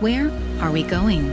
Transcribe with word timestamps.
Where 0.00 0.30
are 0.60 0.70
we 0.70 0.84
going? 0.84 1.26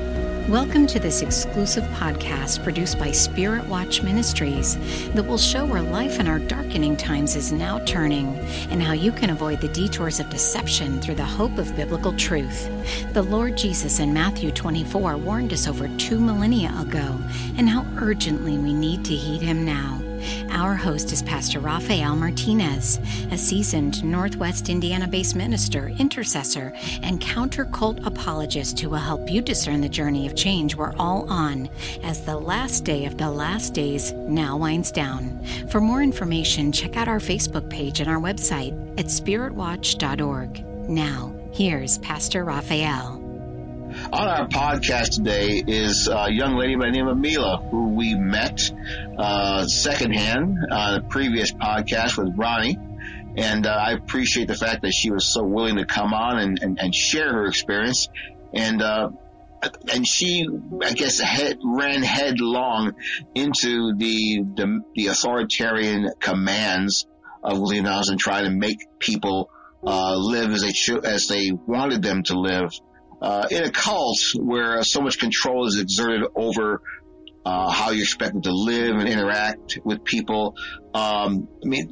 Welcome 0.49 0.87
to 0.87 0.97
this 0.97 1.21
exclusive 1.21 1.83
podcast 1.99 2.63
produced 2.63 2.97
by 2.97 3.11
Spirit 3.11 3.63
Watch 3.67 4.01
Ministries 4.01 4.75
that 5.13 5.21
will 5.21 5.37
show 5.37 5.67
where 5.67 5.83
life 5.83 6.19
in 6.19 6.27
our 6.27 6.39
darkening 6.39 6.97
times 6.97 7.35
is 7.35 7.51
now 7.51 7.77
turning 7.85 8.35
and 8.71 8.81
how 8.81 8.93
you 8.93 9.11
can 9.11 9.29
avoid 9.29 9.61
the 9.61 9.67
detours 9.67 10.19
of 10.19 10.31
deception 10.31 10.99
through 10.99 11.13
the 11.13 11.23
hope 11.23 11.59
of 11.59 11.75
biblical 11.75 12.13
truth. 12.13 12.67
The 13.13 13.21
Lord 13.21 13.55
Jesus 13.55 13.99
in 13.99 14.11
Matthew 14.11 14.51
24 14.51 15.15
warned 15.17 15.53
us 15.53 15.67
over 15.67 15.87
two 15.99 16.19
millennia 16.19 16.73
ago 16.79 17.19
and 17.57 17.69
how 17.69 17.85
urgently 17.97 18.57
we 18.57 18.73
need 18.73 19.05
to 19.05 19.13
heed 19.13 19.43
him 19.43 19.63
now. 19.63 20.01
Our 20.49 20.75
host 20.75 21.11
is 21.11 21.21
Pastor 21.23 21.59
Rafael 21.59 22.15
Martinez, 22.15 22.99
a 23.31 23.37
seasoned 23.37 24.03
Northwest 24.03 24.69
Indiana 24.69 25.07
based 25.07 25.35
minister, 25.35 25.89
intercessor, 25.99 26.73
and 27.03 27.19
counter 27.19 27.65
cult 27.65 27.99
apologist 28.05 28.79
who 28.79 28.89
will 28.89 28.97
help 28.97 29.29
you 29.29 29.41
discern 29.41 29.81
the 29.81 29.89
journey 29.89 30.25
of 30.27 30.35
change 30.35 30.75
we're 30.75 30.95
all 30.97 31.29
on 31.29 31.69
as 32.03 32.21
the 32.23 32.37
last 32.37 32.85
day 32.85 33.05
of 33.05 33.17
the 33.17 33.29
last 33.29 33.73
days 33.73 34.13
now 34.13 34.57
winds 34.57 34.91
down. 34.91 35.43
For 35.69 35.81
more 35.81 36.01
information, 36.01 36.71
check 36.71 36.97
out 36.97 37.07
our 37.07 37.19
Facebook 37.19 37.69
page 37.69 37.99
and 37.99 38.09
our 38.09 38.19
website 38.19 38.73
at 38.99 39.07
spiritwatch.org. 39.07 40.65
Now, 40.89 41.33
here's 41.51 41.97
Pastor 41.99 42.43
Rafael. 42.45 43.24
On 44.11 44.27
our 44.27 44.47
podcast 44.47 45.15
today 45.15 45.63
is 45.65 46.07
a 46.07 46.31
young 46.31 46.55
lady 46.55 46.75
by 46.75 46.85
the 46.85 46.91
name 46.91 47.07
of 47.07 47.17
Milla, 47.17 47.57
who 47.57 47.95
we 47.95 48.13
met 48.13 48.71
uh, 49.17 49.65
secondhand 49.65 50.57
on 50.71 50.99
a 50.99 51.01
previous 51.01 51.51
podcast 51.51 52.15
with 52.15 52.37
Ronnie. 52.37 52.77
And 53.35 53.65
uh, 53.65 53.71
I 53.71 53.93
appreciate 53.93 54.47
the 54.47 54.55
fact 54.55 54.83
that 54.83 54.91
she 54.91 55.09
was 55.09 55.25
so 55.25 55.43
willing 55.43 55.77
to 55.77 55.85
come 55.85 56.13
on 56.13 56.37
and, 56.37 56.59
and, 56.61 56.79
and 56.79 56.93
share 56.93 57.33
her 57.33 57.47
experience. 57.47 58.09
And 58.53 58.81
uh, 58.81 59.09
and 59.91 60.07
she, 60.07 60.47
I 60.83 60.93
guess, 60.93 61.19
head, 61.19 61.57
ran 61.63 62.03
headlong 62.03 62.93
into 63.33 63.95
the, 63.95 64.43
the, 64.55 64.81
the 64.93 65.07
authoritarian 65.07 66.11
commands 66.19 67.07
of 67.43 67.59
William 67.59 67.87
and 67.87 68.19
trying 68.19 68.45
to 68.45 68.51
make 68.51 68.77
people 68.99 69.49
uh, 69.83 70.15
live 70.15 70.51
as 70.51 70.61
they 70.61 70.95
as 71.03 71.27
they 71.27 71.51
wanted 71.51 72.01
them 72.01 72.23
to 72.23 72.39
live 72.39 72.71
uh, 73.25 73.47
in 73.49 73.63
a 73.63 73.71
cult 73.71 74.19
where 74.35 74.83
so 74.83 75.01
much 75.01 75.17
control 75.17 75.65
is 75.65 75.79
exerted 75.79 76.27
over 76.35 76.83
uh, 77.43 77.71
how 77.71 77.89
you're 77.89 78.03
expected 78.03 78.43
to 78.43 78.51
live 78.51 78.95
and 78.95 79.09
interact 79.09 79.79
with 79.83 80.03
people. 80.03 80.55
Um, 80.93 81.47
I 81.63 81.67
mean, 81.67 81.89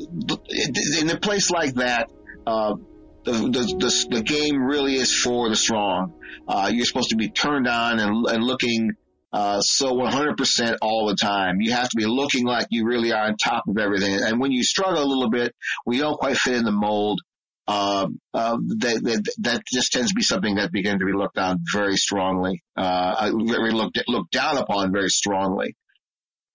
in 1.00 1.10
a 1.10 1.18
place 1.18 1.50
like 1.50 1.74
that, 1.76 2.12
uh, 2.46 2.76
the, 3.24 3.32
the, 3.32 3.76
the, 3.80 4.18
the, 4.18 4.22
game 4.22 4.62
really 4.62 4.96
is 4.96 5.12
for 5.12 5.50
the 5.50 5.56
strong. 5.56 6.14
Uh, 6.48 6.70
you're 6.72 6.86
supposed 6.86 7.10
to 7.10 7.16
be 7.16 7.30
turned 7.30 7.68
on 7.68 8.00
and, 8.00 8.28
and 8.28 8.44
looking 8.44 8.92
uh, 9.32 9.60
so 9.62 9.96
100% 9.96 10.78
all 10.84 11.08
the 11.08 11.16
time. 11.16 11.62
You 11.62 11.72
have 11.72 11.90
to 11.90 11.98
be 11.98 12.06
looking 12.06 12.46
like 12.46 12.68
you 12.70 12.86
really 12.86 13.12
are 13.12 13.26
on 13.26 13.38
top 13.38 13.64
of 13.68 13.80
everything. 13.80 14.20
And 14.22 14.40
when 14.40 14.52
you 14.52 14.64
struggle 14.64 15.02
a 15.02 15.06
little 15.06 15.32
bit, 15.32 15.56
we 15.86 15.98
don't 15.98 16.18
quite 16.18 16.38
fit 16.38 16.56
in 16.56 16.64
the 16.64 16.72
mold, 16.72 17.22
uh, 17.68 18.08
uh, 18.34 18.58
that, 18.80 19.02
that, 19.04 19.24
that 19.40 19.62
just 19.72 19.92
tends 19.92 20.10
to 20.10 20.16
be 20.16 20.22
something 20.22 20.56
that 20.56 20.72
begins 20.72 21.00
to 21.00 21.06
be 21.06 21.14
looked 21.14 21.38
on 21.38 21.60
very 21.74 21.96
strongly, 21.96 22.64
uh, 22.76 23.32
very 23.32 23.72
looked 23.72 24.02
looked 24.08 24.32
down 24.32 24.58
upon 24.58 24.92
very 24.92 25.10
strongly. 25.10 25.76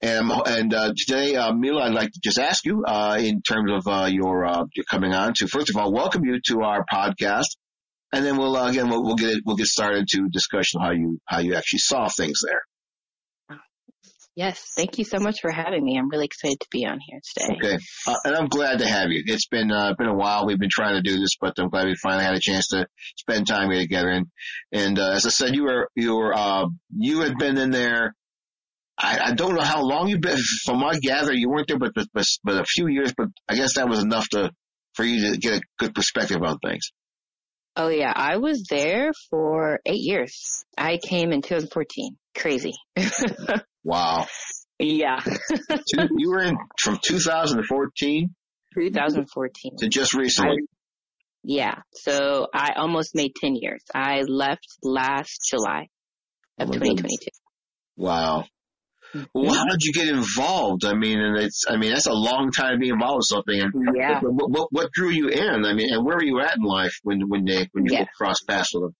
And 0.01 0.31
and 0.31 0.73
uh, 0.73 0.93
today, 0.97 1.35
uh, 1.35 1.53
Milla, 1.53 1.85
I'd 1.85 1.95
like 1.95 2.13
to 2.13 2.21
just 2.23 2.39
ask 2.39 2.65
you, 2.65 2.85
uh, 2.87 3.19
in 3.21 3.43
terms 3.43 3.73
of 3.73 3.93
uh, 3.93 4.07
your 4.07 4.47
uh, 4.47 4.65
your 4.77 4.85
coming 4.89 5.13
on 5.13 5.33
to 5.39 5.49
first 5.49 5.71
of 5.71 5.77
all, 5.77 5.93
welcome 5.93 6.25
you 6.25 6.39
to 6.49 6.61
our 6.63 6.85
podcast, 6.93 7.57
and 8.13 8.25
then 8.25 8.37
we'll 8.37 8.57
uh, 8.57 8.71
again 8.71 8.91
we'll, 8.91 9.03
we'll 9.03 9.17
get 9.17 9.39
we'll 9.45 9.57
get 9.57 9.67
started 9.67 10.07
to 10.09 10.29
discussion 10.31 10.81
how 10.81 10.93
you 10.93 11.19
how 11.25 11.41
you 11.41 11.55
actually 11.55 11.81
saw 11.81 12.09
things 12.09 12.41
there. 12.47 12.63
Yes, 14.39 14.73
thank 14.77 14.99
you 14.99 15.05
so 15.05 15.19
much 15.19 15.41
for 15.43 15.51
having 15.51 15.85
me. 15.85 15.99
I'm 15.99 16.09
really 16.09 16.27
excited 16.27 16.61
to 16.61 16.69
be 16.71 16.87
on 16.87 17.01
here 17.05 17.19
today. 17.35 17.57
Okay, 17.57 17.85
uh, 18.07 18.15
and 18.25 18.37
I'm 18.37 18.47
glad 18.47 18.79
to 18.79 18.87
have 18.87 19.09
you. 19.11 19.25
It's 19.27 19.49
been 19.49 19.73
uh, 19.73 19.95
been 19.99 20.07
a 20.07 20.15
while. 20.15 20.47
We've 20.47 20.61
been 20.61 20.71
trying 20.71 20.95
to 20.95 21.03
do 21.03 21.19
this, 21.19 21.31
but 21.41 21.55
I'm 21.59 21.71
glad 21.71 21.87
we 21.87 21.97
finally 21.97 22.23
had 22.23 22.37
a 22.37 22.41
chance 22.41 22.69
to 22.69 22.87
spend 23.17 23.49
time 23.49 23.69
here 23.73 23.81
together. 23.81 24.11
And 24.11 24.27
and 24.71 24.97
uh, 24.97 25.11
as 25.11 25.27
I 25.27 25.31
said, 25.31 25.57
you 25.57 25.65
were 25.65 25.89
you 25.97 26.15
were 26.15 26.33
uh, 26.33 26.67
you 26.97 27.23
had 27.23 27.37
been 27.37 27.59
in 27.59 27.73
there. 27.73 28.15
I, 28.97 29.31
I 29.31 29.35
don't 29.35 29.57
know 29.57 29.61
how 29.61 29.83
long 29.83 30.07
you've 30.07 30.21
been. 30.21 30.39
From 30.65 30.79
my 30.79 30.97
gather, 31.03 31.33
you 31.33 31.51
weren't 31.51 31.67
there, 31.67 31.79
but, 31.81 31.95
but 31.97 32.27
but 32.45 32.61
a 32.61 32.65
few 32.65 32.87
years. 32.87 33.13
But 33.17 33.31
I 33.49 33.57
guess 33.57 33.75
that 33.75 33.89
was 33.89 33.99
enough 33.99 34.29
to 34.29 34.53
for 34.95 35.05
you 35.05 35.33
to 35.33 35.39
get 35.39 35.55
a 35.55 35.61
good 35.81 35.97
perspective 35.97 36.41
on 36.45 36.59
things. 36.61 36.93
Oh 37.75 37.89
yeah, 37.89 38.13
I 38.15 38.37
was 38.37 38.67
there 38.71 39.11
for 39.31 39.81
eight 39.85 40.03
years. 40.03 40.65
I 40.77 40.99
came 41.05 41.33
in 41.33 41.43
2014. 41.43 42.17
Crazy. 42.39 42.73
Wow. 43.89 44.27
Yeah. 44.79 45.19
you 46.19 46.31
were 46.31 46.43
in 46.43 46.55
from 46.79 46.99
2014? 47.03 48.35
2014. 48.75 49.73
To 49.79 49.89
just 49.89 50.15
recently. 50.15 50.59
I, 50.61 50.67
yeah. 51.43 51.75
So 51.95 52.49
I 52.55 52.73
almost 52.77 53.15
made 53.15 53.33
10 53.41 53.55
years. 53.55 53.83
I 53.95 54.23
left 54.29 54.67
last 54.83 55.49
July 55.49 55.89
of 56.59 56.69
oh 56.69 56.73
2022. 56.73 57.29
Wow. 57.97 58.45
Mm-hmm. 59.15 59.25
Well, 59.33 59.55
how 59.55 59.65
did 59.65 59.81
you 59.81 59.95
get 59.95 60.09
involved? 60.09 60.85
I 60.85 60.93
mean, 60.93 61.19
and 61.19 61.39
it's, 61.39 61.65
I 61.67 61.79
mean, 61.79 61.95
that's 61.95 62.07
a 62.07 62.13
long 62.13 62.51
time 62.51 62.75
to 62.75 62.79
be 62.79 62.91
involved 62.91 63.21
with 63.21 63.27
something. 63.27 63.59
And 63.59 63.73
yeah. 63.97 64.21
What, 64.21 64.51
what, 64.51 64.69
what 64.71 64.93
drew 64.93 65.09
you 65.09 65.29
in? 65.29 65.65
I 65.65 65.73
mean, 65.73 65.95
and 65.95 66.05
where 66.05 66.17
were 66.17 66.25
you 66.25 66.41
at 66.41 66.57
in 66.57 66.63
life 66.63 66.93
when, 67.05 67.23
when 67.29 67.47
they, 67.47 67.69
when 67.73 67.87
you 67.87 67.93
yeah. 67.93 68.05
crossed 68.19 68.45
paths 68.47 68.69
with 68.75 68.83
them? 68.83 68.95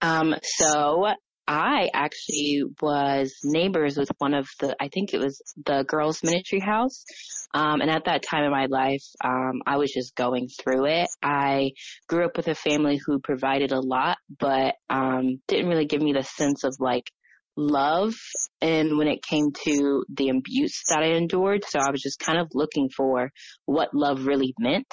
Um, 0.00 0.34
so 0.42 1.12
I 1.52 1.90
actually 1.92 2.64
was 2.80 3.36
neighbors 3.44 3.98
with 3.98 4.10
one 4.18 4.32
of 4.32 4.48
the, 4.58 4.74
I 4.80 4.88
think 4.88 5.12
it 5.12 5.20
was 5.20 5.42
the 5.66 5.84
girls 5.86 6.22
ministry 6.22 6.60
house. 6.60 7.04
Um, 7.52 7.82
and 7.82 7.90
at 7.90 8.06
that 8.06 8.22
time 8.22 8.44
in 8.44 8.50
my 8.50 8.66
life, 8.66 9.04
um, 9.22 9.60
I 9.66 9.76
was 9.76 9.92
just 9.92 10.14
going 10.14 10.48
through 10.48 10.86
it. 10.86 11.08
I 11.22 11.72
grew 12.08 12.24
up 12.24 12.38
with 12.38 12.48
a 12.48 12.54
family 12.54 12.98
who 13.04 13.20
provided 13.20 13.72
a 13.72 13.80
lot, 13.80 14.16
but, 14.40 14.76
um, 14.88 15.42
didn't 15.46 15.68
really 15.68 15.84
give 15.84 16.00
me 16.00 16.14
the 16.14 16.22
sense 16.22 16.64
of 16.64 16.74
like 16.78 17.10
love 17.56 18.14
and 18.60 18.96
when 18.96 19.08
it 19.08 19.22
came 19.22 19.50
to 19.64 20.04
the 20.08 20.30
abuse 20.30 20.82
that 20.88 21.02
I 21.02 21.16
endured. 21.16 21.64
So 21.66 21.78
I 21.78 21.90
was 21.90 22.00
just 22.00 22.18
kind 22.18 22.38
of 22.38 22.48
looking 22.54 22.88
for 22.88 23.30
what 23.66 23.94
love 23.94 24.26
really 24.26 24.54
meant. 24.58 24.86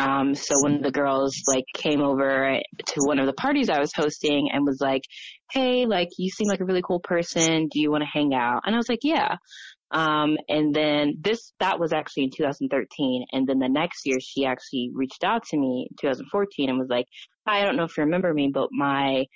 Um, 0.00 0.34
so 0.34 0.54
when 0.62 0.82
the 0.82 0.90
girls 0.90 1.34
like 1.46 1.64
came 1.74 2.00
over 2.00 2.58
to 2.86 3.00
one 3.06 3.18
of 3.18 3.26
the 3.26 3.32
parties 3.32 3.70
I 3.70 3.78
was 3.78 3.92
hosting 3.94 4.48
and 4.52 4.66
was 4.66 4.80
like, 4.80 5.02
Hey, 5.52 5.86
like 5.86 6.08
you 6.18 6.30
seem 6.30 6.48
like 6.48 6.60
a 6.60 6.64
really 6.64 6.82
cool 6.82 7.00
person. 7.00 7.68
Do 7.68 7.80
you 7.80 7.90
want 7.90 8.02
to 8.02 8.10
hang 8.12 8.34
out? 8.34 8.62
And 8.64 8.74
I 8.74 8.78
was 8.78 8.88
like, 8.88 9.00
yeah. 9.02 9.36
Um, 9.92 10.36
and 10.48 10.74
then 10.74 11.18
this, 11.20 11.52
that 11.60 11.78
was 11.78 11.92
actually 11.92 12.24
in 12.24 12.30
2013. 12.36 13.26
And 13.32 13.46
then 13.46 13.60
the 13.60 13.68
next 13.68 14.00
year 14.04 14.18
she 14.20 14.44
actually 14.44 14.90
reached 14.92 15.22
out 15.22 15.44
to 15.50 15.56
me 15.56 15.86
in 15.88 15.96
2014 16.00 16.68
and 16.68 16.78
was 16.78 16.88
like, 16.90 17.06
I 17.46 17.62
don't 17.62 17.76
know 17.76 17.84
if 17.84 17.96
you 17.96 18.02
remember 18.04 18.34
me, 18.34 18.50
but 18.52 18.70
my 18.72 19.26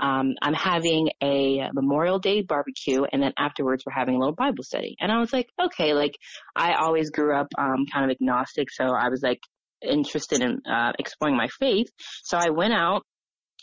um, 0.00 0.34
I'm 0.40 0.54
having 0.54 1.08
a 1.22 1.68
Memorial 1.72 2.18
Day 2.18 2.42
barbecue 2.42 3.04
and 3.12 3.22
then 3.22 3.32
afterwards 3.38 3.84
we're 3.86 3.92
having 3.92 4.14
a 4.14 4.18
little 4.18 4.34
Bible 4.34 4.64
study. 4.64 4.96
And 5.00 5.12
I 5.12 5.18
was 5.18 5.32
like, 5.32 5.48
okay, 5.62 5.92
like 5.92 6.16
I 6.56 6.74
always 6.74 7.10
grew 7.10 7.36
up, 7.36 7.48
um, 7.58 7.86
kind 7.92 8.10
of 8.10 8.10
agnostic. 8.10 8.70
So 8.70 8.84
I 8.84 9.08
was 9.08 9.22
like 9.22 9.40
interested 9.82 10.40
in, 10.42 10.60
uh, 10.70 10.92
exploring 10.98 11.36
my 11.36 11.48
faith. 11.58 11.88
So 12.24 12.38
I 12.38 12.50
went 12.50 12.72
out 12.72 13.02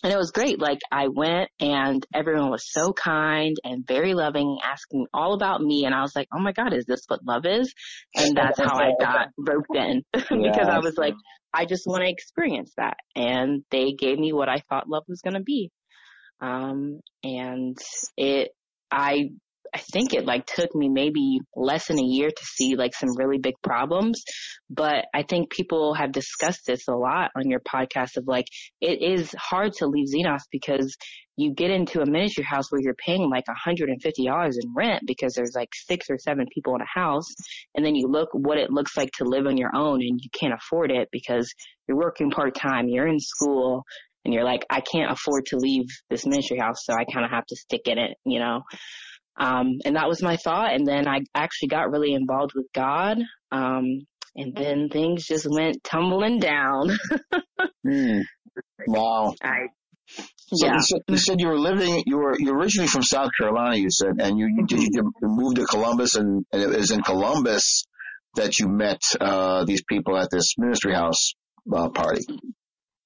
and 0.04 0.14
it 0.14 0.18
was 0.18 0.32
great. 0.32 0.60
Like 0.60 0.80
I 0.92 1.08
went 1.08 1.50
and 1.60 2.06
everyone 2.14 2.52
was 2.52 2.72
so 2.72 2.94
kind 2.94 3.56
and 3.64 3.86
very 3.88 4.14
loving, 4.14 4.60
asking 4.64 5.08
all 5.14 5.34
about 5.34 5.62
me. 5.62 5.86
And 5.86 5.96
I 5.96 6.02
was 6.02 6.16
like, 6.16 6.28
oh 6.34 6.40
my 6.40 6.52
God, 6.52 6.74
is 6.74 6.86
this 6.86 7.04
what 7.08 7.26
love 7.26 7.46
is? 7.46 7.74
And 8.16 8.36
that's 8.38 8.60
how 8.60 8.78
I 8.78 8.92
got 9.00 9.30
roped 9.38 9.76
in 9.76 10.04
because 10.14 10.68
I 10.70 10.80
was 10.80 10.98
like, 10.98 11.16
I 11.52 11.66
just 11.66 11.88
want 11.88 12.04
to 12.04 12.10
experience 12.10 12.74
that. 12.78 12.98
And 13.16 13.64
they 13.72 13.94
gave 13.94 14.20
me 14.20 14.34
what 14.34 14.50
I 14.50 14.62
thought 14.70 14.88
love 14.88 15.04
was 15.08 15.22
going 15.22 15.34
to 15.34 15.42
be. 15.44 15.72
Um, 16.42 17.00
and 17.24 17.78
it, 18.16 18.52
I, 18.92 19.30
I 19.74 19.80
think 19.80 20.14
it 20.14 20.26
like 20.26 20.46
took 20.46 20.74
me 20.74 20.90
maybe 20.90 21.40
less 21.56 21.88
than 21.88 22.00
a 22.00 22.04
year 22.04 22.30
to 22.30 22.46
see 22.46 22.76
like 22.76 22.96
some 22.96 23.16
really 23.18 23.38
big 23.38 23.56
problems. 23.64 24.24
But 24.70 25.06
I 25.14 25.24
think 25.24 25.52
people 25.52 25.94
have 25.94 26.12
discussed 26.12 26.66
this 26.66 26.88
a 26.88 26.96
lot 26.96 27.32
on 27.36 27.50
your 27.50 27.60
podcast 27.60 28.18
of 28.18 28.28
like, 28.28 28.46
it 28.82 29.02
is 29.02 29.34
hard 29.38 29.74
to 29.74 29.88
leave 29.88 30.08
Xenos 30.08 30.44
because 30.52 30.96
you 31.36 31.54
get 31.54 31.70
into 31.70 32.02
a 32.02 32.10
ministry 32.10 32.44
house 32.44 32.72
where 32.72 32.82
you're 32.82 32.96
paying 32.96 33.30
like 33.30 33.46
$150 33.46 33.88
in 34.18 34.74
rent 34.76 35.04
because 35.06 35.34
there's 35.36 35.54
like 35.56 35.70
six 35.74 36.08
or 36.10 36.18
seven 36.18 36.48
people 36.52 36.74
in 36.76 36.82
a 36.82 37.00
house. 37.00 37.28
And 37.76 37.86
then 37.86 37.94
you 37.94 38.08
look 38.08 38.30
what 38.34 38.58
it 38.58 38.72
looks 38.72 38.98
like 38.98 39.12
to 39.18 39.24
live 39.24 39.46
on 39.46 39.58
your 39.58 39.76
own 39.76 40.02
and 40.02 40.20
you 40.22 40.30
can't 40.34 40.54
afford 40.54 40.92
it 40.92 41.10
because 41.12 41.54
you're 41.88 41.98
working 41.98 42.32
part 42.32 42.56
time, 42.56 42.90
you're 42.90 43.08
in 43.08 43.20
school, 43.20 43.84
and 44.28 44.34
you're 44.34 44.44
like, 44.44 44.66
I 44.70 44.82
can't 44.82 45.10
afford 45.10 45.46
to 45.48 45.58
leave 45.58 45.86
this 46.10 46.26
ministry 46.26 46.60
house, 46.60 46.84
so 46.84 46.94
I 46.94 47.06
kind 47.06 47.24
of 47.24 47.32
have 47.32 47.46
to 47.46 47.56
stick 47.56 47.84
in 47.86 47.98
it, 47.98 48.18
you 48.26 48.40
know. 48.40 48.62
Um, 49.40 49.78
and 49.86 49.96
that 49.96 50.10
was 50.10 50.22
my 50.22 50.36
thought. 50.36 50.74
And 50.74 50.86
then 50.86 51.08
I 51.08 51.20
actually 51.34 51.70
got 51.70 51.92
really 51.92 52.14
involved 52.14 52.52
with 52.54 52.66
God. 52.74 53.20
Um, 53.54 54.02
and 54.36 54.54
then 54.54 54.90
things 54.92 55.26
just 55.26 55.48
went 55.50 55.82
tumbling 55.82 56.40
down. 56.40 56.90
mm. 57.88 58.22
Wow. 58.86 59.34
I 59.42 59.68
So 60.08 60.66
yeah. 60.66 60.74
you, 60.74 60.82
said, 60.82 61.02
you 61.08 61.18
said 61.18 61.40
you 61.40 61.48
were 61.48 61.60
living. 61.60 62.04
You 62.06 62.18
were 62.18 62.36
you 62.38 62.52
were 62.52 62.60
originally 62.60 62.90
from 62.90 63.04
South 63.04 63.30
Carolina. 63.40 63.78
You 63.78 63.90
said, 63.90 64.20
and 64.20 64.38
you, 64.38 64.48
you 64.48 64.66
did 64.66 64.90
you 64.92 65.12
move 65.22 65.56
to 65.56 65.66
Columbus, 65.66 66.16
and, 66.16 66.46
and 66.52 66.62
it 66.62 66.70
was 66.70 66.92
in 66.92 67.02
Columbus 67.02 67.86
that 68.36 68.60
you 68.60 68.68
met 68.68 69.02
uh, 69.22 69.64
these 69.64 69.84
people 69.88 70.18
at 70.18 70.30
this 70.32 70.54
ministry 70.58 70.94
house 70.94 71.34
uh, 71.74 71.90
party. 71.90 72.22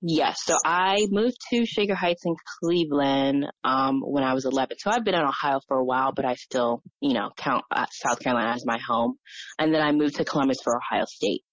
Yes. 0.02 0.38
So 0.46 0.56
I 0.66 1.06
moved 1.12 1.38
to 1.52 1.66
Shaker 1.66 1.94
Heights 1.96 2.24
in 2.26 2.36
Cleveland 2.60 3.46
um, 3.64 4.02
when 4.04 4.24
I 4.24 4.34
was 4.34 4.46
11. 4.46 4.78
So 4.80 4.90
I've 4.90 5.04
been 5.06 5.14
in 5.14 5.22
Ohio 5.22 5.60
for 5.68 5.78
a 5.78 5.84
while, 5.84 6.12
but 6.12 6.26
I 6.26 6.34
still, 6.36 6.82
you 7.02 7.14
know, 7.14 7.30
count 7.38 7.64
uh, 7.72 7.86
South 7.92 8.20
Carolina 8.20 8.52
as 8.56 8.66
my 8.66 8.80
home. 8.80 9.18
And 9.60 9.74
then 9.74 9.82
I 9.82 9.92
moved 9.92 10.16
to 10.16 10.26
Columbus 10.26 10.58
for 10.64 10.76
Ohio 10.76 11.06
State. 11.08 11.44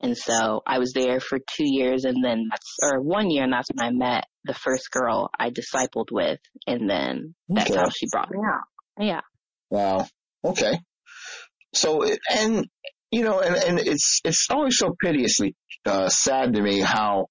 And 0.00 0.18
so 0.18 0.62
I 0.66 0.80
was 0.80 0.92
there 0.94 1.20
for 1.20 1.38
two 1.38 1.64
years 1.64 2.04
and 2.04 2.24
then 2.24 2.48
that's, 2.50 2.76
or 2.82 3.00
one 3.00 3.30
year 3.30 3.44
and 3.44 3.52
that's 3.52 3.68
when 3.72 3.86
I 3.86 3.92
met 3.92 4.24
the 4.42 4.54
first 4.54 4.90
girl 4.90 5.30
I 5.38 5.50
discipled 5.50 6.10
with. 6.10 6.40
And 6.66 6.90
then 6.90 7.36
that's 7.48 7.70
Okay. 7.70 7.78
how 7.78 7.88
she 7.88 8.06
brought 8.10 8.30
me 8.32 8.38
out. 8.38 9.04
Yeah. 9.04 9.20
Wow. 9.70 10.06
Okay. 10.44 10.76
So, 11.72 12.04
and, 12.28 12.66
you 13.12 13.22
know, 13.22 13.38
and, 13.38 13.54
and 13.54 13.78
it's, 13.78 14.20
it's 14.24 14.48
always 14.50 14.76
so 14.76 14.92
piteously, 15.00 15.54
uh, 15.86 16.08
sad 16.08 16.54
to 16.54 16.60
me 16.60 16.80
how, 16.80 17.26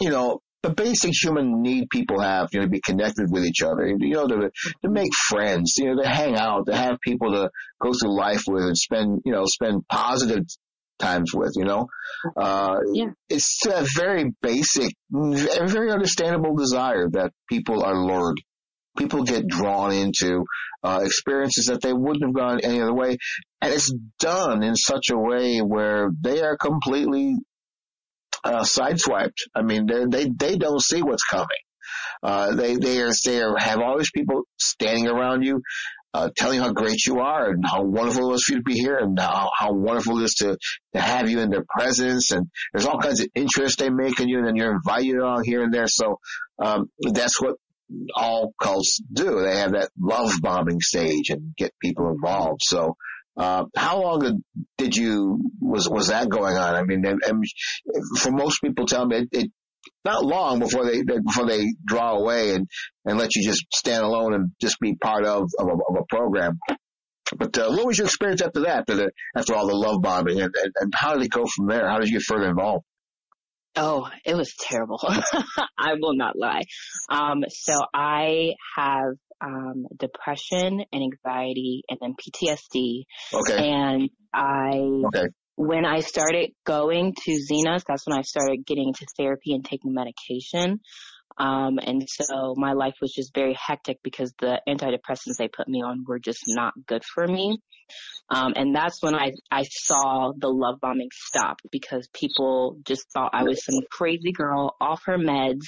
you 0.00 0.10
know, 0.10 0.40
the 0.62 0.70
basic 0.74 1.12
human 1.22 1.62
need 1.62 1.88
people 1.90 2.20
have, 2.20 2.48
you 2.52 2.60
know, 2.60 2.66
to 2.66 2.70
be 2.70 2.80
connected 2.80 3.26
with 3.30 3.44
each 3.44 3.62
other, 3.62 3.86
you 3.86 4.14
know, 4.14 4.26
to, 4.26 4.50
to 4.82 4.90
make 4.90 5.14
friends, 5.28 5.74
you 5.78 5.86
know, 5.94 6.02
to 6.02 6.08
hang 6.08 6.34
out, 6.36 6.66
to 6.66 6.76
have 6.76 6.98
people 7.00 7.30
to 7.32 7.50
go 7.80 7.92
through 7.92 8.16
life 8.16 8.42
with 8.48 8.64
and 8.64 8.76
spend, 8.76 9.20
you 9.24 9.32
know, 9.32 9.44
spend 9.46 9.86
positive 9.88 10.44
times 10.98 11.32
with, 11.34 11.52
you 11.56 11.64
know, 11.64 11.86
uh, 12.36 12.78
Yeah. 12.94 13.10
it's 13.28 13.60
a 13.66 13.86
very 13.94 14.32
basic, 14.42 14.92
very 15.10 15.68
very 15.68 15.92
understandable 15.92 16.56
desire 16.56 17.08
that 17.10 17.32
people 17.48 17.84
are 17.84 17.94
lured. 17.94 18.38
People 18.98 19.24
get 19.24 19.46
drawn 19.46 19.92
into 19.92 20.42
uh, 20.82 21.02
experiences 21.04 21.66
that 21.66 21.82
they 21.82 21.92
wouldn't 21.92 22.24
have 22.24 22.34
gone 22.34 22.60
any 22.64 22.80
other 22.80 22.94
way, 22.94 23.18
and 23.60 23.74
it's 23.74 23.92
done 24.18 24.62
in 24.62 24.74
such 24.74 25.10
a 25.10 25.18
way 25.18 25.58
where 25.58 26.08
they 26.22 26.40
are 26.40 26.56
completely 26.56 27.36
uh, 28.46 28.62
sideswiped. 28.62 29.40
I 29.54 29.62
mean, 29.62 29.86
they 29.86 30.28
they 30.28 30.56
don't 30.56 30.80
see 30.80 31.02
what's 31.02 31.24
coming. 31.24 31.46
Uh, 32.22 32.54
they 32.54 32.76
they 32.76 33.00
are 33.02 33.10
they 33.24 33.42
are, 33.42 33.56
have 33.58 33.80
all 33.80 33.98
these 33.98 34.10
people 34.10 34.42
standing 34.58 35.08
around 35.08 35.42
you, 35.42 35.62
uh, 36.14 36.30
telling 36.36 36.60
how 36.60 36.72
great 36.72 37.04
you 37.04 37.18
are 37.20 37.50
and 37.50 37.64
how 37.66 37.82
wonderful 37.82 38.30
it 38.30 38.36
is 38.36 38.44
for 38.44 38.52
you 38.52 38.58
to 38.58 38.64
be 38.64 38.74
here 38.74 38.96
and 38.96 39.18
how, 39.18 39.50
how 39.54 39.72
wonderful 39.72 40.18
it 40.20 40.24
is 40.24 40.34
to, 40.34 40.56
to 40.94 41.00
have 41.00 41.28
you 41.28 41.40
in 41.40 41.50
their 41.50 41.64
presence. 41.68 42.30
And 42.30 42.46
there's 42.72 42.86
all 42.86 42.98
kinds 42.98 43.20
of 43.20 43.28
interest 43.34 43.78
they 43.78 43.90
make 43.90 44.18
in 44.18 44.28
you 44.28 44.38
and 44.38 44.46
then 44.46 44.56
you're 44.56 44.74
invited 44.74 45.20
on 45.20 45.44
here 45.44 45.62
and 45.62 45.74
there. 45.74 45.88
So, 45.88 46.18
um, 46.58 46.90
that's 47.12 47.40
what 47.40 47.56
all 48.14 48.54
cults 48.60 48.98
do. 49.12 49.42
They 49.42 49.58
have 49.58 49.72
that 49.72 49.90
love 50.00 50.32
bombing 50.40 50.80
stage 50.80 51.28
and 51.28 51.54
get 51.54 51.74
people 51.82 52.08
involved. 52.08 52.62
So, 52.62 52.96
uh, 53.36 53.64
how 53.76 54.00
long 54.02 54.42
did 54.78 54.96
you, 54.96 55.38
was, 55.60 55.88
was 55.88 56.08
that 56.08 56.28
going 56.28 56.56
on? 56.56 56.74
I 56.74 56.84
mean, 56.84 57.04
and, 57.06 57.20
and 57.26 57.44
for 58.18 58.30
most 58.30 58.60
people 58.62 58.86
tell 58.86 59.06
me 59.06 59.18
it, 59.18 59.28
it 59.32 59.50
not 60.04 60.24
long 60.24 60.58
before 60.58 60.86
they 60.86 61.02
before 61.02 61.46
they 61.46 61.66
draw 61.84 62.16
away 62.16 62.54
and 62.54 62.68
and 63.04 63.18
let 63.18 63.34
you 63.34 63.44
just 63.44 63.64
stand 63.72 64.04
alone 64.04 64.34
and 64.34 64.50
just 64.60 64.78
be 64.80 64.94
part 64.96 65.24
of 65.24 65.48
of 65.58 65.66
a, 65.66 65.72
of 65.72 65.96
a 66.00 66.04
program. 66.08 66.58
But 67.36 67.58
uh, 67.58 67.70
what 67.70 67.86
was 67.86 67.98
your 67.98 68.06
experience 68.06 68.40
after 68.40 68.60
that? 68.60 68.80
After, 68.80 68.94
the, 68.94 69.10
after 69.36 69.54
all 69.54 69.66
the 69.66 69.74
love 69.74 70.00
bombing, 70.00 70.40
and, 70.40 70.54
and, 70.76 70.92
how 70.94 71.14
did 71.14 71.24
it 71.24 71.30
go 71.30 71.44
from 71.44 71.66
there? 71.66 71.88
How 71.88 71.98
did 71.98 72.08
you 72.08 72.18
get 72.18 72.22
further 72.22 72.48
involved? 72.48 72.84
Oh, 73.74 74.08
it 74.24 74.36
was 74.36 74.54
terrible. 74.58 75.00
I 75.76 75.94
will 76.00 76.16
not 76.16 76.38
lie. 76.38 76.62
Um, 77.10 77.44
so 77.48 77.74
I 77.92 78.52
have 78.76 79.14
um, 79.40 79.86
depression 79.98 80.84
and 80.92 81.02
anxiety 81.02 81.82
and 81.88 81.98
then 82.00 82.14
PTSD. 82.14 83.04
Okay, 83.32 83.68
And 83.70 84.10
I, 84.32 85.02
okay, 85.06 85.28
when 85.56 85.86
I 85.86 86.00
started 86.00 86.50
going 86.64 87.14
to 87.24 87.30
Xenos, 87.32 87.82
that's 87.86 88.06
when 88.06 88.18
I 88.18 88.22
started 88.22 88.64
getting 88.66 88.88
into 88.88 89.06
therapy 89.16 89.54
and 89.54 89.64
taking 89.64 89.94
medication. 89.94 90.80
Um, 91.38 91.78
and 91.82 92.06
so 92.08 92.54
my 92.56 92.72
life 92.72 92.94
was 93.00 93.12
just 93.12 93.34
very 93.34 93.54
hectic 93.54 93.98
because 94.02 94.32
the 94.40 94.60
antidepressants 94.68 95.36
they 95.38 95.48
put 95.48 95.68
me 95.68 95.82
on 95.82 96.04
were 96.06 96.18
just 96.18 96.44
not 96.46 96.72
good 96.86 97.04
for 97.04 97.26
me. 97.26 97.58
Um, 98.28 98.54
and 98.56 98.74
that's 98.74 99.00
when 99.02 99.14
I, 99.14 99.32
I 99.50 99.62
saw 99.62 100.32
the 100.36 100.48
love 100.48 100.80
bombing 100.80 101.10
stop 101.12 101.60
because 101.70 102.08
people 102.12 102.78
just 102.84 103.06
thought 103.12 103.30
I 103.32 103.44
was 103.44 103.64
some 103.64 103.78
crazy 103.90 104.32
girl 104.32 104.74
off 104.80 105.02
her 105.06 105.18
meds, 105.18 105.62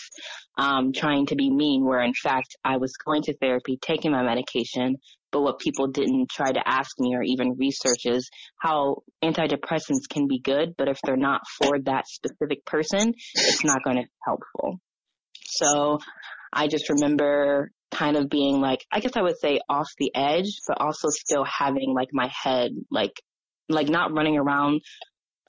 um, 0.56 0.92
trying 0.92 1.26
to 1.26 1.36
be 1.36 1.50
mean 1.50 1.84
where 1.84 2.02
in 2.02 2.14
fact 2.14 2.56
I 2.64 2.78
was 2.78 2.94
going 3.04 3.22
to 3.22 3.36
therapy, 3.36 3.78
taking 3.80 4.10
my 4.10 4.22
medication. 4.22 4.96
But 5.30 5.42
what 5.42 5.58
people 5.58 5.88
didn't 5.88 6.30
try 6.30 6.50
to 6.50 6.62
ask 6.66 6.98
me 6.98 7.14
or 7.14 7.22
even 7.22 7.58
research 7.58 8.06
is 8.06 8.30
how 8.56 9.02
antidepressants 9.22 10.08
can 10.08 10.26
be 10.26 10.40
good, 10.40 10.74
but 10.76 10.88
if 10.88 10.98
they're 11.04 11.18
not 11.18 11.42
for 11.58 11.78
that 11.80 12.08
specific 12.08 12.64
person, 12.64 13.12
it's 13.34 13.62
not 13.62 13.84
going 13.84 13.96
to 13.96 14.02
be 14.04 14.08
helpful. 14.24 14.80
So 15.48 15.98
I 16.52 16.68
just 16.68 16.88
remember 16.88 17.70
kind 17.90 18.16
of 18.16 18.28
being 18.28 18.60
like, 18.60 18.84
I 18.92 19.00
guess 19.00 19.16
I 19.16 19.22
would 19.22 19.38
say 19.38 19.60
off 19.68 19.88
the 19.98 20.12
edge, 20.14 20.60
but 20.66 20.80
also 20.80 21.08
still 21.08 21.44
having 21.44 21.94
like 21.94 22.08
my 22.12 22.30
head, 22.42 22.72
like, 22.90 23.12
like 23.68 23.88
not 23.88 24.12
running 24.12 24.38
around 24.38 24.82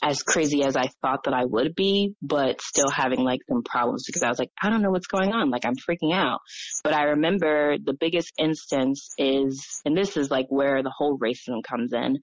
as 0.01 0.23
crazy 0.23 0.63
as 0.63 0.77
I 0.77 0.87
thought 1.01 1.25
that 1.25 1.33
I 1.33 1.43
would 1.43 1.75
be, 1.75 2.15
but 2.21 2.61
still 2.61 2.89
having 2.89 3.19
like 3.19 3.41
some 3.49 3.63
problems 3.63 4.05
because 4.05 4.23
I 4.23 4.29
was 4.29 4.39
like, 4.39 4.51
I 4.61 4.69
don't 4.69 4.81
know 4.81 4.91
what's 4.91 5.07
going 5.07 5.33
on. 5.33 5.49
Like 5.49 5.65
I'm 5.65 5.75
freaking 5.75 6.13
out. 6.13 6.39
But 6.83 6.93
I 6.93 7.03
remember 7.03 7.77
the 7.77 7.93
biggest 7.93 8.31
instance 8.37 9.09
is, 9.17 9.81
and 9.83 9.97
this 9.97 10.15
is 10.15 10.31
like 10.31 10.47
where 10.49 10.83
the 10.83 10.93
whole 10.95 11.19
racism 11.19 11.63
comes 11.63 11.91
in. 11.91 12.19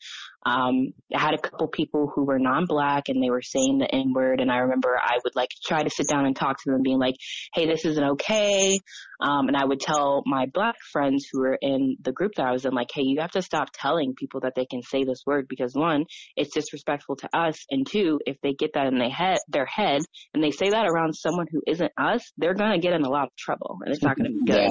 Um, 0.46 0.93
I 1.14 1.20
had 1.20 1.34
a 1.34 1.38
couple 1.38 1.66
people 1.66 2.10
who 2.14 2.25
were 2.25 2.38
non-black 2.38 3.08
and 3.08 3.20
they 3.20 3.31
were 3.31 3.43
saying 3.43 3.78
the 3.78 3.93
N 3.93 4.12
word. 4.14 4.40
And 4.40 4.50
I 4.50 4.58
remember 4.58 4.96
I 4.96 5.19
would 5.25 5.34
like 5.34 5.50
try 5.66 5.82
to 5.82 5.90
sit 5.90 6.06
down 6.08 6.25
and 6.25 6.37
talk 6.37 6.62
to 6.62 6.70
them 6.70 6.82
being 6.82 7.00
like, 7.00 7.16
Hey, 7.52 7.66
this 7.66 7.84
isn't 7.84 8.10
okay. 8.12 8.78
Um, 9.20 9.48
and 9.48 9.56
I 9.56 9.64
would 9.64 9.81
tell 9.81 10.22
my 10.25 10.46
black 10.46 10.76
friends 10.93 11.26
who 11.31 11.40
were 11.40 11.58
in 11.60 11.96
the 12.00 12.12
group 12.12 12.32
that 12.37 12.46
I 12.46 12.52
was 12.52 12.64
in, 12.64 12.75
like, 12.75 12.90
Hey, 12.94 13.02
you 13.02 13.20
have 13.20 13.32
to 13.32 13.43
stop 13.43 13.69
telling 13.75 14.14
people 14.14 14.40
that 14.40 14.54
they 14.54 14.66
can 14.66 14.82
say 14.82 15.02
this 15.02 15.22
word 15.26 15.46
because 15.48 15.75
one, 15.75 16.04
it's 16.37 16.54
disrespectful 16.54 17.16
to 17.16 17.28
us. 17.37 17.64
And 17.70 17.84
two, 17.84 18.20
if 18.25 18.37
they 18.42 18.52
get 18.52 18.75
that 18.75 18.87
in 18.87 18.99
their 18.99 19.10
head, 19.10 19.38
their 19.49 19.66
head 19.66 20.02
and 20.32 20.44
they 20.44 20.52
say 20.52 20.70
that 20.70 20.87
around 20.87 21.14
someone 21.14 21.46
who 21.50 21.62
isn't 21.66 21.92
us, 21.99 22.32
they're 22.38 22.54
going 22.54 22.72
to 22.72 22.78
get 22.78 22.92
in 22.92 23.02
a 23.02 23.10
lot 23.10 23.25
of 23.25 23.37
trouble 23.37 23.78
and 23.84 23.92
it's 23.92 24.02
not 24.02 24.16
going 24.16 24.31
to 24.31 24.44
be 24.44 24.44
good. 24.52 24.70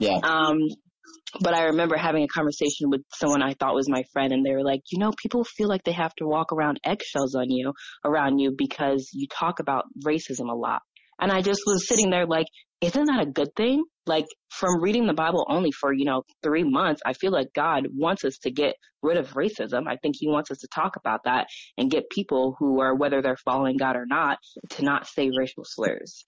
Yeah. 0.00 0.18
Um, 0.22 0.58
but 1.40 1.54
I 1.54 1.64
remember 1.64 1.96
having 1.96 2.24
a 2.24 2.28
conversation 2.28 2.90
with 2.90 3.02
someone 3.14 3.42
I 3.42 3.54
thought 3.54 3.74
was 3.74 3.88
my 3.88 4.02
friend 4.12 4.32
and 4.32 4.44
they 4.44 4.52
were 4.52 4.64
like, 4.64 4.82
you 4.90 4.98
know, 4.98 5.12
people 5.20 5.44
feel 5.44 5.68
like 5.68 5.84
they 5.84 5.92
have 5.92 6.14
to 6.16 6.26
walk 6.26 6.52
around 6.52 6.78
eggshells 6.84 7.34
on 7.34 7.50
you, 7.50 7.72
around 8.04 8.38
you 8.38 8.54
because 8.56 9.10
you 9.12 9.26
talk 9.28 9.60
about 9.60 9.84
racism 10.04 10.50
a 10.50 10.54
lot. 10.54 10.82
And 11.20 11.30
I 11.32 11.40
just 11.40 11.62
was 11.66 11.86
sitting 11.86 12.10
there 12.10 12.26
like, 12.26 12.46
isn't 12.80 13.04
that 13.04 13.22
a 13.22 13.30
good 13.30 13.54
thing? 13.56 13.84
Like 14.06 14.26
from 14.50 14.80
reading 14.82 15.06
the 15.06 15.14
Bible 15.14 15.46
only 15.48 15.70
for, 15.70 15.92
you 15.92 16.04
know, 16.04 16.22
three 16.42 16.64
months, 16.64 17.00
I 17.06 17.12
feel 17.12 17.30
like 17.30 17.48
God 17.54 17.86
wants 17.92 18.24
us 18.24 18.38
to 18.38 18.50
get 18.50 18.74
rid 19.02 19.16
of 19.16 19.30
racism. 19.34 19.88
I 19.88 19.96
think 19.96 20.16
he 20.18 20.28
wants 20.28 20.50
us 20.50 20.58
to 20.58 20.68
talk 20.74 20.96
about 20.96 21.20
that 21.24 21.46
and 21.78 21.90
get 21.90 22.10
people 22.10 22.56
who 22.58 22.80
are, 22.80 22.94
whether 22.94 23.22
they're 23.22 23.36
following 23.36 23.76
God 23.76 23.96
or 23.96 24.06
not, 24.06 24.38
to 24.70 24.84
not 24.84 25.06
say 25.06 25.30
racial 25.36 25.64
slurs. 25.64 26.24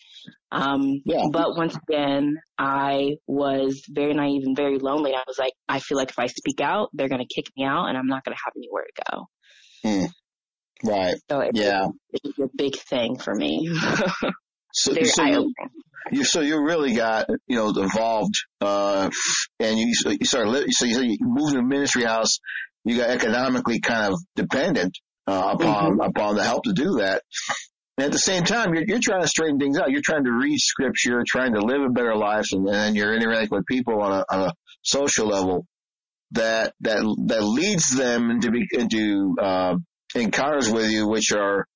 Um, 0.52 1.02
Yeah. 1.04 1.24
but 1.32 1.56
once 1.56 1.76
again, 1.88 2.36
I 2.58 3.16
was 3.26 3.82
very 3.88 4.14
naive 4.14 4.42
and 4.44 4.56
very 4.56 4.78
lonely. 4.78 5.14
I 5.14 5.22
was 5.26 5.38
like, 5.38 5.52
I 5.68 5.80
feel 5.80 5.98
like 5.98 6.10
if 6.10 6.18
I 6.18 6.26
speak 6.26 6.60
out, 6.60 6.90
they're 6.92 7.08
going 7.08 7.24
to 7.26 7.34
kick 7.34 7.46
me 7.56 7.64
out 7.64 7.86
and 7.86 7.98
I'm 7.98 8.06
not 8.06 8.24
going 8.24 8.36
to 8.36 8.42
have 8.44 8.52
anywhere 8.56 8.84
to 8.84 9.02
go. 9.10 9.26
Right. 10.84 11.14
So 11.30 11.40
it, 11.40 11.52
Yeah. 11.54 11.88
it 12.12 12.20
was 12.24 12.48
a 12.48 12.56
big 12.56 12.76
thing 12.76 13.18
for 13.18 13.34
me. 13.34 13.68
So, 14.74 14.92
very 14.92 15.06
so 15.06 15.22
eye 15.22 15.44
you, 16.10 16.24
so 16.24 16.40
you 16.40 16.62
really 16.62 16.94
got, 16.94 17.26
you 17.46 17.56
know, 17.56 17.68
involved, 17.68 18.34
uh, 18.60 19.10
and 19.58 19.78
you, 19.78 19.92
you 20.06 20.26
started, 20.26 20.66
so 20.70 20.84
you, 20.84 21.00
you 21.02 21.18
moved 21.20 21.54
to 21.54 21.60
a 21.60 21.62
ministry 21.62 22.04
house. 22.04 22.38
You 22.84 22.98
got 22.98 23.10
economically 23.10 23.80
kind 23.80 24.12
of 24.12 24.20
dependent, 24.36 24.98
uh, 25.26 25.56
upon, 25.58 26.00
upon 26.00 26.36
the 26.36 26.44
help 26.44 26.64
to 26.64 26.72
do 26.72 26.98
that. 26.98 27.22
And 27.96 28.06
at 28.06 28.12
the 28.12 28.18
same 28.18 28.44
time, 28.44 28.74
you're, 28.74 28.84
you're 28.86 28.98
trying 29.02 29.22
to 29.22 29.28
straighten 29.28 29.58
things 29.58 29.78
out. 29.78 29.90
You're 29.90 30.02
trying 30.04 30.24
to 30.24 30.32
read 30.32 30.58
scripture, 30.58 31.22
trying 31.26 31.54
to 31.54 31.60
live 31.60 31.80
a 31.80 31.88
better 31.88 32.14
life, 32.14 32.46
and, 32.52 32.66
then 32.66 32.94
you're 32.94 33.14
interacting 33.14 33.56
with 33.56 33.66
people 33.66 34.02
on 34.02 34.12
a, 34.12 34.24
on 34.30 34.48
a 34.48 34.52
social 34.82 35.28
level 35.28 35.66
that, 36.32 36.74
that, 36.80 36.98
that 37.26 37.42
leads 37.42 37.96
them 37.96 38.30
into, 38.30 38.50
into, 38.72 39.36
uh, 39.40 39.76
encounters 40.14 40.70
with 40.70 40.90
you, 40.90 41.08
which 41.08 41.32
are, 41.32 41.66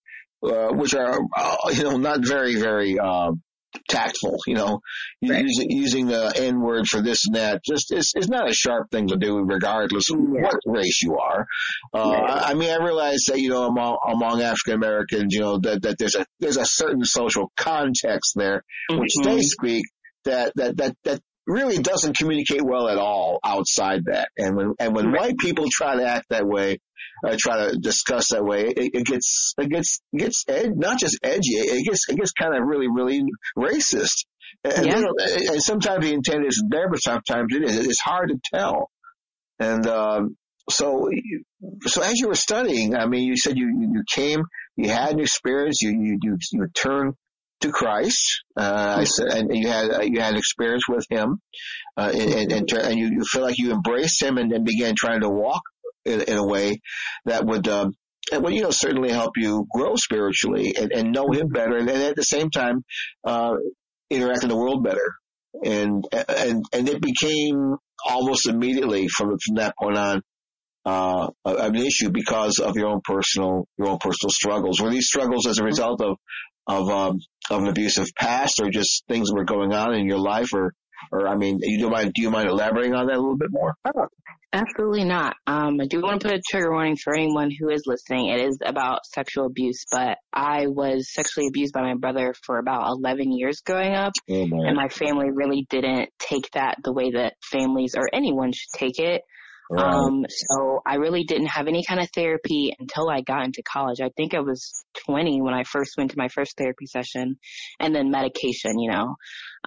uh, 0.43 0.69
which 0.73 0.95
are, 0.95 1.19
uh, 1.37 1.57
you 1.73 1.83
know, 1.85 1.97
not 1.97 2.21
very, 2.27 2.57
very, 2.57 2.99
uh, 2.99 3.33
tactful, 3.89 4.37
you 4.47 4.55
know, 4.55 4.81
Right. 5.23 5.43
using, 5.45 5.71
using 5.71 6.07
the 6.07 6.33
N 6.37 6.61
word 6.61 6.87
for 6.87 7.03
this 7.03 7.27
and 7.27 7.37
that. 7.37 7.63
Just, 7.65 7.93
it's, 7.93 8.13
it's 8.17 8.29
not 8.29 8.49
a 8.49 8.53
sharp 8.53 8.91
thing 8.91 9.09
to 9.09 9.17
do 9.17 9.39
regardless 9.45 10.11
of 10.11 10.19
Yeah. 10.21 10.43
what 10.43 10.57
race 10.67 11.03
you 11.03 11.19
are. 11.19 11.47
Uh, 11.95 11.99
Right. 12.11 12.31
I 12.31 12.51
I 12.51 12.55
mean, 12.55 12.71
I 12.71 12.83
realize 12.83 13.25
that, 13.29 13.39
you 13.39 13.51
know, 13.51 13.65
among, 13.67 13.99
among 14.07 14.41
African 14.43 14.75
Americans, 14.75 15.35
you 15.35 15.41
know, 15.41 15.59
that, 15.59 15.83
that 15.83 15.97
there's 15.99 16.15
a, 16.15 16.25
there's 16.41 16.57
a 16.57 16.65
certain 16.65 17.05
social 17.05 17.53
context 17.57 18.33
there, 18.37 18.63
which 18.91 19.13
Mhm. 19.21 19.25
they 19.25 19.41
speak, 19.43 19.85
that 20.25 20.53
that 20.57 20.77
that 20.79 20.97
that 21.05 21.21
really 21.49 21.79
doesn't 21.79 22.17
communicate 22.17 22.63
well 22.63 22.89
at 22.89 22.99
all 22.99 23.41
outside 23.43 24.05
that. 24.07 24.29
And 24.37 24.57
when 24.57 24.75
and 24.79 24.95
when 24.95 25.07
Right. 25.07 25.21
white 25.21 25.39
people 25.39 25.67
try 25.73 25.97
to 25.97 26.07
act 26.07 26.27
that 26.31 26.47
way, 26.47 26.79
uh, 27.27 27.37
try 27.41 27.69
to 27.69 27.79
discuss 27.79 28.29
that 28.31 28.45
way, 28.45 28.67
it, 28.67 28.91
it 28.95 29.07
gets 29.07 29.55
it 29.59 29.69
gets 29.71 30.01
gets 30.17 30.45
ed, 30.47 30.77
not 30.77 30.99
just 30.99 31.19
edgy, 31.23 31.55
it 31.55 31.85
gets 31.87 32.09
it 32.09 32.17
gets 32.17 32.33
kind 32.33 32.55
of 32.55 32.63
really 32.65 32.89
really 32.89 33.23
racist. 33.57 34.27
And, 34.65 34.87
Yeah. 34.87 35.03
and 35.53 35.63
sometimes 35.63 36.05
the 36.05 36.13
intent 36.13 36.47
is 36.47 36.63
there, 36.69 36.89
but 36.89 36.99
sometimes 36.99 37.55
it 37.55 37.65
is. 37.65 37.87
It's 37.87 38.01
hard 38.01 38.31
to 38.31 38.39
tell. 38.55 38.91
And 39.59 39.87
um, 39.87 40.37
so, 40.71 41.09
so 41.87 42.03
as 42.03 42.19
you 42.19 42.29
were 42.29 42.35
studying, 42.35 42.95
I 42.97 43.07
mean, 43.07 43.25
you 43.25 43.37
said 43.37 43.57
you 43.57 43.67
you 43.93 44.03
came, 44.13 44.43
you 44.77 44.91
had 44.91 45.13
an 45.13 45.21
experience, 45.21 45.81
you 45.83 45.91
you 45.91 46.19
you, 46.23 46.37
you 46.53 46.67
turned 46.75 47.15
to 47.61 47.71
Christ, 47.71 48.43
uh, 48.57 48.97
I 48.99 49.05
said, 49.05 49.29
and 49.29 49.51
you 49.55 49.69
had 49.69 50.05
you 50.05 50.21
had 50.21 50.37
experience 50.37 50.85
with 50.89 51.07
Him, 51.11 51.41
uh, 51.97 52.13
and 52.15 52.33
and, 52.35 52.53
and, 52.53 52.73
and 52.73 52.99
you, 52.99 53.07
you 53.07 53.25
feel 53.25 53.43
like 53.43 53.59
you 53.59 53.73
embraced 53.73 54.23
Him 54.23 54.39
and 54.39 54.51
then 54.51 54.65
began 54.65 54.95
trying 54.97 55.21
to 55.23 55.29
walk 55.29 55.63
in, 56.05 56.23
in 56.23 56.37
a 56.37 56.47
way 56.47 56.81
that 57.25 57.45
would. 57.45 57.69
Um, 57.69 57.93
and 58.31 58.45
would, 58.45 58.53
you 58.53 58.61
know, 58.61 58.71
certainly 58.71 59.11
help 59.11 59.39
you 59.39 59.67
grow 59.75 59.95
spiritually 59.97 60.75
and, 60.79 60.93
and 60.93 61.13
know 61.13 61.33
him 61.33 61.49
better, 61.49 61.79
and, 61.79 61.89
and 61.89 62.03
at 62.03 62.15
the 62.15 62.23
same 62.23 62.51
time, 62.51 62.85
uh, 63.25 63.55
interact 64.11 64.43
in 64.43 64.51
the 64.51 64.57
world 64.57 64.85
better. 64.85 65.15
And 65.65 66.05
and 66.13 66.63
and 66.75 66.89
it 66.91 67.01
became 67.01 67.77
almost 68.07 68.47
immediately 68.47 69.09
from 69.09 69.31
from 69.45 69.55
that 69.57 69.75
point 69.81 69.97
on 69.97 70.23
uh, 70.85 71.29
an 71.45 71.77
issue 71.77 72.11
because 72.11 72.59
of 72.59 72.77
your 72.77 72.89
own 72.89 73.01
personal 73.03 73.67
your 73.79 73.89
own 73.89 73.99
personal 73.99 74.31
struggles. 74.31 74.81
Were 74.81 74.91
these 74.91 75.07
struggles 75.07 75.47
as 75.47 75.59
a 75.59 75.65
result 75.65 76.03
of 76.03 76.19
of 76.69 76.89
um, 76.91 77.21
of 77.51 77.63
an 77.63 77.69
abusive 77.69 78.09
past, 78.17 78.61
or 78.61 78.71
just 78.71 79.05
things 79.09 79.29
that 79.29 79.35
were 79.35 79.45
going 79.45 79.73
on 79.73 79.95
in 79.95 80.07
your 80.07 80.19
life, 80.19 80.53
or 80.55 80.75
or 81.11 81.27
I 81.27 81.37
mean, 81.37 81.59
you 81.63 81.79
do 81.79 81.91
mind 81.91 82.13
do 82.15 82.23
you 82.23 82.31
mind 82.31 82.49
elaborating 82.49 82.95
on 82.95 83.07
that 83.07 83.17
a 83.17 83.21
little 83.21 83.37
bit 83.39 83.51
more? 83.51 83.75
Absolutely 84.53 85.05
not. 85.05 85.37
Um, 85.47 85.79
I 85.79 85.87
do 85.87 86.01
want 86.01 86.23
to 86.23 86.29
put 86.29 86.39
a 86.39 86.43
trigger 86.51 86.73
warning 86.73 86.97
for 86.97 87.15
anyone 87.15 87.51
who 87.51 87.69
is 87.69 87.83
listening. 87.85 88.29
It 88.29 88.41
is 88.41 88.59
about 88.65 89.05
sexual 89.05 89.45
abuse, 89.45 89.85
but 89.91 90.17
I 90.33 90.69
was 90.69 91.13
sexually 91.13 91.49
abused 91.49 91.75
by 91.75 91.83
my 91.83 91.95
brother 91.95 92.35
for 92.45 92.59
about 92.59 92.89
11 92.89 93.31
years 93.31 93.61
growing 93.61 93.93
up, 93.93 94.13
Oh 94.31 94.35
and 94.35 94.75
my 94.75 94.89
family 94.89 95.31
really 95.31 95.67
didn't 95.69 96.11
take 96.19 96.51
that 96.53 96.77
the 96.83 96.95
way 96.95 97.11
that 97.11 97.35
families 97.43 97.95
or 97.95 98.09
anyone 98.13 98.53
should 98.53 98.73
take 98.75 98.99
it. 98.99 99.23
Um, 99.77 100.25
so 100.29 100.81
I 100.87 100.95
really 100.95 101.25
didn't 101.25 101.49
have 101.49 101.69
any 101.69 101.85
kind 101.85 102.01
of 102.01 102.09
therapy 102.15 102.75
until 102.79 103.11
I 103.11 103.21
got 103.21 103.45
into 103.45 103.63
college. 103.63 104.01
I 104.01 104.11
think 104.17 104.35
I 104.35 104.41
was 104.41 104.85
20 105.07 105.43
when 105.43 105.53
I 105.53 105.65
first 105.65 105.93
went 105.99 106.13
to 106.13 106.19
my 106.19 106.29
first 106.29 106.57
therapy 106.57 106.87
session 106.87 107.39
and 107.79 107.95
then 107.95 108.11
medication, 108.11 108.79
you 108.79 108.91
know. 108.91 109.17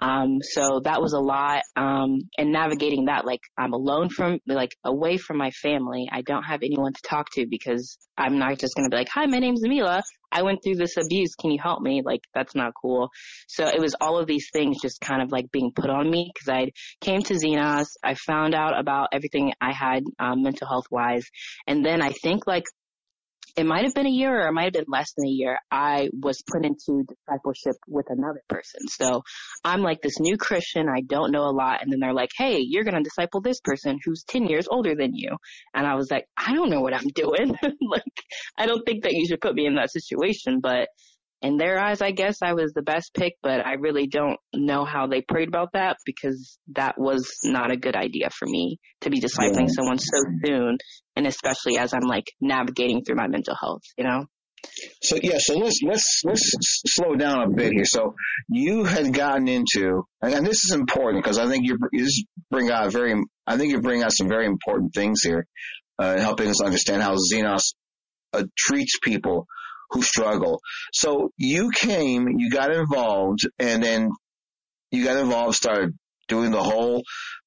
Um, 0.01 0.39
so 0.41 0.81
that 0.84 1.01
was 1.01 1.13
a 1.13 1.20
lot. 1.20 1.62
Um, 1.75 2.20
and 2.38 2.51
navigating 2.51 3.05
that, 3.05 3.25
like 3.25 3.41
I'm 3.58 3.74
alone 3.74 4.10
from, 4.10 4.39
like 4.48 4.75
away 4.84 5.17
from 5.17 5.38
my 5.38 5.51
family. 5.51 6.10
I 6.12 6.22
don't 6.22 6.43
have 6.43 6.63
anyone 6.63 6.93
to 6.93 7.01
talk 7.08 7.27
to 7.34 7.46
because 7.48 7.98
I'm 8.17 8.39
not 8.39 8.58
just 8.58 8.75
going 8.75 8.89
to 8.89 8.93
be 8.93 8.98
like, 8.98 9.10
hi, 9.10 9.25
my 9.27 9.39
name's 9.39 9.62
Milla. 9.62 10.01
I 10.31 10.43
went 10.43 10.63
through 10.63 10.75
this 10.75 10.97
abuse. 10.97 11.35
Can 11.35 11.51
you 11.51 11.59
help 11.61 11.81
me? 11.81 12.01
Like 12.03 12.21
that's 12.33 12.55
not 12.55 12.73
cool. 12.79 13.09
So 13.47 13.67
it 13.67 13.79
was 13.79 13.95
all 14.00 14.17
of 14.17 14.27
these 14.27 14.50
things 14.51 14.81
just 14.81 15.01
kind 15.01 15.21
of 15.21 15.31
like 15.31 15.51
being 15.51 15.71
put 15.75 15.89
on 15.89 16.09
me 16.09 16.31
because 16.33 16.50
I 16.50 16.71
came 17.01 17.21
to 17.23 17.33
Xenos. 17.33 17.88
I 18.03 18.15
found 18.15 18.55
out 18.55 18.79
about 18.79 19.09
everything 19.11 19.53
I 19.59 19.73
had 19.73 20.03
um, 20.19 20.43
mental 20.43 20.67
health 20.67 20.85
wise, 20.89 21.25
and 21.67 21.85
then 21.85 22.01
I 22.01 22.11
think 22.11 22.47
like 22.47 22.65
it 23.55 23.65
might 23.65 23.84
have 23.84 23.93
been 23.93 24.08
a 24.08 24.12
year 24.12 24.41
or 24.41 24.48
it 24.48 24.53
might 24.53 24.65
have 24.65 24.74
been 24.74 24.86
less 24.88 25.13
than 25.13 25.27
a 25.27 25.31
year. 25.31 25.60
I 25.72 26.10
was 26.13 26.41
put 26.50 26.65
into 26.65 27.03
discipleship 27.08 27.75
with 27.88 28.05
another 28.10 28.41
person. 28.50 28.88
So 28.88 29.24
I'm 29.63 29.81
like 29.81 30.01
this 30.01 30.20
new 30.20 30.38
Christian. 30.38 30.88
I 30.89 31.01
don't 31.01 31.31
know 31.31 31.43
a 31.43 31.51
lot, 31.51 31.81
and 31.81 31.91
then 31.91 32.00
they're 32.00 32.13
like, 32.13 32.31
"Hey, 32.38 32.60
you're 32.60 32.84
gonna 32.84 33.03
disciple 33.03 33.41
this 33.41 33.60
person 33.62 34.00
who's 34.03 34.24
ten 34.24 34.46
years 34.46 34.67
older 34.70 34.96
than 34.96 35.13
you," 35.13 35.38
and 35.74 35.86
I 35.86 35.96
was 35.96 36.10
like, 36.12 36.27
"I 36.38 36.53
don't 36.53 36.70
know 36.70 36.81
what 36.81 36.93
I'm 36.93 37.08
doing. 37.10 37.55
like, 37.81 38.24
I 38.58 38.65
don't 38.65 38.86
think 38.86 39.03
that 39.03 39.13
you 39.13 39.27
should 39.27 39.41
put 39.41 39.55
me 39.55 39.65
in 39.65 39.75
that 39.75 39.91
situation, 39.91 40.60
but." 40.62 40.89
In 41.41 41.57
their 41.57 41.79
eyes, 41.79 42.01
I 42.01 42.12
guess 42.12 42.38
I 42.43 42.53
was 42.53 42.71
the 42.74 42.83
best 42.83 43.13
pick, 43.13 43.33
but 43.41 43.65
I 43.65 43.74
really 43.74 44.07
don't 44.07 44.38
know 44.53 44.86
how 44.86 45.07
they 45.07 45.21
prayed 45.21 45.48
about 45.48 45.74
that 45.74 45.98
because 46.05 46.60
that 46.74 46.95
was 47.00 47.27
not 47.43 47.71
a 47.71 47.77
good 47.77 47.95
idea 47.95 48.29
for 48.29 48.45
me 48.48 48.77
to 49.01 49.10
be 49.10 49.19
discipling 49.19 49.67
Yeah. 49.67 49.74
someone 49.75 49.98
so 49.98 50.17
soon, 50.45 50.77
and 51.15 51.25
especially 51.25 51.77
as 51.77 51.93
I'm 51.93 52.07
like 52.07 52.25
navigating 52.39 53.03
through 53.03 53.15
my 53.15 53.27
mental 53.27 53.55
health, 53.60 53.81
you 53.98 54.03
know? 54.03 54.25
So 55.01 55.17
yeah, 55.21 55.38
so 55.39 55.57
let's 55.57 55.79
let's 55.83 56.21
let's 56.24 56.51
slow 56.86 57.15
down 57.15 57.41
a 57.41 57.50
bit 57.50 57.74
here. 57.74 57.86
So 57.86 58.13
you 58.48 58.83
had 58.83 59.12
gotten 59.12 59.48
into, 59.48 60.03
and 60.21 60.45
this 60.45 60.63
is 60.65 60.74
important 60.74 61.24
because 61.24 61.39
I 61.39 61.48
think 61.48 61.65
you 61.65 61.79
bring 62.51 62.69
out 62.69 62.91
very, 62.91 63.15
I 63.48 63.57
think 63.57 63.71
you 63.71 63.81
bring 63.81 64.03
out 64.03 64.13
some 64.13 64.27
very 64.27 64.45
important 64.45 64.93
things 64.93 65.24
here, 65.24 65.48
uh, 65.98 66.19
helping 66.19 66.48
us 66.50 66.62
understand 66.62 67.01
how 67.01 67.15
Xenos 67.15 67.74
uh, 68.33 68.43
treats 68.55 69.00
people 69.01 69.48
who 69.91 70.01
struggle. 70.01 70.62
So 70.93 71.29
you 71.38 71.69
came, 71.71 72.27
you 72.39 72.50
got 72.50 72.71
involved, 72.71 73.41
and 73.60 73.83
then 73.83 74.10
you 74.91 75.03
got 75.03 75.17
involved, 75.17 75.55
started 75.55 75.91
doing 76.27 76.51
the 76.51 76.63
whole 76.63 77.03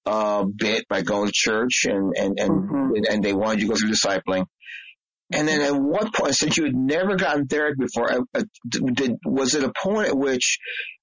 uh, 0.07 0.45
bit 0.45 0.85
by 0.89 1.01
going 1.01 1.29
to 1.29 1.33
church, 1.35 1.87
and 1.87 2.13
and 2.17 2.39
and 2.39 2.51
Mhm. 2.69 2.91
and 3.11 3.25
they 3.25 3.33
wanted 3.33 3.63
you 3.63 3.69
to 3.69 3.73
go 3.73 3.79
through 3.79 3.91
discipling. 3.91 4.45
And 5.33 5.49
then 5.49 5.63
at 5.63 5.75
what 5.75 6.13
point, 6.15 6.35
since 6.37 6.59
you 6.59 6.65
had 6.65 6.75
never 6.75 7.17
gotten 7.17 7.47
therapy 7.47 7.77
before, 7.79 8.13
uh, 8.13 8.21
uh, 8.35 8.43
did, 8.71 9.17
was 9.25 9.55
it 9.55 9.65
a 9.65 9.73
point 9.83 10.09
at 10.09 10.17
which 10.17 10.59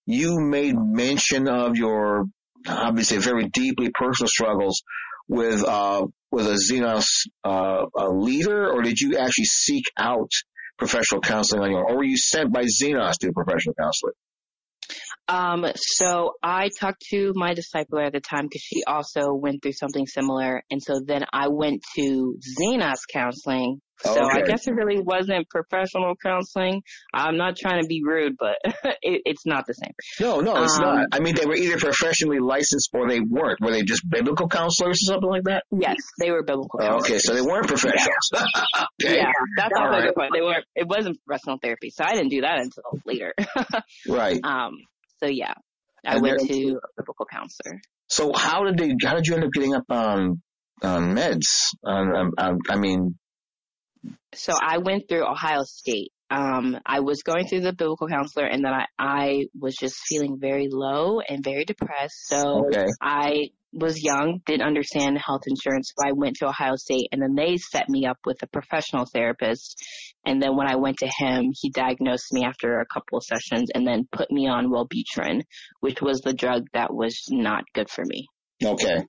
you 0.06 0.40
made 0.40 0.76
mention 0.78 1.48
of 1.48 1.76
your 1.76 2.26
obviously 2.68 3.18
very 3.18 3.48
deeply 3.50 3.90
personal 3.92 4.28
struggles 4.28 4.84
with 5.28 5.64
uh, 5.64 6.06
with 6.32 6.46
a 6.46 6.60
Xenos 6.72 7.08
uh, 7.44 7.86
a 7.98 8.10
leader, 8.10 8.72
or 8.72 8.84
did 8.84 9.00
you 9.00 9.18
actually 9.18 9.46
seek 9.46 9.86
out 9.98 10.32
professional 10.82 11.22
counseling 11.22 11.62
on 11.62 11.70
your 11.70 11.80
own, 11.82 11.92
or 11.92 11.98
were 11.98 12.04
you 12.04 12.18
sent 12.18 12.52
by 12.52 12.64
Xenos 12.64 13.20
to 13.20 13.32
professional 13.32 13.76
counseling? 13.76 14.14
Um, 15.28 15.66
so 15.76 16.34
I 16.42 16.70
talked 16.80 17.04
to 17.12 17.34
my 17.36 17.54
discipler 17.54 18.04
at 18.04 18.14
the 18.14 18.20
time 18.20 18.46
because 18.46 18.64
she 18.64 18.84
also 18.86 19.32
went 19.32 19.62
through 19.62 19.74
something 19.74 20.08
similar. 20.08 20.64
And 20.72 20.82
so 20.82 21.00
then 21.06 21.24
I 21.32 21.50
went 21.50 21.84
to 21.98 22.36
Xenos 22.60 23.02
counseling. 23.14 23.80
So 24.04 24.24
I 24.24 24.42
guess 24.42 24.68
it 24.68 24.72
really 24.74 25.00
wasn't 25.02 25.50
professional 25.50 26.16
counseling. 26.16 26.82
I'm 27.14 27.38
not 27.38 27.56
trying 27.58 27.82
to 27.82 27.88
be 27.88 28.02
rude, 28.04 28.36
but 28.40 28.58
it, 29.02 29.22
it's 29.26 29.46
not 29.46 29.66
the 29.68 29.74
same. 29.74 29.92
No, 30.20 30.40
no, 30.42 30.64
it's 30.64 30.76
Um, 30.78 30.82
not. 30.82 31.08
I 31.12 31.20
mean, 31.20 31.36
they 31.36 31.46
were 31.46 31.56
either 31.56 31.78
professionally 31.78 32.40
licensed 32.40 32.90
or 32.94 33.08
they 33.08 33.20
weren't. 33.20 33.60
Were 33.62 33.72
they 33.72 33.84
just 33.84 34.08
biblical 34.10 34.48
counselors 34.48 35.02
or 35.04 35.14
something 35.14 35.30
like 35.30 35.44
that? 35.44 35.64
Yes, 35.72 35.98
they 36.20 36.32
were 36.32 36.44
biblical 36.44 36.80
Oh, 36.82 36.86
counselors. 36.86 37.04
okay, 37.12 37.20
so 37.20 37.34
they 37.36 37.42
weren't 37.42 37.68
professionals. 37.68 38.32
okay, 39.02 39.18
Yeah, 39.18 39.32
that's 39.58 39.74
All 39.78 39.86
also 39.88 40.00
a 40.00 40.02
good 40.04 40.16
point. 40.16 40.32
They 40.34 40.42
weren't. 40.42 40.66
It 40.76 40.88
wasn't 40.88 41.18
professional 41.26 41.58
therapy, 41.62 41.90
so 41.92 42.04
I 42.04 42.14
didn't 42.14 42.30
do 42.30 42.42
that 42.42 42.60
until 42.60 42.84
later. 43.06 43.34
right. 44.08 44.40
um. 44.44 44.78
So 45.20 45.28
yeah, 45.28 45.54
I 46.06 46.14
And 46.16 46.22
went 46.24 46.40
to 46.48 46.80
a 46.84 46.88
biblical 46.98 47.26
counselor. 47.32 47.80
So 48.08 48.32
how 48.36 48.64
did 48.66 48.78
they? 48.78 48.96
How 49.06 49.14
did 49.16 49.28
you 49.28 49.36
end 49.36 49.44
up 49.44 49.52
getting 49.52 49.76
up 49.76 49.84
on 49.90 50.42
on 50.82 51.16
meds? 51.16 51.46
On, 51.84 52.32
on, 52.38 52.58
I 52.70 52.76
mean, 52.78 53.18
So 54.34 54.54
I 54.60 54.78
went 54.78 55.08
through 55.10 55.30
Ohio 55.30 55.64
State. 55.64 56.12
Um, 56.30 56.78
I 56.86 57.02
was 57.02 57.24
going 57.24 57.48
through 57.48 57.62
the 57.62 57.74
biblical 57.74 58.08
counselor, 58.08 58.46
and 58.46 58.64
then 58.64 58.74
I 58.74 58.86
I 58.98 59.46
was 59.60 59.76
just 59.76 59.96
feeling 60.08 60.38
very 60.40 60.70
low 60.72 61.20
and 61.20 61.44
very 61.44 61.66
depressed. 61.66 62.28
So 62.28 62.66
okay, 62.68 62.86
I 63.02 63.50
was 63.74 64.04
young, 64.04 64.42
didn't 64.46 64.66
understand 64.66 65.18
health 65.18 65.44
insurance, 65.48 65.92
so 65.96 66.08
I 66.08 66.12
went 66.14 66.38
to 66.38 66.48
Ohio 66.48 66.76
State 66.76 67.08
and 67.12 67.22
then 67.22 67.36
they 67.36 67.58
set 67.58 67.88
me 67.88 68.06
up 68.06 68.18
with 68.26 68.42
a 68.44 68.48
professional 68.48 69.06
therapist. 69.06 69.78
And 70.26 70.42
then 70.42 70.56
when 70.56 70.68
I 70.68 70.76
went 70.76 70.98
to 71.00 71.10
him, 71.18 71.52
he 71.60 71.70
diagnosed 71.70 72.34
me 72.34 72.44
after 72.44 72.80
a 72.80 72.86
couple 72.86 73.18
of 73.18 73.24
sessions 73.24 73.70
and 73.74 73.88
then 73.88 74.08
put 74.12 74.30
me 74.30 74.48
on 74.48 74.68
Wellbutrin, 74.68 75.44
which 75.80 76.02
was 76.02 76.20
the 76.22 76.34
drug 76.34 76.68
that 76.74 76.94
was 76.94 77.26
not 77.30 77.64
good 77.74 77.90
for 77.90 78.04
me. 78.06 78.28
okay, 78.64 79.06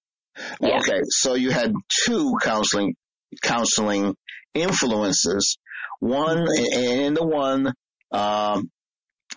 Yeah. 0.61 0.79
okay. 0.79 1.01
So 1.09 1.35
you 1.35 1.51
had 1.51 1.73
two 2.07 2.33
counseling 2.43 2.95
counseling 3.43 4.15
influences. 4.55 5.59
One, 6.01 6.39
and 6.39 7.01
in 7.01 7.15
the 7.15 7.25
one, 7.25 7.73
um, 8.11 8.71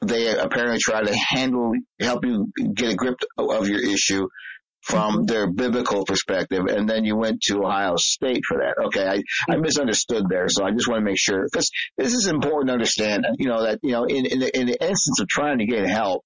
they 0.02 0.38
apparently 0.38 0.80
try 0.80 1.04
to 1.04 1.16
handle, 1.16 1.74
help 2.00 2.26
you 2.26 2.52
get 2.74 2.94
a 2.94 2.96
grip 2.96 3.16
of 3.38 3.68
your 3.68 3.82
issue 3.82 4.28
from 4.86 5.26
their 5.26 5.52
biblical 5.52 6.06
perspective, 6.06 6.66
and 6.68 6.88
then 6.88 7.06
you 7.06 7.16
went 7.16 7.42
to 7.42 7.64
Ohio 7.64 7.96
State 7.98 8.42
for 8.48 8.60
that. 8.60 8.76
Okay, 8.86 9.04
I, 9.04 9.52
I 9.52 9.58
misunderstood 9.58 10.26
there, 10.30 10.48
so 10.48 10.64
I 10.64 10.72
just 10.72 10.88
want 10.88 11.00
to 11.00 11.06
make 11.06 11.20
sure 11.20 11.44
because 11.52 11.72
this 11.98 12.14
is 12.14 12.28
important 12.28 12.68
to 12.68 12.74
understand. 12.74 13.26
You 13.40 13.48
know 13.48 13.64
that 13.64 13.80
you 13.82 13.94
know 13.94 14.04
in 14.04 14.26
in 14.28 14.40
the, 14.40 14.60
in 14.60 14.68
the 14.68 14.80
instance 14.80 15.20
of 15.20 15.28
trying 15.28 15.58
to 15.58 15.66
get 15.66 15.90
help, 15.90 16.24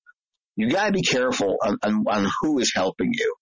you 0.58 0.69
got 0.69 0.88
to 0.88 0.91
be 0.91 1.03
careful 1.03 1.55
on, 1.63 1.77
on 1.84 2.03
on 2.08 2.29
who 2.41 2.60
is 2.60 2.74
helping 2.75 3.12
you. 3.13 3.34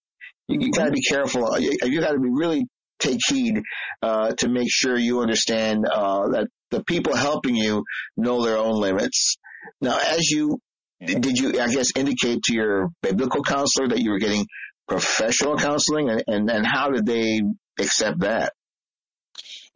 You, 0.47 0.59
you 0.67 0.71
got 0.71 0.85
to 0.85 0.91
be 0.91 1.01
careful. 1.01 1.59
You, 1.59 1.77
you 1.83 1.99
got 1.99 2.11
to 2.11 2.19
be 2.19 2.29
really 2.31 2.67
take 2.99 3.19
heed 3.27 3.61
uh, 4.01 4.33
to 4.37 4.49
make 4.49 4.67
sure 4.69 4.97
you 4.97 5.21
understand 5.21 5.85
uh, 5.85 6.29
that 6.29 6.47
the 6.71 6.83
people 6.83 7.15
helping 7.15 7.55
you 7.55 7.83
know 8.15 8.43
their 8.43 8.57
own 8.57 8.79
limits. 8.79 9.37
Now, 9.81 9.97
as 9.97 10.29
you 10.29 10.59
did 10.99 11.37
you, 11.37 11.61
I 11.61 11.67
guess, 11.67 11.91
indicate 11.95 12.41
to 12.43 12.55
your 12.55 12.89
biblical 13.01 13.43
counselor 13.43 13.89
that 13.89 13.99
you 13.99 14.11
were 14.11 14.19
getting 14.19 14.45
professional 14.87 15.57
counseling 15.57 16.09
and, 16.09 16.23
and, 16.27 16.49
and 16.49 16.65
how 16.65 16.89
did 16.89 17.05
they 17.05 17.41
accept 17.79 18.21
that? 18.21 18.53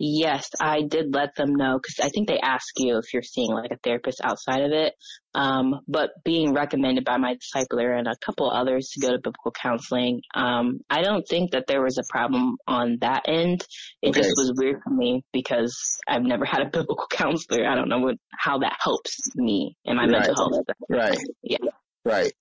Yes, 0.03 0.49
I 0.59 0.81
did 0.81 1.13
let 1.13 1.35
them 1.35 1.53
know 1.53 1.77
because 1.77 2.03
I 2.03 2.09
think 2.09 2.27
they 2.27 2.39
ask 2.39 2.65
you 2.77 2.97
if 2.97 3.13
you're 3.13 3.21
seeing 3.21 3.51
like 3.51 3.69
a 3.69 3.77
therapist 3.83 4.19
outside 4.23 4.63
of 4.63 4.71
it. 4.71 4.95
Um, 5.35 5.81
but 5.87 6.09
being 6.25 6.55
recommended 6.55 7.05
by 7.05 7.17
my 7.17 7.35
discipler 7.35 7.95
and 7.95 8.07
a 8.07 8.15
couple 8.25 8.49
others 8.49 8.89
to 8.93 8.99
go 8.99 9.11
to 9.11 9.19
biblical 9.19 9.51
counseling, 9.51 10.21
um, 10.33 10.79
I 10.89 11.03
don't 11.03 11.23
think 11.29 11.51
that 11.51 11.65
there 11.67 11.83
was 11.83 11.99
a 11.99 12.11
problem 12.11 12.57
on 12.67 12.97
that 13.01 13.25
end. 13.27 13.63
It 14.01 14.09
okay. 14.09 14.21
just 14.21 14.31
was 14.37 14.53
weird 14.57 14.81
for 14.83 14.89
me 14.89 15.23
because 15.31 15.77
I've 16.07 16.23
never 16.23 16.45
had 16.45 16.61
a 16.61 16.69
biblical 16.71 17.05
counselor. 17.11 17.67
I 17.69 17.75
don't 17.75 17.87
know 17.87 17.99
what, 17.99 18.15
how 18.35 18.57
that 18.57 18.77
helps 18.81 19.15
me 19.35 19.77
and 19.85 19.97
my 19.97 20.05
right. 20.05 20.11
mental 20.13 20.35
health. 20.35 20.65
Right. 20.89 21.19
Yeah. 21.43 21.59
Right. 22.03 22.33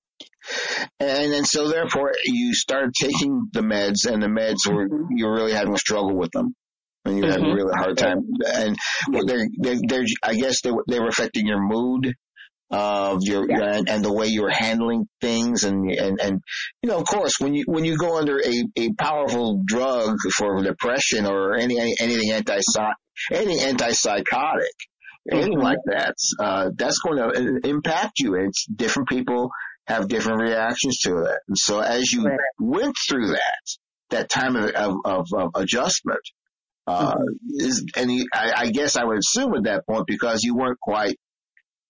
And 0.99 1.31
then 1.31 1.45
so 1.45 1.69
therefore 1.69 2.14
you 2.25 2.55
started 2.55 2.95
taking 2.99 3.50
the 3.52 3.61
meds 3.61 4.11
and 4.11 4.23
the 4.23 4.29
meds 4.29 4.67
were, 4.67 4.88
mm-hmm. 4.88 5.14
you 5.14 5.26
were 5.26 5.35
really 5.35 5.52
having 5.52 5.75
a 5.75 5.79
struggle 5.79 6.17
with 6.17 6.31
them 6.33 6.55
and 7.04 7.16
you 7.16 7.25
mm-hmm. 7.25 7.33
had 7.33 7.40
a 7.40 7.54
really 7.54 7.75
hard 7.75 7.97
time. 7.97 8.19
And 8.47 8.76
they're, 9.26 9.47
they're, 9.59 9.78
they're, 9.87 10.04
I 10.23 10.35
guess 10.35 10.62
they, 10.62 10.71
they 10.88 11.00
were 11.00 11.09
affecting 11.09 11.47
your 11.47 11.61
mood 11.61 12.14
of 12.71 13.19
your, 13.23 13.50
yeah. 13.50 13.75
and, 13.75 13.88
and, 13.88 14.04
the 14.04 14.12
way 14.12 14.28
you 14.28 14.42
were 14.42 14.50
handling 14.50 15.09
things 15.21 15.64
and, 15.64 15.90
and, 15.90 16.21
and, 16.21 16.40
you 16.83 16.88
know, 16.88 16.99
of 16.99 17.04
course, 17.04 17.33
when 17.40 17.52
you, 17.52 17.64
when 17.66 17.85
you 17.85 17.97
go 17.97 18.16
under 18.16 18.38
a, 18.38 18.64
a 18.76 18.92
powerful 18.92 19.61
drug 19.64 20.16
for 20.37 20.62
depression 20.62 21.26
or 21.26 21.57
any, 21.57 21.80
any 21.80 21.95
anything 21.99 22.30
anti, 22.30 22.61
any 23.33 23.59
antipsychotic, 23.59 24.25
mm-hmm. 24.25 25.37
anything 25.37 25.59
like 25.59 25.78
that, 25.87 26.14
uh, 26.38 26.71
that's 26.76 26.99
going 26.99 27.19
to 27.19 27.69
impact 27.69 28.21
you. 28.21 28.37
It's 28.37 28.66
different 28.66 29.09
people 29.09 29.50
have 29.88 30.07
different 30.07 30.40
reactions 30.40 30.99
to 31.00 31.25
it. 31.25 31.38
And 31.49 31.59
so 31.59 31.80
as 31.80 32.12
you 32.12 32.25
right. 32.25 32.38
went 32.61 32.97
through 33.09 33.28
that, 33.28 33.76
that 34.11 34.28
time 34.28 34.54
of, 34.54 34.71
of, 34.71 34.95
of, 35.04 35.26
of 35.37 35.50
adjustment, 35.57 36.21
uh, 36.90 37.14
is, 37.59 37.85
and 37.97 38.11
I, 38.32 38.52
I, 38.56 38.70
guess 38.70 38.97
I 38.97 39.04
would 39.04 39.18
assume 39.18 39.54
at 39.54 39.64
that 39.64 39.87
point 39.87 40.06
because 40.06 40.42
you 40.42 40.56
weren't 40.56 40.80
quite 40.80 41.16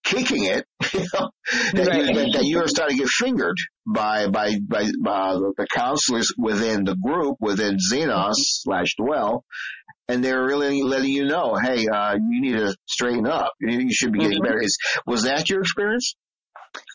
kicking 0.04 0.44
it, 0.44 0.64
you 0.92 1.00
know, 1.12 1.30
that, 1.72 1.86
right. 1.86 2.06
you, 2.06 2.14
that, 2.14 2.30
that, 2.34 2.44
you 2.44 2.58
were 2.58 2.68
starting 2.68 2.96
to 2.96 3.02
get 3.02 3.10
fingered 3.10 3.56
by 3.86 4.28
by 4.28 4.56
by 4.68 4.82
uh, 4.82 5.38
the 5.56 5.66
counselors 5.74 6.32
within 6.38 6.84
the 6.84 6.96
group 6.96 7.36
within 7.40 7.76
Xenos 7.76 8.34
slash 8.36 8.94
Dwell, 8.98 9.44
and 10.08 10.24
they're 10.24 10.44
really 10.44 10.82
letting 10.82 11.10
you 11.10 11.26
know, 11.26 11.56
hey, 11.60 11.86
uh, 11.86 12.14
you 12.14 12.40
need 12.40 12.56
to 12.56 12.76
straighten 12.86 13.26
up. 13.26 13.52
You, 13.60 13.78
you 13.80 13.92
should 13.92 14.12
be 14.12 14.20
getting 14.20 14.38
mm-hmm. 14.38 14.44
better. 14.44 14.62
Is 14.62 14.78
was 15.06 15.24
that 15.24 15.48
your 15.48 15.60
experience? 15.60 16.14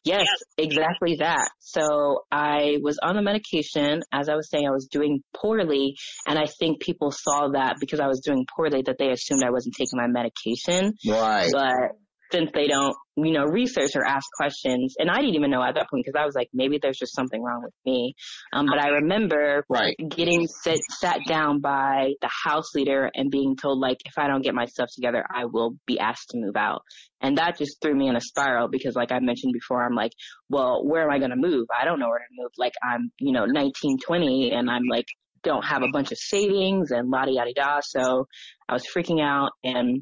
Yes, 0.05 0.27
exactly 0.57 1.17
that. 1.19 1.49
So 1.59 2.25
I 2.31 2.77
was 2.81 2.99
on 3.01 3.15
the 3.15 3.21
medication. 3.21 4.01
As 4.11 4.29
I 4.29 4.35
was 4.35 4.49
saying, 4.49 4.67
I 4.67 4.71
was 4.71 4.87
doing 4.87 5.23
poorly. 5.35 5.95
And 6.27 6.37
I 6.37 6.45
think 6.45 6.79
people 6.79 7.11
saw 7.11 7.49
that 7.53 7.77
because 7.79 7.99
I 7.99 8.07
was 8.07 8.19
doing 8.19 8.45
poorly 8.55 8.83
that 8.85 8.97
they 8.99 9.09
assumed 9.09 9.43
I 9.43 9.49
wasn't 9.49 9.75
taking 9.75 9.97
my 9.97 10.07
medication. 10.07 10.93
Right. 11.07 11.49
But 11.51 11.97
since 12.31 12.49
they 12.53 12.67
don't, 12.67 12.95
you 13.17 13.31
know, 13.31 13.43
research 13.43 13.91
or 13.95 14.05
ask 14.05 14.25
questions. 14.35 14.95
And 14.97 15.09
I 15.09 15.17
didn't 15.17 15.35
even 15.35 15.51
know 15.51 15.63
at 15.63 15.75
that 15.75 15.89
point 15.89 16.05
because 16.05 16.19
I 16.19 16.25
was 16.25 16.35
like, 16.35 16.49
maybe 16.53 16.79
there's 16.81 16.97
just 16.97 17.15
something 17.15 17.41
wrong 17.41 17.61
with 17.63 17.73
me. 17.85 18.15
Um, 18.51 18.65
but 18.65 18.83
I 18.83 18.89
remember 18.89 19.63
right. 19.69 19.95
getting 20.09 20.47
sit, 20.47 20.79
sat 20.99 21.19
down 21.27 21.61
by 21.61 22.13
the 22.21 22.29
house 22.43 22.73
leader 22.73 23.09
and 23.13 23.29
being 23.29 23.55
told 23.55 23.79
like, 23.79 23.97
if 24.05 24.17
I 24.17 24.27
don't 24.27 24.43
get 24.43 24.55
my 24.55 24.65
stuff 24.65 24.89
together, 24.93 25.23
I 25.33 25.45
will 25.45 25.75
be 25.85 25.99
asked 25.99 26.29
to 26.29 26.37
move 26.37 26.55
out. 26.55 26.81
And 27.21 27.37
that 27.37 27.57
just 27.57 27.81
threw 27.81 27.95
me 27.95 28.07
in 28.07 28.15
a 28.15 28.21
spiral 28.21 28.67
because 28.67 28.95
like 28.95 29.11
I 29.11 29.19
mentioned 29.19 29.53
before, 29.53 29.85
I'm 29.85 29.95
like, 29.95 30.11
well, 30.49 30.85
where 30.85 31.03
am 31.03 31.11
I 31.11 31.19
going 31.19 31.31
to 31.31 31.37
move? 31.37 31.67
I 31.77 31.85
don't 31.85 31.99
know 31.99 32.09
where 32.09 32.19
to 32.19 32.41
move. 32.41 32.51
Like 32.57 32.73
I'm, 32.83 33.11
you 33.19 33.31
know, 33.31 33.45
19, 33.45 33.99
20 33.99 34.51
and 34.51 34.69
I'm 34.69 34.83
like, 34.89 35.05
don't 35.43 35.63
have 35.63 35.83
a 35.83 35.89
bunch 35.93 36.11
of 36.11 36.17
savings 36.17 36.91
and 36.91 37.09
la 37.09 37.25
di 37.25 37.53
da. 37.55 37.79
So 37.81 38.27
I 38.67 38.73
was 38.73 38.83
freaking 38.83 39.21
out 39.21 39.51
and 39.63 40.01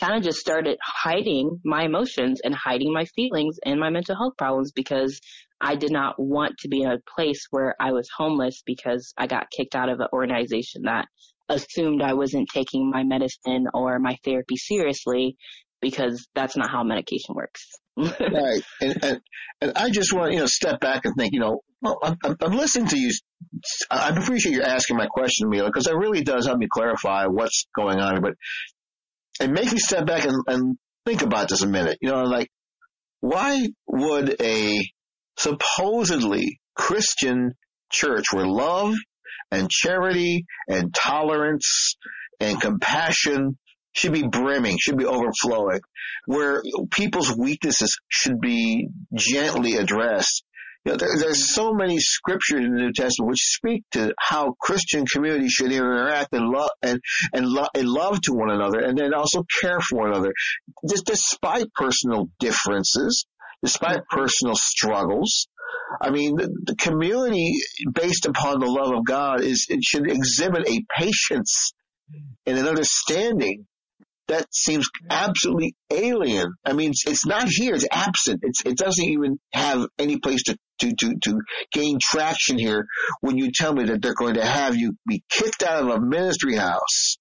kind 0.00 0.16
of 0.16 0.22
just 0.22 0.38
started 0.38 0.78
hiding 0.82 1.60
my 1.64 1.84
emotions 1.84 2.40
and 2.44 2.54
hiding 2.54 2.92
my 2.92 3.04
feelings 3.04 3.58
and 3.64 3.78
my 3.78 3.90
mental 3.90 4.16
health 4.16 4.34
problems 4.36 4.72
because 4.72 5.20
I 5.60 5.76
did 5.76 5.92
not 5.92 6.16
want 6.18 6.58
to 6.58 6.68
be 6.68 6.82
in 6.82 6.90
a 6.90 6.98
place 7.14 7.46
where 7.50 7.74
I 7.80 7.92
was 7.92 8.08
homeless 8.16 8.62
because 8.66 9.14
I 9.16 9.26
got 9.26 9.50
kicked 9.50 9.74
out 9.74 9.88
of 9.88 10.00
an 10.00 10.08
organization 10.12 10.82
that 10.84 11.06
assumed 11.48 12.02
I 12.02 12.14
wasn't 12.14 12.48
taking 12.52 12.90
my 12.90 13.02
medicine 13.04 13.66
or 13.72 13.98
my 13.98 14.16
therapy 14.24 14.56
seriously 14.56 15.36
because 15.80 16.26
that's 16.34 16.56
not 16.56 16.70
how 16.70 16.82
medication 16.82 17.34
works. 17.34 17.68
right. 17.96 18.62
And, 18.80 19.04
and, 19.04 19.20
and 19.60 19.72
I 19.76 19.90
just 19.90 20.12
want 20.12 20.30
to, 20.30 20.34
you 20.34 20.40
know, 20.40 20.46
step 20.46 20.80
back 20.80 21.04
and 21.04 21.14
think, 21.16 21.32
you 21.32 21.40
know, 21.40 21.60
well, 21.80 21.98
I'm, 22.02 22.16
I'm 22.40 22.56
listening 22.56 22.88
to 22.88 22.98
you. 22.98 23.12
I 23.90 24.08
appreciate 24.08 24.52
you 24.52 24.62
asking 24.62 24.96
my 24.96 25.06
question, 25.06 25.50
Milla, 25.50 25.68
because 25.68 25.86
it 25.86 25.94
really 25.94 26.22
does 26.22 26.46
help 26.46 26.58
me 26.58 26.66
clarify 26.70 27.26
what's 27.26 27.66
going 27.76 28.00
on. 28.00 28.22
But 28.22 28.34
and 29.40 29.52
make 29.52 29.72
me 29.72 29.78
step 29.78 30.06
back 30.06 30.24
and, 30.24 30.42
and 30.46 30.76
think 31.04 31.22
about 31.22 31.48
this 31.48 31.62
a 31.62 31.68
minute. 31.68 31.98
You 32.00 32.10
know, 32.10 32.24
like, 32.24 32.48
why 33.20 33.66
would 33.86 34.40
a 34.40 34.80
supposedly 35.36 36.60
Christian 36.74 37.54
church 37.90 38.26
where 38.32 38.46
love 38.46 38.94
and 39.50 39.70
charity 39.70 40.44
and 40.68 40.94
tolerance 40.94 41.96
and 42.40 42.60
compassion 42.60 43.58
should 43.92 44.12
be 44.12 44.26
brimming, 44.26 44.76
should 44.78 44.98
be 44.98 45.06
overflowing, 45.06 45.80
where 46.26 46.62
people's 46.90 47.34
weaknesses 47.36 47.98
should 48.08 48.40
be 48.40 48.88
gently 49.16 49.76
addressed, 49.76 50.44
you 50.84 50.92
know, 50.92 50.96
there, 50.96 51.16
there's 51.18 51.54
so 51.54 51.72
many 51.72 51.98
scriptures 51.98 52.64
in 52.64 52.74
the 52.74 52.82
New 52.82 52.92
Testament 52.92 53.30
which 53.30 53.40
speak 53.40 53.84
to 53.92 54.14
how 54.18 54.54
Christian 54.60 55.06
communities 55.06 55.52
should 55.52 55.72
interact 55.72 56.32
and 56.32 56.48
love 56.48 56.70
and 56.82 57.00
and, 57.32 57.46
lo- 57.46 57.68
and 57.74 57.88
love 57.88 58.20
to 58.22 58.32
one 58.32 58.50
another, 58.50 58.80
and 58.80 58.96
then 58.98 59.14
also 59.14 59.44
care 59.60 59.80
for 59.80 60.00
one 60.00 60.10
another, 60.10 60.32
just 60.88 61.06
despite 61.06 61.72
personal 61.74 62.28
differences, 62.38 63.24
despite 63.62 64.00
personal 64.10 64.54
struggles. 64.56 65.48
I 66.00 66.10
mean, 66.10 66.36
the, 66.36 66.48
the 66.64 66.76
community 66.76 67.54
based 67.92 68.26
upon 68.26 68.60
the 68.60 68.66
love 68.66 68.92
of 68.92 69.04
God 69.04 69.42
is 69.42 69.66
it 69.70 69.82
should 69.82 70.10
exhibit 70.10 70.68
a 70.68 70.84
patience 70.98 71.72
and 72.46 72.58
an 72.58 72.68
understanding 72.68 73.66
that 74.28 74.46
seems 74.52 74.88
absolutely 75.10 75.74
alien. 75.90 76.54
I 76.64 76.72
mean, 76.72 76.90
it's, 76.90 77.06
it's 77.06 77.26
not 77.26 77.48
here. 77.48 77.74
It's 77.74 77.86
absent. 77.90 78.40
It's, 78.42 78.64
it 78.64 78.76
doesn't 78.76 79.04
even 79.04 79.38
have 79.52 79.86
any 79.98 80.18
place 80.18 80.44
to, 80.44 80.56
to, 80.80 80.94
to, 80.94 81.14
to 81.24 81.40
gain 81.72 81.98
traction 82.00 82.58
here 82.58 82.86
when 83.20 83.36
you 83.36 83.52
tell 83.52 83.74
me 83.74 83.84
that 83.84 84.00
they're 84.00 84.14
going 84.14 84.34
to 84.34 84.44
have 84.44 84.76
you 84.76 84.96
be 85.06 85.22
kicked 85.30 85.62
out 85.62 85.82
of 85.82 85.88
a 85.88 86.00
ministry 86.00 86.56
house, 86.56 87.18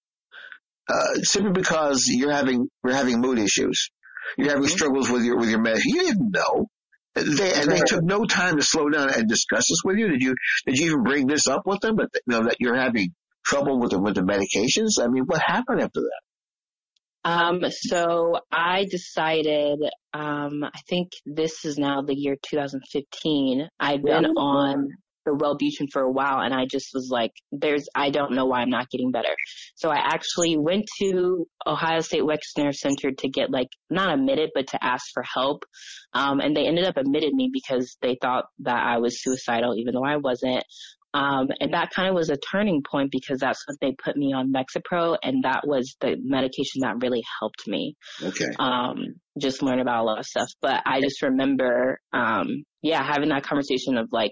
uh, 0.89 1.16
simply 1.24 1.52
because 1.52 2.08
you're 2.08 2.32
having, 2.32 2.68
you're 2.84 2.94
having 2.94 3.20
mood 3.20 3.38
issues. 3.38 3.89
You're 4.38 4.50
having 4.50 4.63
mm-hmm. 4.63 4.72
struggles 4.72 5.10
with 5.10 5.24
your, 5.24 5.38
with 5.38 5.50
your 5.50 5.62
med. 5.62 5.80
You 5.84 6.04
didn't 6.04 6.32
know. 6.32 6.68
They, 7.16 7.54
and 7.54 7.70
they 7.70 7.82
took 7.86 8.02
no 8.02 8.24
time 8.26 8.56
to 8.58 8.63
slow 8.63 8.89
down 8.89 9.13
and 9.13 9.28
discuss 9.28 9.68
this 9.70 9.82
with 9.84 9.98
you. 9.98 10.08
Did 10.08 10.24
you, 10.24 10.36
did 10.66 10.78
you 10.80 10.86
even 10.88 11.04
bring 11.04 11.28
this 11.28 11.48
up 11.48 11.62
with 11.66 11.82
them? 11.82 11.98
But, 11.98 12.10
you 12.13 12.22
know, 12.28 12.44
that 12.46 12.56
you're 12.60 12.76
having 12.76 13.13
trouble 13.46 13.80
with 13.80 13.92
the, 13.92 14.00
with 14.00 14.16
the 14.16 14.22
medications? 14.22 15.04
I 15.04 15.10
mean, 15.10 15.26
what 15.26 15.42
happened 15.42 15.82
after 15.82 16.00
that? 16.00 16.22
Um, 17.26 17.62
so 17.70 18.40
I 18.52 18.86
decided, 18.90 19.80
um, 20.14 20.64
I 20.64 20.80
think 20.90 21.12
this 21.26 21.64
is 21.66 21.78
now 21.78 22.02
the 22.02 22.16
year 22.16 22.36
2015. 22.42 23.68
I'd 23.80 24.04
been 24.04 24.26
on 24.26 24.90
the 25.26 25.32
Wellbutrin 25.32 25.88
for 25.92 26.02
a 26.02 26.12
while 26.12 26.42
and 26.42 26.54
I 26.54 26.66
just 26.66 26.90
was 26.94 27.10
like, 27.10 27.32
there's, 27.52 27.88
I 27.96 28.10
don't 28.10 28.34
know 28.34 28.46
why 28.46 28.60
I'm 28.60 28.70
not 28.70 28.90
getting 28.90 29.12
better. 29.12 29.34
So 29.76 29.90
I 29.90 29.98
actually 29.98 30.58
went 30.58 30.86
to 31.00 31.48
Ohio 31.66 32.02
State 32.02 32.24
Wexner 32.24 32.74
Center 32.74 33.12
to 33.12 33.30
get 33.30 33.50
like, 33.50 33.70
not 33.90 34.14
admitted, 34.14 34.52
but 34.54 34.68
to 34.68 34.84
ask 34.84 35.06
for 35.14 35.24
help. 35.24 35.64
Um, 36.14 36.42
and 36.42 36.56
they 36.56 36.68
ended 36.68 36.86
up 36.86 36.98
admitted 36.98 37.34
me 37.34 37.50
because 37.52 37.96
they 38.02 38.18
thought 38.22 38.46
that 38.60 38.84
I 38.84 38.98
was 38.98 39.24
suicidal, 39.24 39.76
even 39.78 39.94
though 39.94 40.06
I 40.06 40.18
wasn't. 40.18 40.64
Um, 41.13 41.47
and 41.60 41.73
that 41.73 41.91
kind 41.91 42.10
of 42.10 42.15
was 42.15 42.30
a 42.30 42.38
turning 42.38 42.82
point 42.82 43.12
because 43.12 43.39
that's 43.39 43.63
what 43.67 43.78
they 43.82 43.95
put 44.04 44.17
me 44.17 44.34
on 44.34 44.52
Lexapro, 44.52 45.17
and 45.21 45.43
that 45.43 45.62
was 45.65 45.95
the 46.02 46.15
medication 46.19 46.82
that 46.82 47.02
really 47.02 47.21
helped 47.39 47.67
me. 47.67 47.95
Okay. 48.21 48.52
Um, 48.58 49.15
just 49.39 49.62
learn 49.62 49.80
about 49.80 50.02
a 50.02 50.04
lot 50.04 50.19
of 50.19 50.26
stuff. 50.26 50.49
But 50.62 50.82
I 50.86 51.02
just 51.02 51.21
remember, 51.21 51.99
um, 52.12 52.63
yeah, 52.82 53.04
having 53.04 53.30
that 53.30 53.43
conversation 53.43 53.97
of 53.97 54.10
like, 54.12 54.32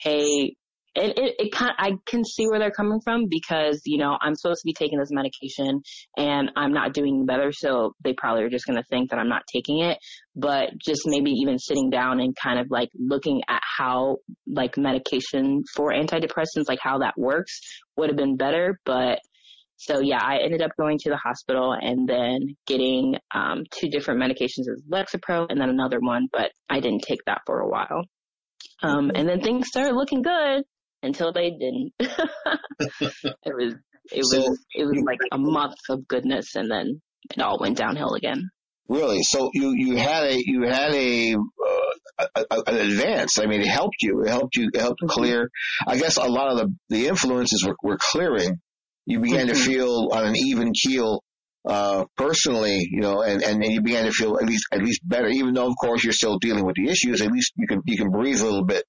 hey, 0.00 0.54
it, 0.94 1.18
it, 1.18 1.34
it 1.38 1.52
kind 1.52 1.72
I 1.78 1.92
can 2.06 2.24
see 2.24 2.46
where 2.46 2.58
they're 2.58 2.70
coming 2.70 3.00
from 3.02 3.26
because, 3.28 3.80
you 3.86 3.98
know, 3.98 4.18
I'm 4.20 4.34
supposed 4.34 4.60
to 4.60 4.66
be 4.66 4.74
taking 4.74 4.98
this 4.98 5.08
medication 5.10 5.80
and 6.16 6.50
I'm 6.56 6.72
not 6.72 6.92
doing 6.92 7.24
better. 7.24 7.50
So 7.52 7.94
they 8.04 8.12
probably 8.12 8.44
are 8.44 8.50
just 8.50 8.66
going 8.66 8.76
to 8.76 8.84
think 8.90 9.10
that 9.10 9.18
I'm 9.18 9.28
not 9.28 9.42
taking 9.52 9.80
it, 9.80 9.98
but 10.36 10.70
just 10.84 11.02
maybe 11.06 11.30
even 11.30 11.58
sitting 11.58 11.88
down 11.88 12.20
and 12.20 12.36
kind 12.36 12.58
of 12.58 12.66
like 12.70 12.90
looking 12.98 13.40
at 13.48 13.62
how 13.78 14.18
like 14.46 14.76
medication 14.76 15.62
for 15.74 15.92
antidepressants, 15.92 16.68
like 16.68 16.80
how 16.80 16.98
that 16.98 17.14
works 17.16 17.58
would 17.96 18.10
have 18.10 18.16
been 18.16 18.36
better. 18.36 18.78
But 18.84 19.18
So 19.76 20.00
yeah, 20.00 20.20
I 20.22 20.38
ended 20.44 20.62
up 20.62 20.70
going 20.78 20.98
to 20.98 21.10
the 21.10 21.16
hospital 21.16 21.72
and 21.72 22.06
then 22.08 22.54
getting 22.66 23.16
um, 23.34 23.64
two 23.70 23.88
different 23.88 24.20
medications 24.20 24.70
of 24.70 24.80
Lexapro 24.90 25.46
and 25.48 25.60
then 25.60 25.70
another 25.70 25.98
one, 26.00 26.28
but 26.30 26.50
I 26.68 26.80
didn't 26.80 27.02
take 27.02 27.20
that 27.26 27.40
for 27.46 27.60
a 27.60 27.68
while. 27.68 28.04
Um, 28.82 29.10
and 29.14 29.28
then 29.28 29.40
things 29.40 29.68
started 29.68 29.94
looking 29.94 30.22
good 30.22 30.64
until 31.02 31.32
they 31.32 31.50
didn't. 31.50 31.92
it 31.98 33.54
was 33.54 33.74
it 34.10 34.24
so, 34.24 34.38
was 34.38 34.64
it 34.74 34.84
was 34.84 35.02
like 35.06 35.18
a 35.30 35.38
month 35.38 35.78
of 35.88 36.06
goodness, 36.08 36.54
and 36.56 36.70
then 36.70 37.00
it 37.30 37.40
all 37.40 37.58
went 37.60 37.76
downhill 37.76 38.14
again. 38.14 38.50
Really? 38.88 39.22
So 39.22 39.50
you 39.54 39.74
you 39.76 39.96
had 39.96 40.24
a 40.24 40.42
you 40.44 40.62
had 40.62 40.92
a, 40.92 41.34
uh, 41.34 42.26
a, 42.34 42.44
a 42.50 42.62
an 42.66 42.90
advance. 42.90 43.38
I 43.38 43.46
mean, 43.46 43.60
it 43.60 43.68
helped 43.68 44.02
you. 44.02 44.22
It 44.22 44.28
helped 44.28 44.56
you. 44.56 44.70
It 44.72 44.80
helped 44.80 45.00
mm-hmm. 45.02 45.20
clear. 45.20 45.50
I 45.86 45.96
guess 45.96 46.16
a 46.16 46.24
lot 46.24 46.52
of 46.52 46.58
the 46.58 46.74
the 46.88 47.06
influences 47.08 47.64
were, 47.66 47.76
were 47.82 47.98
clearing. 47.98 48.60
You 49.06 49.20
began 49.20 49.46
mm-hmm. 49.46 49.56
to 49.56 49.60
feel 49.60 50.10
on 50.12 50.26
an 50.26 50.36
even 50.36 50.72
keel 50.72 51.22
uh, 51.64 52.04
personally, 52.16 52.88
you 52.90 53.00
know, 53.00 53.22
and, 53.22 53.42
and, 53.42 53.62
and 53.62 53.72
you 53.72 53.80
began 53.80 54.04
to 54.04 54.10
feel 54.10 54.36
at 54.36 54.44
least, 54.44 54.66
at 54.72 54.82
least 54.82 55.00
better, 55.04 55.28
even 55.28 55.54
though 55.54 55.68
of 55.68 55.74
course 55.80 56.02
you're 56.02 56.12
still 56.12 56.38
dealing 56.38 56.64
with 56.64 56.74
the 56.76 56.88
issues, 56.88 57.20
at 57.20 57.30
least 57.30 57.52
you 57.56 57.66
can, 57.66 57.80
you 57.86 57.96
can 57.96 58.10
breathe 58.10 58.40
a 58.40 58.44
little 58.44 58.64
bit, 58.64 58.84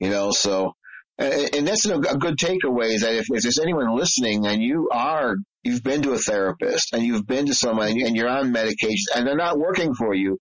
you 0.00 0.10
know, 0.10 0.30
so, 0.32 0.72
and, 1.18 1.54
and 1.54 1.68
that's 1.68 1.86
a, 1.86 1.98
good 1.98 2.38
takeaway 2.38 2.94
is 2.94 3.02
that 3.02 3.14
if, 3.14 3.26
if 3.30 3.42
there's 3.42 3.58
anyone 3.58 3.94
listening 3.96 4.46
and 4.46 4.62
you 4.62 4.88
are, 4.92 5.34
you've 5.64 5.82
been 5.82 6.02
to 6.02 6.12
a 6.12 6.18
therapist 6.18 6.92
and 6.92 7.02
you've 7.02 7.26
been 7.26 7.46
to 7.46 7.54
someone 7.54 7.88
and 7.88 8.16
you're 8.16 8.28
on 8.28 8.52
medication 8.52 9.06
and 9.14 9.26
they're 9.26 9.36
not 9.36 9.58
working 9.58 9.94
for 9.94 10.14
you, 10.14 10.38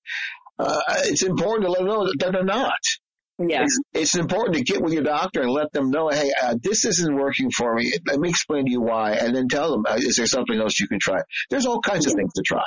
uh, 0.60 0.80
it's 1.06 1.24
important 1.24 1.66
to 1.66 1.72
let 1.72 1.80
them 1.80 1.88
know 1.88 2.06
that 2.06 2.32
they're 2.32 2.44
not. 2.44 2.80
Yeah. 3.40 3.64
It's, 3.64 3.80
it's, 3.94 4.16
important 4.16 4.58
to 4.58 4.64
get 4.64 4.82
with 4.82 4.94
your 4.94 5.04
doctor 5.04 5.42
and 5.42 5.52
let 5.52 5.72
them 5.72 5.92
know, 5.92 6.10
hey, 6.10 6.32
uh, 6.42 6.56
this 6.62 6.86
isn't 6.86 7.16
working 7.16 7.52
for 7.52 7.76
me. 7.76 7.94
Let 8.08 8.20
me 8.20 8.30
explain 8.30 8.66
to 8.66 8.72
you 8.72 8.82
why, 8.82 9.12
and 9.12 9.36
then 9.36 9.48
tell 9.48 9.72
them, 9.72 9.84
uh, 9.88 9.98
is 9.98 10.16
there 10.16 10.26
something 10.26 10.60
else 10.60 10.80
you 10.80 10.88
can 10.88 11.00
try? 11.00 11.20
There's 11.52 11.68
all 11.68 11.80
kinds 11.80 12.06
yeah. 12.06 12.14
of 12.14 12.16
things 12.16 12.34
to 12.34 12.42
try. 12.44 12.64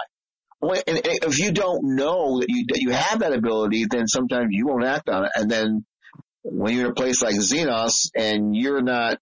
And 0.62 1.00
if 1.04 1.38
you 1.38 1.52
don't 1.52 1.96
know 1.96 2.40
that 2.40 2.46
you 2.48 2.66
that 2.68 2.80
you 2.80 2.90
have 2.90 3.20
that 3.20 3.32
ability, 3.32 3.86
then 3.90 4.06
sometimes 4.06 4.48
you 4.50 4.66
won't 4.66 4.84
act 4.84 5.08
on 5.08 5.24
it. 5.24 5.30
And 5.34 5.50
then 5.50 5.86
when 6.42 6.74
you're 6.74 6.86
in 6.86 6.92
a 6.92 6.94
place 6.94 7.22
like 7.22 7.34
Xenos 7.34 8.10
and 8.16 8.54
you're 8.54 8.82
not, 8.82 9.18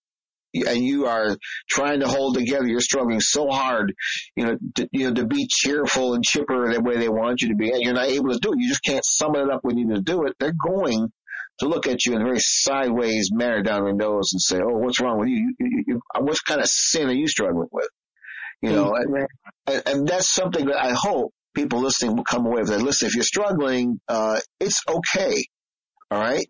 and 0.55 0.83
you 0.83 1.07
are 1.07 1.37
trying 1.69 2.01
to 2.01 2.09
hold 2.09 2.37
together, 2.37 2.67
you're 2.67 2.81
struggling 2.81 3.21
so 3.21 3.49
hard, 3.49 3.95
you 4.35 4.47
know, 4.47 4.59
to, 4.77 4.89
you 4.93 5.09
know, 5.09 5.15
to 5.15 5.27
be 5.27 5.47
cheerful 5.49 6.15
and 6.15 6.25
chipper 6.25 6.73
the 6.73 6.81
way 6.81 6.97
they 6.97 7.09
want 7.09 7.43
you 7.43 7.49
to 7.49 7.55
be, 7.55 7.71
and 7.71 7.83
you're 7.83 7.95
not 7.95 8.09
able 8.09 8.33
to 8.33 8.39
do 8.39 8.53
it. 8.53 8.59
You 8.59 8.69
just 8.69 8.85
can't 8.85 9.05
summon 9.05 9.43
it 9.43 9.51
up 9.51 9.61
when 9.63 9.77
you 9.77 9.87
need 9.87 9.97
to 9.97 10.03
do 10.03 10.25
it. 10.25 10.35
They're 10.39 10.55
going 10.67 11.13
to 11.59 11.69
look 11.69 11.87
at 11.87 12.05
you 12.05 12.15
in 12.15 12.23
a 12.23 12.25
very 12.25 12.41
sideways 12.41 13.31
manner 13.33 13.63
down 13.63 13.85
their 13.85 13.95
nose 13.95 14.33
and 14.33 14.41
say, 14.41 14.59
"Oh, 14.59 14.79
what's 14.79 15.01
wrong 15.01 15.19
with 15.19 15.29
you? 15.29 15.55
you, 15.59 15.67
you, 15.69 15.85
you 15.87 16.01
what 16.19 16.37
kind 16.47 16.61
of 16.61 16.67
sin 16.67 17.09
are 17.09 17.13
you 17.13 17.29
struggling 17.29 17.69
with?" 17.71 17.89
You 18.63 18.73
know, 18.73 18.93
mm-hmm. 18.93 19.25
and, 19.67 19.83
and, 19.87 20.09
that's 20.09 20.33
something 20.33 20.67
that 20.67 20.83
I 20.83 20.93
hope 20.93 21.33
people 21.55 21.81
listening 21.81 22.17
will 22.17 22.25
come 22.25 22.45
away 22.45 22.63
with. 22.63 22.71
That. 22.71 22.83
Listen, 22.83 23.07
if 23.07 23.15
you're 23.15 23.23
struggling, 23.23 24.01
uh, 24.09 24.41
it's 24.59 24.83
okay. 24.89 25.45
All 26.11 26.19
right, 26.19 26.49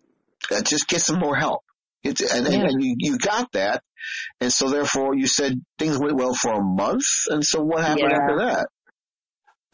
uh, 0.50 0.62
just 0.62 0.88
get 0.88 1.00
some 1.00 1.18
more 1.18 1.36
help. 1.36 1.62
It's, 2.02 2.20
and, 2.20 2.46
yeah. 2.46 2.60
and, 2.60 2.82
you, 2.82 2.94
you 2.98 3.18
got 3.18 3.50
that, 3.52 3.82
and 4.40 4.52
so 4.52 4.70
therefore 4.70 5.16
you 5.16 5.26
said 5.26 5.60
things 5.78 5.98
went 5.98 6.16
well 6.16 6.34
for 6.34 6.52
a 6.52 6.62
month, 6.62 7.02
and 7.28 7.44
so 7.44 7.60
what 7.60 7.84
happened 7.84 8.10
yeah. 8.10 8.18
after 8.22 8.38
that? 8.38 8.68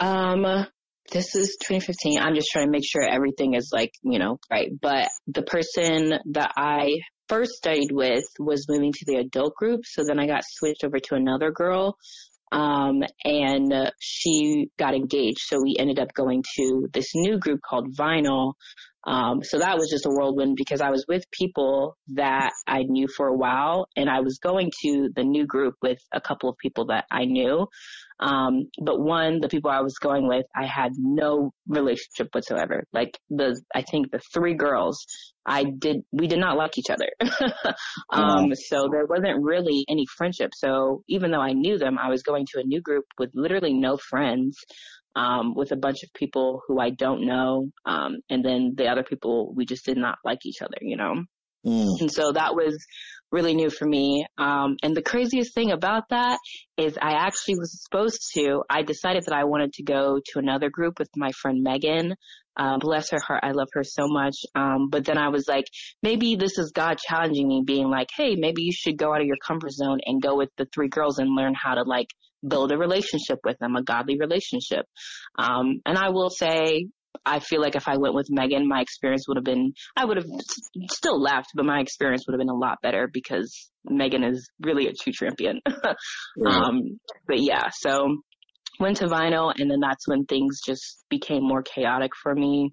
Um, 0.00 0.66
this 1.12 1.34
is 1.34 1.56
2015. 1.66 2.18
I'm 2.18 2.34
just 2.34 2.48
trying 2.50 2.66
to 2.66 2.70
make 2.72 2.84
sure 2.84 3.02
everything 3.02 3.54
is 3.54 3.70
like, 3.72 3.92
you 4.02 4.18
know, 4.18 4.38
right. 4.50 4.70
But 4.80 5.08
the 5.26 5.42
person 5.42 6.14
that 6.32 6.52
I 6.56 6.96
first 7.28 7.52
studied 7.52 7.90
with 7.92 8.24
was 8.38 8.66
moving 8.68 8.92
to 8.92 9.04
the 9.06 9.18
adult 9.18 9.54
group. 9.54 9.82
So 9.84 10.02
then 10.06 10.18
I 10.18 10.26
got 10.26 10.42
switched 10.46 10.84
over 10.84 10.98
to 10.98 11.14
another 11.14 11.50
girl. 11.50 11.96
Um, 12.52 13.02
and 13.24 13.92
she 14.00 14.70
got 14.78 14.94
engaged. 14.94 15.40
So 15.40 15.58
we 15.62 15.76
ended 15.78 15.98
up 15.98 16.14
going 16.14 16.44
to 16.56 16.88
this 16.92 17.10
new 17.14 17.38
group 17.38 17.60
called 17.68 17.96
Vinyl. 17.96 18.52
Um, 19.06 19.42
so 19.42 19.58
that 19.58 19.76
was 19.76 19.90
just 19.90 20.06
a 20.06 20.10
whirlwind 20.10 20.56
because 20.56 20.80
I 20.80 20.90
was 20.90 21.04
with 21.06 21.30
people 21.30 21.96
that 22.14 22.52
I 22.66 22.84
knew 22.84 23.06
for 23.06 23.26
a 23.26 23.36
while 23.36 23.86
and 23.96 24.08
I 24.08 24.20
was 24.20 24.38
going 24.38 24.70
to 24.82 25.10
the 25.14 25.24
new 25.24 25.46
group 25.46 25.74
with 25.82 25.98
a 26.12 26.20
couple 26.20 26.48
of 26.48 26.56
people 26.56 26.86
that 26.86 27.04
I 27.10 27.26
knew. 27.26 27.68
Um, 28.20 28.70
but 28.80 29.00
one, 29.00 29.40
the 29.40 29.48
people 29.48 29.70
I 29.70 29.80
was 29.80 29.98
going 29.98 30.26
with, 30.26 30.46
I 30.56 30.66
had 30.66 30.92
no 30.96 31.52
relationship 31.68 32.28
whatsoever. 32.32 32.84
Like 32.92 33.18
the, 33.28 33.60
I 33.74 33.82
think 33.82 34.10
the 34.10 34.20
three 34.32 34.54
girls, 34.54 35.04
I 35.44 35.64
did, 35.64 35.98
we 36.12 36.26
did 36.26 36.38
not 36.38 36.56
like 36.56 36.78
each 36.78 36.90
other. 36.90 37.10
um, 38.10 38.54
so 38.54 38.88
there 38.90 39.04
wasn't 39.06 39.42
really 39.42 39.84
any 39.88 40.06
friendship. 40.16 40.52
So 40.54 41.02
even 41.08 41.30
though 41.30 41.40
I 41.40 41.52
knew 41.52 41.76
them, 41.76 41.98
I 41.98 42.08
was 42.08 42.22
going 42.22 42.46
to 42.52 42.60
a 42.60 42.64
new 42.64 42.80
group 42.80 43.04
with 43.18 43.30
literally 43.34 43.74
no 43.74 43.98
friends. 43.98 44.56
Um, 45.16 45.54
with 45.54 45.70
a 45.72 45.76
bunch 45.76 46.02
of 46.02 46.12
people 46.14 46.62
who 46.66 46.80
I 46.80 46.90
don't 46.90 47.24
know. 47.24 47.70
Um, 47.86 48.18
and 48.30 48.44
then 48.44 48.74
the 48.76 48.88
other 48.88 49.04
people, 49.04 49.54
we 49.54 49.64
just 49.64 49.84
did 49.86 49.96
not 49.96 50.18
like 50.24 50.44
each 50.44 50.60
other, 50.60 50.76
you 50.80 50.96
know? 50.96 51.24
Mm. 51.64 52.00
And 52.00 52.12
so 52.12 52.32
that 52.32 52.54
was 52.54 52.84
really 53.34 53.54
new 53.54 53.68
for 53.68 53.84
me. 53.84 54.26
Um, 54.38 54.76
and 54.82 54.96
the 54.96 55.02
craziest 55.02 55.54
thing 55.54 55.72
about 55.72 56.04
that 56.10 56.38
is 56.76 56.96
I 56.96 57.12
actually 57.12 57.56
was 57.58 57.82
supposed 57.82 58.30
to, 58.34 58.62
I 58.70 58.82
decided 58.82 59.24
that 59.26 59.34
I 59.34 59.44
wanted 59.44 59.72
to 59.74 59.82
go 59.82 60.20
to 60.32 60.38
another 60.38 60.70
group 60.70 60.98
with 60.98 61.10
my 61.16 61.32
friend 61.32 61.62
Megan. 61.62 62.14
Uh, 62.56 62.78
bless 62.78 63.10
her 63.10 63.18
heart. 63.18 63.40
I 63.42 63.50
love 63.50 63.66
her 63.72 63.82
so 63.82 64.06
much. 64.06 64.36
Um, 64.54 64.88
but 64.88 65.04
then 65.04 65.18
I 65.18 65.30
was 65.30 65.48
like, 65.48 65.64
maybe 66.02 66.36
this 66.36 66.56
is 66.56 66.70
God 66.70 66.98
challenging 66.98 67.48
me 67.48 67.64
being 67.66 67.90
like, 67.90 68.08
Hey, 68.16 68.36
maybe 68.36 68.62
you 68.62 68.72
should 68.72 68.96
go 68.96 69.12
out 69.12 69.20
of 69.20 69.26
your 69.26 69.38
comfort 69.44 69.72
zone 69.72 69.98
and 70.06 70.22
go 70.22 70.36
with 70.36 70.50
the 70.56 70.66
three 70.72 70.88
girls 70.88 71.18
and 71.18 71.34
learn 71.34 71.54
how 71.60 71.74
to 71.74 71.82
like 71.82 72.10
build 72.46 72.70
a 72.70 72.78
relationship 72.78 73.40
with 73.42 73.58
them, 73.58 73.74
a 73.74 73.82
godly 73.82 74.18
relationship. 74.18 74.86
Um, 75.36 75.80
and 75.84 75.98
I 75.98 76.10
will 76.10 76.30
say 76.30 76.86
I 77.24 77.38
feel 77.38 77.60
like 77.60 77.76
if 77.76 77.88
I 77.88 77.96
went 77.96 78.14
with 78.14 78.28
Megan, 78.30 78.68
my 78.68 78.80
experience 78.80 79.26
would 79.28 79.36
have 79.36 79.44
been, 79.44 79.72
I 79.96 80.04
would 80.04 80.16
have 80.16 80.26
still 80.90 81.20
left, 81.20 81.50
but 81.54 81.64
my 81.64 81.80
experience 81.80 82.26
would 82.26 82.34
have 82.34 82.40
been 82.40 82.48
a 82.48 82.54
lot 82.54 82.78
better 82.82 83.08
because 83.12 83.70
Megan 83.84 84.24
is 84.24 84.48
really 84.60 84.88
a 84.88 84.92
true 84.92 85.12
champion. 85.12 85.60
um, 86.46 86.98
but 87.26 87.40
yeah, 87.40 87.68
so 87.72 88.18
went 88.80 88.96
to 88.98 89.06
vinyl 89.06 89.52
and 89.56 89.70
then 89.70 89.80
that's 89.80 90.08
when 90.08 90.24
things 90.24 90.60
just 90.64 91.04
became 91.08 91.46
more 91.46 91.62
chaotic 91.62 92.10
for 92.20 92.34
me. 92.34 92.72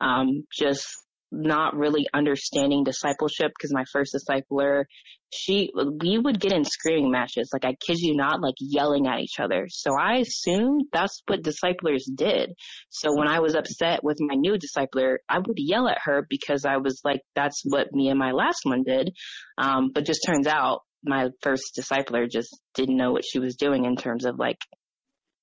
Um, 0.00 0.44
just 0.52 0.86
not 1.32 1.74
really 1.74 2.06
understanding 2.12 2.84
discipleship 2.84 3.50
because 3.56 3.72
my 3.72 3.84
first 3.90 4.14
discipler, 4.14 4.84
she, 5.32 5.70
we 5.74 6.18
would 6.18 6.38
get 6.38 6.52
in 6.52 6.64
screaming 6.64 7.10
matches. 7.10 7.50
Like 7.52 7.64
I 7.64 7.74
kid 7.74 7.98
you 7.98 8.14
not, 8.14 8.42
like 8.42 8.54
yelling 8.60 9.06
at 9.06 9.20
each 9.20 9.40
other. 9.40 9.66
So 9.70 9.96
I 9.98 10.16
assumed 10.18 10.84
that's 10.92 11.22
what 11.26 11.42
disciplers 11.42 12.04
did. 12.14 12.52
So 12.90 13.16
when 13.16 13.28
I 13.28 13.40
was 13.40 13.54
upset 13.54 14.04
with 14.04 14.18
my 14.20 14.34
new 14.34 14.56
discipler, 14.58 15.16
I 15.28 15.38
would 15.38 15.56
yell 15.56 15.88
at 15.88 15.98
her 16.04 16.26
because 16.28 16.64
I 16.66 16.76
was 16.76 17.00
like, 17.02 17.22
that's 17.34 17.62
what 17.64 17.92
me 17.92 18.08
and 18.08 18.18
my 18.18 18.32
last 18.32 18.60
one 18.64 18.82
did. 18.84 19.10
Um, 19.56 19.90
but 19.92 20.04
just 20.04 20.24
turns 20.26 20.46
out 20.46 20.80
my 21.04 21.30
first 21.40 21.76
discipler 21.78 22.30
just 22.30 22.60
didn't 22.74 22.96
know 22.96 23.12
what 23.12 23.24
she 23.24 23.38
was 23.38 23.56
doing 23.56 23.86
in 23.86 23.96
terms 23.96 24.24
of 24.24 24.38
like 24.38 24.58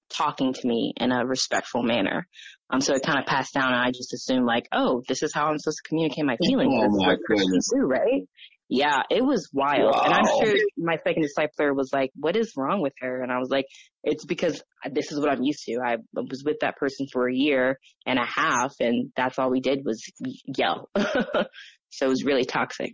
talking 0.10 0.54
to 0.54 0.68
me 0.68 0.94
in 0.98 1.12
a 1.12 1.26
respectful 1.26 1.84
manner. 1.84 2.28
Um, 2.70 2.82
so 2.82 2.94
it 2.94 3.04
kind 3.04 3.20
of 3.20 3.26
passed 3.26 3.54
down 3.54 3.74
and 3.74 3.82
I 3.82 3.92
just 3.92 4.14
assumed 4.14 4.46
like, 4.46 4.68
oh, 4.72 5.02
this 5.08 5.24
is 5.24 5.34
how 5.34 5.48
I'm 5.48 5.58
supposed 5.58 5.80
to 5.84 5.90
communicate 5.90 6.26
my 6.26 6.38
feelings. 6.46 6.74
Oh, 6.76 7.06
my 7.06 7.16
goodness. 7.28 7.70
Do, 7.74 7.82
right? 7.82 8.28
Yeah, 8.72 9.02
it 9.10 9.26
was 9.26 9.50
wild. 9.52 9.96
Wow. 9.96 10.04
And 10.06 10.14
I'm 10.14 10.26
sure 10.26 10.56
my 10.78 10.98
second 11.04 11.26
discipler 11.26 11.76
was 11.76 11.90
like, 11.92 12.12
what 12.16 12.36
is 12.36 12.54
wrong 12.56 12.82
with 12.82 12.94
her? 13.00 13.24
And 13.24 13.32
I 13.32 13.40
was 13.40 13.50
like, 13.50 13.66
it's 14.04 14.26
because 14.26 14.62
this 14.92 15.12
is 15.12 15.20
what 15.20 15.32
I'm 15.32 15.42
used 15.42 15.66
to. 15.66 15.80
I 15.84 15.98
was 16.14 16.44
with 16.46 16.58
that 16.62 16.78
person 16.78 17.08
for 17.12 17.28
a 17.28 17.34
year 17.34 17.80
and 18.06 18.20
a 18.20 18.26
half 18.26 18.76
and 18.80 19.12
that's 19.16 19.40
all 19.40 19.50
we 19.50 19.60
did 19.60 19.84
was 19.84 20.04
yell. 20.46 20.88
so 21.90 22.06
it 22.06 22.10
was 22.10 22.24
really 22.24 22.46
toxic. 22.46 22.94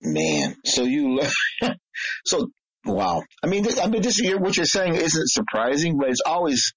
Man, 0.00 0.54
so 0.64 0.84
you, 0.84 1.20
so 2.24 2.50
wow. 2.84 3.22
I 3.42 3.46
mean, 3.46 3.66
I 3.82 3.88
mean, 3.88 4.02
this 4.02 4.20
what 4.38 4.56
you're 4.56 4.66
saying 4.66 4.94
isn't 4.94 5.30
surprising, 5.30 5.98
but 5.98 6.10
it's 6.10 6.22
always 6.24 6.72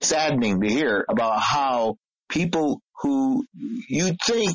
saddening 0.00 0.60
to 0.60 0.68
hear 0.68 1.04
about 1.08 1.40
how 1.40 1.96
people 2.28 2.80
who 3.02 3.44
you 3.88 4.12
think 4.26 4.52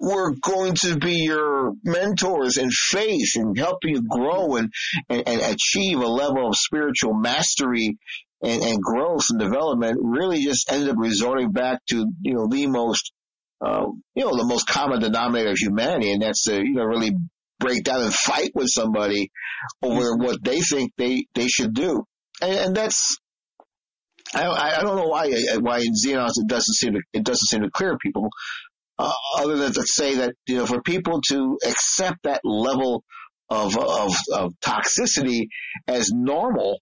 were 0.00 0.34
going 0.40 0.74
to 0.74 0.96
be 0.96 1.24
your 1.24 1.72
mentors 1.84 2.56
in 2.56 2.70
faith 2.70 3.32
and 3.34 3.58
helping 3.58 3.96
you 3.96 4.02
grow 4.08 4.56
and, 4.56 4.72
and, 5.08 5.26
and 5.26 5.40
achieve 5.40 5.98
a 5.98 6.06
level 6.06 6.48
of 6.48 6.56
spiritual 6.56 7.14
mastery 7.14 7.98
and, 8.40 8.62
and, 8.62 8.80
growth 8.80 9.24
and 9.30 9.40
development 9.40 9.98
really 10.00 10.44
just 10.44 10.70
ended 10.70 10.88
up 10.88 10.96
resorting 10.98 11.50
back 11.50 11.80
to, 11.86 12.06
you 12.22 12.34
know, 12.34 12.46
the 12.48 12.68
most, 12.68 13.12
uh, 13.60 13.86
you 14.14 14.24
know, 14.24 14.36
the 14.36 14.46
most 14.46 14.68
common 14.68 15.00
denominator 15.00 15.50
of 15.50 15.58
humanity. 15.58 16.12
And 16.12 16.22
that's 16.22 16.44
to, 16.44 16.54
you 16.54 16.74
know, 16.74 16.84
really 16.84 17.10
break 17.58 17.84
down 17.84 18.02
and 18.02 18.14
fight 18.14 18.52
with 18.54 18.68
somebody 18.68 19.30
over 19.82 20.16
what 20.16 20.42
they 20.42 20.60
think 20.60 20.92
they, 20.96 21.26
they 21.34 21.48
should 21.48 21.74
do. 21.74 22.04
And, 22.40 22.58
and 22.58 22.76
that's, 22.76 23.18
I, 24.34 24.76
I 24.78 24.82
don't 24.82 24.96
know 24.96 25.08
why 25.08 25.30
why 25.60 25.78
in 25.78 25.94
Xenos 25.94 26.32
it 26.36 26.48
doesn't 26.48 26.74
seem 26.74 26.92
to 26.92 27.00
it 27.12 27.24
doesn't 27.24 27.46
seem 27.46 27.62
to 27.62 27.70
clear 27.70 27.96
people, 27.96 28.28
uh, 28.98 29.12
other 29.38 29.56
than 29.56 29.72
to 29.72 29.82
say 29.86 30.16
that 30.16 30.34
you 30.46 30.56
know 30.56 30.66
for 30.66 30.82
people 30.82 31.20
to 31.28 31.56
accept 31.66 32.18
that 32.24 32.42
level 32.44 33.04
of, 33.48 33.78
of, 33.78 34.14
of 34.34 34.52
toxicity 34.60 35.46
as 35.86 36.10
normal 36.12 36.80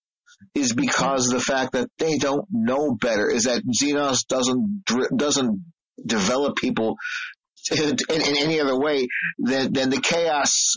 is 0.54 0.72
because 0.72 1.28
of 1.28 1.38
the 1.38 1.44
fact 1.44 1.72
that 1.72 1.88
they 1.98 2.18
don't 2.18 2.46
know 2.50 2.94
better. 2.94 3.30
Is 3.30 3.44
that 3.44 3.62
Xenos 3.64 4.26
doesn't 4.26 4.82
doesn't 5.16 5.60
develop 6.04 6.56
people 6.56 6.96
in, 7.76 7.96
in, 8.08 8.36
any 8.38 8.60
other 8.60 8.78
way 8.78 9.06
than, 9.38 9.72
than 9.72 9.90
the 9.90 10.00
chaos 10.00 10.76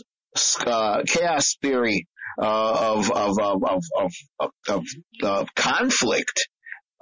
uh, 0.64 1.02
chaos 1.06 1.56
theory 1.60 2.06
uh, 2.40 2.94
of, 2.96 3.10
of, 3.10 3.38
of, 3.38 3.62
of, 3.64 4.12
of, 4.38 4.52
of, 4.68 4.84
of 5.22 5.54
conflict. 5.54 6.48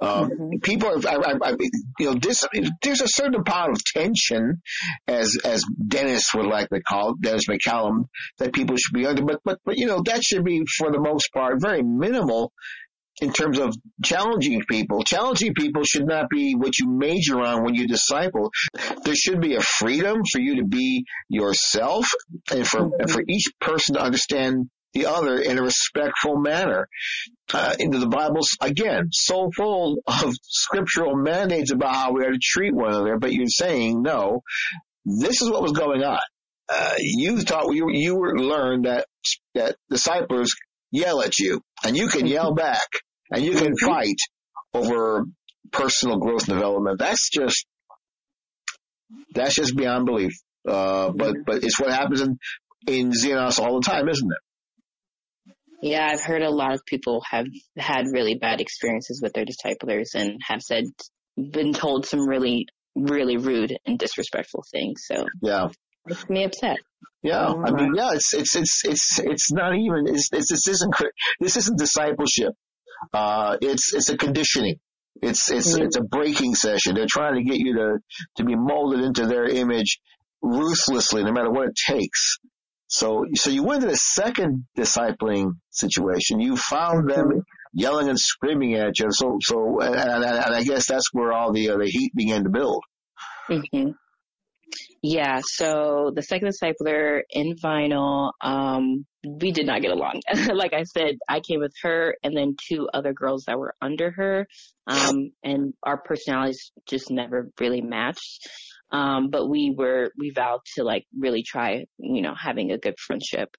Um, 0.01 0.29
mm-hmm. 0.29 0.49
people 0.63 0.87
are, 0.87 1.09
I, 1.09 1.33
I, 1.41 1.55
you 1.99 2.11
know, 2.11 2.13
this, 2.13 2.45
there's 2.81 3.01
a 3.01 3.07
certain 3.07 3.35
amount 3.35 3.71
of 3.71 3.83
tension, 3.83 4.61
as 5.07 5.37
as 5.43 5.61
Dennis 5.87 6.33
would 6.33 6.45
like 6.45 6.69
to 6.69 6.81
call 6.81 7.11
it, 7.11 7.21
Dennis 7.21 7.47
McCallum, 7.49 8.05
that 8.37 8.53
people 8.53 8.77
should 8.77 8.93
be 8.93 9.05
under. 9.05 9.23
But 9.23 9.41
but 9.43 9.59
but 9.65 9.77
you 9.77 9.87
know, 9.87 10.01
that 10.05 10.23
should 10.23 10.45
be 10.45 10.63
for 10.77 10.89
the 10.91 11.01
most 11.01 11.33
part 11.33 11.61
very 11.61 11.83
minimal 11.83 12.53
in 13.21 13.33
terms 13.33 13.59
of 13.59 13.75
challenging 14.03 14.63
people. 14.69 15.03
Challenging 15.03 15.53
people 15.53 15.83
should 15.83 16.07
not 16.07 16.29
be 16.29 16.55
what 16.55 16.77
you 16.79 16.89
major 16.89 17.39
on 17.39 17.63
when 17.63 17.75
you 17.75 17.87
disciple. 17.87 18.51
There 19.03 19.15
should 19.15 19.41
be 19.41 19.55
a 19.55 19.61
freedom 19.61 20.21
for 20.31 20.39
you 20.39 20.57
to 20.57 20.65
be 20.65 21.05
yourself 21.27 22.09
and 22.51 22.67
for, 22.67 22.89
and 22.99 23.09
for 23.09 23.23
each 23.27 23.45
person 23.59 23.95
to 23.95 24.01
understand 24.01 24.69
the 24.93 25.05
other 25.05 25.37
in 25.37 25.57
a 25.57 25.63
respectful 25.63 26.37
manner. 26.37 26.87
Uh, 27.51 27.75
into 27.79 27.97
the 27.97 28.07
Bible's 28.07 28.55
again 28.61 29.09
so 29.11 29.49
full 29.55 29.97
of 30.05 30.35
scriptural 30.43 31.15
mandates 31.15 31.71
about 31.71 31.95
how 31.95 32.13
we 32.13 32.23
are 32.23 32.31
to 32.31 32.39
treat 32.39 32.75
one 32.75 32.89
another, 32.89 33.17
but 33.17 33.33
you're 33.33 33.47
saying 33.47 34.03
no. 34.03 34.41
This 35.03 35.41
is 35.41 35.49
what 35.49 35.63
was 35.63 35.71
going 35.71 36.03
on. 36.03 36.19
Uh, 36.71 36.93
you 36.99 37.41
thought 37.41 37.73
you 37.73 37.89
you 37.89 38.19
learned 38.19 38.85
that 38.85 39.07
that 39.55 39.75
disciples 39.89 40.51
yell 40.91 41.21
at 41.21 41.39
you 41.39 41.61
and 41.83 41.97
you 41.97 42.07
can 42.07 42.27
yell 42.27 42.53
back 42.53 42.87
and 43.31 43.43
you 43.43 43.55
can 43.55 43.75
fight 43.75 44.17
over 44.73 45.25
personal 45.71 46.17
growth 46.17 46.47
and 46.47 46.57
development. 46.57 46.99
That's 46.99 47.29
just 47.29 47.65
that's 49.33 49.55
just 49.55 49.75
beyond 49.75 50.05
belief. 50.05 50.33
Uh, 50.67 51.11
but 51.11 51.35
but 51.45 51.63
it's 51.63 51.79
what 51.79 51.91
happens 51.91 52.21
in 52.21 52.37
in 52.87 53.11
Xenos 53.11 53.59
all 53.59 53.79
the 53.79 53.85
time, 53.85 54.07
isn't 54.07 54.31
it? 54.31 55.53
Yeah, 55.81 56.09
I've 56.11 56.21
heard 56.21 56.41
a 56.41 56.49
lot 56.49 56.73
of 56.73 56.85
people 56.85 57.23
have 57.29 57.45
had 57.77 58.05
really 58.11 58.35
bad 58.35 58.59
experiences 58.59 59.21
with 59.23 59.33
their 59.33 59.45
disciplers 59.45 60.11
and 60.13 60.39
have 60.45 60.61
said 60.61 60.83
been 61.37 61.73
told 61.73 62.05
some 62.05 62.27
really 62.27 62.65
really 62.95 63.37
rude 63.37 63.77
and 63.85 63.97
disrespectful 63.97 64.63
things. 64.71 65.03
So 65.05 65.25
yeah, 65.41 65.69
makes 66.05 66.29
me 66.29 66.43
upset. 66.43 66.77
Yeah, 67.21 67.47
I 67.47 67.71
mean, 67.71 67.93
yeah, 67.95 68.11
it's 68.13 68.33
it's 68.33 68.55
it's 68.55 68.85
it's 68.85 69.19
it's 69.19 69.51
not 69.51 69.75
even 69.75 70.05
it's, 70.07 70.29
it's 70.31 70.49
this 70.49 70.67
isn't 70.67 70.93
this 71.39 71.57
isn't 71.57 71.77
discipleship. 71.79 72.53
Uh, 73.13 73.57
it's 73.61 73.93
it's 73.93 74.09
a 74.09 74.17
conditioning. 74.17 74.75
It's 75.21 75.49
it's 75.51 75.73
mm-hmm. 75.73 75.83
it's 75.83 75.97
a 75.97 76.01
breaking 76.01 76.55
session. 76.55 76.95
They're 76.95 77.05
trying 77.09 77.35
to 77.35 77.43
get 77.43 77.59
you 77.59 77.73
to 77.75 77.97
to 78.37 78.43
be 78.43 78.55
molded 78.55 79.01
into 79.01 79.25
their 79.25 79.45
image 79.45 79.99
ruthlessly, 80.41 81.23
no 81.23 81.31
matter 81.31 81.51
what 81.51 81.67
it 81.67 81.75
takes. 81.75 82.37
So 82.87 83.25
so 83.35 83.49
you 83.49 83.63
went 83.63 83.81
to 83.81 83.87
the 83.87 83.95
second 83.95 84.65
discipling 84.77 85.51
situation. 85.69 86.39
You 86.39 86.57
found 86.57 87.09
them 87.09 87.27
mm-hmm. 87.27 87.39
yelling 87.73 88.09
and 88.09 88.19
screaming 88.19 88.75
at 88.75 88.99
you. 88.99 89.07
So 89.11 89.37
so 89.41 89.79
and, 89.81 89.95
and, 89.95 90.23
and 90.23 90.55
I 90.55 90.63
guess 90.63 90.87
that's 90.87 91.09
where 91.13 91.33
all 91.33 91.51
the 91.51 91.69
uh, 91.69 91.77
the 91.77 91.85
heat 91.85 92.11
began 92.15 92.43
to 92.43 92.49
build. 92.49 92.83
Mm-hmm. 93.49 93.91
Yeah, 95.01 95.39
so 95.43 96.11
the 96.13 96.21
second 96.21 96.49
discipler 96.49 97.21
in 97.29 97.55
vinyl, 97.55 98.31
um, 98.41 99.05
we 99.23 99.51
did 99.51 99.65
not 99.65 99.81
get 99.81 99.91
along. 99.91 100.21
like 100.53 100.73
I 100.73 100.83
said, 100.83 101.17
I 101.27 101.39
came 101.39 101.61
with 101.61 101.73
her 101.83 102.15
and 102.21 102.35
then 102.35 102.55
two 102.67 102.89
other 102.93 103.13
girls 103.13 103.45
that 103.47 103.57
were 103.57 103.75
under 103.81 104.11
her, 104.11 104.47
um, 104.87 105.31
and 105.43 105.73
our 105.83 105.97
personalities 105.97 106.71
just 106.85 107.11
never 107.11 107.49
really 107.59 107.81
matched. 107.81 108.47
Um, 108.91 109.29
but 109.29 109.47
we 109.47 109.73
were, 109.75 110.11
we 110.17 110.31
vowed 110.35 110.61
to 110.75 110.83
like 110.83 111.05
really 111.17 111.43
try, 111.43 111.85
you 111.97 112.21
know, 112.21 112.33
having 112.35 112.71
a 112.71 112.77
good 112.77 112.95
friendship. 112.97 113.55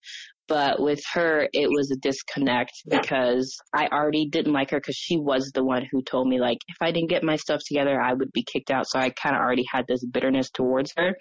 But 0.50 0.82
with 0.82 1.00
her, 1.14 1.48
it 1.52 1.68
was 1.70 1.92
a 1.92 1.96
disconnect 1.96 2.72
because 2.88 3.56
I 3.72 3.86
already 3.86 4.28
didn't 4.28 4.52
like 4.52 4.70
her 4.72 4.80
because 4.80 4.96
she 4.96 5.16
was 5.16 5.52
the 5.54 5.64
one 5.64 5.86
who 5.92 6.02
told 6.02 6.26
me 6.26 6.40
like, 6.40 6.58
if 6.66 6.76
I 6.80 6.90
didn't 6.90 7.08
get 7.08 7.22
my 7.22 7.36
stuff 7.36 7.60
together, 7.64 8.00
I 8.00 8.12
would 8.12 8.32
be 8.32 8.42
kicked 8.42 8.72
out. 8.72 8.86
So 8.88 8.98
I 8.98 9.10
kind 9.10 9.36
of 9.36 9.40
already 9.40 9.62
had 9.72 9.84
this 9.86 10.04
bitterness 10.04 10.50
towards 10.50 10.92
her. 10.96 11.14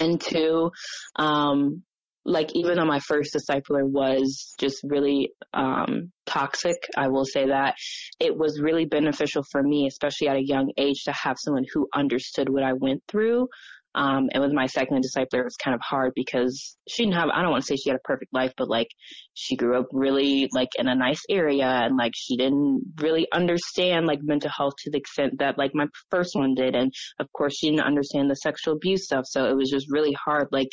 And 0.00 0.18
two, 0.18 0.70
um, 1.16 1.82
like 2.24 2.54
even 2.54 2.78
though 2.78 2.86
my 2.86 3.00
first 3.00 3.34
discipler 3.34 3.86
was 3.86 4.54
just 4.58 4.80
really 4.82 5.32
um, 5.52 6.10
toxic, 6.24 6.76
I 6.96 7.08
will 7.08 7.26
say 7.26 7.48
that 7.48 7.74
it 8.18 8.34
was 8.34 8.62
really 8.62 8.86
beneficial 8.86 9.44
for 9.52 9.62
me, 9.62 9.86
especially 9.86 10.28
at 10.28 10.36
a 10.36 10.44
young 10.44 10.72
age, 10.78 11.04
to 11.04 11.12
have 11.12 11.36
someone 11.38 11.64
who 11.72 11.86
understood 11.94 12.48
what 12.48 12.62
I 12.62 12.72
went 12.72 13.02
through. 13.08 13.48
Um, 13.94 14.28
and 14.32 14.42
with 14.42 14.52
my 14.52 14.66
second 14.66 15.02
discipler, 15.02 15.40
it 15.40 15.44
was 15.44 15.56
kind 15.56 15.74
of 15.74 15.80
hard 15.80 16.12
because 16.14 16.76
she 16.88 17.04
didn't 17.04 17.16
have, 17.16 17.30
I 17.30 17.42
don't 17.42 17.50
want 17.50 17.64
to 17.64 17.66
say 17.66 17.76
she 17.76 17.90
had 17.90 17.96
a 17.96 18.08
perfect 18.08 18.32
life, 18.32 18.52
but 18.56 18.68
like 18.68 18.88
she 19.34 19.56
grew 19.56 19.78
up 19.78 19.86
really 19.92 20.48
like 20.52 20.68
in 20.78 20.88
a 20.88 20.94
nice 20.94 21.22
area 21.28 21.66
and 21.66 21.96
like 21.96 22.12
she 22.14 22.36
didn't 22.36 22.82
really 23.00 23.26
understand 23.32 24.06
like 24.06 24.20
mental 24.22 24.50
health 24.50 24.74
to 24.84 24.90
the 24.90 24.98
extent 24.98 25.38
that 25.38 25.58
like 25.58 25.72
my 25.74 25.86
first 26.10 26.36
one 26.36 26.54
did. 26.54 26.74
And 26.74 26.92
of 27.18 27.26
course 27.32 27.56
she 27.56 27.70
didn't 27.70 27.86
understand 27.86 28.30
the 28.30 28.36
sexual 28.36 28.74
abuse 28.74 29.04
stuff. 29.06 29.24
So 29.26 29.46
it 29.46 29.56
was 29.56 29.70
just 29.70 29.90
really 29.90 30.12
hard, 30.12 30.48
like 30.52 30.70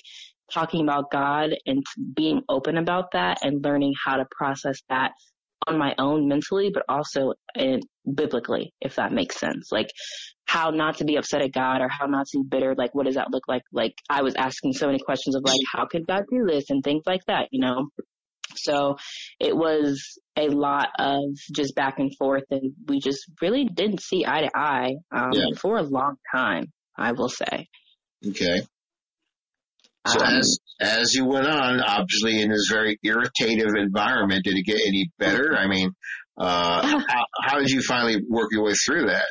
talking 0.52 0.82
about 0.82 1.10
God 1.12 1.52
and 1.66 1.84
being 2.16 2.42
open 2.50 2.78
about 2.78 3.12
that 3.14 3.40
and 3.44 3.64
learning 3.64 3.94
how 4.04 4.18
to 4.18 4.26
process 4.38 4.78
that 4.90 5.12
on 5.68 5.78
my 5.78 5.96
own 5.98 6.28
mentally, 6.28 6.70
but 6.72 6.84
also 6.88 7.34
in, 7.56 7.82
biblically, 8.14 8.74
if 8.82 8.96
that 8.96 9.12
makes 9.12 9.40
sense. 9.40 9.72
Like 9.72 9.88
how 10.46 10.70
not 10.70 10.98
to 10.98 11.06
be 11.06 11.18
upset 11.18 11.42
at 11.42 11.52
God 11.52 11.82
or 11.82 11.90
how 11.90 12.06
not 12.06 12.28
to 12.28 12.40
be 12.40 12.48
bitter. 12.48 12.76
Like 12.78 12.94
what 12.94 13.06
does 13.06 13.16
that 13.16 13.32
look 13.32 13.48
like? 13.48 13.64
Like 13.72 13.94
I 14.10 14.22
was 14.22 14.36
asking 14.36 14.74
so 14.74 14.88
many 14.88 15.00
questions 15.00 15.36
of 15.36 15.44
like, 15.44 15.60
how 15.74 15.86
could 15.86 16.08
God 16.08 16.24
do 16.30 16.46
this 16.48 16.66
and 16.70 16.84
things 16.84 17.04
like 17.06 17.22
that, 17.28 17.48
you 17.52 17.60
know? 17.60 17.88
So 18.56 18.96
it 19.40 19.56
was 19.56 20.20
a 20.38 20.48
lot 20.48 20.90
of 21.00 21.22
just 21.54 21.76
back 21.76 22.00
and 22.00 22.16
forth 22.18 22.44
and 22.52 22.74
we 22.88 23.00
just 23.00 23.26
really 23.42 23.66
didn't 23.66 24.02
see 24.02 24.26
eye 24.26 24.42
to 24.42 24.52
eye, 24.56 24.96
um, 25.12 25.32
yeah. 25.34 25.46
for 25.60 25.78
a 25.78 25.84
long 25.84 26.16
time, 26.34 26.66
I 26.98 27.12
will 27.14 27.30
say. 27.30 27.68
Okay. 28.28 28.62
So 30.08 30.20
um, 30.20 30.38
as 30.38 30.60
as 30.80 31.14
you 31.14 31.26
went 31.26 31.48
on, 31.48 31.82
obviously 31.82 32.42
in 32.42 32.50
this 32.50 32.68
very 32.72 33.00
irritative 33.04 33.74
environment, 33.76 34.44
did 34.44 34.56
it 34.56 34.66
get 34.66 34.80
any 34.86 35.10
better? 35.18 35.56
I 35.58 35.68
mean, 35.68 35.92
uh, 36.38 36.86
how, 37.08 37.26
how 37.42 37.60
did 37.60 37.70
you 37.70 37.82
finally 37.82 38.22
work 38.30 38.50
your 38.52 38.64
way 38.64 38.74
through 38.74 39.08
that? 39.08 39.26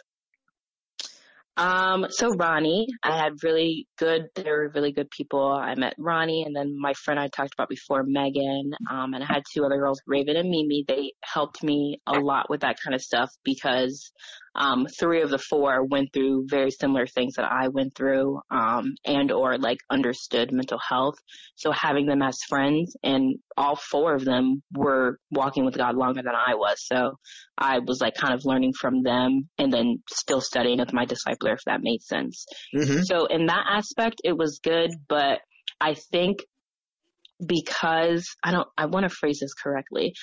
Um, 1.56 2.06
so 2.10 2.30
Ronnie, 2.30 2.88
I 3.02 3.16
had 3.16 3.34
really 3.42 3.86
good, 3.98 4.26
they 4.34 4.42
were 4.44 4.72
really 4.74 4.92
good 4.92 5.08
people. 5.10 5.52
I 5.52 5.74
met 5.76 5.94
Ronnie 5.98 6.42
and 6.44 6.54
then 6.54 6.76
my 6.78 6.92
friend 6.94 7.18
I 7.20 7.28
talked 7.28 7.54
about 7.54 7.68
before, 7.68 8.02
Megan, 8.04 8.72
um, 8.90 9.14
and 9.14 9.22
I 9.22 9.26
had 9.26 9.42
two 9.52 9.64
other 9.64 9.76
girls, 9.76 10.00
Raven 10.06 10.36
and 10.36 10.50
Mimi. 10.50 10.84
They 10.88 11.12
helped 11.22 11.62
me 11.62 12.00
a 12.06 12.18
lot 12.18 12.50
with 12.50 12.62
that 12.62 12.76
kind 12.82 12.94
of 12.94 13.00
stuff 13.00 13.30
because 13.44 14.12
um, 14.54 14.86
three 14.86 15.22
of 15.22 15.30
the 15.30 15.38
four 15.38 15.84
went 15.84 16.12
through 16.12 16.46
very 16.48 16.70
similar 16.70 17.06
things 17.06 17.34
that 17.34 17.50
I 17.50 17.68
went 17.68 17.94
through, 17.94 18.40
um, 18.50 18.94
and 19.04 19.32
or 19.32 19.58
like 19.58 19.78
understood 19.90 20.52
mental 20.52 20.78
health. 20.78 21.16
So 21.56 21.72
having 21.72 22.06
them 22.06 22.22
as 22.22 22.38
friends 22.48 22.96
and 23.02 23.36
all 23.56 23.76
four 23.76 24.14
of 24.14 24.24
them 24.24 24.62
were 24.72 25.18
walking 25.30 25.64
with 25.64 25.76
God 25.76 25.96
longer 25.96 26.22
than 26.22 26.34
I 26.34 26.54
was. 26.54 26.76
So 26.86 27.18
I 27.58 27.80
was 27.80 28.00
like 28.00 28.14
kind 28.14 28.34
of 28.34 28.44
learning 28.44 28.74
from 28.80 29.02
them 29.02 29.48
and 29.58 29.72
then 29.72 30.02
still 30.10 30.40
studying 30.40 30.78
with 30.78 30.92
my 30.92 31.06
discipler, 31.06 31.54
if 31.54 31.64
that 31.66 31.80
made 31.82 32.02
sense. 32.02 32.46
Mm-hmm. 32.74 33.02
So 33.02 33.26
in 33.26 33.46
that 33.46 33.64
aspect, 33.68 34.20
it 34.24 34.36
was 34.36 34.60
good, 34.62 34.90
but 35.08 35.40
I 35.80 35.94
think 35.94 36.38
because 37.44 38.24
I 38.42 38.52
don't, 38.52 38.68
I 38.78 38.86
want 38.86 39.04
to 39.04 39.10
phrase 39.10 39.40
this 39.40 39.54
correctly. 39.54 40.14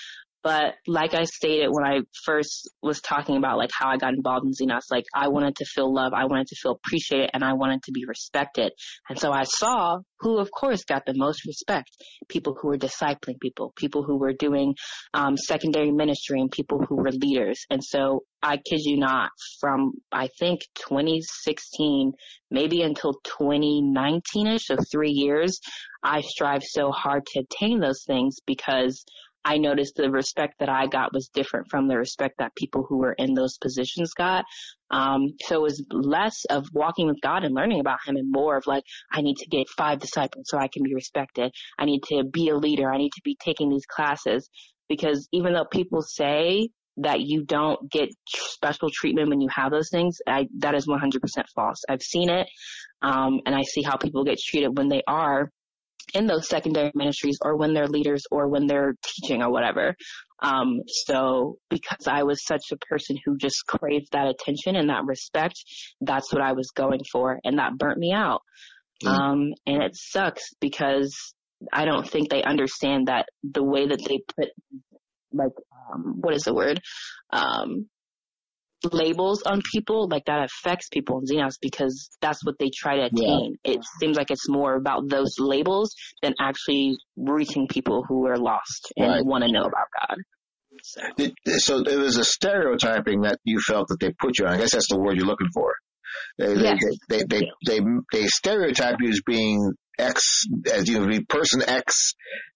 But 0.43 0.75
like 0.87 1.13
I 1.13 1.25
stated 1.25 1.69
when 1.69 1.85
I 1.85 1.99
first 2.25 2.69
was 2.81 2.99
talking 2.99 3.37
about 3.37 3.57
like 3.57 3.69
how 3.71 3.89
I 3.89 3.97
got 3.97 4.13
involved 4.13 4.45
in 4.45 4.53
Xenos, 4.53 4.89
like 4.89 5.05
I 5.13 5.27
wanted 5.27 5.55
to 5.57 5.65
feel 5.65 5.93
love, 5.93 6.13
I 6.13 6.25
wanted 6.25 6.47
to 6.47 6.55
feel 6.55 6.79
appreciated, 6.83 7.29
and 7.33 7.43
I 7.43 7.53
wanted 7.53 7.83
to 7.83 7.91
be 7.91 8.05
respected. 8.05 8.71
And 9.07 9.19
so 9.19 9.31
I 9.31 9.43
saw 9.43 9.99
who, 10.19 10.39
of 10.39 10.49
course, 10.51 10.83
got 10.83 11.05
the 11.05 11.13
most 11.15 11.45
respect: 11.45 11.89
people 12.27 12.57
who 12.59 12.69
were 12.69 12.77
discipling 12.77 13.39
people, 13.39 13.73
people 13.75 14.03
who 14.03 14.17
were 14.17 14.33
doing 14.33 14.75
um, 15.13 15.37
secondary 15.37 15.91
ministry, 15.91 16.39
and 16.41 16.51
people 16.51 16.83
who 16.87 16.95
were 16.95 17.11
leaders. 17.11 17.65
And 17.69 17.83
so 17.83 18.23
I 18.41 18.57
kid 18.57 18.79
you 18.83 18.97
not, 18.97 19.29
from 19.59 19.93
I 20.11 20.29
think 20.39 20.61
2016, 20.75 22.13
maybe 22.49 22.81
until 22.81 23.13
2019ish, 23.39 24.61
so 24.61 24.77
three 24.91 25.11
years, 25.11 25.59
I 26.03 26.21
strive 26.21 26.63
so 26.63 26.91
hard 26.91 27.27
to 27.27 27.41
attain 27.41 27.79
those 27.79 28.03
things 28.07 28.37
because 28.47 29.05
I 29.43 29.57
noticed 29.57 29.95
the 29.95 30.09
respect 30.11 30.55
that 30.59 30.69
I 30.69 30.87
got 30.87 31.13
was 31.13 31.29
different 31.29 31.67
from 31.69 31.87
the 31.87 31.97
respect 31.97 32.35
that 32.39 32.55
people 32.55 32.85
who 32.87 32.97
were 32.97 33.13
in 33.13 33.33
those 33.33 33.57
positions 33.57 34.13
got. 34.13 34.45
Um, 34.91 35.33
so 35.41 35.55
it 35.55 35.61
was 35.61 35.85
less 35.91 36.45
of 36.49 36.67
walking 36.73 37.07
with 37.07 37.21
God 37.21 37.43
and 37.43 37.55
learning 37.55 37.79
about 37.79 37.99
Him 38.05 38.17
and 38.17 38.31
more 38.31 38.57
of 38.57 38.67
like, 38.67 38.83
I 39.11 39.21
need 39.21 39.37
to 39.37 39.47
get 39.47 39.69
five 39.69 39.99
disciples 39.99 40.45
so 40.47 40.57
I 40.57 40.67
can 40.67 40.83
be 40.83 40.93
respected. 40.93 41.51
I 41.79 41.85
need 41.85 42.03
to 42.09 42.23
be 42.23 42.49
a 42.49 42.57
leader. 42.57 42.91
I 42.91 42.97
need 42.97 43.11
to 43.13 43.21
be 43.23 43.37
taking 43.43 43.69
these 43.69 43.85
classes 43.85 44.49
because 44.89 45.27
even 45.31 45.53
though 45.53 45.65
people 45.65 46.01
say 46.01 46.69
that 46.97 47.21
you 47.21 47.43
don't 47.43 47.89
get 47.89 48.09
special 48.27 48.89
treatment 48.93 49.29
when 49.29 49.41
you 49.41 49.47
have 49.49 49.71
those 49.71 49.89
things, 49.89 50.17
I, 50.27 50.47
that 50.59 50.75
is 50.75 50.87
100% 50.87 51.19
false. 51.55 51.81
I've 51.89 52.01
seen 52.01 52.29
it, 52.29 52.47
um, 53.01 53.39
and 53.45 53.55
I 53.55 53.63
see 53.63 53.81
how 53.81 53.95
people 53.95 54.23
get 54.23 54.39
treated 54.39 54.77
when 54.77 54.89
they 54.89 55.01
are 55.07 55.49
in 56.13 56.27
those 56.27 56.47
secondary 56.47 56.91
ministries 56.95 57.37
or 57.41 57.55
when 57.55 57.73
they're 57.73 57.87
leaders 57.87 58.23
or 58.31 58.47
when 58.47 58.67
they're 58.67 58.95
teaching 59.03 59.41
or 59.41 59.51
whatever. 59.51 59.95
Um, 60.41 60.81
so 60.87 61.57
because 61.69 62.07
I 62.07 62.23
was 62.23 62.43
such 62.45 62.63
a 62.71 62.77
person 62.77 63.17
who 63.23 63.37
just 63.37 63.63
craved 63.67 64.07
that 64.11 64.27
attention 64.27 64.75
and 64.75 64.89
that 64.89 65.05
respect, 65.05 65.55
that's 66.01 66.33
what 66.33 66.41
I 66.41 66.53
was 66.53 66.71
going 66.75 67.01
for 67.11 67.39
and 67.43 67.59
that 67.59 67.77
burnt 67.77 67.99
me 67.99 68.11
out. 68.11 68.41
Mm. 69.03 69.07
Um, 69.07 69.53
and 69.67 69.83
it 69.83 69.95
sucks 69.95 70.43
because 70.59 71.15
I 71.71 71.85
don't 71.85 72.07
think 72.07 72.29
they 72.29 72.43
understand 72.43 73.07
that 73.07 73.27
the 73.43 73.63
way 73.63 73.87
that 73.87 74.03
they 74.03 74.19
put 74.35 74.49
like, 75.31 75.51
um, 75.93 76.17
what 76.21 76.33
is 76.33 76.43
the 76.43 76.53
word? 76.53 76.81
Um, 77.31 77.87
labels 78.91 79.43
on 79.43 79.61
people, 79.71 80.07
like 80.09 80.25
that 80.25 80.49
affects 80.49 80.89
people 80.89 81.19
in 81.19 81.25
Xenos 81.25 81.55
because 81.61 82.09
that's 82.21 82.43
what 82.43 82.55
they 82.59 82.69
try 82.73 82.97
to 82.97 83.05
attain. 83.05 83.57
Yeah. 83.63 83.73
It 83.73 83.79
seems 83.99 84.17
like 84.17 84.31
it's 84.31 84.49
more 84.49 84.75
about 84.75 85.09
those 85.09 85.35
labels 85.39 85.95
than 86.21 86.33
actually 86.39 86.97
reaching 87.15 87.67
people 87.67 88.03
who 88.07 88.27
are 88.27 88.37
lost 88.37 88.91
and 88.97 89.07
right. 89.07 89.25
want 89.25 89.43
to 89.43 89.51
know 89.51 89.63
about 89.63 89.87
God. 89.99 90.17
So. 90.83 91.01
It, 91.17 91.61
so 91.61 91.79
it 91.79 91.97
was 91.97 92.17
a 92.17 92.23
stereotyping 92.23 93.21
that 93.21 93.39
you 93.43 93.59
felt 93.59 93.89
that 93.89 93.99
they 93.99 94.11
put 94.11 94.39
you 94.39 94.45
on. 94.45 94.53
I 94.53 94.57
guess 94.57 94.71
that's 94.71 94.89
the 94.89 94.99
word 94.99 95.17
you're 95.17 95.25
looking 95.25 95.49
for. 95.53 95.73
They, 96.37 96.55
yes. 96.55 96.79
they, 97.09 97.17
they, 97.17 97.23
they, 97.27 97.47
they, 97.65 97.79
they 98.11 98.27
stereotype 98.27 98.97
you 98.99 99.09
as 99.09 99.21
being 99.25 99.73
X, 99.99 100.45
as 100.73 100.87
you 100.87 100.99
know, 100.99 101.19
person 101.29 101.61
X 101.61 102.15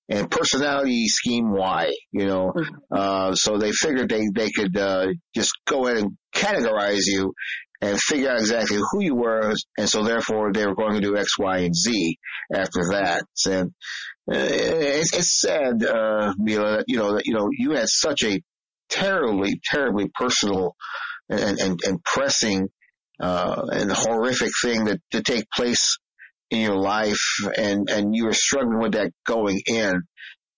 and 0.09 0.29
personality 0.29 1.07
scheme 1.07 1.51
Y, 1.51 1.91
you 2.11 2.25
know. 2.25 2.53
Mm-hmm. 2.55 2.75
Uh, 2.91 3.35
so 3.35 3.57
they 3.57 3.71
figured 3.71 4.09
they, 4.09 4.23
they 4.33 4.51
could, 4.51 4.77
uh, 4.77 5.07
just 5.35 5.51
go 5.67 5.87
ahead 5.87 6.03
and 6.03 6.11
categorize 6.33 7.03
you 7.05 7.33
and 7.81 7.99
figure 7.99 8.29
out 8.29 8.39
exactly 8.39 8.77
who 8.77 9.03
you 9.03 9.15
were. 9.15 9.53
And 9.77 9.89
so 9.89 10.03
therefore 10.03 10.53
they 10.53 10.65
were 10.65 10.75
going 10.75 10.93
to 10.93 11.01
do 11.01 11.17
X, 11.17 11.37
Y, 11.37 11.57
and 11.59 11.75
Z 11.75 12.17
after 12.53 12.81
that. 12.91 13.25
And 13.47 13.71
uh, 14.31 14.37
it's, 14.37 15.13
it's 15.13 15.39
sad, 15.41 15.83
uh, 15.83 16.33
you 16.45 16.59
know, 16.59 16.81
you 16.87 16.97
know, 16.97 17.15
that, 17.15 17.25
you 17.25 17.33
know, 17.33 17.49
you 17.51 17.71
had 17.71 17.87
such 17.87 18.23
a 18.23 18.41
terribly, 18.89 19.59
terribly 19.63 20.09
personal 20.13 20.75
and, 21.29 21.59
and, 21.59 21.79
and 21.83 22.03
pressing, 22.03 22.69
uh, 23.19 23.65
and 23.71 23.91
horrific 23.91 24.51
thing 24.61 24.85
that 24.85 24.99
to 25.11 25.21
take 25.21 25.45
place 25.55 25.97
in 26.51 26.61
your 26.61 26.77
life 26.77 27.21
and, 27.57 27.89
and 27.89 28.15
you 28.15 28.25
were 28.25 28.33
struggling 28.33 28.79
with 28.79 28.93
that 28.93 29.11
going 29.25 29.59
in 29.67 30.01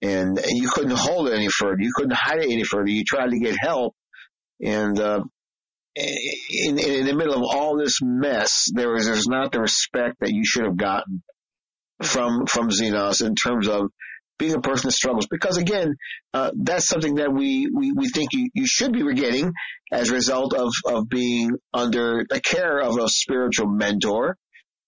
and 0.01 0.39
you 0.47 0.69
couldn't 0.69 0.97
hold 0.97 1.27
it 1.27 1.33
any 1.33 1.47
further. 1.47 1.77
You 1.79 1.91
couldn't 1.95 2.13
hide 2.13 2.39
it 2.39 2.51
any 2.51 2.63
further. 2.63 2.89
You 2.89 3.03
tried 3.03 3.31
to 3.31 3.39
get 3.39 3.57
help 3.59 3.95
and, 4.61 4.99
uh, 4.99 5.21
in, 5.95 6.77
in 6.77 7.05
the 7.07 7.15
middle 7.15 7.33
of 7.33 7.43
all 7.43 7.77
this 7.77 7.99
mess, 8.03 8.67
there 8.73 8.91
was, 8.91 9.07
there's 9.07 9.27
not 9.27 9.51
the 9.51 9.59
respect 9.59 10.17
that 10.19 10.31
you 10.31 10.43
should 10.45 10.65
have 10.65 10.77
gotten 10.77 11.23
from, 12.03 12.45
from 12.45 12.69
Xenos 12.69 13.25
in 13.25 13.33
terms 13.33 13.67
of 13.67 13.89
being 14.37 14.53
a 14.53 14.61
person 14.61 14.89
that 14.89 14.93
struggles. 14.93 15.27
Because 15.29 15.57
again, 15.57 15.95
uh, 16.33 16.51
that's 16.55 16.87
something 16.87 17.15
that 17.15 17.33
we, 17.33 17.67
we, 17.73 17.91
we 17.93 18.09
think 18.09 18.33
you, 18.33 18.49
you 18.53 18.67
should 18.67 18.93
be 18.93 19.11
getting 19.15 19.51
as 19.91 20.11
a 20.11 20.13
result 20.13 20.53
of, 20.53 20.71
of 20.85 21.09
being 21.09 21.51
under 21.73 22.25
the 22.29 22.39
care 22.39 22.79
of 22.79 22.97
a 22.97 23.09
spiritual 23.09 23.67
mentor 23.67 24.37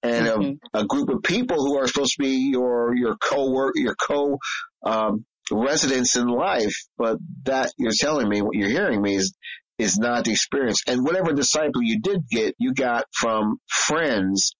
and 0.01 0.27
mm-hmm. 0.27 0.77
a, 0.77 0.81
a, 0.81 0.85
group 0.85 1.09
of 1.09 1.23
people 1.23 1.57
who 1.57 1.77
are 1.77 1.87
supposed 1.87 2.13
to 2.17 2.23
be 2.23 2.49
your 2.51 2.95
your 2.95 3.15
co 3.17 3.51
work 3.51 3.73
your 3.75 3.95
co 3.95 4.37
um, 4.85 5.25
residents 5.51 6.15
in 6.15 6.27
life, 6.27 6.75
but 6.97 7.17
that 7.43 7.71
you're 7.77 7.91
telling 7.97 8.29
me 8.29 8.41
what 8.41 8.55
you're 8.55 8.69
hearing 8.69 9.01
me 9.01 9.15
is 9.15 9.33
is 9.77 9.97
not 9.97 10.25
the 10.25 10.31
experience. 10.31 10.83
And 10.87 11.03
whatever 11.03 11.33
disciple 11.33 11.81
you 11.81 11.99
did 12.01 12.27
get, 12.29 12.55
you 12.59 12.73
got 12.73 13.05
from 13.13 13.57
friends 13.67 14.55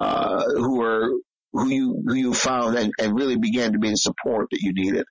uh, 0.00 0.42
who 0.56 0.78
were 0.78 1.10
who 1.52 1.68
you 1.68 2.02
who 2.06 2.14
you 2.14 2.34
found 2.34 2.76
and, 2.76 2.92
and 2.98 3.14
really 3.14 3.36
began 3.36 3.72
to 3.72 3.78
be 3.78 3.90
the 3.90 3.96
support 3.96 4.48
that 4.50 4.60
you 4.60 4.72
needed. 4.72 5.04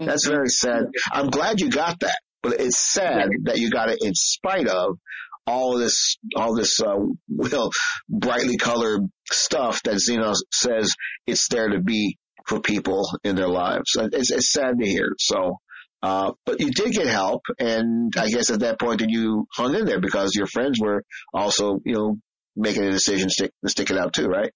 Mm-hmm. 0.00 0.06
That's 0.06 0.26
very 0.26 0.48
sad. 0.48 0.84
I'm 1.12 1.30
glad 1.30 1.60
you 1.60 1.70
got 1.70 2.00
that, 2.00 2.18
but 2.42 2.60
it's 2.60 2.78
sad 2.78 3.30
that 3.44 3.58
you 3.58 3.70
got 3.70 3.90
it 3.90 3.98
in 4.02 4.14
spite 4.14 4.66
of 4.66 4.98
all 5.46 5.78
this, 5.78 6.16
all 6.36 6.54
this, 6.54 6.80
uh, 6.80 6.96
well, 7.28 7.70
brightly 8.08 8.56
colored 8.56 9.02
stuff 9.30 9.82
that 9.84 9.96
Xenos 9.96 10.38
says 10.52 10.94
it's 11.26 11.48
there 11.48 11.68
to 11.68 11.80
be 11.80 12.18
for 12.46 12.60
people 12.60 13.08
in 13.24 13.36
their 13.36 13.48
lives. 13.48 13.96
It's, 13.96 14.30
it's 14.30 14.52
sad 14.52 14.78
to 14.80 14.88
hear. 14.88 15.14
So, 15.18 15.56
uh, 16.02 16.32
but 16.46 16.60
you 16.60 16.70
did 16.70 16.92
get 16.92 17.06
help. 17.06 17.42
And 17.58 18.12
I 18.16 18.28
guess 18.28 18.50
at 18.50 18.60
that 18.60 18.80
point 18.80 19.00
that 19.00 19.10
you 19.10 19.46
hung 19.54 19.74
in 19.74 19.84
there 19.84 20.00
because 20.00 20.34
your 20.34 20.46
friends 20.46 20.80
were 20.80 21.04
also, 21.34 21.80
you 21.84 21.94
know, 21.94 22.16
making 22.56 22.84
a 22.84 22.90
decision 22.90 23.28
to 23.28 23.32
stick, 23.32 23.52
to 23.64 23.70
stick 23.70 23.90
it 23.90 23.98
out 23.98 24.12
too, 24.12 24.26
right? 24.26 24.50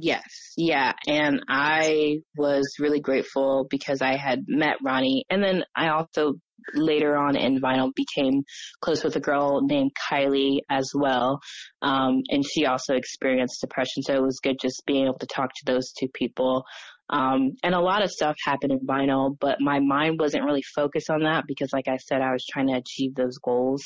Yes, 0.00 0.52
yeah, 0.56 0.92
and 1.08 1.40
I 1.48 2.20
was 2.36 2.76
really 2.78 3.00
grateful 3.00 3.66
because 3.68 4.00
I 4.00 4.16
had 4.16 4.44
met 4.46 4.76
Ronnie, 4.80 5.24
and 5.28 5.42
then 5.42 5.64
I 5.74 5.88
also 5.88 6.34
later 6.74 7.16
on 7.16 7.36
in 7.36 7.60
vinyl 7.60 7.90
became 7.94 8.42
close 8.80 9.04
with 9.04 9.16
a 9.16 9.20
girl 9.20 9.60
named 9.62 9.92
Kylie 10.10 10.60
as 10.70 10.90
well. 10.94 11.40
Um, 11.82 12.22
and 12.28 12.44
she 12.44 12.66
also 12.66 12.94
experienced 12.94 13.60
depression. 13.60 14.02
So 14.02 14.14
it 14.14 14.22
was 14.22 14.40
good 14.42 14.56
just 14.60 14.82
being 14.86 15.06
able 15.06 15.18
to 15.18 15.26
talk 15.26 15.50
to 15.50 15.72
those 15.72 15.92
two 15.92 16.08
people. 16.14 16.64
Um, 17.10 17.52
and 17.62 17.74
a 17.74 17.80
lot 17.80 18.02
of 18.02 18.10
stuff 18.10 18.36
happened 18.44 18.72
in 18.72 18.86
vinyl, 18.86 19.36
but 19.40 19.60
my 19.60 19.80
mind 19.80 20.18
wasn't 20.20 20.44
really 20.44 20.64
focused 20.74 21.10
on 21.10 21.22
that 21.22 21.44
because 21.46 21.70
like 21.72 21.88
I 21.88 21.96
said, 21.96 22.20
I 22.20 22.32
was 22.32 22.44
trying 22.50 22.68
to 22.68 22.76
achieve 22.76 23.14
those 23.14 23.38
goals. 23.38 23.82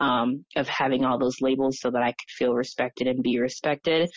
Um, 0.00 0.46
of 0.56 0.66
having 0.66 1.04
all 1.04 1.18
those 1.18 1.36
labels 1.40 1.78
so 1.78 1.90
that 1.90 2.02
I 2.02 2.08
could 2.08 2.30
feel 2.36 2.54
respected 2.54 3.06
and 3.06 3.22
be 3.22 3.38
respected. 3.38 4.10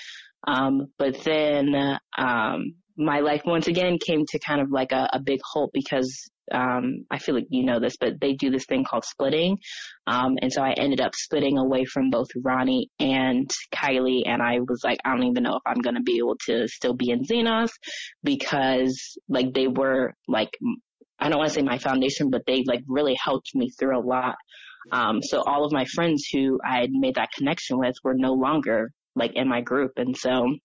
Um, 0.48 0.88
but 0.98 1.22
then, 1.24 2.00
um, 2.18 2.74
my 2.98 3.20
life 3.20 3.42
once 3.46 3.68
again 3.68 3.98
came 4.04 4.24
to 4.30 4.40
kind 4.40 4.62
of 4.62 4.72
like 4.72 4.92
a, 4.92 5.10
a 5.14 5.20
big 5.20 5.40
halt 5.44 5.72
because 5.74 6.30
um, 6.52 7.06
I 7.10 7.20
feel 7.20 7.36
like 7.36 7.48
you 7.50 7.66
know 7.66 7.80
this, 7.80 7.98
but 7.98 8.20
they 8.22 8.34
do 8.34 8.50
this 8.52 8.66
thing 8.66 8.84
called 8.84 9.06
splitting. 9.06 9.58
Um, 10.08 10.38
and 10.42 10.52
so 10.52 10.62
I 10.62 10.74
ended 10.74 11.02
up 11.02 11.16
splitting 11.16 11.58
away 11.58 11.86
from 11.86 12.10
both 12.10 12.28
Ronnie 12.44 12.90
and 13.00 13.50
Kylie. 13.74 14.24
And 14.26 14.42
I 14.42 14.60
was 14.60 14.82
like, 14.84 15.00
I 15.04 15.12
don't 15.12 15.24
even 15.24 15.44
know 15.44 15.56
if 15.56 15.64
I'm 15.66 15.82
going 15.82 15.96
to 15.96 16.04
be 16.04 16.18
able 16.18 16.38
to 16.48 16.68
still 16.68 16.94
be 16.94 17.10
in 17.10 17.24
Xenos 17.24 17.72
because 18.24 19.18
like 19.28 19.54
they 19.54 19.68
were 19.68 20.14
like, 20.28 20.52
I 21.20 21.30
don't 21.30 21.40
want 21.40 21.50
to 21.50 21.56
say 21.56 21.62
my 21.62 21.78
foundation, 21.78 22.30
but 22.30 22.44
they 22.46 22.64
like 22.66 22.84
really 22.88 23.16
helped 23.22 23.56
me 23.56 23.72
through 23.72 23.98
a 23.98 24.06
lot. 24.06 24.36
Um, 24.92 25.24
so 25.24 25.42
all 25.42 25.66
of 25.66 25.72
my 25.72 25.86
friends 25.86 26.28
who 26.32 26.60
I 26.64 26.82
had 26.82 26.92
made 26.92 27.16
that 27.16 27.30
connection 27.36 27.80
with 27.80 27.96
were 28.04 28.14
no 28.14 28.34
longer 28.34 28.92
like 29.16 29.32
in 29.36 29.48
my 29.48 29.62
group. 29.62 29.94
And 29.98 30.16
so 30.16 30.56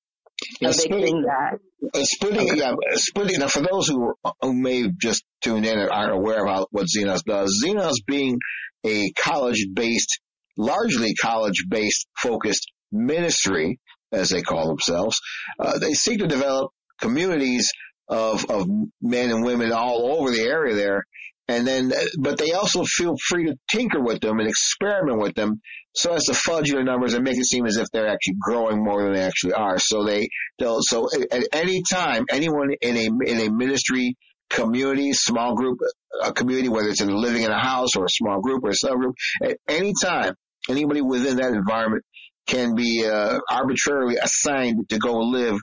splitting, 0.73 1.23
that 1.23 1.59
uh, 1.95 2.05
splitting, 2.05 2.51
okay. 2.51 2.59
yeah, 2.59 2.75
splitting. 2.95 3.41
Now, 3.41 3.49
for 3.49 3.61
those 3.61 3.89
who 3.89 4.15
who 4.41 4.55
may 4.55 4.89
just 5.01 5.25
tuned 5.43 5.67
in 5.67 5.79
and 5.79 5.91
aren't 5.91 6.13
aware 6.13 6.47
of 6.47 6.67
what 6.71 6.87
Xenos 6.87 7.23
does, 7.25 7.63
Xenos 7.65 7.97
being 8.07 8.39
a 8.85 9.13
college-based, 9.13 10.21
largely 10.57 11.15
college-based 11.15 12.07
focused 12.19 12.71
ministry, 12.93 13.79
as 14.13 14.31
they 14.31 14.43
call 14.43 14.69
themselves, 14.69 15.19
uh, 15.59 15.79
they 15.79 15.93
seek 15.93 16.19
to 16.19 16.27
develop 16.27 16.71
communities 17.01 17.71
of 18.09 18.45
of 18.51 18.67
men 19.01 19.31
and 19.31 19.45
women 19.45 19.73
all 19.73 20.19
over 20.19 20.31
the 20.31 20.43
area 20.43 20.75
there 20.75 21.05
and 21.51 21.67
then, 21.67 21.93
but 22.19 22.39
they 22.39 22.53
also 22.53 22.85
feel 22.85 23.17
free 23.29 23.47
to 23.47 23.57
tinker 23.69 24.01
with 24.01 24.21
them 24.21 24.39
and 24.39 24.49
experiment 24.49 25.21
with 25.21 25.35
them 25.35 25.61
so 25.95 26.13
as 26.13 26.25
to 26.25 26.35
fudge 26.35 26.71
their 26.71 26.85
numbers 26.85 27.15
and 27.15 27.25
make 27.25 27.37
it 27.37 27.45
seem 27.45 27.67
as 27.67 27.77
if 27.77 27.89
they're 27.93 28.07
actually 28.07 28.37
growing 28.41 28.85
more 28.85 29.03
than 29.03 29.15
they 29.15 29.23
actually 29.23 29.55
are. 29.55 29.79
So 29.79 30.05
they, 30.05 30.29
they'll, 30.59 30.79
so 30.81 31.09
at 31.33 31.49
any 31.53 31.83
time, 31.83 32.27
anyone 32.31 32.71
in 32.81 32.97
a, 32.97 33.07
in 33.29 33.41
a 33.41 33.51
ministry 33.51 34.17
community, 34.49 35.13
small 35.13 35.55
group, 35.55 35.79
a 36.23 36.33
community, 36.33 36.69
whether 36.69 36.89
it's 36.89 37.01
in 37.01 37.09
living 37.09 37.43
in 37.43 37.51
a 37.51 37.59
house 37.59 37.97
or 37.97 38.05
a 38.05 38.11
small 38.11 38.41
group 38.41 38.63
or 38.63 38.71
a 38.71 38.73
subgroup, 38.73 39.15
at 39.43 39.57
any 39.67 39.93
time, 40.01 40.35
anybody 40.69 41.01
within 41.01 41.39
that 41.39 41.53
environment 41.53 42.05
can 42.47 42.77
be 42.77 43.05
uh, 43.05 43.41
arbitrarily 43.51 44.17
assigned 44.17 44.89
to 44.89 44.99
go 44.99 45.19
live 45.19 45.59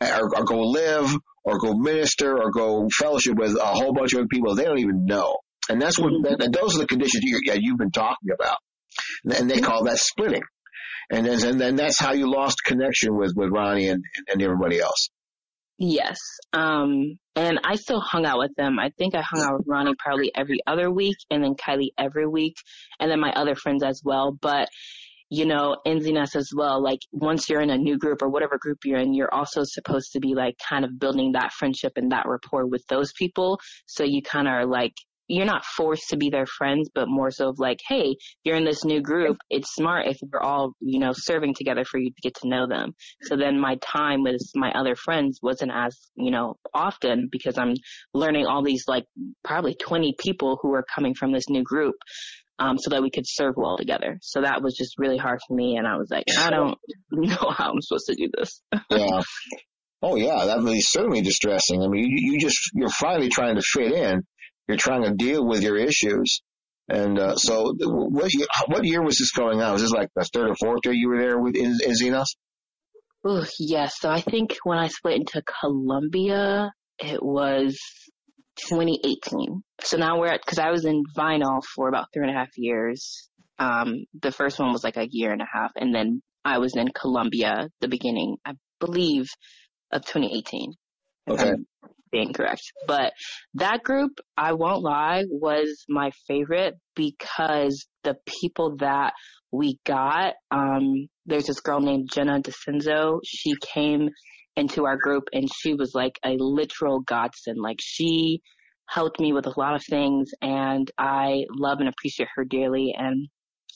or, 0.00 0.36
or 0.36 0.44
go 0.44 0.60
live 0.60 1.14
or 1.44 1.58
go 1.58 1.74
minister 1.74 2.36
or 2.36 2.50
go 2.50 2.88
fellowship 2.92 3.34
with 3.36 3.56
a 3.56 3.66
whole 3.66 3.92
bunch 3.92 4.12
of 4.12 4.20
other 4.20 4.28
people 4.28 4.54
they 4.54 4.64
don't 4.64 4.78
even 4.78 5.04
know. 5.06 5.36
And 5.68 5.80
that's 5.80 5.98
what, 5.98 6.12
mm-hmm. 6.12 6.42
and 6.42 6.54
those 6.54 6.76
are 6.76 6.80
the 6.80 6.86
conditions 6.86 7.22
you, 7.24 7.40
you've 7.44 7.78
been 7.78 7.90
talking 7.90 8.30
about. 8.34 8.56
And 9.38 9.50
they 9.50 9.60
call 9.60 9.84
that 9.84 9.98
splitting. 9.98 10.42
And 11.10 11.26
then, 11.26 11.44
and 11.44 11.60
then 11.60 11.76
that's 11.76 11.98
how 11.98 12.12
you 12.12 12.30
lost 12.30 12.64
connection 12.64 13.16
with, 13.16 13.32
with 13.36 13.50
Ronnie 13.50 13.88
and, 13.88 14.02
and 14.28 14.42
everybody 14.42 14.80
else. 14.80 15.10
Yes. 15.78 16.18
Um, 16.52 17.18
and 17.34 17.60
I 17.64 17.74
still 17.76 18.00
hung 18.00 18.24
out 18.24 18.38
with 18.38 18.54
them. 18.56 18.78
I 18.78 18.90
think 18.96 19.14
I 19.14 19.22
hung 19.22 19.42
out 19.42 19.58
with 19.58 19.66
Ronnie 19.66 19.94
probably 19.98 20.30
every 20.34 20.58
other 20.66 20.90
week 20.90 21.16
and 21.30 21.42
then 21.42 21.54
Kylie 21.54 21.90
every 21.98 22.26
week 22.26 22.56
and 23.00 23.10
then 23.10 23.20
my 23.20 23.32
other 23.32 23.54
friends 23.54 23.82
as 23.82 24.00
well. 24.04 24.36
But, 24.40 24.68
you 25.34 25.46
know, 25.46 25.76
in 25.84 25.98
Xenos 25.98 26.36
as 26.36 26.52
well, 26.54 26.80
like 26.80 27.00
once 27.10 27.50
you're 27.50 27.60
in 27.60 27.70
a 27.70 27.76
new 27.76 27.98
group 27.98 28.22
or 28.22 28.28
whatever 28.28 28.56
group 28.56 28.78
you're 28.84 29.00
in, 29.00 29.14
you're 29.14 29.34
also 29.34 29.62
supposed 29.64 30.12
to 30.12 30.20
be 30.20 30.34
like 30.34 30.54
kind 30.68 30.84
of 30.84 30.98
building 30.98 31.32
that 31.32 31.52
friendship 31.52 31.94
and 31.96 32.12
that 32.12 32.26
rapport 32.26 32.66
with 32.66 32.84
those 32.88 33.12
people. 33.12 33.58
So 33.86 34.04
you 34.04 34.22
kind 34.22 34.46
of 34.46 34.54
are 34.54 34.66
like 34.66 34.94
you're 35.26 35.46
not 35.46 35.64
forced 35.64 36.10
to 36.10 36.16
be 36.16 36.28
their 36.28 36.46
friends, 36.46 36.90
but 36.94 37.08
more 37.08 37.30
so 37.30 37.48
of 37.48 37.58
like, 37.58 37.78
hey, 37.88 38.16
you're 38.44 38.56
in 38.56 38.64
this 38.64 38.84
new 38.84 39.00
group. 39.00 39.38
It's 39.48 39.74
smart 39.74 40.06
if 40.06 40.18
we're 40.22 40.40
all, 40.40 40.74
you 40.80 40.98
know, 40.98 41.12
serving 41.14 41.54
together 41.54 41.84
for 41.84 41.98
you 41.98 42.10
to 42.10 42.20
get 42.22 42.34
to 42.42 42.48
know 42.48 42.66
them. 42.66 42.94
So 43.22 43.36
then 43.36 43.58
my 43.58 43.76
time 43.76 44.22
with 44.22 44.42
my 44.54 44.70
other 44.72 44.94
friends 44.94 45.40
wasn't 45.42 45.72
as, 45.74 45.98
you 46.14 46.30
know, 46.30 46.56
often 46.74 47.28
because 47.32 47.56
I'm 47.56 47.74
learning 48.12 48.46
all 48.46 48.62
these 48.62 48.84
like 48.86 49.06
probably 49.42 49.74
20 49.74 50.14
people 50.18 50.58
who 50.60 50.74
are 50.74 50.84
coming 50.94 51.14
from 51.14 51.32
this 51.32 51.48
new 51.48 51.62
group. 51.62 51.96
Um, 52.56 52.78
so 52.78 52.90
that 52.90 53.02
we 53.02 53.10
could 53.10 53.24
serve 53.26 53.54
well 53.56 53.76
together. 53.76 54.18
So 54.22 54.42
that 54.42 54.62
was 54.62 54.76
just 54.76 54.96
really 54.96 55.18
hard 55.18 55.40
for 55.46 55.56
me. 55.56 55.76
And 55.76 55.88
I 55.88 55.96
was 55.96 56.08
like, 56.08 56.26
I 56.38 56.50
don't 56.50 56.78
know 57.10 57.50
how 57.50 57.72
I'm 57.72 57.80
supposed 57.80 58.06
to 58.06 58.14
do 58.14 58.28
this. 58.32 58.62
yeah. 58.90 59.22
Oh 60.00 60.14
yeah, 60.14 60.44
that 60.44 60.60
was 60.60 60.92
certainly 60.92 61.20
distressing. 61.20 61.82
I 61.82 61.88
mean, 61.88 62.04
you, 62.04 62.32
you 62.32 62.38
just, 62.38 62.70
you're 62.74 62.90
finally 62.90 63.28
trying 63.28 63.56
to 63.56 63.62
fit 63.62 63.90
in 63.90 64.22
you're 64.68 64.76
trying 64.76 65.04
to 65.04 65.12
deal 65.12 65.46
with 65.46 65.62
your 65.62 65.76
issues. 65.76 66.42
And 66.88 67.18
uh, 67.18 67.36
so, 67.36 67.74
what 67.78 68.32
year, 68.34 68.46
what 68.66 68.84
year 68.84 69.02
was 69.02 69.16
this 69.18 69.32
going 69.32 69.62
on? 69.62 69.72
Was 69.72 69.82
this 69.82 69.90
like 69.90 70.10
the 70.14 70.24
third 70.24 70.50
or 70.50 70.54
fourth 70.54 70.80
year 70.84 70.94
you 70.94 71.08
were 71.08 71.18
there 71.18 71.38
with 71.38 71.56
in, 71.56 71.78
in 71.84 71.92
Xenos? 71.92 72.26
Oh 73.24 73.44
yes. 73.58 73.94
So 73.98 74.10
I 74.10 74.20
think 74.20 74.56
when 74.64 74.76
I 74.76 74.88
split 74.88 75.16
into 75.16 75.42
Columbia, 75.60 76.72
it 76.98 77.22
was 77.22 77.78
2018. 78.56 79.62
So 79.82 79.96
now 79.96 80.18
we're 80.18 80.28
at 80.28 80.40
because 80.44 80.58
I 80.58 80.70
was 80.70 80.84
in 80.84 81.02
Vinyl 81.16 81.62
for 81.74 81.88
about 81.88 82.08
three 82.12 82.26
and 82.26 82.34
a 82.34 82.38
half 82.38 82.56
years. 82.56 83.28
Um, 83.58 84.04
the 84.20 84.32
first 84.32 84.58
one 84.58 84.72
was 84.72 84.84
like 84.84 84.96
a 84.96 85.08
year 85.08 85.32
and 85.32 85.42
a 85.42 85.48
half, 85.52 85.72
and 85.76 85.94
then 85.94 86.22
I 86.44 86.58
was 86.58 86.76
in 86.76 86.88
Columbia 86.88 87.68
the 87.80 87.88
beginning, 87.88 88.36
I 88.44 88.54
believe, 88.80 89.26
of 89.92 90.04
2018. 90.04 90.72
Okay 91.30 91.52
being 92.14 92.32
correct. 92.32 92.62
But 92.86 93.12
that 93.54 93.82
group, 93.82 94.20
I 94.36 94.52
won't 94.52 94.84
lie, 94.84 95.24
was 95.28 95.84
my 95.88 96.12
favorite 96.28 96.74
because 96.94 97.86
the 98.04 98.14
people 98.24 98.76
that 98.78 99.12
we 99.50 99.80
got, 99.84 100.34
um, 100.50 101.08
there's 101.26 101.46
this 101.46 101.60
girl 101.60 101.80
named 101.80 102.10
Jenna 102.12 102.40
DeCenzo. 102.40 103.18
She 103.24 103.54
came 103.60 104.10
into 104.56 104.86
our 104.86 104.96
group 104.96 105.24
and 105.32 105.48
she 105.52 105.74
was 105.74 105.92
like 105.94 106.18
a 106.24 106.36
literal 106.38 107.00
godsend. 107.00 107.58
Like 107.58 107.78
she 107.80 108.40
helped 108.88 109.20
me 109.20 109.32
with 109.32 109.46
a 109.46 109.54
lot 109.58 109.74
of 109.74 109.82
things 109.84 110.30
and 110.42 110.90
I 110.98 111.44
love 111.50 111.80
and 111.80 111.88
appreciate 111.88 112.28
her 112.34 112.44
dearly. 112.44 112.94
And 112.96 113.28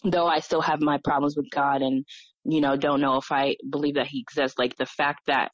though 0.04 0.26
I 0.26 0.40
still 0.40 0.60
have 0.60 0.80
my 0.80 0.98
problems 1.02 1.34
with 1.36 1.50
God 1.50 1.82
and 1.82 2.04
you 2.50 2.62
know, 2.62 2.76
don't 2.76 3.02
know 3.02 3.16
if 3.16 3.30
I 3.30 3.56
believe 3.68 3.96
that 3.96 4.06
he 4.06 4.20
exists. 4.20 4.58
Like 4.58 4.74
the 4.76 4.86
fact 4.86 5.20
that 5.26 5.50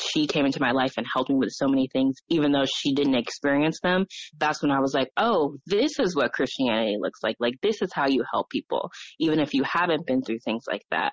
she 0.00 0.26
came 0.26 0.46
into 0.46 0.60
my 0.60 0.70
life 0.70 0.94
and 0.96 1.06
helped 1.12 1.28
me 1.28 1.36
with 1.36 1.52
so 1.52 1.68
many 1.68 1.86
things, 1.92 2.16
even 2.30 2.50
though 2.50 2.64
she 2.64 2.94
didn't 2.94 3.16
experience 3.16 3.78
them, 3.82 4.06
that's 4.38 4.62
when 4.62 4.70
I 4.70 4.80
was 4.80 4.94
like, 4.94 5.08
oh, 5.18 5.56
this 5.66 5.98
is 5.98 6.16
what 6.16 6.32
Christianity 6.32 6.96
looks 6.98 7.20
like. 7.22 7.36
Like 7.40 7.54
this 7.62 7.82
is 7.82 7.90
how 7.92 8.08
you 8.08 8.24
help 8.32 8.48
people, 8.48 8.90
even 9.18 9.38
if 9.38 9.52
you 9.52 9.64
haven't 9.64 10.06
been 10.06 10.22
through 10.22 10.38
things 10.42 10.64
like 10.66 10.82
that. 10.90 11.12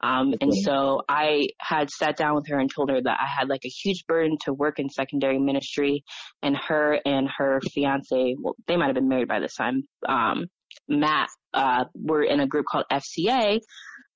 Um, 0.00 0.34
and 0.40 0.54
so 0.54 1.02
I 1.08 1.48
had 1.60 1.90
sat 1.90 2.16
down 2.16 2.36
with 2.36 2.46
her 2.48 2.58
and 2.58 2.70
told 2.72 2.90
her 2.90 3.00
that 3.02 3.18
I 3.20 3.26
had 3.26 3.48
like 3.48 3.64
a 3.64 3.68
huge 3.68 4.06
burden 4.06 4.36
to 4.44 4.52
work 4.52 4.78
in 4.78 4.88
secondary 4.88 5.38
ministry 5.38 6.04
and 6.42 6.56
her 6.56 7.00
and 7.04 7.28
her 7.36 7.60
fiance, 7.72 8.36
well, 8.40 8.54
they 8.66 8.76
might 8.76 8.86
have 8.86 8.94
been 8.94 9.08
married 9.08 9.28
by 9.28 9.40
this 9.40 9.56
time, 9.56 9.82
um, 10.08 10.46
Matt, 10.88 11.28
uh, 11.54 11.84
were 11.94 12.22
in 12.22 12.40
a 12.40 12.46
group 12.46 12.66
called 12.66 12.84
FCA, 12.92 13.60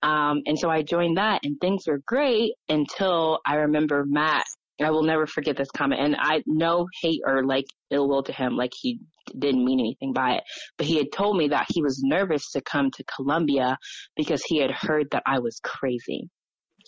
um, 0.02 0.42
and 0.46 0.58
so 0.58 0.68
I 0.68 0.82
joined 0.82 1.16
that 1.16 1.40
and 1.44 1.60
things 1.60 1.84
were 1.86 2.00
great 2.06 2.54
until 2.68 3.40
I 3.46 3.56
remember 3.56 4.04
Matt. 4.06 4.44
I 4.80 4.90
will 4.90 5.04
never 5.04 5.26
forget 5.26 5.56
this 5.56 5.70
comment 5.70 6.00
and 6.00 6.16
I 6.18 6.42
no 6.44 6.86
hate 7.02 7.20
or 7.24 7.44
like 7.44 7.66
ill 7.90 8.08
will 8.08 8.24
to 8.24 8.32
him. 8.32 8.56
Like 8.56 8.72
he 8.74 8.98
didn't 9.38 9.64
mean 9.64 9.80
anything 9.80 10.12
by 10.12 10.34
it, 10.34 10.44
but 10.76 10.86
he 10.86 10.96
had 10.96 11.12
told 11.12 11.36
me 11.36 11.48
that 11.48 11.66
he 11.68 11.82
was 11.82 12.02
nervous 12.02 12.50
to 12.52 12.60
come 12.60 12.90
to 12.92 13.04
Columbia 13.04 13.78
because 14.16 14.42
he 14.44 14.58
had 14.58 14.70
heard 14.70 15.08
that 15.10 15.22
I 15.26 15.38
was 15.38 15.60
crazy. 15.62 16.28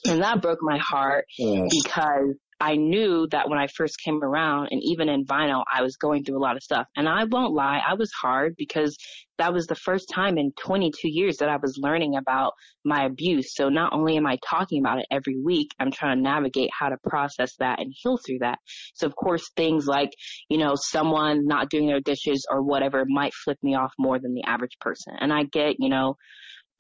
And 0.07 0.23
that 0.23 0.43
broke 0.43 0.59
my 0.61 0.79
heart 0.79 1.25
yes. 1.39 1.71
because 1.85 2.35
I 2.65 2.77
knew 2.77 3.29
that 3.31 3.51
when 3.51 3.59
I 3.59 3.67
first 3.67 4.01
came 4.03 4.25
around 4.25 4.69
and 4.71 4.81
even 4.83 5.11
in 5.11 5.27
vinyl, 5.27 5.65
I 5.71 5.83
was 5.83 5.99
going 5.99 6.25
through 6.25 6.39
a 6.39 6.41
lot 6.41 6.57
of 6.57 6.63
stuff. 6.63 6.87
And 6.97 7.07
I 7.07 7.25
won't 7.25 7.53
lie, 7.53 7.83
I 7.87 7.93
was 7.93 8.11
hard 8.23 8.55
because 8.57 8.97
that 9.37 9.53
was 9.53 9.67
the 9.67 9.75
first 9.75 10.09
time 10.11 10.39
in 10.39 10.51
22 10.59 11.11
years 11.11 11.37
that 11.39 11.51
I 11.51 11.59
was 11.61 11.77
learning 11.77 12.17
about 12.17 12.55
my 12.83 13.05
abuse. 13.05 13.55
So 13.55 13.69
not 13.69 13.93
only 13.93 14.17
am 14.17 14.27
I 14.27 14.39
talking 14.49 14.81
about 14.81 14.99
it 14.99 15.07
every 15.11 15.39
week, 15.39 15.73
I'm 15.79 15.91
trying 15.91 16.17
to 16.17 16.23
navigate 16.23 16.71
how 16.73 16.89
to 16.89 16.97
process 17.07 17.55
that 17.59 17.81
and 17.81 17.93
heal 17.95 18.17
through 18.17 18.39
that. 18.39 18.61
So 18.95 19.07
of 19.07 19.15
course 19.15 19.51
things 19.57 19.87
like, 19.87 20.13
you 20.49 20.57
know, 20.57 20.73
someone 20.75 21.45
not 21.45 21.69
doing 21.69 21.87
their 21.87 22.01
dishes 22.01 22.47
or 22.51 22.63
whatever 22.63 23.05
might 23.07 23.35
flip 23.35 23.59
me 23.63 23.75
off 23.75 23.93
more 23.99 24.19
than 24.19 24.33
the 24.33 24.45
average 24.45 24.79
person. 24.81 25.13
And 25.21 25.35
I 25.35 25.43
get, 25.43 25.77
you 25.79 25.91
know, 25.91 26.17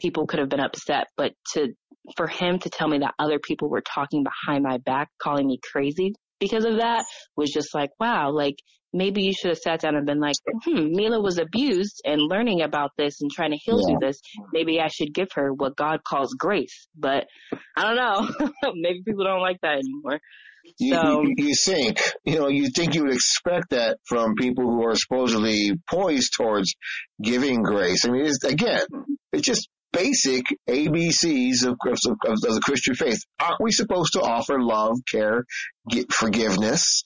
people 0.01 0.26
could 0.26 0.41
have 0.41 0.49
been 0.49 0.61
upset, 0.61 1.09
but 1.16 1.32
to 1.53 1.74
for 2.17 2.27
him 2.27 2.59
to 2.61 2.71
tell 2.71 2.89
me 2.89 2.99
that 2.99 3.15
other 3.19 3.39
people 3.39 3.69
were 3.69 3.83
talking 3.83 4.25
behind 4.25 4.63
my 4.63 4.79
back, 4.79 5.09
calling 5.21 5.47
me 5.47 5.59
crazy 5.73 6.15
because 6.41 6.65
of 6.65 6.79
that 6.79 7.05
was 7.37 7.51
just 7.51 7.75
like, 7.75 7.91
wow, 7.99 8.31
like 8.31 8.57
maybe 8.93 9.23
you 9.23 9.33
should 9.33 9.51
have 9.51 9.59
sat 9.59 9.81
down 9.81 9.97
and 9.97 10.07
been 10.07 10.21
like, 10.21 10.37
hmm, 10.65 10.93
Milla 10.93 11.21
was 11.21 11.39
abused 11.39 12.01
and 12.05 12.21
learning 12.21 12.63
about 12.63 12.91
this 12.97 13.21
and 13.21 13.31
trying 13.31 13.51
to 13.51 13.57
heal 13.57 13.81
yeah. 13.81 13.97
through 13.97 14.07
this. 14.07 14.21
Maybe 14.53 14.81
I 14.81 14.89
should 14.89 15.13
give 15.13 15.29
her 15.35 15.53
what 15.53 15.77
God 15.77 16.05
calls 16.05 16.35
grace. 16.39 16.87
But 16.97 17.27
I 17.77 17.83
don't 17.83 17.97
know. 17.97 18.49
maybe 18.75 19.03
people 19.05 19.25
don't 19.25 19.41
like 19.41 19.59
that 19.63 19.79
anymore. 19.79 20.21
You, 20.79 20.95
so, 20.95 21.23
you, 21.23 21.35
you 21.37 21.55
think, 21.55 22.01
you 22.25 22.39
know, 22.39 22.49
you 22.49 22.71
think 22.71 22.95
you 22.95 23.03
would 23.03 23.13
expect 23.13 23.71
that 23.71 23.99
from 24.07 24.35
people 24.35 24.65
who 24.65 24.83
are 24.85 24.95
supposedly 24.95 25.73
poised 25.91 26.33
towards 26.35 26.75
giving 27.23 27.63
grace. 27.63 28.07
I 28.07 28.11
mean, 28.11 28.25
it's, 28.25 28.45
again, 28.45 28.87
it's 29.33 29.43
just 29.43 29.69
basic 29.95 30.45
ABCs 30.69 31.65
of, 31.65 31.77
of, 31.87 31.99
of, 32.27 32.41
the 32.41 32.61
Christian 32.65 32.95
faith. 32.95 33.21
Aren't 33.41 33.61
we 33.61 33.73
supposed 33.73 34.15
to 34.15 34.21
offer 34.21 34.61
love, 34.61 34.99
care, 35.11 35.45
forgiveness 36.11 37.05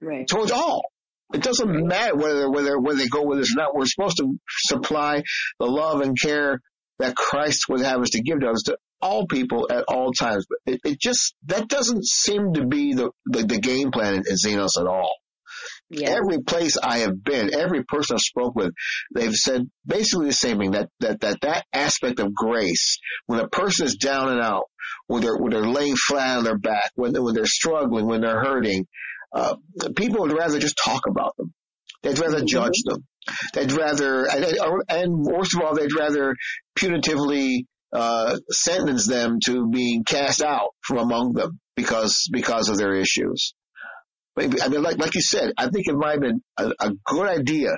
right. 0.00 0.26
towards 0.28 0.52
all? 0.52 0.82
It 1.34 1.42
doesn't 1.42 1.86
matter 1.86 2.14
whether 2.14 2.48
whether 2.48 2.78
whether 2.78 2.98
they 2.98 3.08
go 3.08 3.24
with 3.24 3.40
us 3.40 3.52
or 3.52 3.62
not. 3.62 3.74
We're 3.74 3.86
supposed 3.86 4.18
to 4.18 4.38
supply 4.48 5.24
the 5.58 5.66
love 5.66 6.00
and 6.00 6.16
care 6.20 6.60
that 6.98 7.16
Christ 7.16 7.64
would 7.68 7.80
have 7.80 8.00
us 8.00 8.10
to 8.10 8.22
give 8.22 8.40
to 8.40 8.50
us 8.50 8.62
to 8.66 8.78
all 9.02 9.26
people 9.26 9.66
at 9.70 9.84
all 9.88 10.12
times. 10.12 10.46
But 10.48 10.74
it, 10.74 10.80
it 10.84 11.00
just 11.00 11.34
that 11.46 11.68
doesn't 11.68 12.06
seem 12.06 12.52
to 12.54 12.64
be 12.64 12.94
the 12.94 13.10
the, 13.26 13.42
the 13.42 13.58
game 13.58 13.90
plan 13.90 14.14
in, 14.14 14.22
in 14.28 14.36
Xenos 14.36 14.78
at 14.80 14.86
all. 14.86 15.16
Yeah. 15.88 16.10
Every 16.10 16.42
place 16.42 16.76
I 16.82 16.98
have 16.98 17.22
been, 17.22 17.54
every 17.54 17.84
person 17.84 18.16
I've 18.16 18.20
spoke 18.20 18.56
with, 18.56 18.72
they've 19.14 19.34
said 19.34 19.62
basically 19.86 20.26
the 20.26 20.32
same 20.32 20.58
thing, 20.58 20.72
that, 20.72 20.88
that, 21.00 21.20
that, 21.20 21.40
that 21.42 21.64
aspect 21.72 22.18
of 22.18 22.34
grace, 22.34 22.98
when 23.26 23.38
a 23.38 23.48
person 23.48 23.86
is 23.86 23.96
down 23.96 24.30
and 24.30 24.40
out, 24.40 24.64
when 25.06 25.22
they're, 25.22 25.36
when 25.36 25.52
they're 25.52 25.68
laying 25.68 25.94
flat 25.94 26.38
on 26.38 26.44
their 26.44 26.58
back, 26.58 26.90
when, 26.96 27.12
when 27.22 27.34
they're 27.34 27.46
struggling, 27.46 28.06
when 28.06 28.22
they're 28.22 28.42
hurting, 28.42 28.86
uh, 29.32 29.56
people 29.96 30.22
would 30.22 30.36
rather 30.36 30.58
just 30.58 30.80
talk 30.82 31.02
about 31.08 31.36
them. 31.36 31.52
They'd 32.02 32.18
rather 32.18 32.38
mm-hmm. 32.38 32.46
judge 32.46 32.82
them. 32.84 33.04
They'd 33.54 33.72
rather, 33.72 34.24
and, 34.24 34.44
and 34.88 35.24
worst 35.24 35.54
of 35.54 35.62
all, 35.62 35.74
they'd 35.74 35.94
rather 35.96 36.34
punitively, 36.76 37.66
uh, 37.92 38.38
sentence 38.50 39.06
them 39.06 39.38
to 39.44 39.68
being 39.70 40.02
cast 40.04 40.42
out 40.42 40.70
from 40.80 40.98
among 40.98 41.34
them 41.34 41.60
because, 41.76 42.28
because 42.32 42.68
of 42.68 42.76
their 42.76 42.94
issues. 42.94 43.54
I 44.38 44.68
mean, 44.68 44.82
like, 44.82 44.98
like 44.98 45.14
you 45.14 45.22
said, 45.22 45.52
I 45.56 45.68
think 45.68 45.88
it 45.88 45.94
might 45.94 46.12
have 46.12 46.20
been 46.20 46.42
a, 46.58 46.72
a 46.80 46.92
good 47.04 47.28
idea 47.28 47.70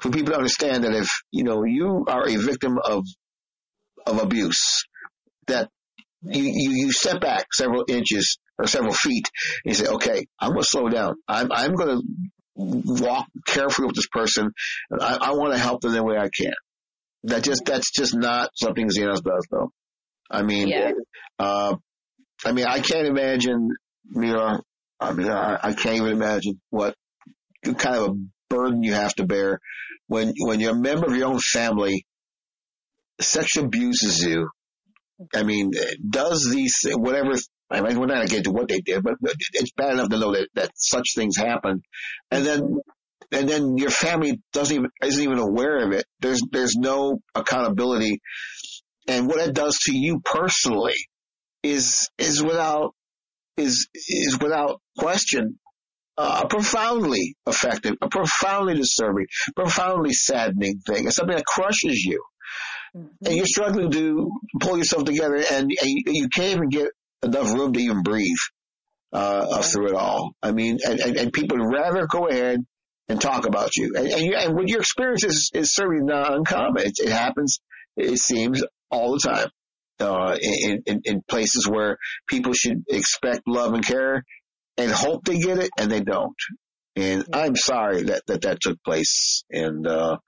for 0.00 0.10
people 0.10 0.32
to 0.32 0.36
understand 0.36 0.84
that 0.84 0.94
if, 0.94 1.08
you 1.30 1.44
know, 1.44 1.64
you 1.64 2.04
are 2.08 2.28
a 2.28 2.36
victim 2.36 2.78
of, 2.84 3.04
of 4.06 4.22
abuse, 4.22 4.84
that 5.46 5.70
you, 6.22 6.42
you, 6.42 6.70
you 6.70 6.92
step 6.92 7.20
back 7.20 7.46
several 7.52 7.84
inches 7.88 8.38
or 8.58 8.66
several 8.66 8.92
feet 8.92 9.28
and 9.64 9.72
you 9.72 9.74
say, 9.74 9.90
okay, 9.90 10.26
I'm 10.38 10.50
going 10.50 10.62
to 10.62 10.68
slow 10.68 10.88
down. 10.88 11.16
I'm, 11.26 11.50
I'm 11.50 11.74
going 11.74 12.00
to 12.00 12.02
walk 12.56 13.26
carefully 13.46 13.86
with 13.86 13.96
this 13.96 14.08
person. 14.08 14.50
I, 14.92 15.18
I 15.20 15.30
want 15.32 15.52
to 15.52 15.58
help 15.58 15.80
them 15.80 15.92
the 15.92 16.02
way 16.02 16.16
I 16.16 16.28
can. 16.28 16.52
That 17.24 17.42
just, 17.42 17.62
that's 17.64 17.90
just 17.90 18.14
not 18.16 18.50
something 18.54 18.88
Xenos 18.88 19.22
does 19.22 19.46
though. 19.50 19.70
I 20.30 20.42
mean, 20.42 20.68
yeah. 20.68 20.92
uh, 21.38 21.76
I 22.44 22.52
mean, 22.52 22.66
I 22.66 22.80
can't 22.80 23.06
imagine, 23.06 23.70
you 24.14 24.32
know, 24.32 24.60
I 25.00 25.12
mean, 25.12 25.30
I, 25.30 25.58
I 25.62 25.72
can't 25.74 25.96
even 25.96 26.12
imagine 26.12 26.60
what 26.70 26.94
kind 27.64 27.96
of 27.96 28.08
a 28.10 28.14
burden 28.48 28.82
you 28.82 28.94
have 28.94 29.14
to 29.16 29.26
bear 29.26 29.60
when 30.06 30.32
when 30.40 30.60
you're 30.60 30.72
a 30.72 30.80
member 30.80 31.06
of 31.06 31.16
your 31.16 31.28
own 31.28 31.38
family 31.38 32.04
sexually 33.20 33.66
abuses 33.66 34.24
you. 34.24 34.48
I 35.34 35.42
mean, 35.42 35.72
does 36.08 36.48
these 36.50 36.86
whatever 36.86 37.34
I 37.70 37.82
mean, 37.82 37.98
we're 37.98 38.06
not 38.06 38.16
going 38.16 38.28
to 38.28 38.34
get 38.34 38.44
to 38.44 38.50
what 38.50 38.68
they 38.68 38.80
did, 38.80 39.02
but 39.02 39.14
it's 39.52 39.72
bad 39.76 39.92
enough 39.92 40.08
to 40.08 40.18
know 40.18 40.32
that, 40.32 40.48
that 40.54 40.70
such 40.74 41.08
things 41.14 41.36
happen. 41.36 41.82
And 42.30 42.46
then, 42.46 42.62
and 43.30 43.48
then 43.48 43.76
your 43.76 43.90
family 43.90 44.40
doesn't 44.52 44.74
even, 44.74 44.90
isn't 45.02 45.22
even 45.22 45.38
aware 45.38 45.84
of 45.84 45.92
it. 45.92 46.06
There's, 46.20 46.40
there's 46.50 46.76
no 46.76 47.20
accountability. 47.34 48.20
And 49.06 49.26
what 49.26 49.46
it 49.46 49.54
does 49.54 49.76
to 49.82 49.94
you 49.94 50.20
personally 50.24 50.94
is, 51.62 52.08
is 52.16 52.42
without, 52.42 52.94
is, 53.58 53.88
is 53.94 54.38
without 54.40 54.80
question, 54.98 55.58
uh, 56.16 56.42
a 56.44 56.48
profoundly 56.48 57.36
effective, 57.46 57.94
a 58.00 58.08
profoundly 58.08 58.74
disturbing, 58.74 59.26
profoundly 59.54 60.12
saddening 60.12 60.80
thing. 60.86 61.06
It's 61.06 61.16
something 61.16 61.36
that 61.36 61.46
crushes 61.46 62.02
you. 62.04 62.22
Mm-hmm. 62.96 63.26
And 63.26 63.36
you're 63.36 63.46
struggling 63.46 63.90
to 63.92 64.30
pull 64.60 64.78
yourself 64.78 65.04
together 65.04 65.36
and, 65.36 65.70
and 65.70 65.70
you, 66.06 66.28
can't 66.28 66.56
even 66.56 66.68
get 66.70 66.88
enough 67.22 67.52
room 67.52 67.72
to 67.72 67.80
even 67.80 68.02
breathe 68.02 68.36
uh, 69.12 69.62
through 69.62 69.88
it 69.88 69.94
all. 69.94 70.32
I 70.42 70.52
mean, 70.52 70.78
and, 70.84 70.98
and, 71.00 71.16
and, 71.16 71.32
people 71.32 71.58
would 71.58 71.72
rather 71.72 72.06
go 72.06 72.28
ahead 72.28 72.60
and 73.08 73.20
talk 73.20 73.46
about 73.46 73.76
you. 73.76 73.92
And, 73.96 74.06
and, 74.06 74.22
you, 74.22 74.34
and 74.34 74.54
what 74.54 74.68
your 74.68 74.80
experience 74.80 75.24
is, 75.24 75.50
is 75.54 75.74
certainly 75.74 76.04
not 76.04 76.32
uncommon. 76.34 76.84
It, 76.84 76.98
it 76.98 77.10
happens, 77.10 77.60
it 77.96 78.18
seems, 78.18 78.62
all 78.90 79.12
the 79.12 79.20
time. 79.20 79.48
Uh, 80.00 80.36
in, 80.40 80.82
in, 80.86 81.00
in 81.04 81.22
places 81.28 81.68
where 81.68 81.96
people 82.28 82.52
should 82.52 82.84
expect 82.88 83.42
love 83.48 83.74
and 83.74 83.84
care 83.84 84.24
and 84.76 84.92
hope 84.92 85.24
they 85.24 85.38
get 85.38 85.58
it 85.58 85.70
and 85.76 85.90
they 85.90 86.00
don't. 86.00 86.36
And 86.94 87.24
I'm 87.32 87.56
sorry 87.56 88.04
that, 88.04 88.22
that 88.28 88.42
that 88.42 88.60
took 88.60 88.82
place. 88.84 89.42
And, 89.50 89.86
uh, 89.86 90.18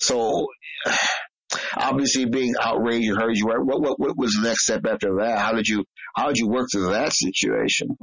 so 0.00 0.48
obviously 1.76 2.26
being 2.26 2.54
outraged 2.60 3.08
and 3.08 3.20
hurt 3.20 3.36
you. 3.36 3.46
What, 3.46 3.80
what, 3.80 4.00
what 4.00 4.16
was 4.16 4.34
the 4.34 4.48
next 4.48 4.64
step 4.64 4.84
after 4.84 5.16
that? 5.20 5.38
How 5.38 5.52
did 5.52 5.68
you, 5.68 5.84
how 6.16 6.28
did 6.28 6.38
you 6.38 6.48
work 6.48 6.68
through 6.72 6.90
that 6.90 7.12
situation? 7.12 7.96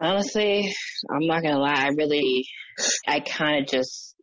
Honestly, 0.00 0.72
I'm 1.10 1.26
not 1.26 1.42
gonna 1.42 1.58
lie. 1.58 1.74
I 1.76 1.88
really, 1.88 2.46
I 3.06 3.20
kind 3.20 3.62
of 3.62 3.70
just, 3.70 4.13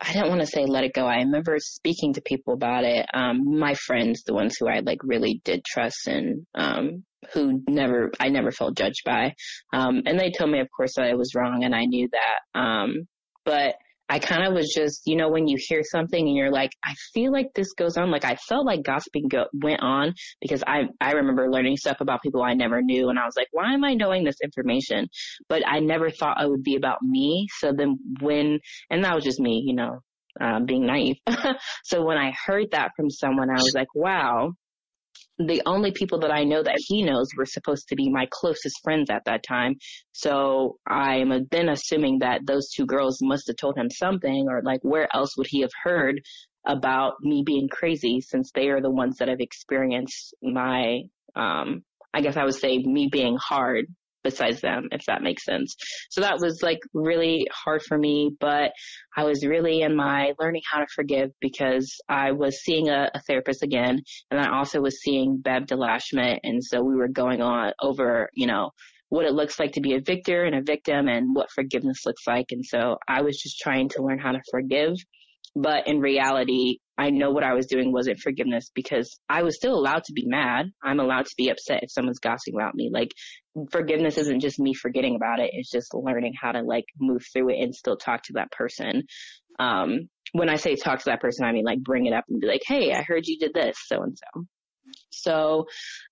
I 0.00 0.12
didn't 0.12 0.28
want 0.28 0.40
to 0.40 0.46
say 0.46 0.64
let 0.66 0.84
it 0.84 0.94
go. 0.94 1.06
I 1.06 1.16
remember 1.16 1.56
speaking 1.58 2.14
to 2.14 2.20
people 2.20 2.54
about 2.54 2.84
it. 2.84 3.06
Um, 3.12 3.58
my 3.58 3.74
friends, 3.74 4.22
the 4.22 4.34
ones 4.34 4.56
who 4.58 4.68
I 4.68 4.80
like 4.80 5.00
really 5.02 5.40
did 5.44 5.64
trust 5.64 6.06
and, 6.06 6.46
um, 6.54 7.04
who 7.32 7.62
never, 7.68 8.12
I 8.20 8.28
never 8.28 8.52
felt 8.52 8.76
judged 8.76 9.02
by. 9.04 9.34
Um, 9.72 10.02
and 10.06 10.18
they 10.18 10.30
told 10.30 10.50
me, 10.50 10.60
of 10.60 10.68
course, 10.74 10.94
that 10.96 11.06
I 11.06 11.14
was 11.14 11.34
wrong 11.34 11.64
and 11.64 11.74
I 11.74 11.84
knew 11.84 12.08
that. 12.12 12.58
Um, 12.60 13.08
but 13.44 13.74
I 14.08 14.18
kind 14.18 14.46
of 14.46 14.54
was 14.54 14.72
just, 14.74 15.02
you 15.06 15.16
know, 15.16 15.28
when 15.28 15.48
you 15.48 15.56
hear 15.58 15.82
something 15.82 16.26
and 16.26 16.36
you're 16.36 16.50
like, 16.50 16.70
I 16.84 16.94
feel 17.12 17.32
like 17.32 17.48
this 17.54 17.72
goes 17.72 17.96
on. 17.96 18.10
Like 18.10 18.24
I 18.24 18.36
felt 18.36 18.64
like 18.64 18.84
gossiping 18.84 19.28
go- 19.28 19.48
went 19.52 19.80
on 19.82 20.14
because 20.40 20.62
I, 20.66 20.84
I 21.00 21.12
remember 21.12 21.50
learning 21.50 21.76
stuff 21.76 22.00
about 22.00 22.22
people 22.22 22.42
I 22.42 22.54
never 22.54 22.82
knew. 22.82 23.08
And 23.08 23.18
I 23.18 23.24
was 23.24 23.36
like, 23.36 23.48
why 23.50 23.74
am 23.74 23.84
I 23.84 23.94
knowing 23.94 24.24
this 24.24 24.40
information? 24.42 25.08
But 25.48 25.66
I 25.66 25.80
never 25.80 26.10
thought 26.10 26.42
it 26.42 26.48
would 26.48 26.62
be 26.62 26.76
about 26.76 27.02
me. 27.02 27.48
So 27.58 27.72
then 27.76 27.98
when, 28.20 28.60
and 28.90 29.04
that 29.04 29.14
was 29.14 29.24
just 29.24 29.40
me, 29.40 29.62
you 29.66 29.74
know, 29.74 30.00
um, 30.40 30.66
being 30.66 30.86
naive. 30.86 31.16
so 31.84 32.04
when 32.04 32.16
I 32.16 32.32
heard 32.46 32.70
that 32.72 32.92
from 32.96 33.10
someone, 33.10 33.50
I 33.50 33.54
was 33.54 33.74
like, 33.74 33.94
wow, 33.94 34.52
the 35.38 35.62
only 35.66 35.92
people 35.92 36.20
that 36.20 36.32
I 36.32 36.44
know 36.44 36.62
that 36.62 36.78
he 36.78 37.02
knows 37.02 37.28
were 37.36 37.44
supposed 37.44 37.88
to 37.88 37.96
be 37.96 38.08
my 38.10 38.26
closest 38.30 38.80
friends 38.82 39.10
at 39.10 39.24
that 39.26 39.42
time. 39.42 39.74
So 40.12 40.78
I'm 40.86 41.46
then 41.50 41.68
assuming 41.68 42.20
that 42.20 42.46
those 42.46 42.70
two 42.70 42.86
girls 42.86 43.18
must 43.22 43.46
have 43.48 43.56
told 43.56 43.76
him 43.76 43.90
something 43.90 44.46
or 44.48 44.62
like 44.62 44.80
where 44.82 45.08
else 45.14 45.36
would 45.36 45.46
he 45.48 45.60
have 45.60 45.70
heard 45.82 46.20
about 46.66 47.14
me 47.20 47.42
being 47.44 47.68
crazy 47.68 48.20
since 48.20 48.50
they 48.54 48.68
are 48.68 48.80
the 48.80 48.90
ones 48.90 49.18
that 49.18 49.28
have 49.28 49.40
experienced 49.40 50.34
my, 50.42 51.02
um, 51.34 51.82
I 52.14 52.22
guess 52.22 52.36
I 52.36 52.44
would 52.44 52.54
say 52.54 52.78
me 52.78 53.08
being 53.10 53.36
hard 53.40 53.86
besides 54.26 54.60
them, 54.60 54.88
if 54.90 55.04
that 55.06 55.22
makes 55.22 55.44
sense. 55.44 55.76
So 56.10 56.20
that 56.20 56.40
was 56.40 56.60
like 56.62 56.80
really 56.92 57.46
hard 57.52 57.82
for 57.82 57.96
me, 57.96 58.32
but 58.40 58.72
I 59.16 59.22
was 59.22 59.46
really 59.46 59.82
in 59.82 59.94
my 59.94 60.32
learning 60.40 60.62
how 60.70 60.80
to 60.80 60.86
forgive 60.92 61.30
because 61.40 61.94
I 62.08 62.32
was 62.32 62.64
seeing 62.64 62.88
a, 62.88 63.08
a 63.14 63.20
therapist 63.20 63.62
again 63.62 64.00
and 64.32 64.40
I 64.40 64.50
also 64.50 64.80
was 64.80 65.00
seeing 65.00 65.38
Bev 65.38 65.66
DeLashmutt. 65.66 66.40
And 66.42 66.62
so 66.62 66.82
we 66.82 66.96
were 66.96 67.08
going 67.08 67.40
on 67.40 67.72
over, 67.80 68.28
you 68.34 68.48
know, 68.48 68.70
what 69.10 69.26
it 69.26 69.34
looks 69.34 69.60
like 69.60 69.72
to 69.72 69.80
be 69.80 69.94
a 69.94 70.00
victor 70.00 70.42
and 70.42 70.56
a 70.56 70.62
victim 70.62 71.06
and 71.06 71.32
what 71.32 71.52
forgiveness 71.52 72.04
looks 72.04 72.26
like. 72.26 72.46
And 72.50 72.64
so 72.66 72.96
I 73.06 73.22
was 73.22 73.38
just 73.40 73.60
trying 73.60 73.88
to 73.90 74.02
learn 74.02 74.18
how 74.18 74.32
to 74.32 74.42
forgive. 74.50 74.94
But 75.54 75.86
in 75.86 76.00
reality, 76.00 76.78
I 76.98 77.10
know 77.10 77.30
what 77.30 77.44
I 77.44 77.54
was 77.54 77.66
doing 77.66 77.92
wasn't 77.92 78.20
forgiveness 78.20 78.70
because 78.74 79.18
I 79.28 79.42
was 79.42 79.56
still 79.56 79.74
allowed 79.74 80.04
to 80.04 80.12
be 80.12 80.26
mad. 80.26 80.66
I'm 80.82 81.00
allowed 81.00 81.26
to 81.26 81.34
be 81.36 81.50
upset 81.50 81.82
if 81.82 81.90
someone's 81.90 82.20
gossiping 82.20 82.54
about 82.54 82.74
me. 82.74 82.90
Like 82.92 83.10
forgiveness 83.70 84.18
isn't 84.18 84.40
just 84.40 84.58
me 84.58 84.74
forgetting 84.74 85.16
about 85.16 85.40
it. 85.40 85.50
It's 85.52 85.70
just 85.70 85.94
learning 85.94 86.34
how 86.40 86.52
to 86.52 86.62
like 86.62 86.86
move 86.98 87.24
through 87.32 87.50
it 87.50 87.62
and 87.62 87.74
still 87.74 87.96
talk 87.96 88.22
to 88.24 88.34
that 88.34 88.50
person. 88.50 89.04
Um, 89.58 90.08
when 90.32 90.48
I 90.48 90.56
say 90.56 90.76
talk 90.76 90.98
to 91.00 91.10
that 91.10 91.20
person, 91.20 91.44
I 91.44 91.52
mean 91.52 91.64
like 91.64 91.82
bring 91.82 92.06
it 92.06 92.12
up 92.12 92.24
and 92.28 92.40
be 92.40 92.46
like, 92.46 92.62
Hey, 92.66 92.92
I 92.92 93.02
heard 93.02 93.26
you 93.26 93.38
did 93.38 93.54
this, 93.54 93.76
so 93.86 94.02
and 94.02 94.16
so. 94.16 94.44
So, 95.10 95.66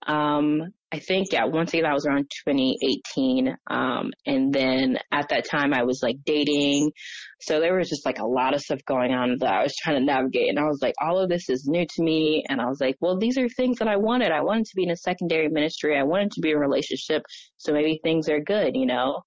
um, 0.06 0.72
I 0.94 1.00
think, 1.00 1.32
yeah, 1.32 1.46
once 1.46 1.70
again, 1.70 1.82
that 1.82 1.92
was 1.92 2.06
around 2.06 2.30
2018. 2.46 3.56
Um, 3.68 4.12
and 4.26 4.52
then 4.52 4.96
at 5.10 5.30
that 5.30 5.44
time 5.50 5.74
I 5.74 5.82
was 5.82 5.98
like 6.04 6.18
dating. 6.24 6.92
So 7.40 7.58
there 7.58 7.76
was 7.76 7.88
just 7.88 8.06
like 8.06 8.20
a 8.20 8.26
lot 8.26 8.54
of 8.54 8.60
stuff 8.60 8.78
going 8.86 9.10
on 9.12 9.38
that 9.40 9.52
I 9.52 9.62
was 9.64 9.74
trying 9.74 9.98
to 9.98 10.04
navigate. 10.04 10.50
And 10.50 10.58
I 10.60 10.66
was 10.66 10.78
like, 10.80 10.94
all 11.02 11.18
of 11.18 11.28
this 11.28 11.50
is 11.50 11.66
new 11.66 11.84
to 11.84 12.02
me. 12.02 12.44
And 12.48 12.60
I 12.60 12.66
was 12.66 12.80
like, 12.80 12.94
well, 13.00 13.18
these 13.18 13.36
are 13.38 13.48
things 13.48 13.78
that 13.78 13.88
I 13.88 13.96
wanted. 13.96 14.30
I 14.30 14.42
wanted 14.42 14.66
to 14.66 14.76
be 14.76 14.84
in 14.84 14.92
a 14.92 14.96
secondary 14.96 15.48
ministry. 15.48 15.98
I 15.98 16.04
wanted 16.04 16.30
to 16.32 16.40
be 16.40 16.50
in 16.50 16.56
a 16.56 16.60
relationship. 16.60 17.22
So 17.56 17.72
maybe 17.72 17.98
things 18.04 18.28
are 18.28 18.38
good, 18.38 18.76
you 18.76 18.86
know? 18.86 19.22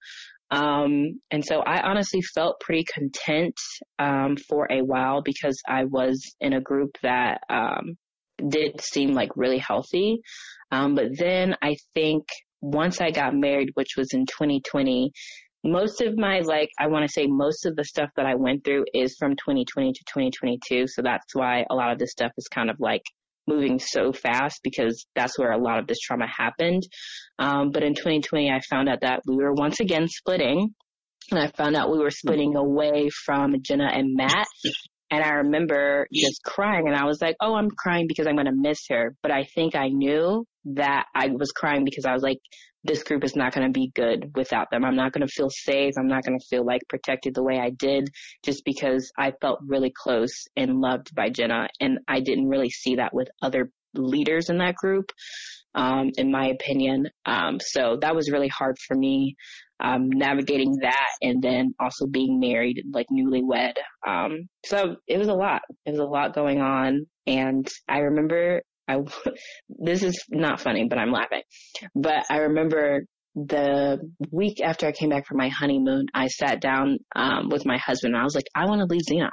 Um, 0.49 1.19
and 1.31 1.43
so 1.43 1.59
I 1.59 1.81
honestly 1.81 2.21
felt 2.21 2.61
pretty 2.61 2.85
content, 2.85 3.59
um, 3.99 4.37
for 4.37 4.71
a 4.71 4.83
while 4.83 5.21
because 5.21 5.61
I 5.67 5.83
was 5.83 6.23
in 6.39 6.53
a 6.53 6.61
group 6.61 6.91
that, 7.03 7.41
um, 7.49 7.97
did 8.37 8.81
seem 8.81 9.13
like 9.13 9.29
really 9.35 9.59
healthy. 9.59 10.21
Um, 10.71 10.95
but 10.95 11.17
then 11.17 11.55
I 11.61 11.75
think 11.93 12.25
once 12.61 13.01
I 13.01 13.11
got 13.11 13.35
married, 13.35 13.71
which 13.75 13.95
was 13.97 14.13
in 14.13 14.25
2020, 14.25 15.11
most 15.63 16.01
of 16.01 16.17
my 16.17 16.39
like 16.39 16.69
I 16.79 16.87
want 16.87 17.05
to 17.05 17.11
say 17.11 17.27
most 17.27 17.65
of 17.65 17.75
the 17.75 17.83
stuff 17.83 18.09
that 18.15 18.25
I 18.25 18.35
went 18.35 18.63
through 18.63 18.85
is 18.93 19.15
from 19.19 19.31
2020 19.31 19.93
to 19.93 20.03
2022. 20.07 20.87
So 20.87 21.01
that's 21.01 21.33
why 21.33 21.65
a 21.69 21.75
lot 21.75 21.91
of 21.91 21.99
this 21.99 22.11
stuff 22.11 22.31
is 22.37 22.47
kind 22.47 22.69
of 22.69 22.77
like 22.79 23.03
moving 23.47 23.79
so 23.79 24.11
fast 24.11 24.59
because 24.63 25.05
that's 25.15 25.39
where 25.39 25.51
a 25.51 25.57
lot 25.57 25.79
of 25.79 25.87
this 25.87 25.99
trauma 25.99 26.27
happened. 26.27 26.83
Um, 27.39 27.71
but 27.71 27.83
in 27.83 27.95
2020, 27.95 28.51
I 28.51 28.59
found 28.69 28.89
out 28.89 29.01
that 29.01 29.21
we 29.25 29.37
were 29.37 29.53
once 29.53 29.79
again 29.79 30.07
splitting. 30.07 30.73
And 31.31 31.39
I 31.39 31.47
found 31.47 31.75
out 31.75 31.91
we 31.91 31.99
were 31.99 32.11
splitting 32.11 32.55
away 32.55 33.09
from 33.25 33.55
Jenna 33.61 33.89
and 33.91 34.15
Matt. 34.15 34.47
And 35.09 35.23
I 35.23 35.29
remember 35.35 36.07
just 36.13 36.43
crying 36.43 36.87
and 36.87 36.95
I 36.95 37.05
was 37.05 37.21
like, 37.21 37.35
oh, 37.41 37.55
I'm 37.55 37.71
crying 37.71 38.07
because 38.07 38.27
I'm 38.27 38.35
going 38.35 38.47
to 38.47 38.51
miss 38.53 38.79
her. 38.89 39.15
But 39.21 39.31
I 39.31 39.45
think 39.55 39.75
I 39.75 39.87
knew 39.87 40.45
that 40.65 41.05
I 41.15 41.27
was 41.29 41.51
crying 41.51 41.85
because 41.85 42.05
I 42.05 42.13
was 42.13 42.23
like, 42.23 42.39
this 42.83 43.03
group 43.03 43.23
is 43.23 43.35
not 43.35 43.53
going 43.53 43.67
to 43.67 43.71
be 43.71 43.91
good 43.93 44.31
without 44.35 44.67
them. 44.71 44.85
I'm 44.85 44.95
not 44.95 45.11
going 45.11 45.25
to 45.25 45.31
feel 45.31 45.49
safe. 45.49 45.93
I'm 45.97 46.07
not 46.07 46.23
going 46.23 46.39
to 46.39 46.45
feel 46.45 46.65
like 46.65 46.81
protected 46.89 47.35
the 47.35 47.43
way 47.43 47.59
I 47.59 47.69
did 47.69 48.09
just 48.43 48.63
because 48.65 49.11
I 49.17 49.33
felt 49.41 49.59
really 49.65 49.91
close 49.95 50.45
and 50.55 50.79
loved 50.79 51.13
by 51.13 51.29
Jenna. 51.29 51.67
And 51.79 51.99
I 52.07 52.19
didn't 52.21 52.47
really 52.47 52.69
see 52.69 52.95
that 52.95 53.13
with 53.13 53.29
other 53.41 53.71
leaders 53.93 54.49
in 54.49 54.57
that 54.59 54.75
group, 54.75 55.11
um, 55.75 56.11
in 56.17 56.31
my 56.31 56.47
opinion. 56.47 57.07
Um, 57.25 57.59
so 57.59 57.97
that 58.01 58.15
was 58.15 58.31
really 58.31 58.49
hard 58.49 58.77
for 58.87 58.95
me 58.95 59.35
um, 59.79 60.09
navigating 60.09 60.77
that 60.81 61.07
and 61.21 61.41
then 61.41 61.73
also 61.79 62.07
being 62.07 62.39
married, 62.39 62.83
like 62.93 63.07
newlywed. 63.11 63.73
Um, 64.07 64.47
so 64.65 64.95
it 65.07 65.17
was 65.17 65.27
a 65.27 65.33
lot. 65.33 65.61
It 65.85 65.91
was 65.91 65.99
a 65.99 66.05
lot 66.05 66.33
going 66.33 66.61
on. 66.61 67.05
And 67.25 67.67
I 67.87 67.99
remember 67.99 68.61
I, 68.87 68.99
this 69.69 70.03
is 70.03 70.23
not 70.29 70.59
funny, 70.59 70.87
but 70.89 70.97
I'm 70.97 71.11
laughing. 71.11 71.41
But 71.95 72.25
I 72.29 72.37
remember 72.37 73.03
the 73.35 73.99
week 74.31 74.61
after 74.63 74.87
I 74.87 74.91
came 74.91 75.09
back 75.09 75.27
from 75.27 75.37
my 75.37 75.49
honeymoon, 75.49 76.07
I 76.13 76.27
sat 76.27 76.59
down, 76.59 76.97
um, 77.15 77.49
with 77.49 77.65
my 77.65 77.77
husband 77.77 78.15
and 78.15 78.21
I 78.21 78.23
was 78.23 78.35
like, 78.35 78.47
I 78.55 78.65
want 78.65 78.79
to 78.79 78.85
leave 78.85 79.01
Xenos. 79.09 79.29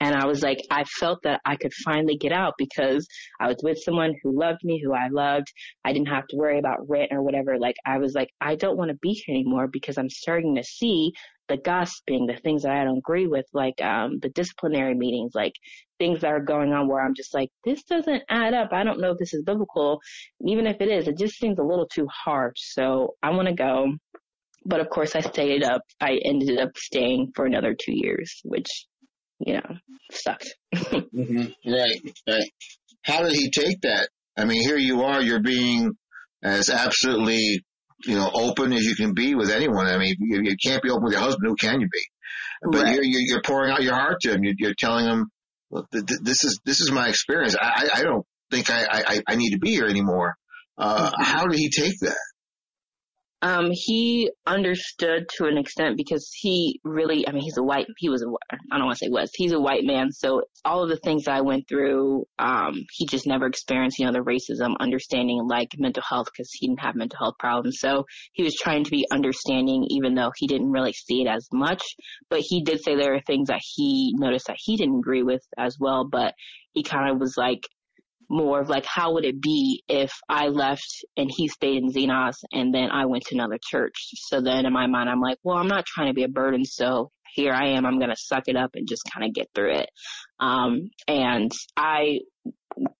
And 0.00 0.14
I 0.14 0.26
was 0.26 0.42
like, 0.42 0.58
I 0.70 0.84
felt 0.84 1.20
that 1.24 1.40
I 1.44 1.56
could 1.56 1.72
finally 1.84 2.16
get 2.16 2.32
out 2.32 2.54
because 2.56 3.06
I 3.40 3.48
was 3.48 3.56
with 3.62 3.78
someone 3.82 4.14
who 4.22 4.38
loved 4.38 4.60
me, 4.62 4.80
who 4.82 4.94
I 4.94 5.08
loved. 5.08 5.48
I 5.84 5.92
didn't 5.92 6.08
have 6.08 6.26
to 6.28 6.36
worry 6.36 6.58
about 6.58 6.88
rent 6.88 7.10
or 7.12 7.22
whatever. 7.22 7.58
Like, 7.58 7.76
I 7.84 7.98
was 7.98 8.14
like, 8.14 8.28
I 8.40 8.54
don't 8.54 8.76
want 8.76 8.90
to 8.90 8.98
be 9.02 9.12
here 9.12 9.34
anymore 9.34 9.66
because 9.66 9.98
I'm 9.98 10.10
starting 10.10 10.54
to 10.54 10.62
see 10.62 11.12
the 11.48 11.56
gossiping, 11.56 12.26
the 12.26 12.36
things 12.36 12.62
that 12.62 12.72
I 12.72 12.84
don't 12.84 12.98
agree 12.98 13.26
with, 13.26 13.46
like, 13.52 13.80
um, 13.80 14.18
the 14.20 14.28
disciplinary 14.28 14.94
meetings, 14.94 15.32
like 15.34 15.54
things 15.98 16.20
that 16.20 16.30
are 16.30 16.40
going 16.40 16.72
on 16.72 16.88
where 16.88 17.02
I'm 17.02 17.14
just 17.14 17.34
like, 17.34 17.48
this 17.64 17.82
doesn't 17.84 18.22
add 18.28 18.54
up. 18.54 18.68
I 18.72 18.84
don't 18.84 19.00
know 19.00 19.12
if 19.12 19.18
this 19.18 19.34
is 19.34 19.42
biblical. 19.42 20.00
Even 20.46 20.66
if 20.66 20.80
it 20.80 20.88
is, 20.88 21.08
it 21.08 21.18
just 21.18 21.38
seems 21.38 21.58
a 21.58 21.64
little 21.64 21.88
too 21.88 22.06
harsh. 22.06 22.56
So 22.58 23.14
I 23.22 23.30
want 23.30 23.48
to 23.48 23.54
go. 23.54 23.94
But 24.64 24.80
of 24.80 24.90
course 24.90 25.16
I 25.16 25.20
stayed 25.20 25.64
up. 25.64 25.82
I 26.00 26.20
ended 26.24 26.58
up 26.58 26.76
staying 26.76 27.32
for 27.34 27.46
another 27.46 27.74
two 27.74 27.94
years, 27.96 28.40
which 28.44 28.86
you 29.38 29.54
know, 29.54 29.76
sucked. 30.10 30.54
mm-hmm. 30.74 31.70
Right, 31.70 32.00
right. 32.28 32.50
How 33.02 33.22
did 33.22 33.32
he 33.32 33.50
take 33.50 33.80
that? 33.82 34.08
I 34.36 34.44
mean, 34.44 34.62
here 34.62 34.78
you 34.78 35.02
are, 35.02 35.22
you're 35.22 35.42
being 35.42 35.92
as 36.42 36.70
absolutely 36.70 37.64
you 38.04 38.14
know, 38.14 38.30
open 38.32 38.72
as 38.72 38.84
you 38.84 38.94
can 38.94 39.14
be 39.14 39.34
with 39.34 39.50
anyone. 39.50 39.86
I 39.86 39.98
mean, 39.98 40.14
you, 40.20 40.40
you 40.42 40.56
can't 40.62 40.82
be 40.82 40.90
open 40.90 41.04
with 41.04 41.12
your 41.12 41.22
husband. 41.22 41.48
Who 41.48 41.56
can 41.56 41.80
you 41.80 41.88
be? 41.90 42.02
But 42.62 42.82
right. 42.82 42.94
you're, 42.94 43.04
you're 43.04 43.42
pouring 43.42 43.72
out 43.72 43.82
your 43.82 43.94
heart 43.94 44.20
to 44.22 44.32
him. 44.32 44.44
You're, 44.44 44.54
you're 44.58 44.74
telling 44.78 45.06
him, 45.06 45.30
this 45.92 46.44
is, 46.44 46.60
this 46.64 46.80
is 46.80 46.90
my 46.90 47.08
experience. 47.08 47.56
I, 47.60 47.88
I 47.94 48.02
don't 48.02 48.24
think 48.50 48.70
I, 48.70 48.86
I, 48.90 49.20
I 49.28 49.34
need 49.36 49.50
to 49.50 49.58
be 49.58 49.70
here 49.70 49.86
anymore. 49.86 50.36
Uh, 50.76 51.10
mm-hmm. 51.10 51.22
how 51.22 51.46
did 51.46 51.58
he 51.58 51.70
take 51.70 51.98
that? 52.00 52.16
Um, 53.40 53.70
he 53.70 54.30
understood 54.46 55.28
to 55.36 55.46
an 55.46 55.58
extent 55.58 55.96
because 55.96 56.28
he 56.34 56.80
really, 56.82 57.26
I 57.28 57.32
mean, 57.32 57.42
he's 57.42 57.56
a 57.56 57.62
white, 57.62 57.86
he 57.96 58.08
was 58.08 58.22
a, 58.22 58.26
I 58.72 58.78
don't 58.78 58.86
want 58.86 58.98
to 58.98 59.04
say 59.04 59.10
was, 59.10 59.30
he's 59.34 59.52
a 59.52 59.60
white 59.60 59.84
man. 59.84 60.10
So 60.10 60.42
all 60.64 60.82
of 60.82 60.88
the 60.88 60.96
things 60.96 61.28
I 61.28 61.40
went 61.42 61.68
through, 61.68 62.26
um, 62.40 62.84
he 62.92 63.06
just 63.06 63.28
never 63.28 63.46
experienced, 63.46 63.98
you 64.00 64.06
know, 64.06 64.12
the 64.12 64.18
racism, 64.18 64.74
understanding 64.80 65.46
like 65.48 65.70
mental 65.78 66.02
health 66.02 66.26
because 66.32 66.50
he 66.52 66.66
didn't 66.66 66.80
have 66.80 66.96
mental 66.96 67.18
health 67.18 67.34
problems. 67.38 67.78
So 67.78 68.06
he 68.32 68.42
was 68.42 68.56
trying 68.56 68.82
to 68.84 68.90
be 68.90 69.06
understanding 69.12 69.86
even 69.90 70.14
though 70.14 70.32
he 70.36 70.48
didn't 70.48 70.72
really 70.72 70.92
see 70.92 71.22
it 71.22 71.28
as 71.28 71.48
much, 71.52 71.82
but 72.30 72.40
he 72.40 72.62
did 72.62 72.82
say 72.82 72.96
there 72.96 73.14
are 73.14 73.22
things 73.26 73.48
that 73.48 73.60
he 73.62 74.14
noticed 74.16 74.48
that 74.48 74.58
he 74.58 74.76
didn't 74.76 74.98
agree 74.98 75.22
with 75.22 75.42
as 75.56 75.76
well. 75.78 76.08
But 76.10 76.34
he 76.72 76.82
kind 76.82 77.10
of 77.10 77.20
was 77.20 77.36
like, 77.36 77.62
more 78.28 78.60
of 78.60 78.68
like 78.68 78.84
how 78.84 79.14
would 79.14 79.24
it 79.24 79.40
be 79.40 79.82
if 79.88 80.12
I 80.28 80.48
left 80.48 81.04
and 81.16 81.30
he 81.34 81.48
stayed 81.48 81.82
in 81.82 81.92
Xenos 81.92 82.36
and 82.52 82.74
then 82.74 82.90
I 82.90 83.06
went 83.06 83.24
to 83.26 83.34
another 83.34 83.58
church. 83.62 84.10
So 84.14 84.40
then 84.40 84.66
in 84.66 84.72
my 84.72 84.86
mind 84.86 85.08
I'm 85.08 85.20
like, 85.20 85.38
well, 85.42 85.56
I'm 85.56 85.68
not 85.68 85.86
trying 85.86 86.08
to 86.08 86.14
be 86.14 86.24
a 86.24 86.28
burden, 86.28 86.64
so 86.64 87.10
here 87.34 87.52
I 87.52 87.68
am. 87.68 87.86
I'm 87.86 87.98
gonna 87.98 88.16
suck 88.16 88.44
it 88.46 88.56
up 88.56 88.70
and 88.74 88.88
just 88.88 89.02
kind 89.12 89.26
of 89.26 89.34
get 89.34 89.48
through 89.54 89.74
it. 89.76 89.90
Um, 90.40 90.90
and 91.06 91.52
I 91.76 92.20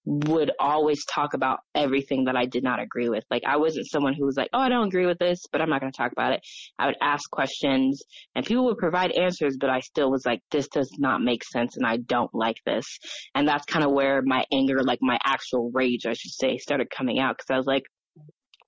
would 0.05 0.51
always 0.59 1.05
talk 1.05 1.35
about 1.35 1.61
everything 1.75 2.25
that 2.25 2.37
I 2.37 2.47
did 2.47 2.63
not 2.63 2.81
agree 2.81 3.09
with. 3.09 3.25
Like 3.31 3.43
I 3.47 3.57
wasn't 3.57 3.89
someone 3.89 4.15
who 4.15 4.25
was 4.25 4.37
like, 4.37 4.49
"Oh, 4.53 4.61
I 4.61 4.69
don't 4.69 4.89
agree 4.89 5.07
with 5.07 5.19
this, 5.19 5.47
but 5.53 5.61
I'm 5.61 5.69
not 5.71 5.81
going 5.81 5.93
to 5.93 5.97
talk 5.97 6.13
about 6.13 6.33
it." 6.33 6.41
I 6.79 6.87
would 6.87 6.97
ask 7.01 7.31
questions 7.31 8.03
and 8.35 8.45
people 8.45 8.65
would 8.67 8.79
provide 8.79 9.13
answers, 9.13 9.57
but 9.59 9.71
I 9.71 9.81
still 9.81 10.11
was 10.11 10.25
like, 10.25 10.41
"This 10.51 10.69
does 10.69 10.91
not 10.99 11.21
make 11.21 11.45
sense 11.45 11.77
and 11.77 11.87
I 11.87 11.99
don't 11.99 12.35
like 12.35 12.57
this." 12.65 12.99
And 13.35 13.47
that's 13.47 13.67
kind 13.67 13.85
of 13.85 13.93
where 13.93 14.23
my 14.23 14.45
anger, 14.53 14.83
like 14.83 15.01
my 15.03 15.19
actual 15.25 15.71
rage, 15.73 16.07
I 16.07 16.15
should 16.15 16.33
say, 16.33 16.59
started 16.59 16.91
coming 16.91 17.19
out 17.19 17.37
because 17.37 17.51
I 17.51 17.57
was 17.57 17.67
like, 17.67 17.85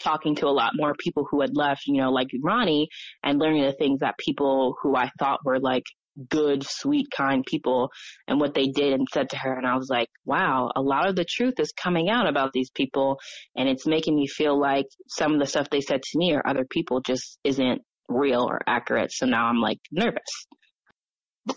talking 0.01 0.35
to 0.35 0.47
a 0.47 0.49
lot 0.49 0.73
more 0.75 0.95
people 0.99 1.27
who 1.31 1.41
had 1.43 1.55
left, 1.55 1.83
you 1.87 2.01
know, 2.01 2.11
like 2.11 2.29
Ronnie 2.43 2.89
and 3.23 3.39
learning 3.39 3.63
the 3.63 3.73
things 3.73 4.01
that 4.01 4.19
people 4.19 4.77
who 4.83 4.97
I 4.97 5.11
thought 5.19 5.45
were 5.45 5.61
like 5.61 5.85
good, 6.29 6.63
sweet, 6.67 7.07
kind 7.15 7.45
people 7.47 7.91
and 8.27 8.41
what 8.41 8.55
they 8.55 8.67
did 8.67 8.93
and 8.93 9.07
said 9.13 9.31
to 9.31 9.37
her. 9.39 9.53
And 9.53 9.67
I 9.67 9.77
was 9.77 9.89
like, 9.91 10.09
wow, 10.25 10.71
a 10.75 10.81
lot 10.81 11.09
of 11.09 11.17
the 11.17 11.25
truth 11.25 11.55
is 11.59 11.73
coming 11.73 12.09
out 12.09 12.29
about 12.29 12.53
these 12.53 12.71
people. 12.71 13.19
And 13.57 13.69
it's 13.69 13.87
making 13.87 14.17
me 14.17 14.27
feel 14.27 14.59
like 14.59 14.87
some 15.09 15.35
of 15.35 15.41
the 15.41 15.47
stuff 15.47 15.71
they 15.71 15.81
said 15.81 16.03
to 16.03 16.19
me 16.19 16.33
or 16.35 16.47
other 16.47 16.67
people 16.69 17.01
just 17.01 17.39
isn't 17.45 17.83
real 18.09 18.43
or 18.43 18.61
accurate. 18.67 19.13
So 19.13 19.27
now 19.27 19.47
I'm 19.47 19.61
like 19.61 19.79
nervous. 19.91 20.47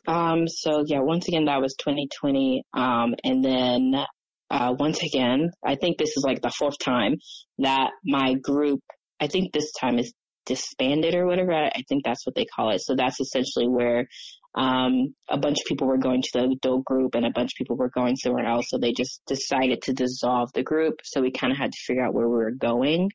Um, 0.08 0.48
so 0.48 0.84
yeah, 0.88 1.00
once 1.02 1.28
again, 1.28 1.46
that 1.46 1.62
was 1.62 1.76
2020. 1.80 2.64
Um, 2.74 3.16
and 3.24 3.44
then, 3.44 4.06
uh, 4.50 4.74
once 4.78 5.02
again, 5.04 5.50
I 5.66 5.76
think 5.76 5.98
this 5.98 6.16
is 6.16 6.24
like 6.24 6.42
the 6.42 6.52
fourth 6.52 6.78
time 6.80 7.16
that 7.58 7.92
my 8.06 8.36
group, 8.36 8.82
I 9.20 9.28
think 9.28 9.52
this 9.52 9.72
time 9.80 10.00
is 10.00 10.14
disbanded 10.46 11.16
or 11.16 11.26
whatever. 11.26 11.54
I 11.54 11.84
think 11.88 12.04
that's 12.04 12.26
what 12.26 12.36
they 12.36 12.46
call 12.46 12.72
it. 12.72 12.82
So 12.82 12.96
that's 12.96 13.20
essentially 13.20 13.68
where 13.68 14.08
um, 14.56 15.16
a 15.30 15.38
bunch 15.38 15.60
of 15.60 15.66
people 15.66 15.88
were 15.88 15.98
going 15.98 16.22
to 16.22 16.30
the 16.34 16.44
adult 16.52 16.86
group 16.86 17.16
and 17.16 17.26
a 17.26 17.32
bunch 17.32 17.54
of 17.54 17.58
people 17.58 17.76
were 17.76 17.90
going 17.90 18.16
somewhere 18.16 18.46
else. 18.46 18.68
So 18.70 18.78
they 18.78 18.94
just 18.94 19.22
decided 19.26 19.82
to 19.84 19.94
dissolve 19.94 20.50
the 20.54 20.64
group. 20.64 21.00
So 21.04 21.22
we 21.22 21.32
kind 21.32 21.52
of 21.52 21.58
had 21.58 21.72
to 21.72 21.84
figure 21.86 22.06
out 22.06 22.14
where 22.14 22.28
we 22.28 22.36
were 22.36 22.52
going. 22.52 23.10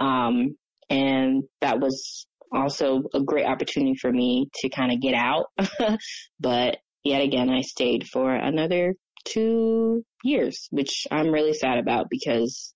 Um, 0.00 0.56
and 0.88 1.44
that 1.60 1.80
was 1.80 2.26
also 2.52 3.02
a 3.14 3.20
great 3.20 3.46
opportunity 3.46 3.94
for 3.96 4.12
me 4.12 4.48
to 4.56 4.68
kind 4.68 4.92
of 4.92 5.00
get 5.00 5.14
out. 5.14 5.46
but 6.40 6.78
yet 7.04 7.22
again, 7.22 7.50
I 7.50 7.62
stayed 7.62 8.06
for 8.06 8.32
another 8.32 8.94
two 9.24 10.04
years, 10.22 10.68
which 10.70 11.06
I'm 11.10 11.32
really 11.32 11.52
sad 11.52 11.78
about 11.78 12.06
because 12.10 12.72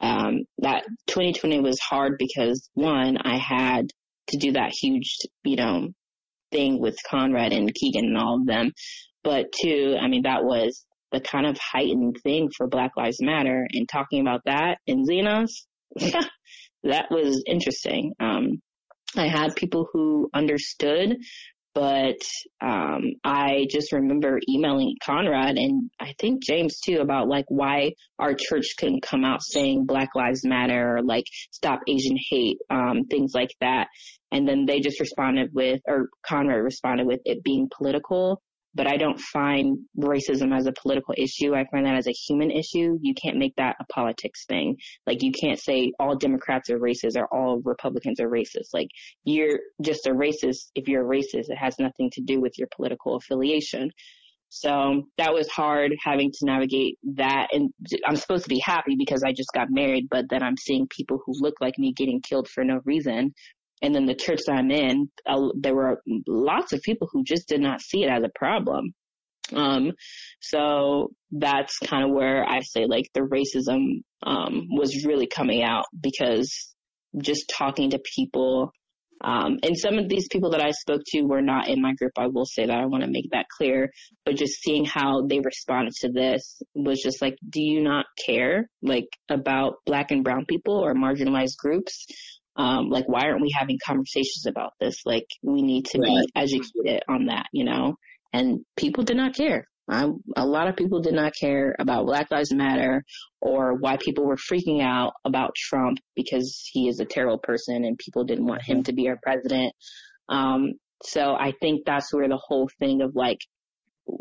um, 0.00 0.44
that 0.58 0.84
2020 1.08 1.60
was 1.60 1.80
hard 1.80 2.18
because 2.18 2.68
one, 2.74 3.16
I 3.18 3.36
had 3.36 3.90
to 4.28 4.38
do 4.38 4.52
that 4.52 4.72
huge, 4.72 5.16
you 5.44 5.56
know, 5.56 5.88
thing 6.50 6.80
with 6.80 6.96
Conrad 7.08 7.52
and 7.52 7.74
Keegan 7.74 8.06
and 8.06 8.18
all 8.18 8.40
of 8.40 8.46
them. 8.46 8.72
But 9.24 9.46
two, 9.52 9.96
I 10.00 10.08
mean, 10.08 10.22
that 10.22 10.44
was 10.44 10.84
the 11.12 11.20
kind 11.20 11.46
of 11.46 11.56
heightened 11.58 12.16
thing 12.22 12.50
for 12.56 12.68
Black 12.68 12.92
Lives 12.96 13.18
Matter 13.20 13.66
and 13.72 13.88
talking 13.88 14.20
about 14.20 14.42
that 14.44 14.78
in 14.86 15.04
Xenos, 15.04 15.50
that 16.82 17.10
was 17.10 17.42
interesting. 17.46 18.12
Um, 18.20 18.60
I 19.16 19.28
had 19.28 19.56
people 19.56 19.88
who 19.92 20.28
understood 20.34 21.16
but 21.76 22.16
um, 22.62 23.12
I 23.22 23.66
just 23.70 23.92
remember 23.92 24.40
emailing 24.48 24.96
Conrad 25.04 25.58
and 25.58 25.90
I 26.00 26.14
think 26.18 26.42
James 26.42 26.80
too 26.80 27.00
about 27.00 27.28
like 27.28 27.44
why 27.48 27.92
our 28.18 28.32
church 28.32 28.76
couldn't 28.78 29.02
come 29.02 29.26
out 29.26 29.42
saying 29.42 29.84
Black 29.84 30.08
Lives 30.14 30.42
Matter 30.42 30.96
or 30.96 31.02
like 31.02 31.26
stop 31.50 31.80
Asian 31.86 32.16
hate, 32.30 32.56
um, 32.70 33.04
things 33.10 33.32
like 33.34 33.50
that. 33.60 33.88
And 34.32 34.48
then 34.48 34.64
they 34.64 34.80
just 34.80 35.00
responded 35.00 35.50
with, 35.52 35.82
or 35.86 36.08
Conrad 36.26 36.64
responded 36.64 37.06
with 37.06 37.20
it 37.26 37.44
being 37.44 37.68
political 37.76 38.40
but 38.76 38.86
I 38.86 38.98
don't 38.98 39.18
find 39.18 39.78
racism 39.98 40.54
as 40.54 40.66
a 40.66 40.72
political 40.72 41.14
issue. 41.16 41.54
I 41.54 41.64
find 41.70 41.86
that 41.86 41.96
as 41.96 42.06
a 42.06 42.12
human 42.12 42.50
issue. 42.50 42.98
You 43.00 43.14
can't 43.14 43.38
make 43.38 43.56
that 43.56 43.76
a 43.80 43.84
politics 43.86 44.44
thing. 44.46 44.76
Like 45.06 45.22
you 45.22 45.32
can't 45.32 45.58
say 45.58 45.92
all 45.98 46.14
Democrats 46.14 46.68
are 46.68 46.78
racist 46.78 47.16
or 47.16 47.26
all 47.34 47.62
Republicans 47.64 48.20
are 48.20 48.28
racist. 48.28 48.68
Like 48.74 48.88
you're 49.24 49.58
just 49.80 50.06
a 50.06 50.10
racist 50.10 50.70
if 50.74 50.88
you're 50.88 51.10
a 51.10 51.18
racist. 51.18 51.48
It 51.48 51.56
has 51.56 51.78
nothing 51.78 52.10
to 52.12 52.20
do 52.20 52.38
with 52.40 52.58
your 52.58 52.68
political 52.76 53.16
affiliation. 53.16 53.90
So 54.50 55.08
that 55.18 55.32
was 55.32 55.48
hard 55.48 55.92
having 56.04 56.30
to 56.30 56.46
navigate 56.46 56.98
that. 57.14 57.48
And 57.52 57.70
I'm 58.06 58.16
supposed 58.16 58.44
to 58.44 58.48
be 58.48 58.60
happy 58.60 58.94
because 58.96 59.22
I 59.24 59.32
just 59.32 59.50
got 59.54 59.70
married, 59.70 60.08
but 60.10 60.26
then 60.28 60.42
I'm 60.42 60.56
seeing 60.56 60.86
people 60.88 61.20
who 61.24 61.32
look 61.40 61.54
like 61.60 61.78
me 61.78 61.92
getting 61.94 62.20
killed 62.20 62.48
for 62.48 62.62
no 62.62 62.80
reason 62.84 63.32
and 63.82 63.94
then 63.94 64.06
the 64.06 64.14
church 64.14 64.40
that 64.46 64.54
I'm 64.54 64.70
in, 64.70 65.08
uh, 65.26 65.48
there 65.54 65.74
were 65.74 66.02
lots 66.26 66.72
of 66.72 66.82
people 66.82 67.08
who 67.12 67.24
just 67.24 67.48
did 67.48 67.60
not 67.60 67.80
see 67.80 68.04
it 68.04 68.10
as 68.10 68.22
a 68.22 68.38
problem. 68.38 68.92
Um, 69.54 69.92
so 70.40 71.10
that's 71.30 71.78
kind 71.78 72.04
of 72.04 72.10
where 72.10 72.44
I 72.44 72.60
say 72.62 72.86
like 72.86 73.06
the 73.14 73.20
racism, 73.20 74.02
um, 74.22 74.66
was 74.70 75.04
really 75.06 75.26
coming 75.26 75.62
out 75.62 75.84
because 76.00 76.74
just 77.20 77.52
talking 77.56 77.90
to 77.90 78.00
people, 78.16 78.72
um, 79.22 79.58
and 79.62 79.78
some 79.78 79.98
of 79.98 80.08
these 80.08 80.28
people 80.28 80.50
that 80.50 80.60
I 80.60 80.72
spoke 80.72 81.00
to 81.06 81.22
were 81.22 81.40
not 81.40 81.68
in 81.68 81.80
my 81.80 81.94
group. 81.94 82.12
I 82.18 82.26
will 82.26 82.44
say 82.44 82.66
that 82.66 82.78
I 82.78 82.86
want 82.86 83.02
to 83.02 83.10
make 83.10 83.30
that 83.32 83.46
clear, 83.56 83.90
but 84.24 84.36
just 84.36 84.60
seeing 84.60 84.84
how 84.84 85.26
they 85.26 85.40
responded 85.40 85.94
to 86.00 86.10
this 86.10 86.60
was 86.74 87.00
just 87.00 87.22
like, 87.22 87.36
do 87.48 87.62
you 87.62 87.82
not 87.82 88.06
care 88.24 88.68
like 88.82 89.08
about 89.30 89.76
black 89.86 90.10
and 90.10 90.22
brown 90.22 90.44
people 90.46 90.74
or 90.74 90.94
marginalized 90.94 91.56
groups? 91.58 92.06
Um, 92.56 92.88
like, 92.88 93.06
why 93.06 93.22
aren't 93.24 93.42
we 93.42 93.54
having 93.56 93.78
conversations 93.84 94.46
about 94.46 94.72
this? 94.80 95.02
Like, 95.04 95.26
we 95.42 95.62
need 95.62 95.84
to 95.86 95.98
right. 95.98 96.08
be 96.08 96.26
educated 96.34 97.02
on 97.08 97.26
that, 97.26 97.46
you 97.52 97.64
know? 97.64 97.96
And 98.32 98.60
people 98.76 99.04
did 99.04 99.16
not 99.16 99.34
care. 99.34 99.66
I, 99.88 100.08
a 100.36 100.46
lot 100.46 100.68
of 100.68 100.76
people 100.76 101.00
did 101.00 101.14
not 101.14 101.32
care 101.38 101.76
about 101.78 102.06
Black 102.06 102.30
Lives 102.30 102.52
Matter 102.52 103.04
or 103.40 103.74
why 103.74 103.98
people 103.98 104.24
were 104.26 104.36
freaking 104.36 104.82
out 104.82 105.12
about 105.24 105.54
Trump 105.54 105.98
because 106.16 106.68
he 106.72 106.88
is 106.88 106.98
a 106.98 107.04
terrible 107.04 107.38
person 107.38 107.84
and 107.84 107.96
people 107.98 108.24
didn't 108.24 108.46
want 108.46 108.62
him 108.62 108.78
mm-hmm. 108.78 108.82
to 108.84 108.92
be 108.92 109.08
our 109.08 109.18
president. 109.22 109.72
Um, 110.28 110.72
so 111.04 111.34
I 111.34 111.52
think 111.60 111.82
that's 111.84 112.12
where 112.12 112.28
the 112.28 112.40
whole 112.42 112.68
thing 112.80 113.02
of 113.02 113.14
like, 113.14 113.38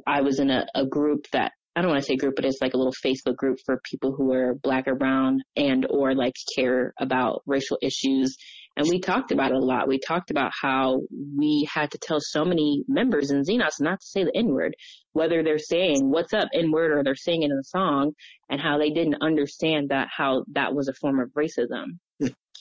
I 0.06 0.22
was 0.22 0.40
in 0.40 0.52
a, 0.52 0.66
a 0.76 0.86
group 0.86 1.26
that 1.32 1.52
I 1.76 1.82
don't 1.82 1.92
want 1.92 2.02
to 2.02 2.08
say 2.08 2.16
group, 2.16 2.36
but 2.38 2.46
it's 2.46 2.62
like 2.62 2.74
a 2.74 2.78
little 2.78 2.94
Facebook 2.94 3.36
group 3.36 3.60
for 3.66 3.82
people 3.84 4.14
who 4.14 4.32
are 4.32 4.56
black 4.56 4.88
or 4.88 4.96
brown 4.96 5.42
and 5.58 5.86
or 5.90 6.16
like 6.16 6.36
care 6.56 6.94
about 7.00 7.42
racial 7.46 7.78
issues. 7.82 8.38
And 8.78 8.88
we 8.88 9.00
talked 9.00 9.32
about 9.32 9.52
it 9.52 9.58
a 9.58 9.60
lot. 9.60 9.88
We 9.88 10.00
talked 10.00 10.32
about 10.32 10.52
how 10.62 11.02
we 11.38 11.68
had 11.70 11.92
to 11.92 11.98
tell 11.98 12.20
so 12.22 12.46
many 12.46 12.84
members 12.88 13.32
in 13.32 13.44
Xenos 13.44 13.82
not 13.82 14.00
to 14.00 14.06
say 14.06 14.24
the 14.24 14.36
N 14.36 14.48
word, 14.48 14.74
whether 15.12 15.44
they're 15.44 15.60
saying 15.60 16.10
what's 16.10 16.34
up 16.34 16.48
N 16.54 16.72
word 16.72 16.92
or 16.92 17.04
they're 17.04 17.16
saying 17.16 17.44
in 17.44 17.50
the 17.50 17.64
song 17.64 18.14
and 18.50 18.62
how 18.62 18.78
they 18.78 18.90
didn't 18.90 19.22
understand 19.22 19.90
that 19.90 20.08
how 20.16 20.46
that 20.54 20.74
was 20.74 20.88
a 20.88 20.94
form 20.94 21.20
of 21.20 21.30
racism. 21.32 22.00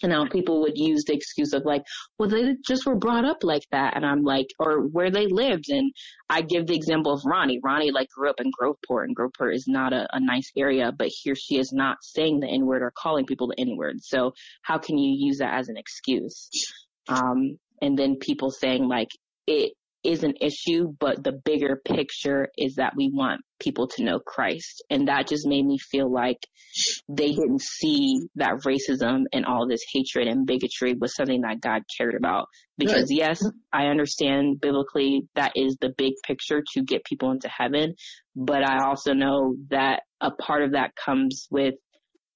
And 0.02 0.10
now 0.10 0.26
people 0.26 0.60
would 0.62 0.76
use 0.76 1.04
the 1.04 1.14
excuse 1.14 1.52
of 1.52 1.64
like, 1.64 1.82
well, 2.18 2.28
they 2.28 2.56
just 2.66 2.84
were 2.84 2.96
brought 2.96 3.24
up 3.24 3.38
like 3.42 3.62
that. 3.70 3.96
And 3.96 4.04
I'm 4.04 4.22
like, 4.22 4.48
or 4.58 4.80
where 4.80 5.10
they 5.10 5.26
lived. 5.26 5.66
And 5.68 5.92
I 6.28 6.42
give 6.42 6.66
the 6.66 6.74
example 6.74 7.12
of 7.12 7.22
Ronnie. 7.24 7.60
Ronnie 7.62 7.92
like 7.92 8.08
grew 8.10 8.28
up 8.28 8.40
in 8.40 8.50
Groveport 8.50 9.04
and 9.04 9.16
Groveport 9.16 9.54
is 9.54 9.66
not 9.68 9.92
a, 9.92 10.06
a 10.12 10.20
nice 10.20 10.50
area, 10.56 10.92
but 10.96 11.08
here 11.08 11.34
she 11.34 11.58
is 11.58 11.72
not 11.72 11.98
saying 12.02 12.40
the 12.40 12.48
N 12.48 12.66
word 12.66 12.82
or 12.82 12.92
calling 12.96 13.24
people 13.24 13.48
the 13.48 13.60
N 13.60 13.76
word. 13.76 14.02
So 14.02 14.32
how 14.62 14.78
can 14.78 14.98
you 14.98 15.14
use 15.26 15.38
that 15.38 15.54
as 15.54 15.68
an 15.68 15.76
excuse? 15.76 16.50
Um, 17.08 17.58
and 17.80 17.98
then 17.98 18.16
people 18.16 18.50
saying 18.50 18.88
like, 18.88 19.08
it 19.46 19.74
is 20.04 20.22
an 20.22 20.34
issue, 20.40 20.92
but 21.00 21.24
the 21.24 21.32
bigger 21.32 21.80
picture 21.84 22.48
is 22.58 22.76
that 22.76 22.92
we 22.96 23.10
want 23.12 23.40
people 23.58 23.88
to 23.88 24.04
know 24.04 24.18
Christ. 24.18 24.84
And 24.90 25.08
that 25.08 25.28
just 25.28 25.46
made 25.46 25.64
me 25.64 25.78
feel 25.78 26.12
like 26.12 26.38
they 27.08 27.28
didn't 27.32 27.62
see 27.62 28.20
that 28.36 28.62
racism 28.64 29.24
and 29.32 29.46
all 29.46 29.66
this 29.66 29.84
hatred 29.92 30.28
and 30.28 30.46
bigotry 30.46 30.94
was 30.94 31.14
something 31.14 31.40
that 31.40 31.60
God 31.60 31.82
cared 31.96 32.14
about. 32.14 32.46
Because 32.76 33.10
right. 33.10 33.18
yes, 33.18 33.42
I 33.72 33.86
understand 33.86 34.60
biblically 34.60 35.26
that 35.34 35.52
is 35.56 35.76
the 35.80 35.94
big 35.96 36.12
picture 36.26 36.62
to 36.74 36.82
get 36.82 37.04
people 37.04 37.30
into 37.30 37.48
heaven, 37.48 37.94
but 38.36 38.62
I 38.64 38.84
also 38.84 39.14
know 39.14 39.56
that 39.70 40.02
a 40.20 40.30
part 40.32 40.62
of 40.62 40.72
that 40.72 40.96
comes 40.96 41.46
with 41.50 41.74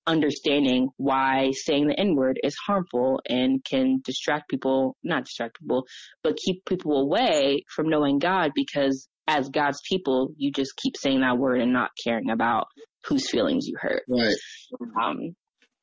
understanding 0.09 0.89
why 0.97 1.53
saying 1.53 1.87
the 1.87 2.01
N 2.01 2.17
word 2.17 2.41
is 2.43 2.57
harmful 2.67 3.21
and 3.29 3.63
can 3.65 4.01
distract 4.03 4.49
people, 4.49 4.97
not 5.05 5.27
distract 5.27 5.61
people, 5.61 5.85
but 6.23 6.37
keep 6.37 6.65
people 6.65 7.01
away 7.01 7.65
from 7.75 7.89
knowing 7.89 8.19
God 8.19 8.53
because 8.55 9.09
as 9.29 9.51
God's 9.51 9.81
people, 9.89 10.33
you 10.37 10.51
just 10.51 10.75
keep 10.77 10.97
saying 10.97 11.21
that 11.21 11.39
word 11.39 11.61
and 11.61 11.73
not 11.73 11.91
caring 12.03 12.31
about 12.31 12.67
whose 13.07 13.31
feelings 13.31 13.67
you 13.67 13.77
hurt. 13.79 14.03
Right. 14.09 14.35
Um, 14.81 15.37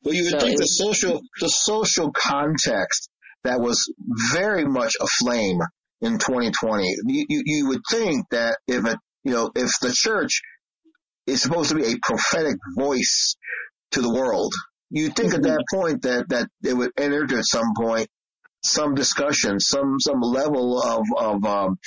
well, 0.03 0.13
you 0.13 0.23
would 0.23 0.39
so 0.39 0.39
think 0.39 0.57
the 0.57 0.65
social, 0.65 1.21
the 1.39 1.49
social 1.49 2.11
context 2.11 3.09
that 3.43 3.59
was 3.59 3.93
very 4.33 4.65
much 4.65 4.93
aflame 4.99 5.59
in 6.01 6.17
2020, 6.17 6.95
you, 7.05 7.25
you, 7.29 7.43
you 7.45 7.67
would 7.69 7.81
think 7.89 8.25
that 8.31 8.57
if 8.67 8.85
it, 8.85 8.97
you 9.23 9.31
know, 9.31 9.51
if 9.55 9.69
the 9.81 9.93
church 9.93 10.41
is 11.27 11.41
supposed 11.41 11.69
to 11.69 11.75
be 11.75 11.85
a 11.85 11.97
prophetic 12.01 12.57
voice 12.77 13.35
to 13.91 14.01
the 14.01 14.13
world. 14.13 14.53
You'd 14.89 15.15
think 15.15 15.33
mm-hmm. 15.33 15.45
at 15.45 15.51
that 15.51 15.63
point 15.73 16.01
that, 16.03 16.29
that 16.29 16.47
it 16.63 16.73
would 16.73 16.91
enter 16.97 17.37
at 17.37 17.45
some 17.45 17.73
point 17.77 18.07
some 18.63 18.95
discussion, 18.95 19.59
some, 19.59 19.99
some 19.99 20.21
level 20.21 20.81
of, 20.81 21.05
of, 21.17 21.45
um, 21.45 21.77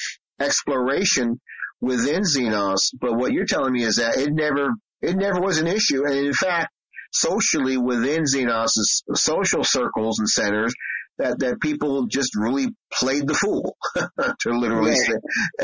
exploration 0.40 1.40
within 1.80 2.22
Xenos. 2.22 2.90
But 3.00 3.16
what 3.16 3.32
you're 3.32 3.46
telling 3.46 3.72
me 3.72 3.82
is 3.82 3.96
that 3.96 4.16
it 4.16 4.32
never, 4.32 4.70
it 5.02 5.16
never 5.16 5.40
was 5.40 5.58
an 5.58 5.66
issue. 5.66 6.04
And 6.04 6.14
in 6.14 6.32
fact, 6.32 6.68
socially 7.12 7.76
within 7.76 8.24
Xenos' 8.24 9.02
social 9.14 9.64
circles 9.64 10.18
and 10.18 10.28
centers, 10.28 10.74
that, 11.18 11.40
that 11.40 11.60
people 11.60 12.06
just 12.06 12.36
really 12.36 12.68
played 12.92 13.26
the 13.26 13.34
fool, 13.34 13.76
to 13.96 14.50
literally 14.50 14.94
say, 14.94 15.14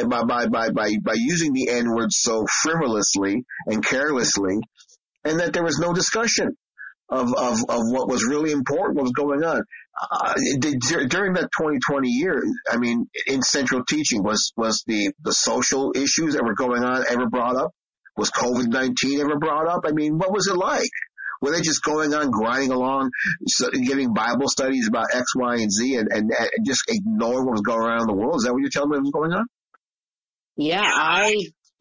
by, 0.04 0.24
by, 0.24 0.46
by, 0.48 0.70
by, 0.70 0.96
by 1.00 1.14
using 1.14 1.52
the 1.52 1.68
N 1.70 1.94
word 1.94 2.12
so 2.12 2.44
frivolously 2.62 3.44
and 3.66 3.84
carelessly 3.84 4.58
and 5.24 5.40
that 5.40 5.52
there 5.52 5.64
was 5.64 5.78
no 5.78 5.92
discussion 5.92 6.56
of, 7.08 7.34
of, 7.34 7.58
of 7.68 7.80
what 7.90 8.08
was 8.08 8.24
really 8.24 8.50
important, 8.50 8.96
what 8.96 9.04
was 9.04 9.12
going 9.12 9.44
on. 9.44 9.62
Uh, 10.10 10.34
during 11.08 11.34
that 11.34 11.48
2020 11.56 12.08
year, 12.08 12.42
I 12.70 12.78
mean, 12.78 13.06
in 13.26 13.42
central 13.42 13.84
teaching, 13.88 14.22
was, 14.22 14.52
was 14.56 14.82
the, 14.86 15.12
the 15.22 15.32
social 15.32 15.92
issues 15.94 16.34
that 16.34 16.44
were 16.44 16.54
going 16.54 16.82
on 16.82 17.04
ever 17.08 17.28
brought 17.28 17.56
up? 17.56 17.72
Was 18.16 18.30
COVID-19 18.30 19.20
ever 19.20 19.38
brought 19.38 19.66
up? 19.66 19.82
I 19.86 19.92
mean, 19.92 20.18
what 20.18 20.32
was 20.32 20.46
it 20.46 20.56
like? 20.56 20.90
Were 21.40 21.50
they 21.50 21.60
just 21.60 21.82
going 21.82 22.14
on, 22.14 22.30
grinding 22.30 22.70
along, 22.70 23.10
giving 23.84 24.14
Bible 24.14 24.48
studies 24.48 24.88
about 24.88 25.06
X, 25.12 25.34
Y, 25.36 25.56
and 25.56 25.70
Z 25.70 25.96
and, 25.96 26.08
and, 26.10 26.30
and 26.30 26.66
just 26.66 26.84
ignoring 26.88 27.44
what 27.44 27.52
was 27.52 27.60
going 27.60 27.82
on 27.82 28.00
in 28.00 28.06
the 28.06 28.14
world? 28.14 28.36
Is 28.36 28.44
that 28.44 28.52
what 28.52 28.60
you're 28.60 28.70
telling 28.70 28.90
me 28.90 28.98
was 29.00 29.10
going 29.10 29.32
on? 29.32 29.46
Yeah, 30.56 30.82
I 30.82 31.34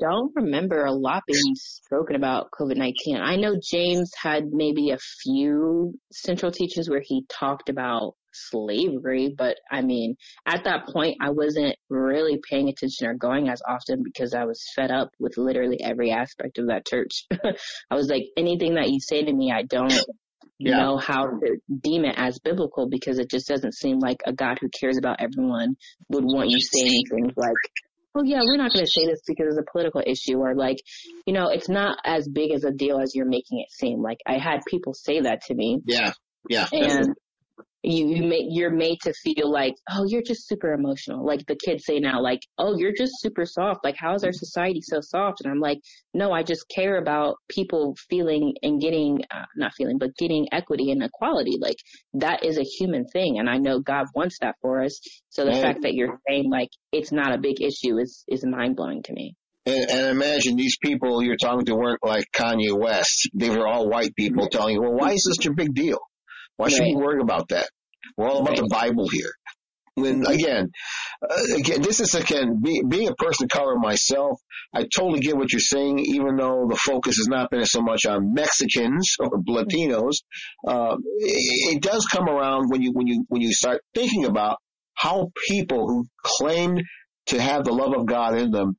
don't 0.04 0.34
remember 0.36 0.84
a 0.84 0.92
lot 0.92 1.24
being 1.26 1.56
spoken 1.56 2.18
about 2.18 2.52
COVID-19. 2.52 3.22
I 3.22 3.38
know 3.38 3.56
James 3.64 4.12
had 4.22 4.52
maybe 4.52 4.90
a 4.90 4.98
few 4.98 5.98
central 6.12 6.52
teachings 6.52 6.90
where 6.90 7.02
he 7.02 7.26
talked 7.30 7.70
about 7.70 8.16
slavery, 8.34 9.34
but 9.38 9.56
I 9.72 9.82
mean, 9.82 10.18
at 10.46 10.66
that 10.66 10.88
point, 10.88 11.20
I 11.22 11.30
wasn't 11.30 11.78
really 11.90 12.42
paying 12.50 12.68
attention 12.68 13.08
or 13.08 13.14
going 13.14 13.48
as 13.48 13.62
often 13.66 14.04
because 14.04 14.34
I 14.34 14.44
was 14.44 14.62
fed 14.76 14.92
up 14.92 15.12
with 15.20 15.38
literally 15.38 15.80
every 15.82 16.12
aspect 16.12 16.58
of 16.58 16.68
that 16.68 16.86
church. 16.86 17.26
I 17.90 17.96
was 17.96 18.10
like, 18.10 18.26
anything 18.36 18.76
that 18.76 18.90
you 18.90 19.00
say 19.00 19.24
to 19.24 19.32
me, 19.32 19.54
I 19.54 19.64
don't 19.64 19.94
yeah. 20.60 20.80
know 20.80 20.98
how 20.98 21.28
to 21.28 21.58
deem 21.82 22.04
it 22.04 22.16
as 22.18 22.40
biblical 22.40 22.90
because 22.90 23.20
it 23.20 23.30
just 23.30 23.48
doesn't 23.48 23.74
seem 23.74 24.00
like 24.00 24.18
a 24.26 24.34
God 24.34 24.58
who 24.60 24.68
cares 24.68 24.98
about 24.98 25.22
everyone 25.22 25.78
would 26.10 26.26
want 26.26 26.50
you 26.50 26.60
saying 26.60 27.04
things 27.10 27.32
like, 27.38 27.56
well, 28.14 28.26
yeah, 28.26 28.42
we're 28.44 28.58
not 28.58 28.72
going 28.72 28.86
to 28.86 28.92
say 28.92 29.06
this 29.06 29.22
because 29.26 29.48
it's 29.50 29.58
a 29.58 29.72
political 29.72 30.02
issue 30.06 30.38
or 30.38 30.56
like, 30.56 30.78
you 31.26 31.34
know, 31.34 31.50
it's 31.50 31.70
not 31.70 31.98
as 32.06 32.28
big 32.28 32.52
as 32.52 32.64
a 32.64 32.72
deal 32.72 33.00
as 33.00 33.16
you're 33.16 33.26
making 33.26 33.60
it 33.60 33.72
seem. 33.72 34.02
Like 34.02 34.20
I 34.28 34.38
had 34.38 34.60
people 34.68 34.94
say 34.94 35.22
that 35.22 35.42
to 35.46 35.56
me. 35.56 35.82
Yeah. 35.86 36.14
Yeah. 36.50 36.68
And 36.72 37.16
you, 37.84 38.08
you 38.08 38.24
make, 38.24 38.46
you're 38.48 38.72
made 38.72 39.00
to 39.02 39.14
feel 39.14 39.52
like, 39.52 39.76
oh, 39.92 40.06
you're 40.08 40.22
just 40.22 40.48
super 40.48 40.74
emotional. 40.74 41.26
Like 41.26 41.46
the 41.46 41.56
kids 41.56 41.86
say 41.86 42.00
now, 42.00 42.22
like, 42.22 42.40
oh, 42.58 42.78
you're 42.78 42.94
just 42.98 43.20
super 43.20 43.46
soft. 43.46 43.84
Like, 43.84 43.96
how 43.98 44.14
is 44.16 44.24
our 44.24 44.32
society 44.32 44.80
so 44.82 45.02
soft? 45.02 45.42
And 45.44 45.52
I'm 45.52 45.60
like, 45.60 45.80
no, 46.14 46.32
I 46.32 46.44
just 46.44 46.66
care 46.74 46.98
about 46.98 47.36
people 47.50 47.96
feeling 48.10 48.54
and 48.64 48.80
getting, 48.80 49.20
uh, 49.30 49.46
not 49.58 49.74
feeling, 49.76 49.98
but 49.98 50.16
getting 50.16 50.48
equity 50.54 50.92
and 50.92 51.04
equality. 51.04 51.58
Like 51.60 51.78
that 52.14 52.46
is 52.46 52.58
a 52.58 52.64
human 52.64 53.06
thing. 53.06 53.38
And 53.38 53.50
I 53.50 53.58
know 53.58 53.80
God 53.80 54.06
wants 54.16 54.38
that 54.42 54.56
for 54.62 54.82
us. 54.84 55.00
So 55.30 55.44
the 55.44 55.52
and, 55.52 55.62
fact 55.62 55.82
that 55.82 55.94
you're 55.94 56.20
saying 56.28 56.50
like 56.50 56.70
it's 56.94 57.12
not 57.12 57.34
a 57.34 57.38
big 57.38 57.62
issue 57.62 57.98
is, 57.98 58.24
is 58.30 58.46
mind 58.46 58.78
blowing 58.78 59.04
to 59.04 59.14
me. 59.14 59.36
And, 59.66 59.90
and, 59.90 60.08
imagine 60.08 60.58
these 60.58 60.78
people 60.78 61.24
you're 61.24 61.38
talking 61.38 61.66
to 61.66 61.76
weren't 61.76 62.04
like 62.04 62.26
Kanye 62.34 62.78
West. 62.78 63.30
They 63.34 63.50
were 63.50 63.66
all 63.66 63.90
white 63.90 64.14
people 64.16 64.48
telling 64.48 64.76
you, 64.76 64.82
well, 64.82 64.94
why 64.94 65.12
is 65.12 65.24
this 65.24 65.38
such 65.38 65.46
a 65.46 65.54
big 65.54 65.74
deal? 65.74 66.00
Why 66.58 66.70
should 66.70 66.82
right. 66.82 66.96
we 66.96 67.02
worry 67.02 67.22
about 67.22 67.50
that? 67.50 67.70
We're 68.18 68.30
all 68.30 68.42
about 68.42 68.52
right. 68.52 68.58
the 68.60 68.70
Bible 68.70 69.08
here. 69.10 69.32
And 69.96 70.28
again, 70.28 70.72
uh, 71.22 71.44
again, 71.56 71.82
this 71.82 72.00
is 72.00 72.16
again 72.16 72.62
be, 72.64 72.82
being 72.88 73.10
a 73.10 73.16
person 73.16 73.46
of 73.46 73.50
color 73.50 73.76
myself. 73.78 74.40
I 74.74 74.84
totally 74.84 75.20
get 75.20 75.38
what 75.38 75.52
you're 75.52 75.60
saying, 75.60 76.00
even 76.00 76.36
though 76.36 76.68
the 76.68 76.76
focus 76.76 77.18
has 77.18 77.28
not 77.28 77.52
been 77.52 77.66
so 77.66 77.82
much 77.82 78.06
on 78.08 78.34
Mexicans 78.34 79.16
or 79.20 79.30
Latinos. 79.48 80.24
Uh, 80.68 80.98
it, 81.20 81.76
it 81.76 81.82
does 81.84 82.08
come 82.08 82.28
around 82.28 82.70
when 82.70 82.82
you 82.82 82.92
when 82.94 83.06
you 83.06 83.24
when 83.28 83.42
you 83.42 83.54
start 83.54 83.82
thinking 83.94 84.26
about 84.26 84.58
how 84.96 85.32
people 85.48 85.88
who 85.88 86.06
claim 86.24 86.80
to 87.28 87.40
have 87.40 87.64
the 87.64 87.72
love 87.72 87.94
of 87.96 88.08
God 88.08 88.36
in 88.36 88.50
them 88.50 88.76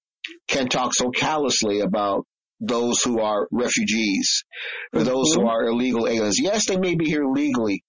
can 0.48 0.68
talk 0.68 0.94
so 0.94 1.10
callously 1.10 1.80
about 1.80 2.26
those 2.60 3.02
who 3.02 3.20
are 3.20 3.46
refugees 3.50 4.44
or 4.92 5.00
mm-hmm. 5.00 5.08
those 5.08 5.34
who 5.34 5.46
are 5.46 5.64
illegal 5.64 6.06
aliens. 6.06 6.38
Yes, 6.40 6.66
they 6.66 6.76
may 6.76 6.94
be 6.94 7.06
here 7.06 7.26
legally. 7.26 7.84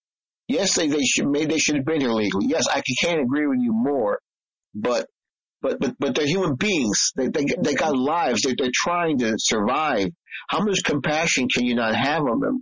Yes, 0.48 0.76
they, 0.76 0.88
they 0.88 1.04
should, 1.04 1.28
maybe 1.28 1.54
they 1.54 1.60
should 1.60 1.76
have 1.76 1.86
been 1.86 2.02
here 2.02 2.12
legally. 2.12 2.48
Yes, 2.48 2.68
I 2.68 2.82
can't 3.02 3.22
agree 3.22 3.48
with 3.48 3.60
you 3.62 3.74
more, 3.74 4.20
but, 4.74 5.08
but, 5.62 5.80
but, 5.80 5.96
but 6.00 6.16
they're 6.16 6.28
human 6.28 6.56
beings. 6.56 7.12
They, 7.16 7.30
they, 7.30 7.46
they 7.60 7.74
got 7.74 7.98
lives. 7.98 8.44
They, 8.44 8.54
they're 8.58 8.70
trying 8.74 9.20
to 9.20 9.36
survive. 9.38 10.10
How 10.48 10.64
much 10.64 10.84
compassion 10.84 11.48
can 11.48 11.66
you 11.66 11.76
not 11.76 11.96
have 11.96 12.22
on 12.22 12.40
them? 12.40 12.62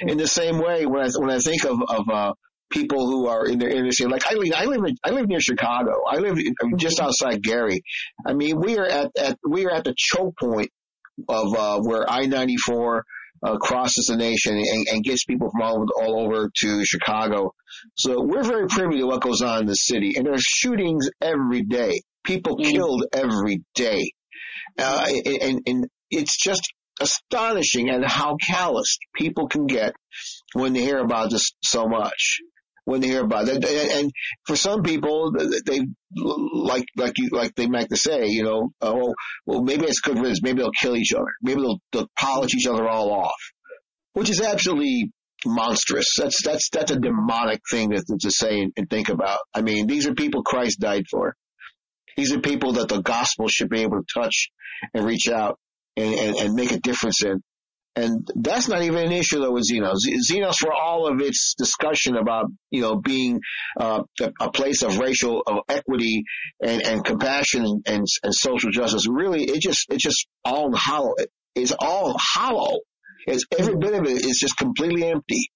In 0.00 0.16
the 0.16 0.26
same 0.26 0.58
way, 0.58 0.86
when 0.86 1.02
I, 1.02 1.08
when 1.16 1.30
I 1.30 1.38
think 1.38 1.64
of, 1.64 1.78
of, 1.86 2.08
uh, 2.08 2.32
people 2.70 3.06
who 3.06 3.26
are 3.26 3.46
in 3.46 3.58
their 3.58 3.68
inner 3.68 3.90
city. 3.90 4.08
Like 4.08 4.22
I 4.30 4.34
live, 4.34 4.52
I 4.54 4.64
live, 4.64 4.84
in, 4.84 4.94
I 5.04 5.10
live 5.10 5.26
near 5.26 5.40
Chicago. 5.40 5.90
I 6.08 6.18
live 6.18 6.38
just 6.76 7.00
outside 7.00 7.42
Gary. 7.42 7.82
I 8.24 8.32
mean, 8.32 8.60
we 8.60 8.78
are 8.78 8.86
at, 8.86 9.10
at 9.18 9.38
we 9.44 9.66
are 9.66 9.72
at 9.72 9.82
the 9.82 9.94
choke 9.96 10.38
point 10.38 10.70
of 11.28 11.54
uh, 11.54 11.80
where 11.80 12.10
I-94 12.10 13.02
uh, 13.42 13.56
crosses 13.56 14.06
the 14.06 14.16
nation 14.16 14.56
and, 14.56 14.86
and, 14.92 15.02
gets 15.04 15.24
people 15.24 15.50
from 15.50 15.62
all 15.62 15.76
over, 15.76 15.86
all 15.96 16.24
over 16.26 16.50
to 16.54 16.84
Chicago. 16.84 17.54
So 17.96 18.22
we're 18.22 18.42
very 18.42 18.66
privy 18.68 18.98
to 18.98 19.06
what 19.06 19.22
goes 19.22 19.40
on 19.40 19.60
in 19.60 19.66
the 19.66 19.74
city, 19.74 20.14
and 20.16 20.26
there's 20.26 20.42
shootings 20.42 21.08
every 21.22 21.62
day. 21.62 22.02
People 22.24 22.56
mm 22.56 22.70
killed 22.70 23.04
every 23.14 23.62
day, 23.74 24.12
uh, 24.78 25.06
and, 25.40 25.62
and 25.66 25.86
it's 26.10 26.36
just 26.36 26.62
astonishing 27.00 27.88
at 27.88 28.04
how 28.04 28.36
calloused 28.36 28.98
people 29.16 29.48
can 29.48 29.66
get 29.66 29.94
when 30.52 30.74
they 30.74 30.80
hear 30.80 30.98
about 30.98 31.30
this 31.30 31.52
so 31.62 31.86
much 31.86 32.40
when 32.84 33.00
they 33.00 33.08
hear 33.08 33.24
about 33.24 33.48
it. 33.48 33.64
And 33.64 34.10
for 34.46 34.56
some 34.56 34.82
people, 34.82 35.32
they 35.66 35.80
like 36.14 36.84
like 36.96 37.14
you 37.16 37.28
like 37.32 37.54
they 37.54 37.66
like 37.66 37.88
to 37.88 37.96
say, 37.96 38.26
you 38.26 38.44
know, 38.44 38.70
oh 38.80 39.14
well, 39.46 39.62
maybe 39.62 39.86
it's 39.86 40.00
good 40.00 40.18
riddance. 40.18 40.42
Maybe 40.42 40.60
they'll 40.60 40.70
kill 40.70 40.96
each 40.96 41.12
other. 41.12 41.32
Maybe 41.42 41.60
they'll, 41.60 41.80
they'll 41.92 42.10
polish 42.18 42.54
each 42.54 42.66
other 42.66 42.88
all 42.88 43.12
off, 43.12 43.40
which 44.12 44.30
is 44.30 44.40
absolutely 44.40 45.12
monstrous. 45.46 46.14
That's 46.18 46.42
that's 46.42 46.68
that's 46.70 46.90
a 46.90 46.98
demonic 46.98 47.60
thing 47.70 47.90
to, 47.90 48.02
to 48.20 48.30
say 48.30 48.60
and, 48.60 48.72
and 48.76 48.90
think 48.90 49.08
about. 49.08 49.38
I 49.54 49.62
mean, 49.62 49.86
these 49.86 50.06
are 50.06 50.14
people 50.14 50.42
Christ 50.42 50.80
died 50.80 51.04
for. 51.10 51.34
These 52.16 52.32
are 52.32 52.40
people 52.40 52.72
that 52.74 52.88
the 52.88 53.00
gospel 53.00 53.48
should 53.48 53.70
be 53.70 53.82
able 53.82 53.98
to 53.98 54.20
touch 54.20 54.50
and 54.92 55.04
reach 55.04 55.28
out 55.28 55.58
and, 55.96 56.14
and, 56.14 56.36
and 56.36 56.54
make 56.54 56.72
a 56.72 56.80
difference 56.80 57.24
in. 57.24 57.42
And 57.96 58.26
that's 58.36 58.68
not 58.68 58.82
even 58.82 59.06
an 59.06 59.12
issue 59.12 59.40
though 59.40 59.52
with 59.52 59.68
Xenos. 59.68 59.98
Xenos, 60.30 60.56
for 60.56 60.72
all 60.72 61.08
of 61.08 61.20
its 61.20 61.54
discussion 61.58 62.16
about, 62.16 62.46
you 62.70 62.82
know, 62.82 62.96
being 62.96 63.40
uh, 63.78 64.04
a 64.40 64.50
place 64.50 64.82
of 64.82 64.98
racial 64.98 65.42
of 65.44 65.58
equity 65.68 66.22
and, 66.64 66.82
and 66.86 67.04
compassion 67.04 67.64
and, 67.86 68.06
and, 68.22 68.34
social 68.34 68.70
justice, 68.70 69.08
really, 69.08 69.42
it 69.44 69.60
just, 69.60 69.86
it's 69.90 70.04
just 70.04 70.28
all 70.44 70.70
hollow. 70.74 71.14
It's 71.56 71.72
all 71.78 72.16
hollow. 72.16 72.78
It's 73.26 73.44
every 73.58 73.76
bit 73.76 73.94
of 73.94 74.06
it 74.06 74.24
is 74.24 74.38
just 74.40 74.56
completely 74.56 75.04
empty. 75.04 75.50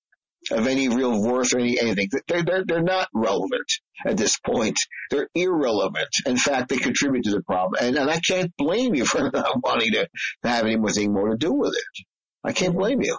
of 0.50 0.66
any 0.66 0.88
real 0.88 1.22
worth 1.22 1.54
or 1.54 1.60
any 1.60 1.80
anything. 1.80 2.08
They're, 2.26 2.42
they're, 2.42 2.64
they're 2.66 2.82
not 2.82 3.08
relevant 3.14 3.70
at 4.04 4.16
this 4.16 4.38
point. 4.44 4.76
They're 5.10 5.28
irrelevant. 5.34 6.10
In 6.26 6.36
fact, 6.36 6.68
they 6.68 6.76
contribute 6.76 7.24
to 7.24 7.30
the 7.30 7.42
problem. 7.42 7.80
And, 7.80 7.96
and 7.96 8.10
I 8.10 8.18
can't 8.20 8.52
blame 8.58 8.94
you 8.94 9.04
for 9.04 9.30
not 9.32 9.62
wanting 9.62 9.92
to 9.92 10.08
have 10.42 10.66
anything 10.66 11.12
more 11.12 11.30
to 11.30 11.36
do 11.36 11.52
with 11.52 11.74
it. 11.74 12.04
I 12.44 12.52
can't 12.52 12.76
blame 12.76 13.00
you. 13.00 13.16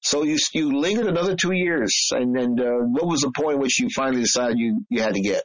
So 0.00 0.22
you 0.22 0.38
you 0.52 0.78
lingered 0.78 1.06
another 1.06 1.34
two 1.34 1.52
years, 1.52 2.10
and 2.12 2.34
then 2.36 2.58
uh, 2.60 2.84
what 2.86 3.06
was 3.06 3.22
the 3.22 3.32
point 3.32 3.58
which 3.58 3.80
you 3.80 3.88
finally 3.94 4.22
decided 4.22 4.58
you 4.58 4.84
you 4.88 5.02
had 5.02 5.14
to 5.14 5.20
get? 5.20 5.42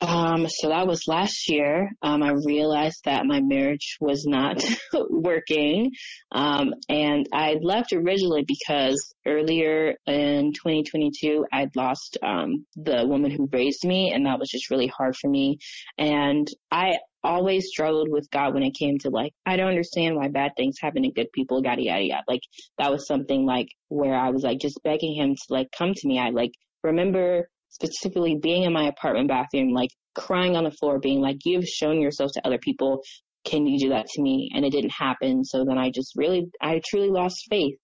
Um, 0.00 0.46
so 0.48 0.68
that 0.68 0.86
was 0.86 1.06
last 1.06 1.50
year. 1.50 1.90
Um, 2.02 2.22
I 2.22 2.32
realized 2.32 3.02
that 3.04 3.26
my 3.26 3.40
marriage 3.40 3.98
was 4.00 4.24
not 4.26 4.62
working. 5.10 5.92
Um, 6.32 6.72
and 6.88 7.26
I 7.32 7.56
left 7.60 7.92
originally 7.92 8.44
because 8.46 9.14
earlier 9.26 9.96
in 10.06 10.52
2022, 10.54 11.44
I'd 11.52 11.76
lost, 11.76 12.16
um, 12.22 12.66
the 12.76 13.06
woman 13.06 13.30
who 13.30 13.48
raised 13.52 13.84
me 13.84 14.12
and 14.12 14.24
that 14.24 14.38
was 14.38 14.48
just 14.48 14.70
really 14.70 14.86
hard 14.86 15.16
for 15.16 15.28
me. 15.28 15.58
And 15.98 16.48
I 16.70 16.98
always 17.22 17.68
struggled 17.68 18.08
with 18.10 18.30
God 18.30 18.54
when 18.54 18.62
it 18.62 18.74
came 18.78 18.98
to 19.00 19.10
like, 19.10 19.34
I 19.44 19.56
don't 19.56 19.68
understand 19.68 20.16
why 20.16 20.28
bad 20.28 20.52
things 20.56 20.76
happen 20.80 21.02
to 21.02 21.10
good 21.10 21.30
people, 21.32 21.62
yada, 21.62 21.82
yada, 21.82 22.02
yada. 22.02 22.24
Like 22.26 22.42
that 22.78 22.90
was 22.90 23.06
something 23.06 23.44
like 23.44 23.68
where 23.88 24.14
I 24.14 24.30
was 24.30 24.42
like 24.42 24.60
just 24.60 24.82
begging 24.82 25.14
him 25.14 25.34
to 25.34 25.42
like 25.50 25.68
come 25.76 25.92
to 25.92 26.08
me. 26.08 26.18
I 26.18 26.30
like 26.30 26.52
remember 26.82 27.50
specifically 27.70 28.36
being 28.40 28.64
in 28.64 28.72
my 28.72 28.86
apartment 28.88 29.28
bathroom, 29.28 29.72
like 29.72 29.90
crying 30.14 30.56
on 30.56 30.64
the 30.64 30.70
floor, 30.70 30.98
being 30.98 31.20
like, 31.20 31.38
you've 31.44 31.66
shown 31.66 32.00
yourself 32.00 32.32
to 32.34 32.46
other 32.46 32.58
people. 32.58 33.02
Can 33.44 33.66
you 33.66 33.78
do 33.78 33.88
that 33.90 34.06
to 34.06 34.22
me? 34.22 34.50
And 34.54 34.64
it 34.64 34.70
didn't 34.70 34.92
happen. 34.92 35.44
So 35.44 35.64
then 35.64 35.78
I 35.78 35.90
just 35.90 36.12
really, 36.16 36.50
I 36.60 36.80
truly 36.84 37.10
lost 37.10 37.46
faith. 37.48 37.78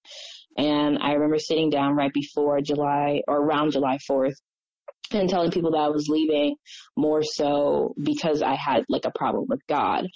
And 0.59 0.99
I 0.99 1.12
remember 1.12 1.39
sitting 1.39 1.70
down 1.70 1.95
right 1.95 2.12
before 2.12 2.61
July 2.61 3.22
or 3.28 3.37
around 3.37 3.72
July 3.72 3.99
4th 4.11 4.34
and 5.12 5.28
telling 5.28 5.51
people 5.51 5.70
that 5.72 5.78
I 5.78 5.89
was 5.89 6.09
leaving 6.09 6.57
more 6.97 7.22
so 7.22 7.95
because 8.03 8.43
I 8.43 8.55
had 8.55 8.84
like 8.89 9.05
a 9.05 9.12
problem 9.16 9.47
with 9.49 9.61
God. 9.68 10.07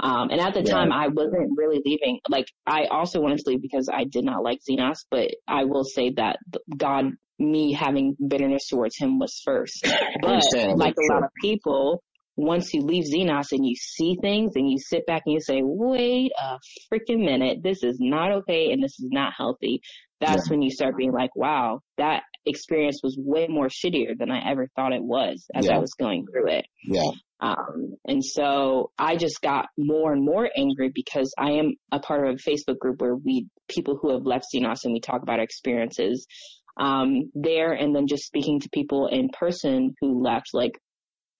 Um, 0.00 0.30
and 0.30 0.40
at 0.40 0.54
the 0.54 0.62
yeah. 0.62 0.72
time 0.72 0.92
I 0.92 1.08
wasn't 1.08 1.56
really 1.56 1.80
leaving. 1.84 2.20
Like 2.28 2.46
I 2.66 2.86
also 2.86 3.20
wanted 3.20 3.38
to 3.38 3.50
leave 3.50 3.62
because 3.62 3.88
I 3.92 4.04
did 4.04 4.24
not 4.24 4.42
like 4.42 4.60
Xenos, 4.68 5.04
but 5.10 5.30
I 5.46 5.64
will 5.64 5.84
say 5.84 6.12
that 6.16 6.38
God 6.74 7.12
me 7.40 7.72
having 7.72 8.16
bitterness 8.28 8.68
towards 8.68 8.96
him 8.98 9.18
was 9.18 9.40
first. 9.44 9.86
But 10.22 10.44
like 10.76 10.94
a 10.96 11.12
lot 11.12 11.24
of 11.24 11.30
people, 11.40 12.02
once 12.36 12.72
you 12.72 12.82
leave 12.82 13.04
Xenos 13.04 13.52
and 13.52 13.66
you 13.66 13.74
see 13.74 14.16
things 14.20 14.52
and 14.56 14.70
you 14.70 14.78
sit 14.78 15.06
back 15.06 15.22
and 15.26 15.32
you 15.32 15.40
say, 15.40 15.60
wait 15.62 16.32
a 16.42 16.58
freaking 16.92 17.24
minute, 17.24 17.62
this 17.62 17.82
is 17.82 17.98
not 18.00 18.32
okay 18.32 18.72
and 18.72 18.82
this 18.82 18.98
is 19.00 19.08
not 19.10 19.32
healthy. 19.36 19.80
That's 20.20 20.46
yeah. 20.46 20.50
when 20.50 20.62
you 20.62 20.70
start 20.70 20.96
being 20.96 21.12
like, 21.12 21.34
wow, 21.34 21.80
that 21.96 22.22
experience 22.46 23.00
was 23.02 23.16
way 23.18 23.46
more 23.48 23.68
shittier 23.68 24.16
than 24.18 24.30
I 24.30 24.50
ever 24.50 24.68
thought 24.76 24.92
it 24.92 25.02
was 25.02 25.46
as 25.54 25.66
yeah. 25.66 25.76
I 25.76 25.78
was 25.78 25.94
going 25.94 26.26
through 26.30 26.48
it. 26.48 26.66
Yeah. 26.84 27.10
Um, 27.40 27.94
and 28.06 28.22
so 28.22 28.90
I 28.98 29.16
just 29.16 29.40
got 29.40 29.66
more 29.78 30.12
and 30.12 30.22
more 30.22 30.50
angry 30.56 30.90
because 30.94 31.32
I 31.38 31.52
am 31.52 31.74
a 31.90 31.98
part 31.98 32.26
of 32.26 32.34
a 32.34 32.50
Facebook 32.50 32.78
group 32.78 33.00
where 33.00 33.16
we, 33.16 33.46
people 33.68 33.98
who 34.00 34.12
have 34.12 34.26
left 34.26 34.46
Xenos 34.54 34.84
and 34.84 34.92
we 34.92 35.00
talk 35.00 35.22
about 35.22 35.38
our 35.38 35.44
experiences 35.44 36.26
um, 36.76 37.30
there 37.34 37.72
and 37.72 37.94
then 37.94 38.06
just 38.06 38.24
speaking 38.24 38.60
to 38.60 38.68
people 38.70 39.08
in 39.08 39.28
person 39.30 39.94
who 40.00 40.22
left, 40.22 40.48
like 40.52 40.72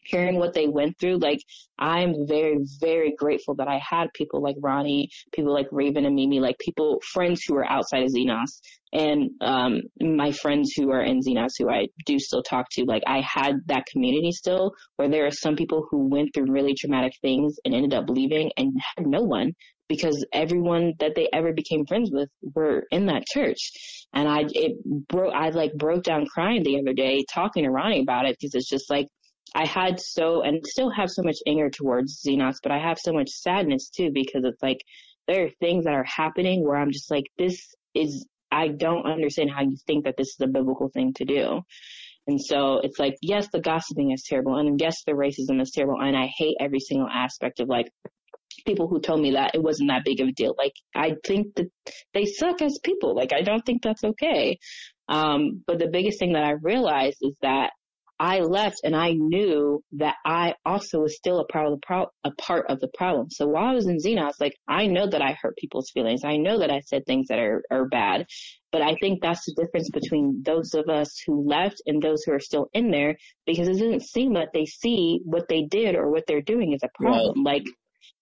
hearing 0.05 0.37
what 0.37 0.55
they 0.55 0.66
went 0.66 0.99
through, 0.99 1.18
like 1.18 1.41
I'm 1.78 2.26
very, 2.26 2.59
very 2.81 3.14
grateful 3.16 3.55
that 3.57 3.68
I 3.68 3.81
had 3.87 4.09
people 4.14 4.43
like 4.43 4.57
Ronnie, 4.61 5.11
people 5.33 5.53
like 5.53 5.68
Raven 5.70 6.05
and 6.05 6.14
Mimi, 6.14 6.41
like 6.41 6.59
people, 6.59 7.01
friends 7.12 7.43
who 7.47 7.57
are 7.57 7.70
outside 7.70 8.03
of 8.03 8.11
Xenos 8.11 8.61
and, 8.93 9.31
um, 9.41 9.83
my 10.01 10.33
friends 10.33 10.72
who 10.76 10.91
are 10.91 11.03
in 11.03 11.20
Xenos 11.20 11.53
who 11.59 11.70
I 11.70 11.89
do 12.07 12.18
still 12.18 12.43
talk 12.43 12.66
to, 12.72 12.85
like 12.85 13.03
I 13.07 13.20
had 13.20 13.57
that 13.66 13.87
community 13.87 14.33
still 14.33 14.72
where 14.97 15.09
there 15.09 15.26
are 15.26 15.31
some 15.31 15.57
people 15.57 15.87
who 15.91 16.09
went 16.09 16.35
through 16.35 16.51
really 16.51 16.74
traumatic 16.74 17.12
things 17.22 17.57
and 17.64 17.74
ended 17.74 17.95
up 17.95 18.09
leaving 18.09 18.51
and 18.57 18.72
had 18.97 19.07
no 19.07 19.22
one 19.22 19.53
because 19.89 20.24
everyone 20.33 20.95
that 21.01 21.14
they 21.16 21.28
ever 21.33 21.53
became 21.53 21.85
friends 21.85 22.11
with 22.12 22.28
were 22.55 22.85
in 22.93 23.07
that 23.07 23.26
church. 23.26 23.99
And 24.12 24.28
I, 24.28 24.44
it 24.48 24.84
broke, 25.08 25.32
I 25.34 25.50
like 25.50 25.74
broke 25.74 26.02
down 26.02 26.26
crying 26.26 26.62
the 26.62 26.78
other 26.80 26.92
day 26.92 27.24
talking 27.32 27.64
to 27.64 27.70
Ronnie 27.70 28.02
about 28.02 28.26
it 28.26 28.36
because 28.40 28.54
it's 28.54 28.68
just 28.68 28.90
like, 28.90 29.06
I 29.54 29.66
had 29.66 30.00
so, 30.00 30.42
and 30.42 30.64
still 30.66 30.90
have 30.90 31.11
so 31.11 31.22
much 31.22 31.38
anger 31.46 31.70
towards 31.70 32.22
Xenos, 32.24 32.56
but 32.62 32.72
I 32.72 32.78
have 32.78 32.98
so 32.98 33.12
much 33.12 33.30
sadness 33.30 33.90
too 33.90 34.11
because 34.12 34.44
it's 34.44 34.62
like, 34.62 34.78
there 35.26 35.44
are 35.44 35.50
things 35.61 35.84
that 35.84 35.94
are 35.94 36.04
happening 36.04 36.64
where 36.64 36.76
I'm 36.76 36.92
just 36.92 37.11
like, 37.11 37.24
this 37.38 37.74
is, 37.94 38.26
I 38.50 38.68
don't 38.68 39.06
understand 39.06 39.50
how 39.50 39.62
you 39.62 39.76
think 39.86 40.04
that 40.04 40.16
this 40.16 40.28
is 40.28 40.40
a 40.40 40.48
biblical 40.48 40.88
thing 40.88 41.12
to 41.14 41.24
do. 41.24 41.62
And 42.26 42.40
so 42.40 42.80
it's 42.82 42.98
like, 42.98 43.16
yes, 43.22 43.48
the 43.52 43.61
gossiping 43.61 44.12
is 44.12 44.24
terrible. 44.28 44.56
And 44.56 44.80
yes, 44.80 45.02
the 45.04 45.12
racism 45.12 45.61
is 45.61 45.70
terrible. 45.70 46.00
And 46.00 46.16
I 46.16 46.28
hate 46.36 46.56
every 46.61 46.80
single 46.80 47.08
aspect 47.08 47.61
of 47.61 47.68
like 47.68 47.90
people 48.64 48.88
who 48.88 49.00
told 49.00 49.20
me 49.20 49.32
that 49.32 49.54
it 49.54 49.62
wasn't 49.62 49.90
that 49.90 50.04
big 50.04 50.20
of 50.20 50.28
a 50.28 50.32
deal. 50.32 50.54
Like, 50.56 50.74
I 50.94 51.16
think 51.24 51.54
that 51.56 51.70
they 52.14 52.26
suck 52.26 52.62
as 52.62 52.78
people. 52.82 53.14
Like, 53.14 53.32
I 53.32 53.42
don't 53.42 53.64
think 53.64 53.82
that's 53.82 54.04
okay. 54.04 54.58
Um, 55.08 55.62
but 55.66 55.78
the 55.78 55.88
biggest 55.88 56.18
thing 56.18 56.34
that 56.34 56.44
I 56.44 56.52
realized 56.52 57.18
is 57.22 57.36
that 57.42 57.70
I 58.20 58.40
left 58.40 58.82
and 58.84 58.94
I 58.94 59.12
knew 59.12 59.82
that 59.92 60.16
I 60.26 60.54
also 60.66 61.00
was 61.00 61.16
still 61.16 61.40
a 61.40 61.46
part 61.46 61.68
of 61.68 61.72
the 61.72 61.86
pro- 61.86 62.11
a 62.22 62.30
part 62.32 62.66
of 62.68 62.78
the 62.78 62.88
problem. 62.88 63.30
So 63.30 63.46
while 63.46 63.64
I 63.64 63.72
was 63.72 63.86
in 63.86 63.96
Xena, 63.96 64.20
I 64.20 64.26
was 64.26 64.38
like 64.38 64.58
I 64.68 64.88
know 64.88 65.08
that 65.08 65.22
I 65.22 65.38
hurt 65.40 65.56
people's 65.56 65.90
feelings. 65.90 66.22
I 66.22 66.36
know 66.36 66.58
that 66.58 66.70
I 66.70 66.80
said 66.80 67.06
things 67.06 67.28
that 67.28 67.38
are, 67.38 67.62
are 67.70 67.86
bad, 67.86 68.26
but 68.72 68.82
I 68.82 68.94
think 69.00 69.22
that's 69.22 69.46
the 69.46 69.54
difference 69.54 69.88
between 69.88 70.42
those 70.44 70.74
of 70.74 70.90
us 70.90 71.18
who 71.26 71.48
left 71.48 71.80
and 71.86 72.02
those 72.02 72.22
who 72.22 72.32
are 72.32 72.40
still 72.40 72.68
in 72.74 72.90
there 72.90 73.16
because 73.46 73.68
it 73.68 73.72
doesn't 73.72 74.02
seem 74.02 74.34
that 74.34 74.50
they 74.52 74.66
see 74.66 75.20
what 75.24 75.48
they 75.48 75.62
did 75.62 75.94
or 75.94 76.11
what 76.11 76.24
they're 76.26 76.42
doing 76.42 76.74
as 76.74 76.82
a 76.82 76.90
problem. 77.02 77.42
Right. 77.42 77.54
Like 77.54 77.64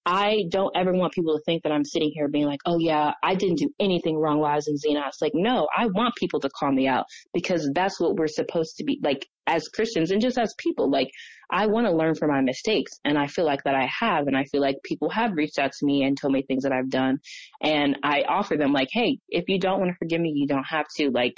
I 0.07 0.45
don't 0.51 0.75
ever 0.75 0.93
want 0.93 1.13
people 1.13 1.37
to 1.37 1.43
think 1.45 1.63
that 1.63 1.73
I'm 1.73 1.85
sitting 1.85 2.11
here 2.15 2.29
being 2.29 2.47
like, 2.47 2.61
oh 2.65 2.79
yeah, 2.79 3.13
I 3.23 3.35
didn't 3.35 3.59
do 3.59 3.71
anything 3.79 4.17
wrong 4.17 4.39
while 4.39 4.53
I 4.53 4.57
was 4.57 4.69
in 4.69 4.77
Xenos. 4.77 5.21
Like, 5.21 5.33
no, 5.35 5.69
I 5.77 5.87
want 5.87 6.15
people 6.17 6.41
to 6.41 6.51
call 6.51 6.73
me 6.73 6.89
out 6.89 7.05
because 7.35 7.71
that's 7.75 8.01
what 8.01 8.17
we're 8.17 8.27
supposed 8.27 8.77
to 8.79 8.85
be 8.85 8.99
like 9.03 9.27
as 9.47 9.69
Christians 9.69 10.11
and 10.11 10.23
just 10.23 10.39
as 10.39 10.55
people. 10.59 10.91
Like, 10.91 11.11
I 11.51 11.67
want 11.67 11.87
to 11.87 11.93
learn 11.93 12.15
from 12.15 12.31
my 12.31 12.41
mistakes 12.41 12.93
and 13.05 13.17
I 13.17 13.27
feel 13.27 13.45
like 13.45 13.65
that 13.65 13.75
I 13.75 13.89
have 14.01 14.27
and 14.27 14.37
I 14.37 14.45
feel 14.45 14.61
like 14.61 14.77
people 14.85 15.09
have 15.11 15.33
reached 15.33 15.59
out 15.59 15.73
to 15.73 15.87
me 15.87 16.05
and 16.05 16.17
told 16.17 16.33
me 16.33 16.43
things 16.43 16.65
that 16.65 16.73
I've 16.73 16.91
done 16.91 17.19
and 17.63 17.97
I 18.03 18.23
offer 18.29 18.57
them 18.57 18.73
like, 18.73 18.89
hey, 18.91 19.19
if 19.29 19.45
you 19.49 19.59
don't 19.59 19.81
want 19.81 19.91
to 19.91 19.97
forgive 19.99 20.21
me, 20.21 20.33
you 20.35 20.47
don't 20.47 20.67
have 20.69 20.87
to. 20.97 21.11
Like, 21.11 21.35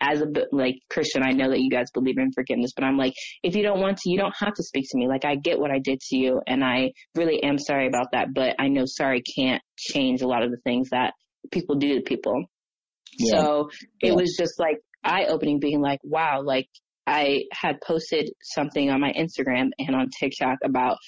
as 0.00 0.22
a 0.22 0.26
like 0.52 0.76
Christian, 0.90 1.22
I 1.22 1.32
know 1.32 1.50
that 1.50 1.60
you 1.60 1.70
guys 1.70 1.90
believe 1.92 2.18
in 2.18 2.32
forgiveness, 2.32 2.72
but 2.74 2.84
I'm 2.84 2.96
like, 2.96 3.12
if 3.42 3.54
you 3.54 3.62
don't 3.62 3.80
want 3.80 3.98
to, 3.98 4.10
you 4.10 4.18
don't 4.18 4.34
have 4.38 4.54
to 4.54 4.62
speak 4.62 4.86
to 4.90 4.98
me. 4.98 5.06
Like, 5.06 5.24
I 5.24 5.36
get 5.36 5.58
what 5.58 5.70
I 5.70 5.78
did 5.78 6.00
to 6.00 6.16
you 6.16 6.40
and 6.46 6.64
I 6.64 6.92
really 7.14 7.42
am 7.42 7.58
sorry 7.58 7.86
about 7.86 8.08
that, 8.12 8.34
but 8.34 8.56
I 8.58 8.68
know 8.68 8.84
sorry 8.86 9.22
can't 9.22 9.62
change 9.76 10.22
a 10.22 10.26
lot 10.26 10.42
of 10.42 10.50
the 10.50 10.58
things 10.64 10.90
that 10.90 11.12
people 11.52 11.76
do 11.76 11.96
to 11.96 12.00
people. 12.00 12.44
Yeah. 13.18 13.32
So 13.32 13.70
it 14.00 14.08
yeah. 14.08 14.12
was 14.14 14.36
just 14.38 14.58
like 14.58 14.78
eye 15.04 15.26
opening 15.26 15.60
being 15.60 15.80
like, 15.80 16.00
wow, 16.02 16.42
like 16.42 16.68
I 17.06 17.44
had 17.52 17.80
posted 17.86 18.30
something 18.42 18.90
on 18.90 19.00
my 19.00 19.12
Instagram 19.12 19.68
and 19.78 19.94
on 19.94 20.08
TikTok 20.18 20.58
about 20.64 20.98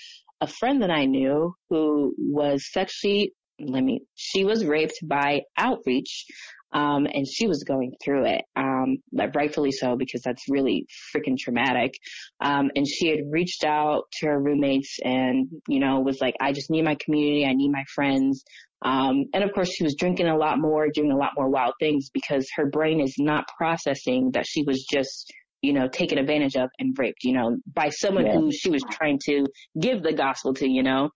a 0.40 0.46
friend 0.46 0.82
that 0.82 0.90
I 0.90 1.05
knew 1.07 1.55
who 1.68 2.14
was 2.18 2.70
sexually, 2.72 3.32
let 3.61 3.82
me, 3.82 4.03
she 4.14 4.44
was 4.44 4.64
raped 4.64 4.99
by 5.03 5.42
outreach. 5.57 6.26
Um, 6.70 7.07
and 7.07 7.26
she 7.26 7.46
was 7.46 7.64
going 7.64 7.94
through 8.05 8.26
it, 8.26 8.42
um, 8.55 8.99
rightfully 9.34 9.72
so 9.72 9.96
because 9.96 10.20
that's 10.20 10.51
really 10.51 10.86
freaking 11.16 11.38
traumatic. 11.38 11.94
Um, 12.42 12.70
and 12.76 12.86
she 12.86 13.09
had 13.09 13.20
reached 13.30 13.64
out 13.64 14.03
to 14.20 14.26
her 14.26 14.38
roommates 14.38 14.99
and, 15.03 15.49
you 15.66 15.80
know, 15.80 16.01
was 16.01 16.20
like, 16.20 16.34
I 16.42 16.53
just 16.53 16.70
need 16.70 16.84
my 16.84 16.96
community. 17.03 17.46
I 17.46 17.55
need 17.55 17.70
my 17.70 17.84
friends. 17.94 18.44
Um, 18.82 19.24
and 19.32 19.42
of 19.42 19.53
course 19.55 19.72
she 19.72 19.82
was 19.82 19.96
drinking 19.99 20.28
a 20.28 20.36
lot 20.36 20.59
more, 20.59 20.88
doing 20.92 21.11
a 21.11 21.16
lot 21.16 21.32
more 21.36 21.49
wild 21.49 21.72
things 21.80 22.11
because 22.12 22.46
her 22.57 22.66
brain 22.66 23.01
is 23.01 23.14
not 23.18 23.49
processing 23.57 24.32
that 24.34 24.46
she 24.46 24.62
was 24.62 24.86
just 24.92 25.32
you 25.62 25.72
know, 25.72 25.88
taken 25.88 26.18
advantage 26.18 26.56
of 26.56 26.70
and 26.78 26.96
raped, 26.98 27.24
you 27.24 27.32
know, 27.32 27.56
by 27.72 27.88
someone 27.88 28.26
yeah. 28.26 28.34
who 28.34 28.52
she 28.52 28.70
was 28.70 28.82
trying 28.90 29.18
to 29.24 29.46
give 29.80 30.02
the 30.02 30.12
gospel 30.12 30.54
to, 30.54 30.68
you 30.68 30.82
know. 30.82 31.11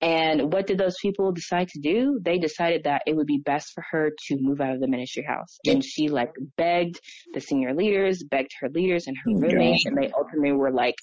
And 0.00 0.52
what 0.52 0.66
did 0.66 0.78
those 0.78 0.96
people 1.00 1.32
decide 1.32 1.68
to 1.68 1.80
do? 1.80 2.20
They 2.22 2.38
decided 2.38 2.84
that 2.84 3.02
it 3.06 3.16
would 3.16 3.26
be 3.26 3.38
best 3.38 3.72
for 3.74 3.84
her 3.90 4.10
to 4.28 4.36
move 4.38 4.60
out 4.60 4.74
of 4.74 4.80
the 4.80 4.88
ministry 4.88 5.24
house. 5.26 5.58
And 5.66 5.82
she 5.84 6.08
like 6.08 6.32
begged 6.56 7.00
the 7.32 7.40
senior 7.40 7.74
leaders, 7.74 8.22
begged 8.22 8.50
her 8.60 8.68
leaders 8.68 9.06
and 9.06 9.16
her 9.16 9.30
roommates, 9.30 9.86
and 9.86 9.96
they 9.96 10.10
ultimately 10.16 10.52
were 10.52 10.72
like, 10.72 10.96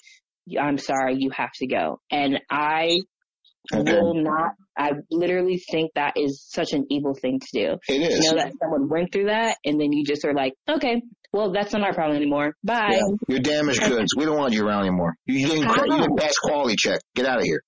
I'm 0.60 0.78
sorry, 0.78 1.16
you 1.18 1.30
have 1.30 1.52
to 1.54 1.66
go. 1.66 2.00
And 2.10 2.40
I 2.50 3.00
okay. 3.72 4.00
will 4.00 4.14
not, 4.14 4.52
I 4.76 4.92
literally 5.10 5.58
think 5.70 5.92
that 5.94 6.14
is 6.16 6.44
such 6.48 6.72
an 6.72 6.86
evil 6.90 7.14
thing 7.14 7.40
to 7.40 7.46
do. 7.52 7.78
It 7.88 8.02
is. 8.02 8.24
You 8.24 8.30
know 8.32 8.38
that 8.38 8.52
someone 8.60 8.88
went 8.88 9.12
through 9.12 9.26
that 9.26 9.56
and 9.64 9.80
then 9.80 9.92
you 9.92 10.04
just 10.04 10.24
are 10.24 10.34
like, 10.34 10.54
okay, 10.68 11.02
well, 11.32 11.52
that's 11.52 11.72
not 11.72 11.82
our 11.82 11.94
problem 11.94 12.16
anymore. 12.16 12.54
Bye. 12.62 12.90
Yeah, 12.92 13.16
you're 13.28 13.40
damaged 13.40 13.82
goods. 13.82 14.14
We 14.16 14.24
don't 14.24 14.36
want 14.36 14.52
you 14.52 14.66
around 14.66 14.82
anymore. 14.82 15.14
You 15.26 15.46
didn't, 15.46 15.68
you 15.68 15.98
didn't 15.98 16.18
pass 16.18 16.34
quality 16.38 16.76
check. 16.76 17.00
Get 17.14 17.26
out 17.26 17.38
of 17.38 17.44
here. 17.44 17.62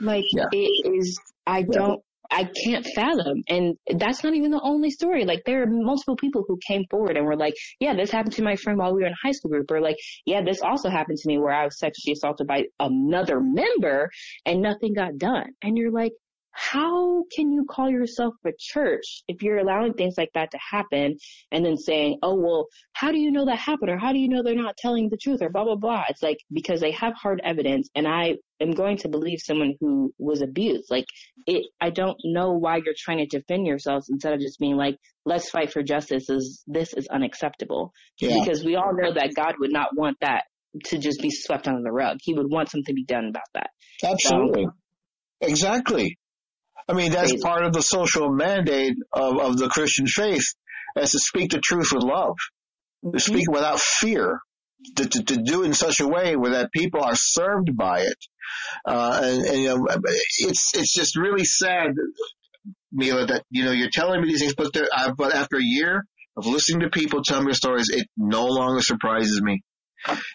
Like 0.00 0.24
yeah. 0.32 0.44
it 0.52 0.94
is. 0.94 1.18
I 1.46 1.62
don't. 1.62 2.00
I 2.30 2.48
can't 2.64 2.86
fathom. 2.94 3.42
And 3.48 3.76
that's 3.96 4.22
not 4.22 4.34
even 4.34 4.50
the 4.50 4.60
only 4.62 4.90
story. 4.90 5.24
Like 5.24 5.42
there 5.46 5.62
are 5.62 5.66
multiple 5.66 6.16
people 6.16 6.44
who 6.46 6.58
came 6.66 6.84
forward 6.90 7.16
and 7.16 7.26
were 7.26 7.36
like, 7.36 7.54
yeah, 7.80 7.94
this 7.94 8.10
happened 8.10 8.34
to 8.34 8.42
my 8.42 8.56
friend 8.56 8.78
while 8.78 8.94
we 8.94 9.02
were 9.02 9.08
in 9.08 9.14
high 9.22 9.32
school 9.32 9.50
group 9.50 9.70
or 9.70 9.80
like, 9.80 9.96
yeah, 10.26 10.42
this 10.42 10.60
also 10.62 10.90
happened 10.90 11.18
to 11.18 11.28
me 11.28 11.38
where 11.38 11.52
I 11.52 11.64
was 11.64 11.78
sexually 11.78 12.12
assaulted 12.12 12.46
by 12.46 12.64
another 12.80 13.40
member 13.40 14.10
and 14.44 14.60
nothing 14.60 14.92
got 14.94 15.16
done. 15.18 15.46
And 15.62 15.76
you're 15.78 15.92
like, 15.92 16.12
how 16.60 17.22
can 17.34 17.52
you 17.52 17.64
call 17.70 17.88
yourself 17.88 18.34
a 18.44 18.50
church 18.58 19.22
if 19.28 19.42
you're 19.42 19.58
allowing 19.58 19.94
things 19.94 20.14
like 20.18 20.30
that 20.34 20.50
to 20.50 20.58
happen 20.58 21.16
and 21.52 21.64
then 21.64 21.76
saying, 21.76 22.18
oh, 22.20 22.34
well, 22.34 22.66
how 22.92 23.12
do 23.12 23.18
you 23.18 23.30
know 23.30 23.44
that 23.46 23.58
happened? 23.58 23.90
Or 23.90 23.96
how 23.96 24.12
do 24.12 24.18
you 24.18 24.28
know 24.28 24.42
they're 24.42 24.56
not 24.56 24.76
telling 24.76 25.08
the 25.08 25.16
truth 25.16 25.40
or 25.40 25.50
blah, 25.50 25.62
blah, 25.62 25.76
blah. 25.76 26.02
It's 26.08 26.20
like, 26.20 26.38
because 26.52 26.80
they 26.80 26.90
have 26.90 27.12
hard 27.14 27.40
evidence 27.44 27.88
and 27.94 28.08
I 28.08 28.38
am 28.60 28.72
going 28.72 28.96
to 28.98 29.08
believe 29.08 29.38
someone 29.40 29.74
who 29.78 30.12
was 30.18 30.42
abused. 30.42 30.90
Like 30.90 31.04
it, 31.46 31.64
I 31.80 31.90
don't 31.90 32.18
know 32.24 32.54
why 32.54 32.80
you're 32.84 32.94
trying 32.98 33.18
to 33.18 33.26
defend 33.26 33.64
yourselves 33.64 34.08
instead 34.10 34.32
of 34.32 34.40
just 34.40 34.58
being 34.58 34.76
like, 34.76 34.96
let's 35.24 35.50
fight 35.50 35.72
for 35.72 35.84
justice 35.84 36.28
is 36.28 36.64
this 36.66 36.92
is 36.92 37.06
unacceptable. 37.06 37.92
Yeah. 38.18 38.36
Because 38.40 38.64
we 38.64 38.74
all 38.74 38.96
know 38.96 39.14
that 39.14 39.32
God 39.36 39.54
would 39.60 39.72
not 39.72 39.90
want 39.96 40.16
that 40.22 40.42
to 40.86 40.98
just 40.98 41.22
be 41.22 41.30
swept 41.30 41.68
under 41.68 41.82
the 41.82 41.92
rug. 41.92 42.18
He 42.20 42.34
would 42.34 42.50
want 42.50 42.68
something 42.68 42.92
to 42.92 42.94
be 42.94 43.04
done 43.04 43.28
about 43.28 43.46
that. 43.54 43.70
Absolutely. 44.02 44.64
So, 44.64 44.72
exactly. 45.48 46.18
I 46.88 46.94
mean, 46.94 47.12
that's 47.12 47.32
Crazy. 47.32 47.42
part 47.42 47.64
of 47.64 47.72
the 47.72 47.82
social 47.82 48.30
mandate 48.30 48.96
of, 49.12 49.38
of 49.38 49.58
the 49.58 49.68
Christian 49.68 50.06
faith 50.06 50.54
as 50.96 51.12
to 51.12 51.18
speak 51.18 51.50
the 51.50 51.60
truth 51.60 51.92
with 51.92 52.02
love, 52.02 52.36
mm-hmm. 53.04 53.12
to 53.12 53.20
speak 53.20 53.50
without 53.50 53.78
fear, 53.78 54.40
to, 54.96 55.06
to, 55.06 55.22
to, 55.24 55.36
do 55.42 55.62
it 55.62 55.66
in 55.66 55.74
such 55.74 56.00
a 56.00 56.08
way 56.08 56.36
where 56.36 56.52
that 56.52 56.72
people 56.72 57.02
are 57.02 57.14
served 57.14 57.76
by 57.76 58.00
it. 58.00 58.16
Uh, 58.86 59.20
and, 59.22 59.44
and, 59.44 59.58
you 59.58 59.68
know, 59.68 59.86
it's, 60.38 60.72
it's 60.74 60.94
just 60.94 61.16
really 61.16 61.44
sad, 61.44 61.90
Milla, 62.92 63.26
that, 63.26 63.44
you 63.50 63.64
know, 63.64 63.72
you're 63.72 63.90
telling 63.90 64.22
me 64.22 64.28
these 64.28 64.40
things, 64.40 64.54
but 64.54 64.74
uh, 64.76 65.12
but 65.16 65.34
after 65.34 65.56
a 65.56 65.62
year 65.62 66.04
of 66.36 66.46
listening 66.46 66.80
to 66.80 66.90
people 66.90 67.22
tell 67.22 67.42
me 67.42 67.52
stories, 67.52 67.90
it 67.90 68.06
no 68.16 68.46
longer 68.46 68.80
surprises 68.80 69.42
me 69.42 69.62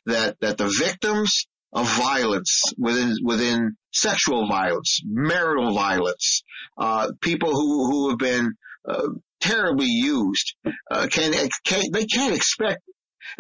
that, 0.06 0.36
that 0.42 0.58
the 0.58 0.72
victims 0.78 1.48
of 1.74 1.88
violence 1.98 2.62
within 2.78 3.16
within 3.24 3.76
sexual 3.92 4.48
violence, 4.48 5.00
marital 5.06 5.74
violence, 5.74 6.44
uh, 6.78 7.12
people 7.22 7.52
who 7.52 7.90
who 7.90 8.10
have 8.10 8.20
been 8.20 8.54
uh, 8.88 9.08
terribly 9.42 9.88
used 9.88 10.56
uh, 10.92 11.08
can, 11.12 11.34
can 11.66 11.82
they 11.92 12.06
can't 12.06 12.36
expect 12.36 12.82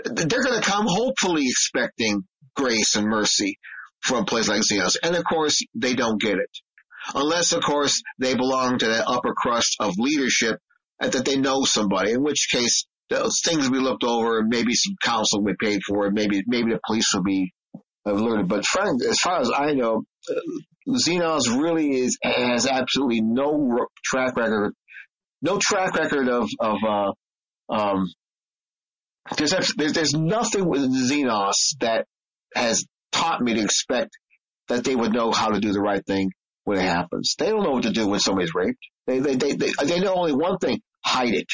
they're 0.05 0.43
going 0.43 0.59
to 0.59 0.69
come 0.69 0.85
hopefully 0.87 1.43
expecting 1.45 2.23
grace 2.55 2.95
and 2.95 3.07
mercy 3.07 3.57
from 4.01 4.23
a 4.23 4.25
place 4.25 4.47
like 4.47 4.61
Xenos, 4.61 4.97
and 5.01 5.15
of 5.15 5.23
course 5.23 5.63
they 5.75 5.93
don't 5.93 6.21
get 6.21 6.37
it. 6.37 6.49
Unless 7.13 7.51
of 7.53 7.63
course 7.63 8.01
they 8.19 8.35
belong 8.35 8.77
to 8.79 8.87
that 8.87 9.07
upper 9.07 9.33
crust 9.33 9.75
of 9.79 9.93
leadership 9.97 10.59
and 10.99 11.11
that 11.11 11.25
they 11.25 11.37
know 11.37 11.63
somebody, 11.63 12.11
in 12.11 12.23
which 12.23 12.47
case 12.49 12.85
those 13.09 13.41
things 13.43 13.69
will 13.69 13.77
be 13.77 13.83
looked 13.83 14.03
over 14.03 14.39
and 14.39 14.49
maybe 14.49 14.73
some 14.73 14.95
counsel 15.01 15.41
will 15.41 15.53
be 15.53 15.65
paid 15.65 15.81
for 15.87 16.05
and 16.05 16.15
maybe 16.15 16.41
maybe 16.47 16.71
the 16.71 16.79
police 16.85 17.07
will 17.13 17.23
be 17.23 17.53
I've 18.05 18.19
learned. 18.19 18.41
It. 18.41 18.47
But 18.47 18.65
Frank, 18.65 19.01
as 19.03 19.17
far 19.19 19.39
as 19.39 19.51
I 19.55 19.73
know, 19.73 20.03
Xenos 20.87 21.47
really 21.47 21.99
is 22.01 22.17
has 22.21 22.67
absolutely 22.67 23.21
no 23.21 23.87
track 24.03 24.35
record, 24.35 24.73
no 25.41 25.59
track 25.59 25.95
record 25.95 26.27
of 26.27 26.49
of 26.59 26.77
uh, 26.87 27.73
um. 27.73 28.07
There's, 29.37 29.51
there's 29.77 29.93
there's 29.93 30.13
nothing 30.13 30.67
with 30.67 30.81
Xenos 30.81 31.77
that 31.79 32.05
has 32.53 32.85
taught 33.13 33.41
me 33.41 33.53
to 33.53 33.61
expect 33.61 34.09
that 34.67 34.83
they 34.83 34.95
would 34.95 35.13
know 35.13 35.31
how 35.31 35.49
to 35.49 35.61
do 35.61 35.71
the 35.71 35.79
right 35.79 36.05
thing 36.05 36.31
when 36.65 36.77
it 36.77 36.83
happens. 36.83 37.35
They 37.37 37.49
don't 37.49 37.63
know 37.63 37.71
what 37.71 37.83
to 37.83 37.91
do 37.91 38.07
when 38.07 38.19
somebody's 38.19 38.53
raped. 38.53 38.79
They 39.07 39.19
they 39.19 39.35
they 39.35 39.53
they, 39.53 39.71
they 39.85 39.99
know 40.01 40.15
only 40.15 40.33
one 40.33 40.57
thing: 40.57 40.81
hide 41.05 41.33
it, 41.33 41.47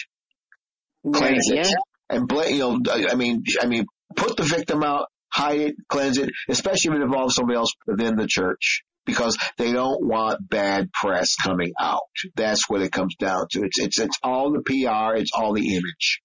cleanse 1.13 1.49
yeah. 1.51 1.61
it, 1.61 1.75
and 2.09 2.27
blame. 2.27 2.55
You 2.55 2.59
know, 2.59 2.79
I 2.89 3.13
mean, 3.13 3.43
I 3.61 3.67
mean, 3.67 3.85
put 4.15 4.35
the 4.35 4.43
victim 4.43 4.83
out 4.83 5.07
hide 5.31 5.59
it, 5.59 5.75
cleanse 5.87 6.17
it, 6.17 6.29
especially 6.47 6.91
if 6.91 7.01
it 7.01 7.03
involves 7.03 7.35
somebody 7.35 7.57
else 7.57 7.71
within 7.87 8.15
the 8.15 8.27
church 8.27 8.83
because 9.05 9.37
they 9.57 9.71
don't 9.71 10.05
want 10.05 10.47
bad 10.47 10.91
press 10.93 11.35
coming 11.35 11.71
out. 11.79 12.01
That's 12.35 12.69
what 12.69 12.81
it 12.81 12.91
comes 12.91 13.15
down 13.15 13.47
to. 13.51 13.63
It's, 13.63 13.79
it's, 13.79 13.99
it's 13.99 14.17
all 14.23 14.51
the 14.51 14.61
PR. 14.61 15.17
It's 15.17 15.31
all 15.33 15.53
the 15.53 15.75
image. 15.75 16.21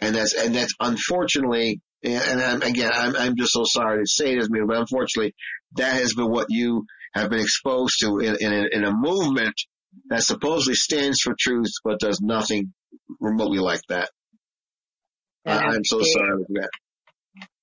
And 0.00 0.14
that's, 0.14 0.34
and 0.34 0.54
that's 0.54 0.74
unfortunately, 0.80 1.80
and 2.02 2.42
I'm, 2.42 2.62
again, 2.62 2.90
I'm, 2.92 3.16
I'm 3.16 3.36
just 3.36 3.52
so 3.52 3.62
sorry 3.64 4.02
to 4.02 4.06
say 4.06 4.36
this, 4.36 4.48
but 4.48 4.76
unfortunately, 4.76 5.34
that 5.76 5.94
has 5.94 6.12
been 6.14 6.30
what 6.30 6.48
you 6.50 6.84
have 7.14 7.30
been 7.30 7.40
exposed 7.40 7.94
to 8.00 8.18
in, 8.18 8.36
in, 8.40 8.52
a, 8.52 8.76
in 8.76 8.84
a 8.84 8.92
movement 8.92 9.54
that 10.08 10.22
supposedly 10.22 10.74
stands 10.74 11.20
for 11.20 11.34
truth, 11.38 11.70
but 11.84 12.00
does 12.00 12.20
nothing 12.20 12.74
remotely 13.20 13.58
like 13.58 13.80
that. 13.88 14.10
I'm 15.46 15.84
so 15.84 16.00
sorry 16.02 16.44
for 16.46 16.60
that. 16.60 16.70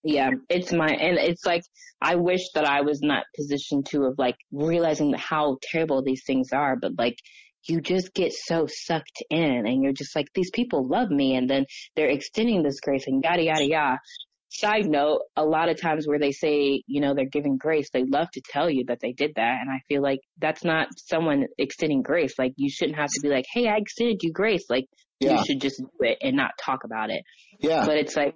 Yeah, 0.04 0.32
it's 0.50 0.74
my, 0.74 0.88
and 0.88 1.18
it's 1.18 1.46
like, 1.46 1.62
I 2.02 2.16
wish 2.16 2.42
that 2.56 2.66
I 2.66 2.82
was 2.82 3.02
not 3.02 3.24
positioned 3.36 3.86
to 3.88 4.06
of 4.06 4.16
like 4.18 4.36
realizing 4.52 5.14
how 5.14 5.58
terrible 5.62 6.02
these 6.04 6.24
things 6.26 6.50
are, 6.54 6.76
but 6.76 6.94
like, 6.98 7.18
you 7.68 7.82
just 7.82 8.14
get 8.14 8.34
so 8.34 8.68
sucked 8.68 9.24
in 9.30 9.68
and 9.68 9.84
you're 9.84 9.94
just 9.94 10.16
like, 10.16 10.28
these 10.34 10.50
people 10.52 10.88
love 10.88 11.10
me 11.10 11.36
and 11.36 11.50
then 11.50 11.66
they're 11.96 12.10
extending 12.10 12.64
this 12.64 12.80
grace 12.80 13.06
and 13.08 13.24
yada, 13.24 13.44
yada, 13.44 13.68
yada. 13.68 14.00
Side 14.50 14.88
note, 14.88 15.22
a 15.38 15.46
lot 15.46 15.70
of 15.70 15.80
times 15.80 16.06
where 16.06 16.20
they 16.20 16.32
say, 16.32 16.84
you 16.86 17.00
know, 17.00 17.14
they're 17.14 17.26
giving 17.26 17.58
grace, 17.58 17.90
they 17.94 18.04
love 18.04 18.28
to 18.34 18.42
tell 18.50 18.70
you 18.70 18.86
that 18.88 19.00
they 19.00 19.14
did 19.14 19.32
that. 19.36 19.60
And 19.62 19.70
I 19.70 19.80
feel 19.88 20.02
like 20.02 20.20
that's 20.40 20.64
not 20.64 20.88
someone 20.98 21.46
extending 21.58 22.02
grace. 22.02 22.34
Like 22.38 22.54
you 22.58 22.70
shouldn't 22.70 22.98
have 22.98 23.10
to 23.12 23.22
be 23.22 23.30
like, 23.30 23.46
Hey, 23.54 23.68
I 23.68 23.78
extended 23.78 24.24
you 24.24 24.34
grace. 24.34 24.66
Like 24.70 24.88
yeah. 25.20 25.38
you 25.38 25.46
should 25.46 25.62
just 25.62 25.78
do 25.78 25.88
it 26.00 26.18
and 26.22 26.36
not 26.36 26.52
talk 26.60 26.84
about 26.84 27.12
it. 27.12 27.24
Yeah. 27.60 27.86
But 27.86 27.98
it's 27.98 28.16
like, 28.16 28.36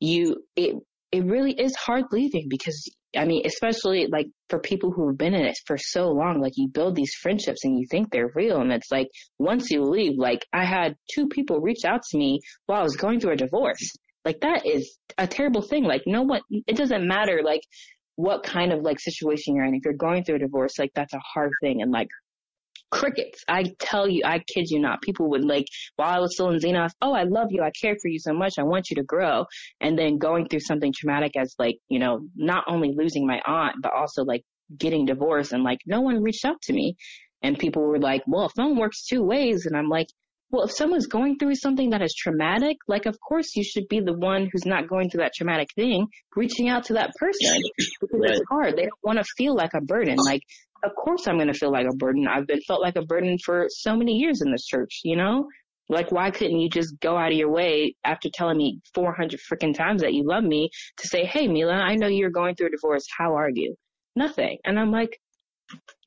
you, 0.00 0.42
it, 0.56 0.74
it 1.12 1.24
really 1.24 1.52
is 1.52 1.76
hard 1.76 2.06
leaving 2.10 2.46
because 2.48 2.90
I 3.14 3.26
mean, 3.26 3.42
especially 3.44 4.06
like 4.10 4.28
for 4.48 4.58
people 4.58 4.90
who 4.90 5.08
have 5.08 5.18
been 5.18 5.34
in 5.34 5.44
it 5.44 5.58
for 5.66 5.76
so 5.76 6.08
long, 6.08 6.40
like 6.40 6.54
you 6.56 6.68
build 6.68 6.96
these 6.96 7.14
friendships 7.20 7.64
and 7.64 7.78
you 7.78 7.86
think 7.90 8.10
they're 8.10 8.32
real. 8.34 8.60
And 8.62 8.72
it's 8.72 8.90
like 8.90 9.08
once 9.38 9.70
you 9.70 9.82
leave, 9.82 10.14
like 10.16 10.46
I 10.52 10.64
had 10.64 10.96
two 11.14 11.28
people 11.28 11.60
reach 11.60 11.84
out 11.84 12.00
to 12.10 12.18
me 12.18 12.40
while 12.66 12.80
I 12.80 12.82
was 12.82 12.96
going 12.96 13.20
through 13.20 13.32
a 13.32 13.36
divorce. 13.36 13.92
Like 14.24 14.40
that 14.40 14.64
is 14.64 14.96
a 15.18 15.26
terrible 15.26 15.60
thing. 15.60 15.84
Like 15.84 16.02
no 16.06 16.22
one, 16.22 16.40
it 16.50 16.76
doesn't 16.76 17.06
matter 17.06 17.42
like 17.44 17.60
what 18.16 18.44
kind 18.44 18.72
of 18.72 18.80
like 18.80 18.98
situation 18.98 19.56
you're 19.56 19.66
in. 19.66 19.74
If 19.74 19.84
you're 19.84 19.94
going 19.94 20.24
through 20.24 20.36
a 20.36 20.40
divorce, 20.40 20.78
like 20.78 20.92
that's 20.94 21.12
a 21.12 21.20
hard 21.34 21.52
thing. 21.60 21.82
And 21.82 21.92
like 21.92 22.08
crickets. 22.92 23.42
I 23.48 23.64
tell 23.80 24.08
you, 24.08 24.22
I 24.24 24.38
kid 24.38 24.66
you 24.68 24.78
not. 24.78 25.02
People 25.02 25.30
would 25.30 25.44
like, 25.44 25.64
while 25.96 26.14
I 26.14 26.20
was 26.20 26.34
still 26.34 26.50
in 26.50 26.60
Xenos, 26.60 26.90
oh, 27.00 27.12
I 27.12 27.24
love 27.24 27.48
you. 27.50 27.62
I 27.62 27.70
care 27.80 27.96
for 28.00 28.08
you 28.08 28.18
so 28.20 28.32
much. 28.32 28.54
I 28.58 28.62
want 28.62 28.90
you 28.90 28.96
to 28.96 29.02
grow. 29.02 29.46
And 29.80 29.98
then 29.98 30.18
going 30.18 30.46
through 30.46 30.60
something 30.60 30.92
traumatic 30.94 31.32
as 31.36 31.54
like, 31.58 31.76
you 31.88 31.98
know, 31.98 32.20
not 32.36 32.64
only 32.68 32.92
losing 32.94 33.26
my 33.26 33.40
aunt, 33.46 33.76
but 33.82 33.92
also 33.92 34.22
like 34.22 34.42
getting 34.78 35.06
divorced 35.06 35.52
and 35.52 35.64
like 35.64 35.78
no 35.86 36.00
one 36.02 36.22
reached 36.22 36.44
out 36.44 36.60
to 36.62 36.72
me. 36.72 36.94
And 37.42 37.58
people 37.58 37.82
were 37.82 37.98
like, 37.98 38.22
well, 38.26 38.50
phone 38.54 38.78
works 38.78 39.06
two 39.06 39.22
ways. 39.22 39.66
And 39.66 39.76
I'm 39.76 39.88
like, 39.88 40.06
well, 40.52 40.64
if 40.64 40.70
someone's 40.70 41.06
going 41.06 41.38
through 41.38 41.54
something 41.54 41.90
that 41.90 42.02
is 42.02 42.14
traumatic, 42.14 42.76
like 42.86 43.06
of 43.06 43.18
course 43.20 43.56
you 43.56 43.64
should 43.64 43.88
be 43.88 44.00
the 44.00 44.12
one 44.12 44.48
who's 44.52 44.66
not 44.66 44.88
going 44.88 45.08
through 45.08 45.22
that 45.22 45.32
traumatic 45.34 45.70
thing, 45.74 46.06
reaching 46.36 46.68
out 46.68 46.84
to 46.84 46.92
that 46.92 47.10
person 47.18 47.58
because 48.00 48.20
right. 48.20 48.30
it's 48.30 48.42
hard. 48.50 48.76
They 48.76 48.82
don't 48.82 49.02
want 49.02 49.18
to 49.18 49.24
feel 49.36 49.56
like 49.56 49.72
a 49.74 49.80
burden. 49.80 50.16
Like 50.16 50.42
of 50.84 50.94
course 50.94 51.26
I'm 51.26 51.36
going 51.36 51.52
to 51.52 51.58
feel 51.58 51.72
like 51.72 51.86
a 51.90 51.96
burden. 51.96 52.28
I've 52.28 52.46
been 52.46 52.60
felt 52.60 52.82
like 52.82 52.96
a 52.96 53.02
burden 53.02 53.38
for 53.38 53.66
so 53.70 53.96
many 53.96 54.12
years 54.12 54.42
in 54.42 54.52
this 54.52 54.66
church, 54.66 55.00
you 55.04 55.16
know? 55.16 55.48
Like, 55.88 56.10
why 56.10 56.30
couldn't 56.30 56.58
you 56.58 56.70
just 56.70 56.98
go 57.00 57.16
out 57.16 57.32
of 57.32 57.38
your 57.38 57.50
way 57.50 57.94
after 58.04 58.30
telling 58.32 58.56
me 58.56 58.80
400 58.94 59.40
freaking 59.40 59.74
times 59.74 60.02
that 60.02 60.14
you 60.14 60.24
love 60.24 60.44
me 60.44 60.70
to 60.98 61.08
say, 61.08 61.24
Hey, 61.24 61.48
Milla, 61.48 61.74
I 61.74 61.96
know 61.96 62.06
you're 62.06 62.30
going 62.30 62.54
through 62.54 62.68
a 62.68 62.70
divorce. 62.70 63.04
How 63.16 63.36
are 63.36 63.50
you? 63.52 63.74
Nothing. 64.16 64.58
And 64.64 64.78
I'm 64.78 64.90
like, 64.90 65.18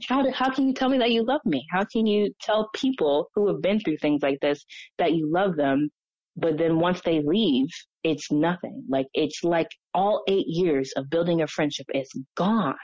how, 0.07 0.22
do, 0.22 0.32
how 0.32 0.49
can 0.49 0.68
you 0.68 0.74
tell 0.74 0.89
me 0.89 0.97
that 0.99 1.11
you 1.11 1.24
love 1.26 1.41
me? 1.45 1.66
How 1.72 1.84
can 1.86 2.05
you 2.05 2.34
tell 2.41 2.70
people 2.76 3.30
who 3.36 3.47
have 3.47 3.61
been 3.61 3.80
through 3.80 3.97
things 3.97 4.22
like 4.22 4.39
this 4.41 4.63
that 4.97 5.13
you 5.13 5.32
love 5.32 5.55
them? 5.55 5.89
But 6.38 6.57
then 6.57 6.80
once 6.80 7.01
they 7.01 7.22
leave, 7.26 7.68
it's 8.03 8.32
nothing. 8.32 8.84
Like, 8.89 9.07
it's 9.13 9.43
like 9.43 9.70
all 9.93 10.24
eight 10.28 10.47
years 10.47 10.91
of 10.97 11.09
building 11.09 11.41
a 11.41 11.47
friendship 11.47 11.86
is 11.93 12.09
gone. 12.36 12.76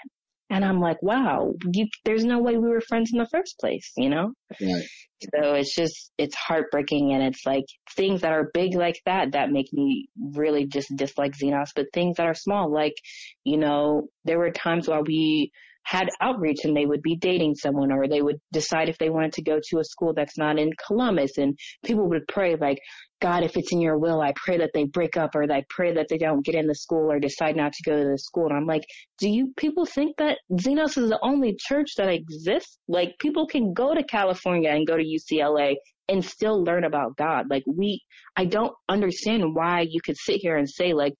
And 0.49 0.65
I'm 0.65 0.81
like, 0.81 1.01
wow, 1.01 1.53
you, 1.73 1.87
there's 2.03 2.25
no 2.25 2.39
way 2.39 2.57
we 2.57 2.67
were 2.67 2.81
friends 2.81 3.11
in 3.13 3.19
the 3.19 3.27
first 3.31 3.55
place, 3.59 3.89
you 3.95 4.09
know? 4.09 4.33
Right. 4.59 4.83
So 5.21 5.53
it's 5.53 5.73
just, 5.73 6.11
it's 6.17 6.35
heartbreaking 6.35 7.13
and 7.13 7.23
it's 7.23 7.45
like 7.45 7.63
things 7.95 8.21
that 8.21 8.33
are 8.33 8.51
big 8.53 8.75
like 8.75 8.99
that, 9.05 9.31
that 9.31 9.51
make 9.51 9.71
me 9.71 10.09
really 10.33 10.65
just 10.65 10.93
dislike 10.95 11.33
Xenos, 11.37 11.69
but 11.73 11.85
things 11.93 12.17
that 12.17 12.25
are 12.25 12.33
small, 12.33 12.69
like, 12.69 12.95
you 13.45 13.57
know, 13.57 14.07
there 14.25 14.39
were 14.39 14.51
times 14.51 14.89
while 14.89 15.03
we 15.03 15.51
had 15.83 16.09
outreach 16.21 16.63
and 16.63 16.75
they 16.75 16.85
would 16.85 17.01
be 17.01 17.15
dating 17.15 17.55
someone 17.55 17.91
or 17.91 18.07
they 18.07 18.21
would 18.21 18.39
decide 18.53 18.89
if 18.89 18.97
they 18.97 19.09
wanted 19.09 19.33
to 19.33 19.41
go 19.41 19.59
to 19.69 19.79
a 19.79 19.83
school 19.83 20.13
that's 20.13 20.37
not 20.37 20.59
in 20.59 20.71
Columbus 20.87 21.37
and 21.37 21.57
people 21.83 22.07
would 22.09 22.27
pray 22.27 22.55
like, 22.55 22.79
God, 23.19 23.43
if 23.43 23.55
it's 23.55 23.71
in 23.71 23.81
your 23.81 23.97
will, 23.97 24.21
I 24.21 24.33
pray 24.35 24.57
that 24.57 24.71
they 24.73 24.85
break 24.85 25.15
up 25.15 25.35
or 25.35 25.51
I 25.51 25.63
pray 25.69 25.93
that 25.93 26.07
they 26.09 26.17
don't 26.17 26.45
get 26.45 26.55
in 26.55 26.67
the 26.67 26.75
school 26.75 27.11
or 27.11 27.19
decide 27.19 27.55
not 27.55 27.73
to 27.73 27.83
go 27.83 27.97
to 27.97 28.09
the 28.09 28.17
school. 28.17 28.47
And 28.47 28.57
I'm 28.57 28.65
like, 28.65 28.83
do 29.19 29.29
you 29.29 29.53
people 29.57 29.85
think 29.85 30.17
that 30.17 30.39
Xenos 30.51 30.97
is 30.97 31.09
the 31.09 31.19
only 31.21 31.55
church 31.59 31.95
that 31.97 32.09
exists? 32.09 32.77
Like 32.87 33.15
people 33.19 33.45
can 33.45 33.73
go 33.73 33.93
to 33.93 34.03
California 34.03 34.69
and 34.69 34.87
go 34.87 34.97
to 34.97 35.03
UCLA 35.03 35.75
and 36.09 36.25
still 36.25 36.63
learn 36.63 36.83
about 36.83 37.15
God. 37.15 37.45
Like 37.49 37.63
we, 37.67 38.01
I 38.35 38.45
don't 38.45 38.73
understand 38.89 39.55
why 39.55 39.85
you 39.89 40.01
could 40.03 40.17
sit 40.17 40.37
here 40.37 40.57
and 40.57 40.69
say 40.69 40.93
like, 40.93 41.13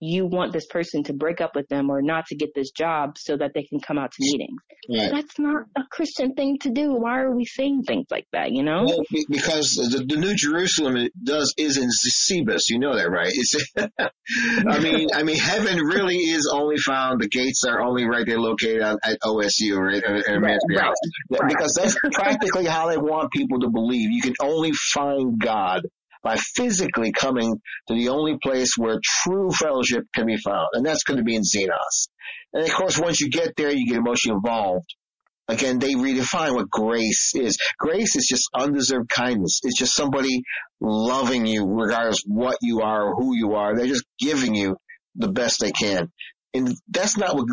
you 0.00 0.26
want 0.26 0.52
this 0.52 0.66
person 0.66 1.02
to 1.04 1.12
break 1.12 1.40
up 1.40 1.56
with 1.56 1.68
them 1.68 1.90
or 1.90 2.02
not 2.02 2.26
to 2.26 2.36
get 2.36 2.54
this 2.54 2.70
job 2.70 3.16
so 3.18 3.36
that 3.36 3.52
they 3.54 3.64
can 3.64 3.80
come 3.80 3.98
out 3.98 4.12
to 4.12 4.18
meetings. 4.20 4.60
Right. 4.88 5.10
That's 5.10 5.38
not 5.38 5.64
a 5.76 5.82
Christian 5.90 6.34
thing 6.34 6.58
to 6.60 6.70
do. 6.70 6.92
Why 6.92 7.20
are 7.20 7.34
we 7.34 7.44
saying 7.44 7.82
things 7.82 8.06
like 8.10 8.26
that, 8.32 8.52
you 8.52 8.62
know? 8.62 8.84
Well, 8.84 9.02
because 9.28 9.72
the, 9.72 10.04
the 10.08 10.16
New 10.16 10.34
Jerusalem 10.34 11.08
does 11.22 11.52
is 11.58 11.76
in 11.76 11.88
Cebus. 11.90 12.70
You 12.70 12.78
know 12.78 12.96
that, 12.96 13.10
right? 13.10 13.32
It's, 13.32 13.54
I 13.76 14.78
mean, 14.78 15.08
I 15.12 15.24
mean, 15.24 15.36
heaven 15.36 15.78
really 15.78 16.16
is 16.16 16.48
only 16.52 16.76
found, 16.76 17.20
the 17.20 17.28
gates 17.28 17.64
are 17.64 17.80
only 17.80 18.06
right 18.06 18.24
there 18.24 18.38
located 18.38 18.82
at, 18.82 18.98
at 19.02 19.18
OSU, 19.20 19.76
right? 19.76 20.02
right, 20.06 20.38
right, 20.40 20.92
right. 21.30 21.48
Because 21.48 21.74
that's 21.74 21.96
practically 22.12 22.66
how 22.66 22.88
they 22.88 22.98
want 22.98 23.32
people 23.32 23.60
to 23.60 23.68
believe. 23.68 24.10
You 24.10 24.22
can 24.22 24.34
only 24.40 24.72
find 24.72 25.38
God 25.38 25.82
by 26.22 26.36
physically 26.56 27.12
coming 27.12 27.60
to 27.88 27.94
the 27.94 28.08
only 28.08 28.38
place 28.42 28.72
where 28.76 28.98
true 29.02 29.50
fellowship 29.50 30.04
can 30.14 30.26
be 30.26 30.36
found, 30.36 30.68
and 30.74 30.84
that's 30.84 31.04
going 31.04 31.18
to 31.18 31.24
be 31.24 31.36
in 31.36 31.42
Xenos. 31.42 32.08
And 32.52 32.64
of 32.64 32.72
course, 32.72 32.98
once 32.98 33.20
you 33.20 33.30
get 33.30 33.54
there, 33.56 33.70
you 33.70 33.86
get 33.86 33.98
emotionally 33.98 34.36
involved. 34.36 34.86
Again, 35.48 35.78
they 35.78 35.94
redefine 35.94 36.54
what 36.54 36.68
grace 36.68 37.32
is. 37.34 37.56
Grace 37.78 38.16
is 38.16 38.26
just 38.28 38.50
undeserved 38.54 39.08
kindness. 39.08 39.60
It's 39.62 39.78
just 39.78 39.94
somebody 39.94 40.42
loving 40.80 41.46
you 41.46 41.66
regardless 41.66 42.22
what 42.26 42.58
you 42.60 42.82
are 42.82 43.08
or 43.08 43.14
who 43.16 43.34
you 43.34 43.54
are. 43.54 43.74
They're 43.74 43.86
just 43.86 44.04
giving 44.20 44.54
you 44.54 44.76
the 45.16 45.28
best 45.28 45.60
they 45.60 45.72
can. 45.72 46.12
And 46.52 46.74
that's 46.88 47.16
not 47.16 47.34
what, 47.34 47.46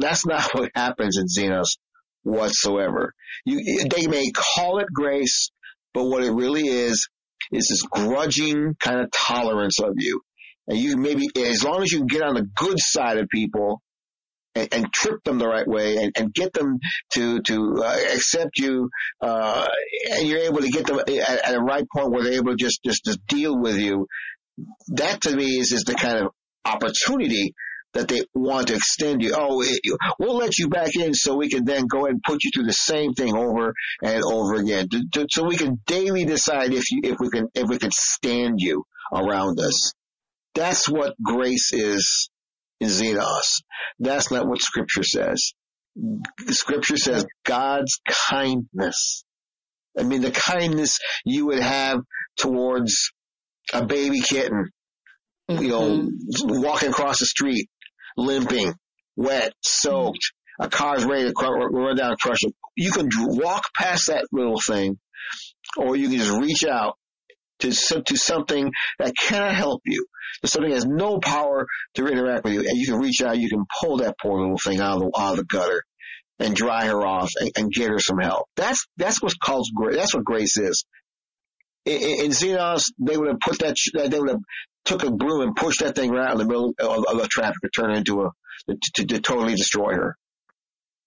that's 0.00 0.24
not 0.24 0.42
what 0.54 0.70
happens 0.74 1.18
in 1.18 1.26
Xenos 1.26 1.76
whatsoever. 2.22 3.12
You, 3.44 3.86
they 3.88 4.06
may 4.06 4.30
call 4.30 4.78
it 4.78 4.86
grace, 4.92 5.50
but 5.92 6.04
what 6.04 6.24
it 6.24 6.32
really 6.32 6.66
is, 6.66 7.08
is 7.52 7.68
this 7.68 7.82
grudging 7.82 8.74
kind 8.80 9.00
of 9.00 9.10
tolerance 9.10 9.80
of 9.80 9.94
you. 9.96 10.20
And 10.68 10.78
you 10.78 10.96
maybe, 10.96 11.28
as 11.36 11.62
long 11.62 11.82
as 11.82 11.92
you 11.92 12.04
get 12.06 12.22
on 12.22 12.34
the 12.34 12.48
good 12.54 12.78
side 12.78 13.18
of 13.18 13.28
people 13.28 13.80
and, 14.54 14.68
and 14.72 14.92
trip 14.92 15.22
them 15.24 15.38
the 15.38 15.46
right 15.46 15.66
way 15.66 15.96
and, 15.96 16.12
and 16.16 16.34
get 16.34 16.52
them 16.52 16.78
to, 17.14 17.40
to 17.42 17.82
uh, 17.84 17.98
accept 18.14 18.58
you, 18.58 18.90
uh, 19.20 19.68
and 20.10 20.26
you're 20.26 20.40
able 20.40 20.60
to 20.60 20.68
get 20.68 20.86
them 20.86 20.98
at, 20.98 21.08
at 21.08 21.54
a 21.54 21.60
right 21.60 21.84
point 21.94 22.10
where 22.10 22.24
they're 22.24 22.32
able 22.32 22.50
to 22.50 22.56
just, 22.56 22.80
just, 22.84 23.04
just 23.04 23.24
deal 23.28 23.56
with 23.56 23.78
you. 23.78 24.06
That 24.88 25.20
to 25.22 25.36
me 25.36 25.58
is, 25.58 25.72
is 25.72 25.84
the 25.84 25.94
kind 25.94 26.18
of 26.18 26.32
opportunity 26.64 27.54
that 27.96 28.08
they 28.08 28.22
want 28.34 28.68
to 28.68 28.74
extend 28.74 29.22
you. 29.22 29.34
Oh, 29.36 29.62
it, 29.62 29.80
we'll 30.18 30.36
let 30.36 30.58
you 30.58 30.68
back 30.68 30.94
in 30.94 31.14
so 31.14 31.34
we 31.34 31.48
can 31.48 31.64
then 31.64 31.86
go 31.86 32.00
ahead 32.00 32.10
and 32.10 32.22
put 32.22 32.44
you 32.44 32.50
through 32.54 32.66
the 32.66 32.72
same 32.72 33.14
thing 33.14 33.34
over 33.34 33.72
and 34.02 34.22
over 34.22 34.54
again, 34.54 34.88
to, 34.90 35.02
to, 35.12 35.26
so 35.30 35.44
we 35.44 35.56
can 35.56 35.80
daily 35.86 36.24
decide 36.24 36.72
if 36.72 36.90
you 36.90 37.00
if 37.04 37.16
we 37.18 37.30
can 37.30 37.48
if 37.54 37.68
we 37.68 37.78
can 37.78 37.90
stand 37.90 38.56
you 38.58 38.84
around 39.12 39.58
us. 39.58 39.92
That's 40.54 40.88
what 40.88 41.14
grace 41.22 41.72
is 41.72 42.30
in 42.80 42.88
Xenos. 42.88 43.62
That's 43.98 44.30
not 44.30 44.46
what 44.46 44.60
Scripture 44.60 45.02
says. 45.02 45.52
Scripture 46.48 46.98
says 46.98 47.26
God's 47.44 48.00
kindness. 48.28 49.24
I 49.98 50.02
mean, 50.02 50.20
the 50.20 50.30
kindness 50.30 50.98
you 51.24 51.46
would 51.46 51.60
have 51.60 52.00
towards 52.36 53.12
a 53.72 53.84
baby 53.84 54.20
kitten, 54.20 54.70
you 55.48 55.68
know, 55.68 55.82
mm-hmm. 55.82 56.62
walking 56.62 56.90
across 56.90 57.20
the 57.20 57.26
street, 57.26 57.68
limping, 58.16 58.74
wet, 59.16 59.52
soaked. 59.62 60.32
A 60.58 60.70
car's 60.70 61.04
ready 61.04 61.28
to 61.28 61.34
run 61.34 61.96
down 61.96 62.10
and 62.12 62.18
crush 62.18 62.38
it. 62.40 62.54
You 62.76 62.90
can 62.90 63.10
walk 63.14 63.64
past 63.76 64.06
that 64.06 64.24
little 64.32 64.58
thing, 64.58 64.98
or 65.76 65.96
you 65.96 66.08
can 66.08 66.18
just 66.18 66.32
reach 66.40 66.64
out 66.64 66.96
to 67.58 67.72
to 68.06 68.16
something 68.16 68.72
that 68.98 69.12
cannot 69.14 69.54
help 69.54 69.82
you, 69.84 70.06
to 70.40 70.48
something 70.48 70.70
that 70.70 70.76
has 70.76 70.86
no 70.86 71.18
power 71.18 71.66
to 71.94 72.06
interact 72.06 72.44
with 72.44 72.54
you, 72.54 72.60
and 72.60 72.78
you 72.78 72.86
can 72.86 73.00
reach 73.00 73.20
out. 73.22 73.38
You 73.38 73.50
can 73.50 73.64
pull 73.80 73.98
that 73.98 74.16
poor 74.20 74.40
little 74.40 74.58
thing 74.58 74.80
out 74.80 74.96
of 74.96 75.00
the, 75.00 75.12
out 75.18 75.32
of 75.32 75.36
the 75.38 75.44
gutter 75.44 75.82
and 76.38 76.54
dry 76.54 76.86
her 76.86 77.06
off 77.06 77.32
and, 77.38 77.50
and 77.56 77.72
get 77.72 77.90
her 77.90 77.98
some 77.98 78.18
help. 78.18 78.46
That's 78.56 78.86
that's 78.96 79.22
what's 79.22 79.36
called 79.36 79.66
grace. 79.74 79.96
That's 79.96 80.14
what 80.14 80.24
grace 80.24 80.56
is. 80.56 80.84
In, 81.84 82.24
in 82.24 82.30
Xenos, 82.30 82.92
they 82.98 83.16
would 83.16 83.28
have 83.28 83.40
put 83.40 83.58
that. 83.60 83.76
They 83.94 84.18
would 84.18 84.30
have 84.30 84.40
took 84.86 85.04
a 85.04 85.10
broom 85.10 85.42
and 85.42 85.56
pushed 85.56 85.80
that 85.80 85.94
thing 85.94 86.10
right 86.10 86.32
in 86.32 86.38
the 86.38 86.46
middle 86.46 86.74
of, 86.78 87.04
of 87.04 87.18
the 87.18 87.28
traffic 87.28 87.60
to 87.62 87.68
turn 87.68 87.90
it 87.90 87.98
into 87.98 88.22
a 88.22 88.30
to, 88.68 88.76
to, 88.94 89.06
to 89.06 89.20
totally 89.20 89.54
destroy 89.54 89.92
her. 89.94 90.16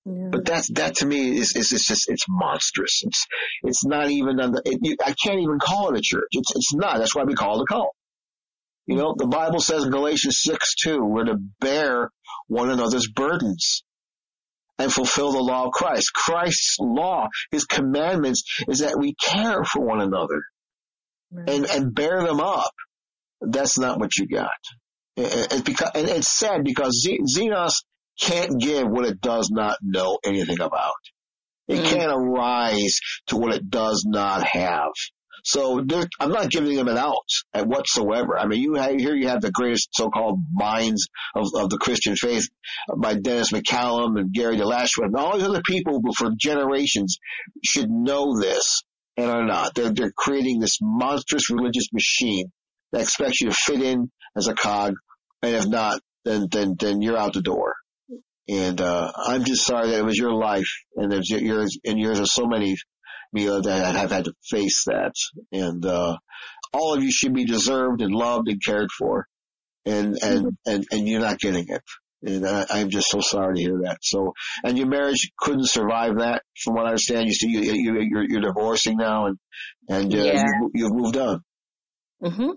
Yeah. 0.06 0.30
But 0.32 0.46
that's 0.46 0.70
that 0.74 0.96
to 0.98 1.06
me 1.06 1.38
is 1.38 1.56
is 1.56 1.72
it's 1.72 1.88
just 1.88 2.10
it's 2.10 2.26
monstrous. 2.30 3.02
It's 3.04 3.26
it's 3.64 3.86
not 3.86 4.10
even 4.10 4.40
on 4.40 4.54
the. 4.54 4.62
It, 4.66 4.80
you, 4.82 4.96
I 5.04 5.14
can't 5.14 5.40
even 5.40 5.60
call 5.60 5.90
it 5.90 5.98
a 5.98 6.02
church. 6.02 6.30
It's 6.32 6.52
it's 6.56 6.74
not. 6.74 6.98
That's 6.98 7.16
why 7.16 7.24
we 7.24 7.36
call 7.36 7.60
it 7.60 7.64
a 7.64 7.66
cult. 7.66 7.92
You 8.88 8.96
know, 8.96 9.14
the 9.16 9.28
Bible 9.28 9.60
says 9.60 9.84
in 9.84 9.92
Galatians 9.92 10.40
six 10.42 10.74
two, 10.76 11.04
we're 11.04 11.26
to 11.26 11.38
bear 11.60 12.10
one 12.48 12.72
another's 12.72 13.08
burdens 13.08 13.84
and 14.80 14.92
fulfill 14.92 15.34
the 15.34 15.44
law 15.44 15.66
of 15.66 15.72
Christ. 15.72 16.12
Christ's 16.14 16.78
law, 16.80 17.28
His 17.52 17.66
commandments, 17.66 18.44
is 18.68 18.80
that 18.80 18.98
we 18.98 19.14
care 19.14 19.64
for 19.64 19.86
one 19.86 20.02
another 20.02 20.42
right. 21.32 21.50
and 21.50 21.66
and 21.66 21.94
bear 21.94 22.24
them 22.24 22.40
up. 22.40 22.72
That's 23.42 23.78
not 23.78 24.00
what 24.00 24.18
you 24.18 24.28
got. 24.28 24.50
It's 25.16 25.62
because, 25.62 25.92
and 25.96 26.08
it's 26.08 26.38
sad 26.38 26.64
because 26.64 27.08
Xenos 27.08 27.74
can't 28.22 28.60
give 28.60 28.88
what 28.88 29.06
it 29.06 29.22
does 29.22 29.50
not 29.52 29.78
know 29.82 30.18
anything 30.24 30.60
about. 30.60 30.94
It 31.68 31.80
mm. 31.80 31.86
can't 31.86 32.12
arise 32.12 33.00
to 33.28 33.38
what 33.38 33.54
it 33.54 33.70
does 33.70 34.04
not 34.08 34.44
have. 34.44 34.92
So 35.44 35.80
I'm 36.20 36.32
not 36.32 36.50
giving 36.50 36.76
them 36.76 36.88
an 36.88 36.98
out 36.98 37.28
at 37.54 37.68
whatsoever. 37.68 38.38
I 38.38 38.46
mean, 38.46 38.62
you 38.62 38.74
have, 38.76 38.96
here 38.96 39.16
you 39.16 39.30
have 39.30 39.42
the 39.42 39.52
greatest 39.52 39.90
so-called 39.94 40.40
minds 40.54 41.08
of, 41.36 41.48
of 41.56 41.70
the 41.70 41.78
Christian 41.78 42.16
faith 42.16 42.48
by 42.98 43.16
Dennis 43.16 43.52
McCallum 43.52 44.20
and 44.20 44.34
Gary 44.34 44.58
DeLashmutt 44.58 45.06
and 45.06 45.16
all 45.16 45.38
these 45.38 45.48
other 45.48 45.62
people 45.62 46.02
who 46.04 46.12
for 46.18 46.32
generations 46.38 47.20
should 47.64 47.90
know 47.90 48.38
this 48.40 48.84
and 49.16 49.32
are 49.32 49.46
not. 49.46 49.76
They're, 49.76 49.94
they're 49.94 50.14
creating 50.16 50.60
this 50.60 50.80
monstrous 50.82 51.50
religious 51.50 51.88
machine 51.94 52.52
that 52.92 53.02
expects 53.02 53.42
you 53.42 53.50
to 53.50 53.56
fit 53.56 53.82
in 53.82 54.12
as 54.36 54.48
a 54.48 54.54
cog, 54.54 54.96
and 55.42 55.56
if 55.56 55.68
not, 55.68 56.02
then 56.26 56.48
then 56.52 56.76
then 56.80 57.02
you're 57.02 57.18
out 57.18 57.34
the 57.34 57.42
door. 57.42 57.76
And 58.48 58.82
uh, 58.82 59.12
I'm 59.16 59.44
just 59.44 59.66
sorry 59.66 59.92
that 59.92 60.00
it 60.00 60.06
was 60.06 60.18
your 60.18 60.34
life, 60.34 60.70
and 60.96 61.12
there's 61.12 61.30
yours 61.30 61.78
and 61.86 62.00
yours 62.00 62.20
of 62.20 62.28
so 62.28 62.48
many, 62.48 62.76
Milla, 63.32 63.62
that 63.62 63.86
I 63.86 63.92
have 64.00 64.12
had 64.12 64.26
to 64.26 64.34
face 64.50 64.86
that. 64.88 65.14
And 65.52 65.86
uh, 65.86 66.18
all 66.74 66.96
of 66.96 67.04
you 67.04 67.12
should 67.12 67.34
be 67.34 67.46
deserved 67.46 68.02
and 68.02 68.12
loved 68.12 68.48
and 68.48 68.60
cared 68.64 68.90
for, 68.98 69.28
and 69.86 70.18
and 70.22 70.46
mm-hmm. 70.46 70.72
and 70.72 70.86
and 70.92 71.08
you're 71.08 71.22
not 71.22 71.40
getting 71.40 71.66
it. 71.70 71.84
And 72.22 72.46
I, 72.46 72.80
am 72.80 72.90
just 72.90 73.10
so 73.10 73.22
sorry 73.22 73.56
to 73.56 73.62
hear 73.62 73.80
that. 73.84 74.00
So, 74.02 74.34
and 74.66 74.78
your 74.78 74.88
marriage 74.88 75.32
couldn't 75.38 75.70
survive 75.70 76.18
that, 76.18 76.42
from 76.62 76.74
what 76.74 76.84
I 76.84 76.90
understand. 76.90 77.28
You 77.28 77.34
see, 77.34 77.48
you, 77.48 77.62
you, 77.62 78.08
you're, 78.12 78.26
you're 78.28 78.42
divorcing 78.42 78.98
now, 78.98 79.28
and 79.28 79.38
and 79.88 80.14
uh, 80.14 80.18
yeah. 80.18 80.44
you, 80.44 80.72
you've 80.74 80.94
moved 80.94 81.18
on. 81.18 81.42
Mhm. 82.22 82.56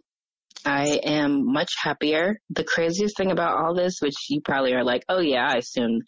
I 0.64 1.00
am 1.04 1.52
much 1.52 1.72
happier. 1.80 2.40
The 2.50 2.64
craziest 2.64 3.16
thing 3.16 3.30
about 3.30 3.58
all 3.58 3.74
this, 3.74 4.00
which 4.00 4.14
you 4.28 4.40
probably 4.40 4.74
are 4.74 4.84
like, 4.84 5.04
oh 5.08 5.20
yeah, 5.20 5.46
I 5.48 5.56
assume, 5.58 6.00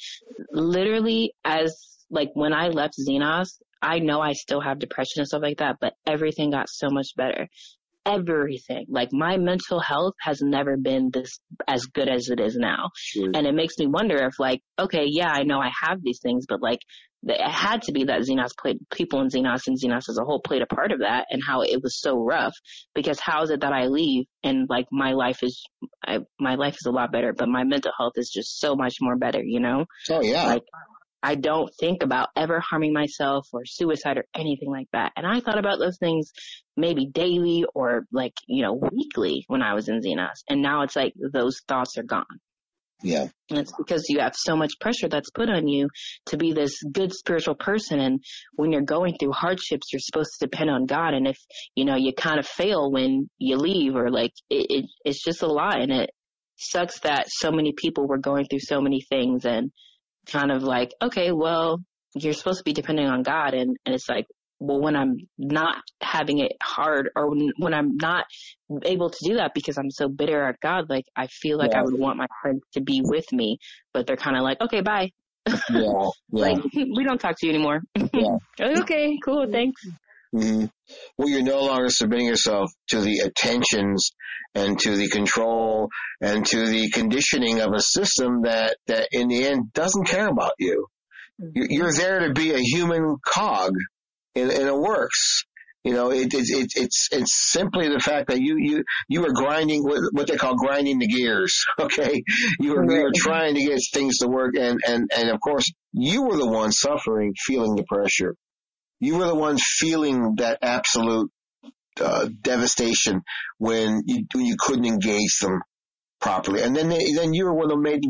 literally 0.53 1.35
as 1.45 1.77
like 2.11 2.31
when 2.35 2.53
I 2.53 2.69
left 2.69 2.95
Xenos, 2.99 3.49
I 3.83 3.99
know 3.99 4.21
I 4.21 4.33
still 4.33 4.61
have 4.61 4.79
depression 4.79 5.21
and 5.21 5.27
stuff 5.27 5.43
like 5.43 5.59
that, 5.59 5.77
but 5.81 5.95
everything 6.07 6.51
got 6.51 6.69
so 6.69 6.89
much 6.91 7.09
better. 7.17 7.49
Everything. 8.07 8.87
Like 8.89 9.11
my 9.13 9.37
mental 9.37 9.81
health 9.81 10.15
has 10.21 10.41
never 10.43 10.77
been 10.77 11.11
this 11.13 11.39
as 11.67 11.85
good 11.87 12.09
as 12.09 12.29
it 12.29 12.41
is 12.41 12.57
now. 12.57 12.91
Mm. 13.17 13.37
And 13.37 13.47
it 13.47 13.55
makes 13.55 13.79
me 13.79 13.87
wonder 13.87 14.17
if 14.27 14.39
like, 14.39 14.63
okay, 14.79 15.05
yeah, 15.07 15.31
I 15.31 15.43
know 15.43 15.59
I 15.59 15.71
have 15.83 16.03
these 16.03 16.21
things, 16.23 16.47
but 16.49 16.63
like 16.63 16.81
it 17.27 17.41
had 17.41 17.83
to 17.83 17.93
be 17.93 18.05
that 18.05 18.23
Xenos 18.23 18.57
played 18.57 18.79
people 18.91 19.21
in 19.21 19.29
Xenos 19.29 19.67
and 19.67 19.79
Xenos 19.79 20.09
as 20.09 20.19
a 20.19 20.25
whole 20.25 20.41
played 20.41 20.63
a 20.63 20.67
part 20.67 20.93
of 20.93 21.01
that 21.01 21.27
and 21.31 21.43
how 21.47 21.63
it 21.63 21.83
was 21.83 21.99
so 21.99 22.19
rough. 22.19 22.55
Because 22.95 23.19
how 23.21 23.43
is 23.43 23.51
it 23.51 23.61
that 23.61 23.73
I 23.73 23.87
leave 23.87 24.27
and 24.43 24.69
like 24.69 24.87
my 24.91 25.13
life 25.13 25.43
is 25.43 25.65
I, 26.07 26.21
my 26.39 26.57
life 26.57 26.75
is 26.75 26.87
a 26.87 26.91
lot 26.91 27.13
better 27.13 27.33
but 27.33 27.49
my 27.49 27.65
mental 27.65 27.93
health 27.97 28.15
is 28.17 28.31
just 28.31 28.61
so 28.61 28.75
much 28.75 28.97
more 29.01 29.17
better 29.17 29.43
you 29.43 29.61
know? 29.61 29.87
Oh 30.11 30.21
yeah. 30.21 30.47
Like 30.47 30.65
I 31.23 31.37
don't 31.37 31.73
think 31.81 32.03
about 32.03 32.29
ever 32.37 32.61
harming 32.61 32.93
myself 32.93 33.49
or 33.53 33.65
suicide 33.65 34.19
or 34.19 34.27
anything 34.35 34.71
like 34.71 34.89
that. 34.93 35.13
And 35.17 35.27
I 35.27 35.41
thought 35.41 35.59
about 35.59 35.79
those 35.79 35.97
things 35.97 36.33
maybe 36.77 37.07
daily 37.07 37.65
or 37.75 38.05
like 38.13 38.35
you 38.47 38.63
know 38.63 38.75
weekly 38.75 39.45
when 39.49 39.63
I 39.63 39.75
was 39.75 39.89
in 39.89 40.01
Xenos. 40.01 40.43
And 40.49 40.61
now 40.61 40.83
it's 40.83 40.97
like 40.97 41.15
those 41.33 41.61
thoughts 41.67 41.97
are 41.97 42.03
gone 42.03 42.41
Yeah. 43.03 43.29
And 43.51 43.59
it's 43.59 43.73
because 43.77 44.07
you 44.09 44.21
have 44.21 44.35
so 44.35 44.57
much 44.57 44.73
pressure 44.81 45.09
that's 45.09 45.31
put 45.31 45.51
on 45.51 45.69
you 45.69 45.91
to 46.27 46.37
be 46.37 46.53
this 46.53 46.83
good 46.91 47.13
spiritual 47.13 47.55
person. 47.55 48.01
And 48.01 48.25
when 48.55 48.73
you're 48.73 48.81
going 48.83 49.17
through 49.19 49.33
hardships, 49.33 49.93
you're 49.93 50.01
supposed 50.01 50.31
to 50.39 50.47
depend 50.47 50.71
on 50.71 50.87
God. 50.87 51.13
And 51.13 51.27
if, 51.27 51.37
you 51.75 51.85
know, 51.85 51.97
you 51.97 52.13
kind 52.15 52.39
of 52.39 52.47
fail 52.47 52.91
when 52.91 53.29
you 53.39 53.57
leave 53.57 53.95
or 53.95 54.11
like 54.11 54.33
it, 54.49 54.67
it 54.71 54.85
it's 55.05 55.23
just 55.23 55.43
a 55.43 55.47
lot. 55.47 55.81
And 55.81 55.93
it 55.93 56.11
sucks 56.57 57.01
that 57.01 57.27
so 57.29 57.51
many 57.51 57.75
people 57.77 58.07
were 58.07 58.19
going 58.19 58.47
through 58.47 58.61
so 58.61 58.81
many 58.81 59.03
things 59.09 59.45
and 59.45 59.71
kind 60.27 60.51
of 60.51 60.63
like, 60.63 60.93
okay, 61.03 61.33
well, 61.33 61.83
you're 62.15 62.33
supposed 62.33 62.59
to 62.59 62.65
be 62.65 62.73
depending 62.73 63.07
on 63.07 63.23
God. 63.23 63.55
And, 63.55 63.77
and 63.85 63.95
it's 63.95 64.09
like, 64.09 64.27
well, 64.61 64.81
when 64.81 64.97
I'm 64.97 65.19
not 65.39 65.77
having 66.01 66.39
it 66.39 66.53
hard 66.63 67.11
or 67.17 67.31
when, 67.31 67.53
when 67.59 67.75
I'm 67.75 67.97
not 67.97 68.25
able 68.85 69.11
to 69.11 69.19
do 69.25 69.35
that 69.35 69.53
because 69.55 69.79
I'm 69.79 69.91
so 69.91 70.09
bitter 70.09 70.45
at 70.45 70.61
God, 70.61 70.89
like 70.89 71.05
I 71.17 71.27
feel 71.27 71.59
like 71.59 71.73
yeah. 71.73 71.81
I 71.81 71.83
would 71.83 71.99
want 71.99 72.17
my 72.17 72.27
friends 72.43 72.63
to 72.75 72.81
be 72.81 73.03
with 73.05 73.31
me, 73.33 73.59
but 73.93 74.07
they're 74.07 74.17
kind 74.17 74.37
of 74.37 74.43
like, 74.43 74.61
okay, 74.61 74.81
bye. 74.81 75.11
Yeah, 75.47 75.55
yeah. 75.71 76.09
like 76.31 76.65
we 76.75 77.05
don't 77.05 77.19
talk 77.19 77.37
to 77.39 77.47
you 77.47 77.53
anymore. 77.53 77.83
Yeah. 78.15 78.79
okay, 78.81 79.19
cool, 79.25 79.47
thanks. 79.51 79.83
Mm-hmm. 80.35 80.67
Well, 81.17 81.29
you're 81.29 81.43
no 81.43 81.63
longer 81.63 81.91
submitting 81.91 82.27
yourself 82.27 82.71
to 82.89 83.01
the 83.01 83.19
attentions 83.21 84.11
and 84.55 84.79
to 84.81 84.97
the 84.97 85.09
control 85.09 85.89
and 86.21 86.45
to 86.47 86.67
the 86.67 86.91
conditioning 86.91 87.61
of 87.61 87.73
a 87.73 87.81
system 87.81 88.43
that, 88.43 88.77
that 88.87 89.09
in 89.13 89.29
the 89.29 89.45
end 89.45 89.73
doesn't 89.73 90.07
care 90.07 90.29
about 90.29 90.53
you. 90.59 90.87
Mm-hmm. 91.41 91.63
You're 91.71 91.93
there 91.93 92.29
to 92.29 92.33
be 92.33 92.53
a 92.53 92.59
human 92.59 93.17
cog 93.25 93.75
in, 94.35 94.51
in 94.51 94.69
a 94.69 94.77
works. 94.77 95.45
You 95.85 95.93
know, 95.93 96.11
it, 96.11 96.33
it, 96.33 96.47
it, 96.49 96.73
it's 96.77 97.09
it's 97.13 97.53
simply 97.53 97.91
the 97.91 98.01
fact 98.01 98.29
that 98.29 98.41
you 98.41 98.57
you 98.59 98.85
you 99.07 99.27
are 99.27 99.33
grinding 99.33 99.83
what 99.83 100.27
they 100.27 100.37
call 100.37 100.57
grinding 100.57 100.99
the 100.99 101.07
gears. 101.07 101.65
Okay, 101.79 102.23
you 102.59 102.75
were 102.75 102.85
you 102.91 103.03
were 103.03 103.13
trying 103.15 103.55
to 103.55 103.61
get 103.61 103.81
things 103.93 104.19
to 104.19 104.29
work, 104.29 104.55
and 104.57 104.81
and 104.87 105.11
and 105.15 105.29
of 105.29 105.41
course 105.41 105.71
you 105.93 106.23
were 106.23 106.39
the 106.39 106.47
one 106.47 106.73
suffering, 106.73 107.35
feeling 107.37 107.77
the 107.77 107.85
pressure. 107.85 108.35
You 108.99 109.19
were 109.19 109.27
the 109.27 109.35
one 109.35 109.59
feeling 109.59 110.37
that 110.37 110.61
absolute 110.63 111.31
uh, 112.01 112.29
devastation 112.41 113.21
when 113.59 114.03
you 114.07 114.25
when 114.33 114.47
you 114.47 114.57
couldn't 114.59 114.87
engage 114.87 115.39
them 115.43 115.61
properly, 116.19 116.63
and 116.63 116.75
then 116.75 116.89
they, 116.89 117.13
then 117.15 117.35
you 117.35 117.45
were 117.45 117.53
one 117.53 117.83
made 117.83 118.01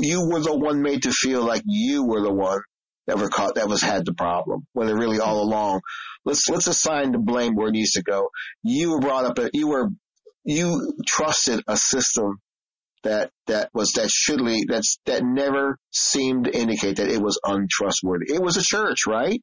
you 0.00 0.28
were 0.30 0.40
the 0.40 0.54
one 0.54 0.82
made 0.82 1.04
to 1.04 1.12
feel 1.12 1.42
like 1.42 1.62
you 1.64 2.04
were 2.04 2.20
the 2.20 2.32
one 2.32 2.60
that 3.06 3.18
were 3.18 3.28
caught 3.28 3.54
that 3.54 3.68
was 3.68 3.82
had 3.82 4.04
the 4.04 4.14
problem 4.14 4.66
when 4.72 4.86
they're 4.86 4.96
really 4.96 5.20
all 5.20 5.42
along. 5.42 5.80
Let's 6.24 6.48
let's 6.48 6.66
assign 6.66 7.12
the 7.12 7.18
blame 7.18 7.54
where 7.54 7.68
it 7.68 7.72
needs 7.72 7.92
to 7.92 8.02
go. 8.02 8.28
You 8.62 8.92
were 8.92 9.00
brought 9.00 9.24
up. 9.24 9.38
You 9.52 9.68
were 9.68 9.88
you 10.44 10.94
trusted 11.06 11.62
a 11.66 11.76
system 11.76 12.40
that 13.04 13.30
that 13.46 13.70
was 13.72 13.92
that 13.92 14.10
shouldly 14.10 14.64
that's 14.68 14.98
that 15.06 15.22
never 15.24 15.78
seemed 15.92 16.46
to 16.46 16.56
indicate 16.56 16.96
that 16.96 17.08
it 17.08 17.22
was 17.22 17.40
untrustworthy. 17.44 18.32
It 18.32 18.42
was 18.42 18.56
a 18.56 18.62
church, 18.62 19.06
right? 19.06 19.42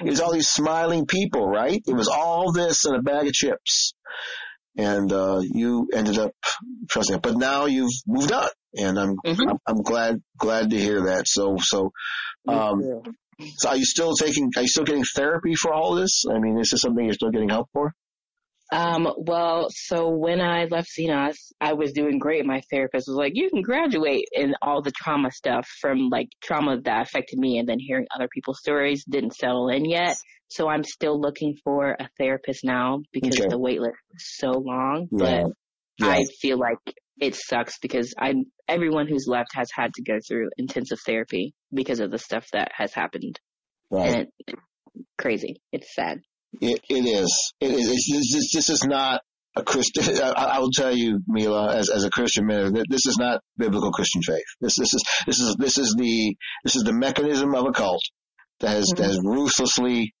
It 0.00 0.10
was 0.10 0.20
all 0.20 0.32
these 0.32 0.48
smiling 0.48 1.06
people, 1.06 1.46
right? 1.46 1.80
It 1.86 1.94
was 1.94 2.08
all 2.08 2.52
this 2.52 2.84
and 2.84 2.96
a 2.96 3.02
bag 3.02 3.26
of 3.26 3.32
chips. 3.32 3.94
And 4.76 5.10
uh, 5.12 5.40
you 5.42 5.88
ended 5.94 6.18
up 6.18 6.32
trusting 6.90 7.16
it. 7.16 7.22
But 7.22 7.36
now 7.36 7.66
you've 7.66 7.92
moved 8.06 8.32
on 8.32 8.48
and 8.76 8.98
I'm, 8.98 9.16
mm-hmm. 9.24 9.56
I'm, 9.66 9.82
glad 9.82 10.22
glad 10.38 10.70
to 10.70 10.78
hear 10.78 11.06
that. 11.06 11.26
So 11.26 11.56
so 11.58 11.92
um, 12.48 13.02
so 13.58 13.68
are 13.68 13.76
you 13.76 13.84
still 13.84 14.14
taking? 14.14 14.50
Are 14.56 14.62
you 14.62 14.68
still 14.68 14.84
getting 14.84 15.04
therapy 15.04 15.54
for 15.54 15.72
all 15.72 15.94
this? 15.94 16.24
I 16.30 16.38
mean, 16.38 16.58
is 16.58 16.70
this 16.70 16.80
something 16.80 17.04
you're 17.04 17.14
still 17.14 17.30
getting 17.30 17.48
help 17.48 17.68
for? 17.72 17.92
Um, 18.72 19.08
well, 19.16 19.68
so 19.70 20.08
when 20.08 20.40
I 20.40 20.64
left 20.64 20.88
Xenos, 20.98 21.36
I 21.60 21.74
was 21.74 21.92
doing 21.92 22.18
great. 22.18 22.44
My 22.44 22.62
therapist 22.68 23.06
was 23.06 23.16
like, 23.16 23.32
you 23.34 23.48
can 23.48 23.62
graduate 23.62 24.24
and 24.34 24.56
all 24.60 24.82
the 24.82 24.90
trauma 24.90 25.30
stuff 25.30 25.68
from 25.80 26.08
like 26.08 26.28
trauma 26.42 26.80
that 26.80 27.02
affected 27.02 27.38
me 27.38 27.58
and 27.58 27.68
then 27.68 27.78
hearing 27.78 28.06
other 28.12 28.28
people's 28.32 28.58
stories 28.58 29.04
didn't 29.08 29.36
settle 29.36 29.68
in 29.68 29.84
yet. 29.84 30.16
So 30.48 30.68
I'm 30.68 30.82
still 30.82 31.20
looking 31.20 31.56
for 31.62 31.96
a 31.98 32.08
therapist 32.18 32.64
now 32.64 33.02
because 33.12 33.38
okay. 33.38 33.48
the 33.48 33.58
wait 33.58 33.80
list 33.80 33.98
is 34.14 34.36
so 34.36 34.50
long, 34.50 35.08
yeah. 35.12 35.44
but 35.44 35.52
yeah. 35.98 36.08
I 36.08 36.24
feel 36.40 36.58
like 36.58 36.78
it 37.20 37.34
sucks 37.34 37.78
because 37.78 38.14
I'm 38.18 38.44
everyone 38.68 39.06
who's 39.08 39.26
left 39.28 39.54
has 39.54 39.68
had 39.74 39.92
to 39.94 40.02
go 40.02 40.18
through 40.26 40.50
intensive 40.56 40.98
therapy 41.06 41.54
because 41.72 42.00
of 42.00 42.10
the 42.10 42.18
stuff 42.18 42.46
that 42.52 42.72
has 42.76 42.92
happened. 42.92 43.38
Right. 43.90 44.08
And 44.08 44.28
it, 44.46 44.54
crazy. 45.16 45.60
It's 45.72 45.94
sad. 45.94 46.18
It, 46.60 46.80
it 46.88 47.04
is. 47.06 47.52
It 47.60 47.70
is. 47.70 47.90
It's, 47.90 48.32
this, 48.32 48.52
this 48.52 48.70
is 48.70 48.84
not 48.84 49.22
a 49.56 49.62
Christian. 49.62 50.04
I, 50.22 50.56
I, 50.56 50.58
will 50.58 50.70
tell 50.70 50.94
you, 50.94 51.20
Milla, 51.26 51.74
as, 51.74 51.90
as 51.90 52.04
a 52.04 52.10
Christian 52.10 52.46
man, 52.46 52.72
this 52.72 53.06
is 53.06 53.16
not 53.18 53.40
biblical 53.56 53.92
Christian 53.92 54.22
faith. 54.22 54.44
This, 54.60 54.76
this 54.76 54.92
is, 54.92 55.04
this 55.26 55.38
is, 55.38 55.56
this 55.58 55.78
is 55.78 55.94
the, 55.98 56.36
this 56.64 56.76
is 56.76 56.84
the 56.84 56.92
mechanism 56.92 57.54
of 57.54 57.66
a 57.66 57.72
cult 57.72 58.02
that 58.60 58.70
has, 58.70 58.90
mm-hmm. 58.90 59.02
that 59.02 59.08
has 59.08 59.20
ruthlessly 59.22 60.12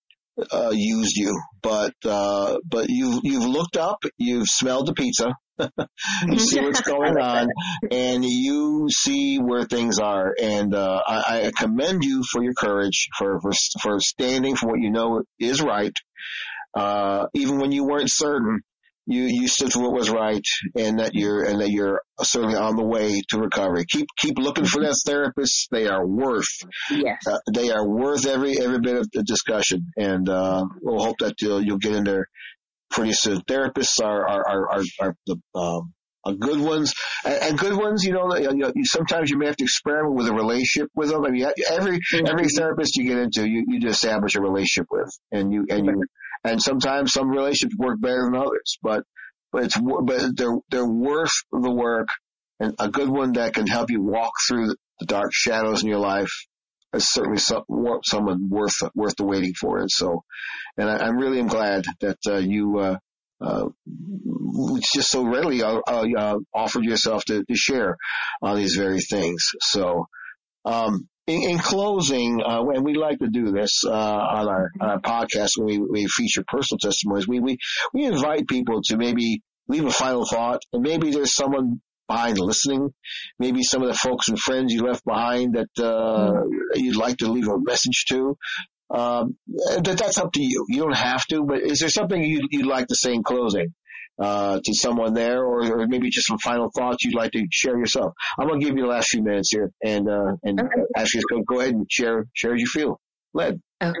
uh, 0.52 0.70
used 0.72 1.16
you, 1.16 1.38
but 1.62 1.94
uh, 2.04 2.58
but 2.68 2.86
you've 2.88 3.20
you've 3.22 3.46
looked 3.46 3.76
up, 3.76 3.98
you've 4.18 4.46
smelled 4.46 4.86
the 4.86 4.92
pizza, 4.92 5.32
you 5.58 6.38
see 6.38 6.60
what's 6.60 6.80
going 6.82 7.18
on, 7.18 7.48
and 7.90 8.24
you 8.24 8.88
see 8.90 9.38
where 9.38 9.64
things 9.64 9.98
are. 9.98 10.34
And 10.40 10.74
uh, 10.74 11.02
I, 11.06 11.46
I 11.46 11.50
commend 11.56 12.04
you 12.04 12.22
for 12.30 12.42
your 12.42 12.54
courage, 12.54 13.08
for 13.18 13.40
for 13.40 13.52
for 13.80 14.00
standing 14.00 14.56
for 14.56 14.68
what 14.68 14.80
you 14.80 14.90
know 14.90 15.22
is 15.38 15.62
right, 15.62 15.94
uh, 16.74 17.26
even 17.34 17.58
when 17.58 17.72
you 17.72 17.84
weren't 17.84 18.10
certain 18.10 18.60
you 19.06 19.22
you 19.22 19.48
stood 19.48 19.72
for 19.72 19.82
what 19.82 19.92
was 19.92 20.10
right 20.10 20.44
and 20.76 20.98
that 20.98 21.14
you're 21.14 21.44
and 21.44 21.60
that 21.60 21.70
you're 21.70 22.02
certainly 22.22 22.56
on 22.56 22.76
the 22.76 22.84
way 22.84 23.22
to 23.28 23.38
recovery. 23.38 23.84
Keep 23.88 24.08
keep 24.18 24.38
looking 24.38 24.66
for 24.66 24.82
that 24.82 25.00
therapist. 25.06 25.68
They 25.70 25.86
are 25.86 26.04
worth 26.04 26.48
yes. 26.90 27.22
Uh, 27.26 27.38
they 27.52 27.70
are 27.70 27.86
worth 27.86 28.26
every 28.26 28.60
every 28.60 28.80
bit 28.80 28.96
of 28.96 29.08
the 29.12 29.22
discussion, 29.22 29.92
and 29.96 30.28
uh, 30.28 30.64
we'll 30.82 31.04
hope 31.04 31.18
that 31.20 31.40
you'll 31.40 31.62
you'll 31.62 31.78
get 31.78 31.94
in 31.94 32.04
there 32.04 32.26
pretty 32.90 33.12
soon. 33.12 33.40
Therapists 33.42 34.02
are 34.02 34.26
are 34.28 34.48
are 34.48 34.70
are, 34.72 34.82
are 35.00 35.16
the 35.26 35.36
um, 35.54 35.92
are 36.24 36.34
good 36.34 36.60
ones 36.60 36.92
and, 37.24 37.34
and, 37.34 37.58
good 37.58 37.76
ones. 37.76 38.02
You 38.02 38.12
know, 38.12 38.36
you 38.36 38.52
know, 38.52 38.72
sometimes 38.84 39.30
you 39.30 39.38
may 39.38 39.46
have 39.46 39.56
to 39.56 39.64
experiment 39.64 40.16
with 40.16 40.28
a 40.28 40.34
relationship 40.34 40.90
with 40.94 41.10
them. 41.10 41.24
I 41.24 41.30
mean, 41.30 41.46
every 41.70 42.00
every 42.26 42.48
therapist 42.48 42.96
you 42.96 43.04
get 43.04 43.18
into, 43.18 43.48
you 43.48 43.64
you 43.68 43.80
just 43.80 44.02
establish 44.02 44.34
a 44.34 44.40
relationship 44.40 44.86
with, 44.90 45.10
and 45.30 45.52
you 45.52 45.66
and 45.70 45.86
you 45.86 46.02
and 46.46 46.62
sometimes 46.62 47.12
some 47.12 47.28
relationships 47.28 47.76
work 47.76 48.00
better 48.00 48.24
than 48.24 48.36
others, 48.36 48.78
but, 48.82 49.02
but 49.52 49.64
it's, 49.64 49.78
but 49.78 50.36
they're, 50.36 50.56
they're 50.70 50.86
worth 50.86 51.32
the 51.50 51.70
work 51.70 52.08
and 52.60 52.74
a 52.78 52.88
good 52.88 53.08
one 53.08 53.32
that 53.32 53.54
can 53.54 53.66
help 53.66 53.90
you 53.90 54.00
walk 54.00 54.32
through 54.46 54.68
the 55.00 55.06
dark 55.06 55.30
shadows 55.32 55.82
in 55.82 55.88
your 55.88 55.98
life 55.98 56.30
is 56.96 57.12
certainly 57.12 57.38
some, 57.38 57.62
someone 58.04 58.48
worth, 58.48 58.76
worth 58.94 59.16
the 59.16 59.24
waiting 59.24 59.54
for. 59.54 59.78
And 59.78 59.90
so, 59.90 60.24
and 60.76 60.88
I, 60.88 60.96
I 60.96 61.08
really 61.08 61.38
am 61.38 61.46
glad 61.46 61.84
that, 62.00 62.18
uh, 62.28 62.38
you, 62.38 62.78
uh, 62.78 62.96
uh, 63.40 63.66
just 64.94 65.10
so 65.10 65.24
readily 65.24 65.62
uh, 65.62 65.80
uh, 65.86 66.38
offered 66.54 66.84
yourself 66.84 67.24
to, 67.26 67.44
to 67.44 67.54
share 67.54 67.96
on 68.40 68.56
these 68.56 68.76
very 68.76 69.00
things. 69.00 69.50
So, 69.60 70.06
um, 70.64 71.08
in, 71.26 71.50
in 71.50 71.58
closing, 71.58 72.40
uh, 72.40 72.62
and 72.62 72.84
we 72.84 72.94
like 72.94 73.18
to 73.18 73.28
do 73.28 73.50
this 73.50 73.82
uh, 73.84 73.90
on 73.90 74.48
our, 74.48 74.70
on 74.80 74.88
our 74.88 75.00
podcast 75.00 75.50
when 75.56 75.66
we, 75.66 75.78
we 75.78 76.06
feature 76.06 76.44
personal 76.46 76.78
testimonies, 76.78 77.28
we, 77.28 77.40
we, 77.40 77.58
we 77.92 78.04
invite 78.04 78.46
people 78.48 78.80
to 78.84 78.96
maybe 78.96 79.42
leave 79.68 79.84
a 79.84 79.90
final 79.90 80.24
thought, 80.24 80.62
and 80.72 80.82
maybe 80.82 81.10
there's 81.10 81.34
someone 81.34 81.80
behind 82.08 82.38
listening, 82.38 82.92
maybe 83.38 83.62
some 83.62 83.82
of 83.82 83.88
the 83.88 83.94
folks 83.94 84.28
and 84.28 84.38
friends 84.38 84.72
you 84.72 84.82
left 84.82 85.04
behind 85.04 85.54
that 85.54 85.68
uh, 85.78 86.32
mm-hmm. 86.32 86.50
you'd 86.74 86.96
like 86.96 87.18
to 87.18 87.30
leave 87.30 87.48
a 87.48 87.58
message 87.58 88.04
to. 88.08 88.36
Um, 88.88 89.36
that 89.46 89.98
that's 89.98 90.18
up 90.18 90.32
to 90.34 90.42
you. 90.42 90.64
You 90.68 90.82
don't 90.82 90.96
have 90.96 91.24
to, 91.26 91.44
but 91.44 91.60
is 91.60 91.80
there 91.80 91.88
something 91.88 92.22
you'd, 92.22 92.46
you'd 92.50 92.66
like 92.66 92.86
to 92.86 92.94
say 92.94 93.12
in 93.12 93.24
closing? 93.24 93.74
uh, 94.18 94.60
to 94.64 94.74
someone 94.74 95.14
there, 95.14 95.42
or, 95.44 95.80
or, 95.80 95.86
maybe 95.86 96.10
just 96.10 96.26
some 96.26 96.38
final 96.38 96.70
thoughts 96.74 97.04
you'd 97.04 97.14
like 97.14 97.32
to 97.32 97.46
share 97.50 97.78
yourself. 97.78 98.14
I'm 98.38 98.48
going 98.48 98.60
to 98.60 98.66
give 98.66 98.76
you 98.76 98.82
the 98.82 98.88
last 98.88 99.08
few 99.10 99.22
minutes 99.22 99.50
here, 99.52 99.70
and 99.84 100.08
uh, 100.08 100.36
and 100.42 100.60
okay. 100.60 100.82
ask 100.96 101.14
you 101.14 101.20
to 101.20 101.42
go 101.46 101.60
ahead 101.60 101.74
and 101.74 101.86
share 101.90 102.26
share 102.34 102.54
as 102.54 102.60
you 102.60 102.66
feel. 102.66 103.00
Led. 103.34 103.60
Okay. 103.82 103.98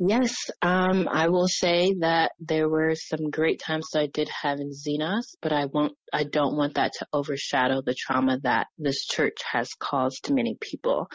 Yes, 0.00 0.32
um, 0.62 1.08
I 1.10 1.28
will 1.28 1.48
say 1.48 1.92
that 2.00 2.30
there 2.38 2.68
were 2.68 2.94
some 2.94 3.30
great 3.30 3.58
times 3.58 3.88
that 3.92 4.00
I 4.00 4.06
did 4.06 4.28
have 4.28 4.60
in 4.60 4.70
Xenos, 4.70 5.34
but 5.42 5.52
I 5.52 5.64
won't, 5.66 5.94
I 6.12 6.22
don't 6.22 6.56
want 6.56 6.74
that 6.74 6.92
to 7.00 7.06
overshadow 7.12 7.82
the 7.84 7.96
trauma 7.98 8.38
that 8.44 8.68
this 8.78 9.06
church 9.06 9.38
has 9.50 9.68
caused 9.80 10.24
to 10.24 10.34
many 10.34 10.56
people. 10.60 11.08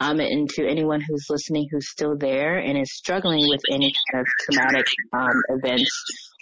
Um, 0.00 0.18
and 0.18 0.48
to 0.50 0.66
anyone 0.66 1.02
who's 1.06 1.26
listening 1.28 1.68
who's 1.70 1.90
still 1.90 2.16
there 2.16 2.56
and 2.56 2.78
is 2.78 2.96
struggling 2.96 3.50
with 3.50 3.60
any 3.70 3.92
kind 4.10 4.22
of 4.22 4.26
traumatic 4.40 4.86
um, 5.12 5.42
events 5.50 5.90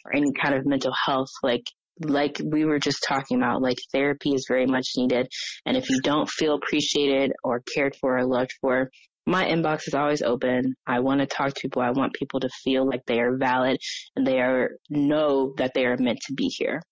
or 0.04 0.14
any 0.14 0.30
kind 0.40 0.54
of 0.54 0.66
mental 0.66 0.92
health, 1.06 1.30
like 1.42 1.64
like 2.02 2.40
we 2.42 2.64
were 2.64 2.78
just 2.78 3.04
talking 3.06 3.36
about, 3.36 3.60
like 3.60 3.76
therapy 3.92 4.30
is 4.30 4.46
very 4.48 4.64
much 4.64 4.92
needed. 4.96 5.28
And 5.66 5.76
if 5.76 5.90
you 5.90 6.00
don't 6.00 6.30
feel 6.30 6.54
appreciated 6.54 7.32
or 7.44 7.62
cared 7.74 7.94
for 8.00 8.16
or 8.16 8.24
loved 8.24 8.52
for, 8.60 8.90
my 9.30 9.44
inbox 9.44 9.86
is 9.86 9.94
always 9.94 10.22
open. 10.22 10.74
I 10.88 10.98
want 10.98 11.20
to 11.20 11.26
talk 11.26 11.54
to 11.54 11.60
people. 11.60 11.82
I 11.82 11.90
want 11.90 12.14
people 12.14 12.40
to 12.40 12.48
feel 12.64 12.84
like 12.84 13.02
they 13.06 13.20
are 13.20 13.36
valid 13.36 13.78
and 14.16 14.26
they 14.26 14.40
are 14.40 14.72
know 14.88 15.54
that 15.56 15.70
they 15.72 15.86
are 15.86 15.96
meant 15.96 16.18
to 16.26 16.34
be 16.34 16.48
here. 16.48 16.82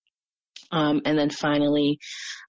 Um, 0.71 1.01
and 1.05 1.19
then 1.19 1.31
finally, 1.31 1.99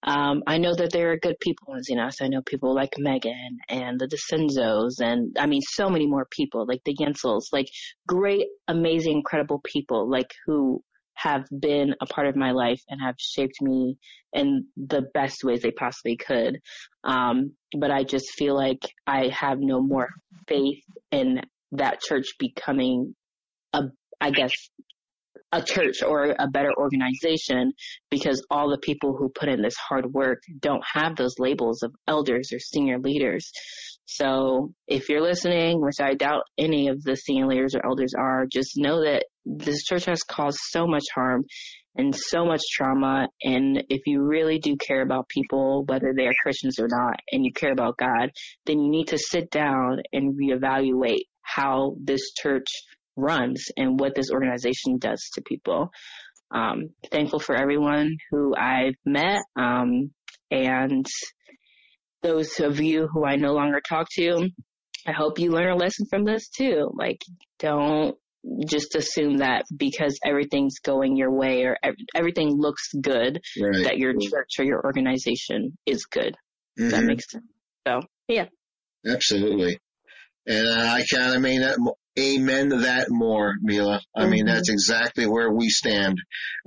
um, 0.04 0.44
I 0.46 0.58
know 0.58 0.76
that 0.76 0.92
there 0.92 1.12
are 1.12 1.18
good 1.18 1.40
people 1.40 1.74
in 1.74 1.82
Xenos. 1.82 2.22
I 2.22 2.28
know 2.28 2.42
people 2.46 2.76
like 2.76 2.94
Megan 2.98 3.58
and 3.70 4.00
the 4.00 4.08
DeCenzos 4.08 5.02
and 5.02 5.36
I 5.40 5.48
mean 5.48 5.62
so 5.62 5.90
many 5.90 6.06
more 6.06 6.28
people 6.30 6.66
like 6.68 6.82
the 6.86 6.96
Yensels, 6.96 7.46
like 7.52 7.68
great, 8.08 8.46
amazing, 8.68 9.14
incredible 9.14 9.62
people 9.64 10.08
like 10.10 10.32
who 10.46 10.84
have 11.22 11.46
been 11.60 11.94
a 12.02 12.06
part 12.06 12.28
of 12.28 12.36
my 12.36 12.52
life 12.52 12.82
and 12.90 13.02
have 13.02 13.16
shaped 13.18 13.62
me 13.62 13.98
in 14.34 14.66
the 14.78 15.04
best 15.14 15.44
ways 15.44 15.62
they 15.62 15.72
possibly 15.72 16.18
could. 16.18 16.60
Um, 17.04 17.54
but 17.78 17.92
I 17.92 18.04
just 18.04 18.32
feel 18.32 18.56
like 18.56 18.80
I 19.06 19.30
have 19.30 19.60
no 19.60 19.82
more 19.82 20.10
faith 20.48 20.84
in 21.12 21.42
that 21.74 22.02
church 22.02 22.28
becoming 22.40 23.16
a, 23.74 23.84
I 24.22 24.32
guess, 24.32 24.52
a 25.52 25.64
church 25.64 26.04
or 26.04 26.36
a 26.38 26.48
better 26.48 26.72
organization 26.78 27.74
because 28.12 28.46
all 28.52 28.70
the 28.70 28.78
people 28.78 29.16
who 29.18 29.30
put 29.30 29.50
in 29.50 29.62
this 29.62 29.76
hard 29.76 30.14
work 30.14 30.40
don't 30.60 30.84
have 30.94 31.16
those 31.16 31.36
labels 31.40 31.82
of 31.82 31.94
elders 32.08 32.52
or 32.54 32.60
senior 32.60 33.00
leaders. 33.00 33.52
So 34.12 34.74
if 34.88 35.08
you're 35.08 35.22
listening, 35.22 35.82
which 35.82 36.02
I 36.02 36.16
doubt 36.16 36.44
any 36.58 36.88
of 36.88 37.04
the 37.04 37.16
senior 37.16 37.46
leaders 37.46 37.76
or 37.76 37.86
elders 37.86 38.14
are, 38.18 38.48
just 38.52 38.72
know 38.76 39.04
that 39.04 39.26
this 39.46 39.84
church 39.84 40.06
has 40.06 40.24
caused 40.24 40.58
so 40.72 40.88
much 40.88 41.04
harm 41.14 41.46
and 41.96 42.16
so 42.16 42.44
much 42.44 42.62
trauma. 42.74 43.28
And 43.44 43.84
if 43.90 44.02
you 44.08 44.24
really 44.24 44.58
do 44.58 44.78
care 44.78 45.04
about 45.04 45.30
people, 45.30 45.86
whether 45.86 46.12
they 46.16 46.26
are 46.26 46.34
Christians 46.42 46.80
or 46.80 46.88
not, 46.90 47.20
and 47.32 47.46
you 47.46 47.54
care 47.54 47.72
about 47.72 47.98
God, 47.98 48.32
then 48.66 48.80
you 48.80 48.90
need 48.90 49.10
to 49.10 49.20
sit 49.20 49.52
down 49.52 50.02
and 50.12 50.36
reevaluate 50.36 51.28
how 51.44 51.96
this 52.04 52.32
church 52.42 52.68
runs 53.16 53.66
and 53.78 54.00
what 54.00 54.16
this 54.16 54.32
organization 54.32 54.98
does 54.98 55.24
to 55.34 55.44
people. 55.44 55.92
Um, 56.50 56.90
thankful 57.12 57.40
for 57.40 57.56
everyone 57.56 58.18
who 58.32 58.56
I've 58.56 58.96
met. 59.06 59.42
Um, 59.56 60.12
and 60.50 61.06
those 62.22 62.60
of 62.60 62.80
you 62.80 63.08
who 63.12 63.26
I 63.26 63.36
no 63.36 63.54
longer 63.54 63.82
talk 63.88 64.08
to, 64.16 64.50
I 65.08 65.12
hope 65.12 65.40
you 65.40 65.52
learn 65.52 65.72
a 65.72 65.76
lesson 65.76 66.06
from 66.10 66.26
this 66.26 66.50
too. 66.50 66.92
Like, 66.94 67.22
don't 67.60 68.18
just 68.66 68.96
assume 68.96 69.38
that 69.38 69.66
because 69.76 70.18
everything's 70.26 70.80
going 70.80 71.18
your 71.18 71.32
way 71.32 71.64
or 71.64 71.78
everything 72.16 72.58
looks 72.58 72.90
good, 72.94 73.42
right. 73.62 73.84
that 73.84 73.98
your 73.98 74.14
church 74.20 74.52
or 74.60 74.66
your 74.66 74.84
organization 74.84 75.78
is 75.86 76.06
good. 76.06 76.36
Mm-hmm. 76.80 76.90
That 76.90 77.04
makes 77.04 77.32
sense. 77.32 77.46
So, 77.88 78.02
yeah. 78.28 78.46
Absolutely. 79.06 79.80
And 80.46 80.68
I 80.68 81.04
kind 81.14 81.36
of 81.36 81.42
mean 81.42 81.62
that, 81.62 81.78
amen 82.18 82.70
to 82.70 82.78
that 82.78 83.08
more, 83.10 83.56
Milla. 83.62 84.02
I 84.16 84.22
mm-hmm. 84.22 84.32
mean, 84.32 84.46
that's 84.46 84.70
exactly 84.70 85.26
where 85.26 85.52
we 85.52 85.70
stand 85.70 86.18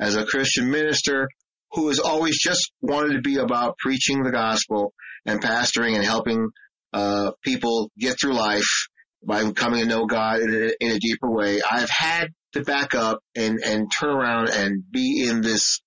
as 0.01 0.17
a 0.17 0.27
Christian 0.27 0.71
minister 0.71 1.29
who 1.73 1.89
has 1.89 1.99
always 1.99 2.39
just 2.39 2.71
wanted 2.81 3.15
to 3.15 3.23
be 3.23 3.37
about 3.37 3.79
preaching 3.79 4.23
the 4.23 4.31
gospel 4.31 4.93
and 5.27 5.41
pastoring 5.43 5.95
and 5.95 6.05
helping 6.05 6.49
uh, 6.93 7.33
people 7.43 7.91
get 7.99 8.19
through 8.21 8.35
life 8.35 8.89
by 9.25 9.51
coming 9.53 9.81
to 9.81 9.87
know 9.87 10.07
God 10.07 10.41
in 10.41 10.51
a, 10.53 10.85
in 10.85 10.97
a 10.97 10.99
deeper 10.99 11.31
way. 11.31 11.61
I've 11.63 11.91
had 11.91 12.29
to 12.55 12.63
back 12.63 12.95
up 12.95 13.21
and, 13.37 13.59
and 13.65 13.91
turn 13.91 14.11
around 14.11 14.51
and 14.51 14.83
be 14.91 15.27
in 15.27 15.41
this 15.41 15.81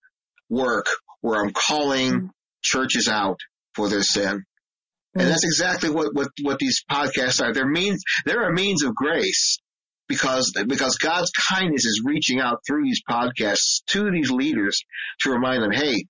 work 0.50 0.88
where 1.22 1.42
I'm 1.42 1.52
calling 1.52 2.12
mm-hmm. 2.12 2.28
churches 2.62 3.08
out 3.08 3.40
for 3.76 3.90
their 3.90 4.04
sin. 4.04 4.44
And 5.14 5.24
mm-hmm. 5.24 5.30
that's 5.30 5.44
exactly 5.44 5.90
what, 5.90 6.14
what, 6.14 6.30
what 6.42 6.60
these 6.60 6.84
podcasts 6.90 7.42
are. 7.42 7.54
They're 7.54 7.68
means, 7.68 8.04
they're 8.26 8.50
a 8.50 8.54
means 8.54 8.84
of 8.84 8.96
grace 8.96 9.60
because, 10.08 10.54
because 10.68 10.98
God's 10.98 11.32
kindness 11.50 11.86
is 11.86 12.04
reaching 12.06 12.40
out 12.40 12.60
through 12.68 12.84
these 12.84 13.02
podcasts 13.10 13.84
to 13.88 14.10
these 14.12 14.32
leaders 14.32 14.80
to 15.22 15.32
remind 15.32 15.62
them, 15.62 15.72
hey, 15.72 16.06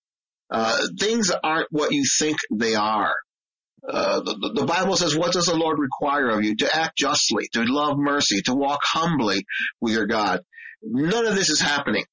uh, 0.50 0.78
things 1.00 1.32
aren't 1.44 1.68
what 1.72 1.92
you 1.92 2.04
think 2.20 2.38
they 2.52 2.76
are. 2.76 3.14
Uh, 3.88 4.22
the, 4.22 4.52
the, 4.56 4.66
Bible 4.66 4.96
says, 4.96 5.16
what 5.16 5.32
does 5.32 5.46
the 5.46 5.56
Lord 5.56 5.78
require 5.78 6.30
of 6.30 6.44
you? 6.44 6.56
To 6.58 6.76
act 6.76 6.98
justly, 6.98 7.48
to 7.54 7.64
love 7.66 7.98
mercy, 7.98 8.42
to 8.44 8.56
walk 8.56 8.80
humbly 8.84 9.46
with 9.80 9.94
your 9.94 10.08
God. 10.08 10.42
None 10.82 11.26
of 11.28 11.36
this 11.36 11.50
is 11.50 11.62
happening. 11.62 12.06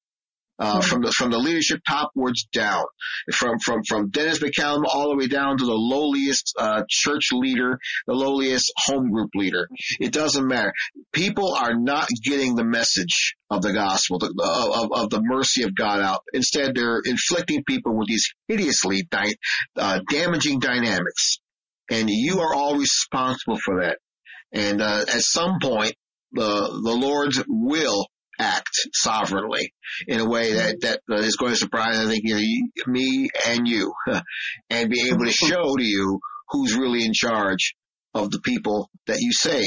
Uh, 0.59 0.81
from 0.81 1.01
the 1.01 1.11
from 1.11 1.31
the 1.31 1.39
leadership 1.39 1.79
topwards 1.89 2.47
down, 2.53 2.83
from 3.33 3.57
from 3.57 3.81
from 3.89 4.09
Dennis 4.11 4.37
McCallum 4.37 4.83
all 4.87 5.09
the 5.09 5.17
way 5.17 5.27
down 5.27 5.57
to 5.57 5.65
the 5.65 5.73
lowliest 5.73 6.53
uh, 6.59 6.83
church 6.87 7.29
leader, 7.31 7.79
the 8.05 8.13
lowliest 8.13 8.71
home 8.77 9.11
group 9.11 9.31
leader. 9.33 9.67
It 9.99 10.13
doesn't 10.13 10.47
matter. 10.47 10.71
People 11.11 11.55
are 11.55 11.73
not 11.73 12.07
getting 12.23 12.55
the 12.55 12.63
message 12.63 13.35
of 13.49 13.63
the 13.63 13.73
gospel, 13.73 14.19
the, 14.19 14.27
of, 14.27 15.03
of 15.03 15.09
the 15.09 15.21
mercy 15.23 15.63
of 15.63 15.75
God 15.75 16.01
out. 16.01 16.21
Instead, 16.33 16.75
they're 16.75 17.01
inflicting 17.03 17.63
people 17.63 17.97
with 17.97 18.07
these 18.07 18.29
hideously 18.47 19.07
di- 19.09 19.35
uh, 19.75 20.01
damaging 20.07 20.59
dynamics, 20.59 21.39
and 21.89 22.09
you 22.11 22.41
are 22.41 22.53
all 22.53 22.77
responsible 22.77 23.57
for 23.57 23.81
that. 23.81 23.97
And 24.51 24.81
uh, 24.83 25.05
at 25.11 25.21
some 25.21 25.57
point, 25.59 25.95
the 26.31 26.45
the 26.83 26.95
Lord's 26.95 27.43
will 27.47 28.07
act 28.39 28.87
sovereignly 28.93 29.73
in 30.07 30.19
a 30.19 30.27
way 30.27 30.53
that, 30.53 30.81
that 30.81 31.01
is 31.19 31.35
going 31.35 31.51
to 31.51 31.57
surprise, 31.57 31.99
I 31.99 32.07
think, 32.07 32.23
you 32.25 32.69
me 32.87 33.29
and 33.47 33.67
you 33.67 33.93
and 34.69 34.89
be 34.89 35.09
able 35.09 35.25
to 35.25 35.31
show 35.31 35.75
to 35.75 35.83
you 35.83 36.19
who's 36.49 36.75
really 36.75 37.05
in 37.05 37.13
charge 37.13 37.75
of 38.13 38.31
the 38.31 38.39
people 38.41 38.89
that 39.07 39.19
you 39.19 39.31
say, 39.33 39.65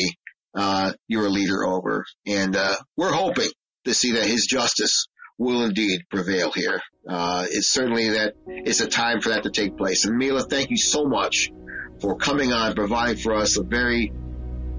uh, 0.55 0.93
you're 1.09 1.26
a 1.26 1.30
leader 1.30 1.64
over. 1.64 2.05
And, 2.26 2.56
uh, 2.56 2.76
we're 2.97 3.12
hoping 3.12 3.51
to 3.84 3.94
see 3.94 4.12
that 4.12 4.24
his 4.26 4.47
justice 4.47 5.06
will 5.38 5.64
indeed 5.64 6.02
prevail 6.10 6.51
here. 6.52 6.80
Uh, 7.09 7.47
it's 7.48 7.68
certainly 7.68 8.10
that 8.10 8.34
it's 8.47 8.80
a 8.80 8.86
time 8.86 9.20
for 9.20 9.30
that 9.30 9.43
to 9.43 9.51
take 9.51 9.76
place. 9.76 10.05
And 10.05 10.16
Milla, 10.16 10.43
thank 10.43 10.70
you 10.70 10.76
so 10.76 11.05
much 11.05 11.51
for 12.01 12.16
coming 12.16 12.52
on, 12.52 12.74
providing 12.74 13.16
for 13.16 13.34
us 13.34 13.59
a 13.59 13.62
very 13.62 14.12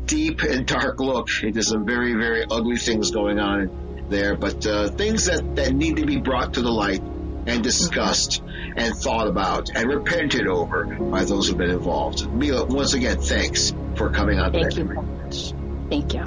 deep 0.08 0.42
and 0.42 0.66
dark 0.66 1.00
look 1.00 1.30
There's 1.42 1.68
some 1.68 1.86
very, 1.86 2.14
very 2.14 2.46
ugly 2.50 2.78
things 2.78 3.12
going 3.12 3.40
on 3.40 4.06
there, 4.10 4.36
but 4.36 4.66
uh, 4.66 4.90
things 4.90 5.26
that, 5.26 5.56
that 5.58 5.74
need 5.74 5.98
to 5.98 6.06
be 6.06 6.18
brought 6.18 6.54
to 6.56 6.62
the 6.62 6.72
light 6.72 7.02
and 7.46 7.64
discussed 7.64 8.42
and 8.76 8.96
thought 8.96 9.28
about 9.28 9.70
and 9.76 9.90
repented 9.90 10.48
over 10.48 10.86
by 10.86 11.26
those 11.26 11.48
who've 11.48 11.58
been 11.58 11.70
involved. 11.70 12.30
Milla, 12.32 12.66
once 12.66 12.94
again, 12.94 13.20
thanks 13.20 13.74
for 13.96 14.10
coming 14.10 14.40
on. 14.40 14.52
Thank 14.52 14.78
you 14.78 14.84
very 14.86 15.02
much. 15.02 15.54
Thank 15.90 16.14
you. 16.14 16.26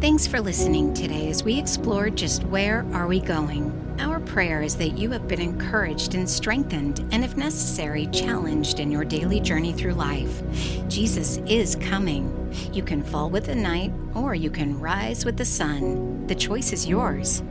Thanks 0.00 0.26
for 0.26 0.40
listening 0.40 0.94
today 0.94 1.28
as 1.28 1.44
we 1.44 1.58
explored 1.58 2.16
just 2.16 2.42
where 2.44 2.86
are 2.92 3.06
we 3.06 3.20
going. 3.20 3.89
Our 4.00 4.18
prayer 4.18 4.62
is 4.62 4.76
that 4.76 4.96
you 4.96 5.10
have 5.10 5.28
been 5.28 5.42
encouraged 5.42 6.14
and 6.14 6.28
strengthened, 6.28 7.06
and 7.12 7.22
if 7.22 7.36
necessary, 7.36 8.06
challenged 8.06 8.80
in 8.80 8.90
your 8.90 9.04
daily 9.04 9.40
journey 9.40 9.74
through 9.74 9.92
life. 9.92 10.42
Jesus 10.88 11.36
is 11.46 11.76
coming. 11.76 12.50
You 12.72 12.82
can 12.82 13.02
fall 13.02 13.28
with 13.28 13.44
the 13.44 13.54
night, 13.54 13.92
or 14.14 14.34
you 14.34 14.50
can 14.50 14.80
rise 14.80 15.26
with 15.26 15.36
the 15.36 15.44
sun. 15.44 16.26
The 16.28 16.34
choice 16.34 16.72
is 16.72 16.88
yours. 16.88 17.42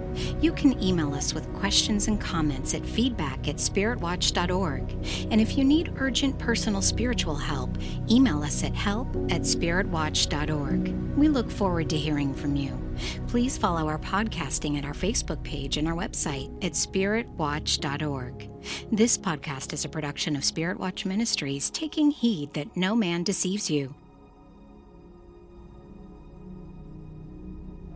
You 0.41 0.51
can 0.51 0.81
email 0.81 1.13
us 1.13 1.35
with 1.35 1.53
questions 1.53 2.07
and 2.07 2.19
comments 2.19 2.73
at 2.73 2.83
feedback 2.83 3.47
at 3.47 3.57
spiritwatch.org. 3.57 4.91
And 5.29 5.39
if 5.39 5.55
you 5.55 5.63
need 5.63 5.93
urgent 5.97 6.39
personal 6.39 6.81
spiritual 6.81 7.35
help, 7.35 7.77
email 8.09 8.41
us 8.41 8.63
at 8.63 8.73
help 8.73 9.07
at 9.29 9.41
spiritwatch.org. 9.41 11.15
We 11.15 11.27
look 11.27 11.51
forward 11.51 11.91
to 11.91 11.97
hearing 11.97 12.33
from 12.33 12.55
you. 12.55 12.88
Please 13.27 13.57
follow 13.57 13.87
our 13.87 13.99
podcasting 13.99 14.77
at 14.77 14.85
our 14.85 14.93
Facebook 14.93 15.41
page 15.43 15.77
and 15.77 15.87
our 15.87 15.95
website 15.95 16.53
at 16.63 16.73
spiritwatch.org. 16.73 18.49
This 18.91 19.17
podcast 19.17 19.73
is 19.73 19.85
a 19.85 19.89
production 19.89 20.35
of 20.35 20.43
Spirit 20.43 20.79
Watch 20.79 21.05
Ministries, 21.05 21.69
taking 21.69 22.11
heed 22.11 22.53
that 22.53 22.75
no 22.75 22.95
man 22.95 23.23
deceives 23.23 23.69
you. 23.69 23.93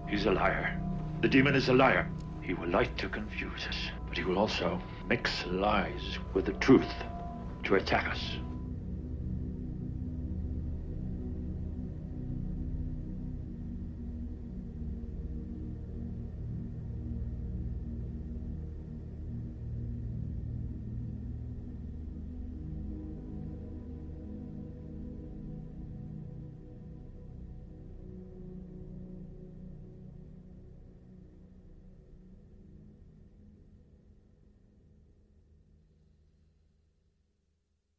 He's 0.08 0.26
a 0.26 0.32
liar. 0.32 0.80
The 1.22 1.28
demon 1.28 1.56
is 1.56 1.70
a 1.70 1.74
liar. 1.74 2.08
He 2.42 2.54
will 2.54 2.68
like 2.68 2.96
to 2.98 3.10
confuse 3.10 3.66
us, 3.68 3.78
but 4.08 4.18
he 4.18 4.24
will 4.24 4.38
also 4.38 4.80
mix 5.08 5.46
lies 5.48 6.20
with 6.34 6.46
the 6.46 6.54
truth 6.54 6.94
to 7.64 7.76
attack 7.76 8.08
us. 8.10 8.38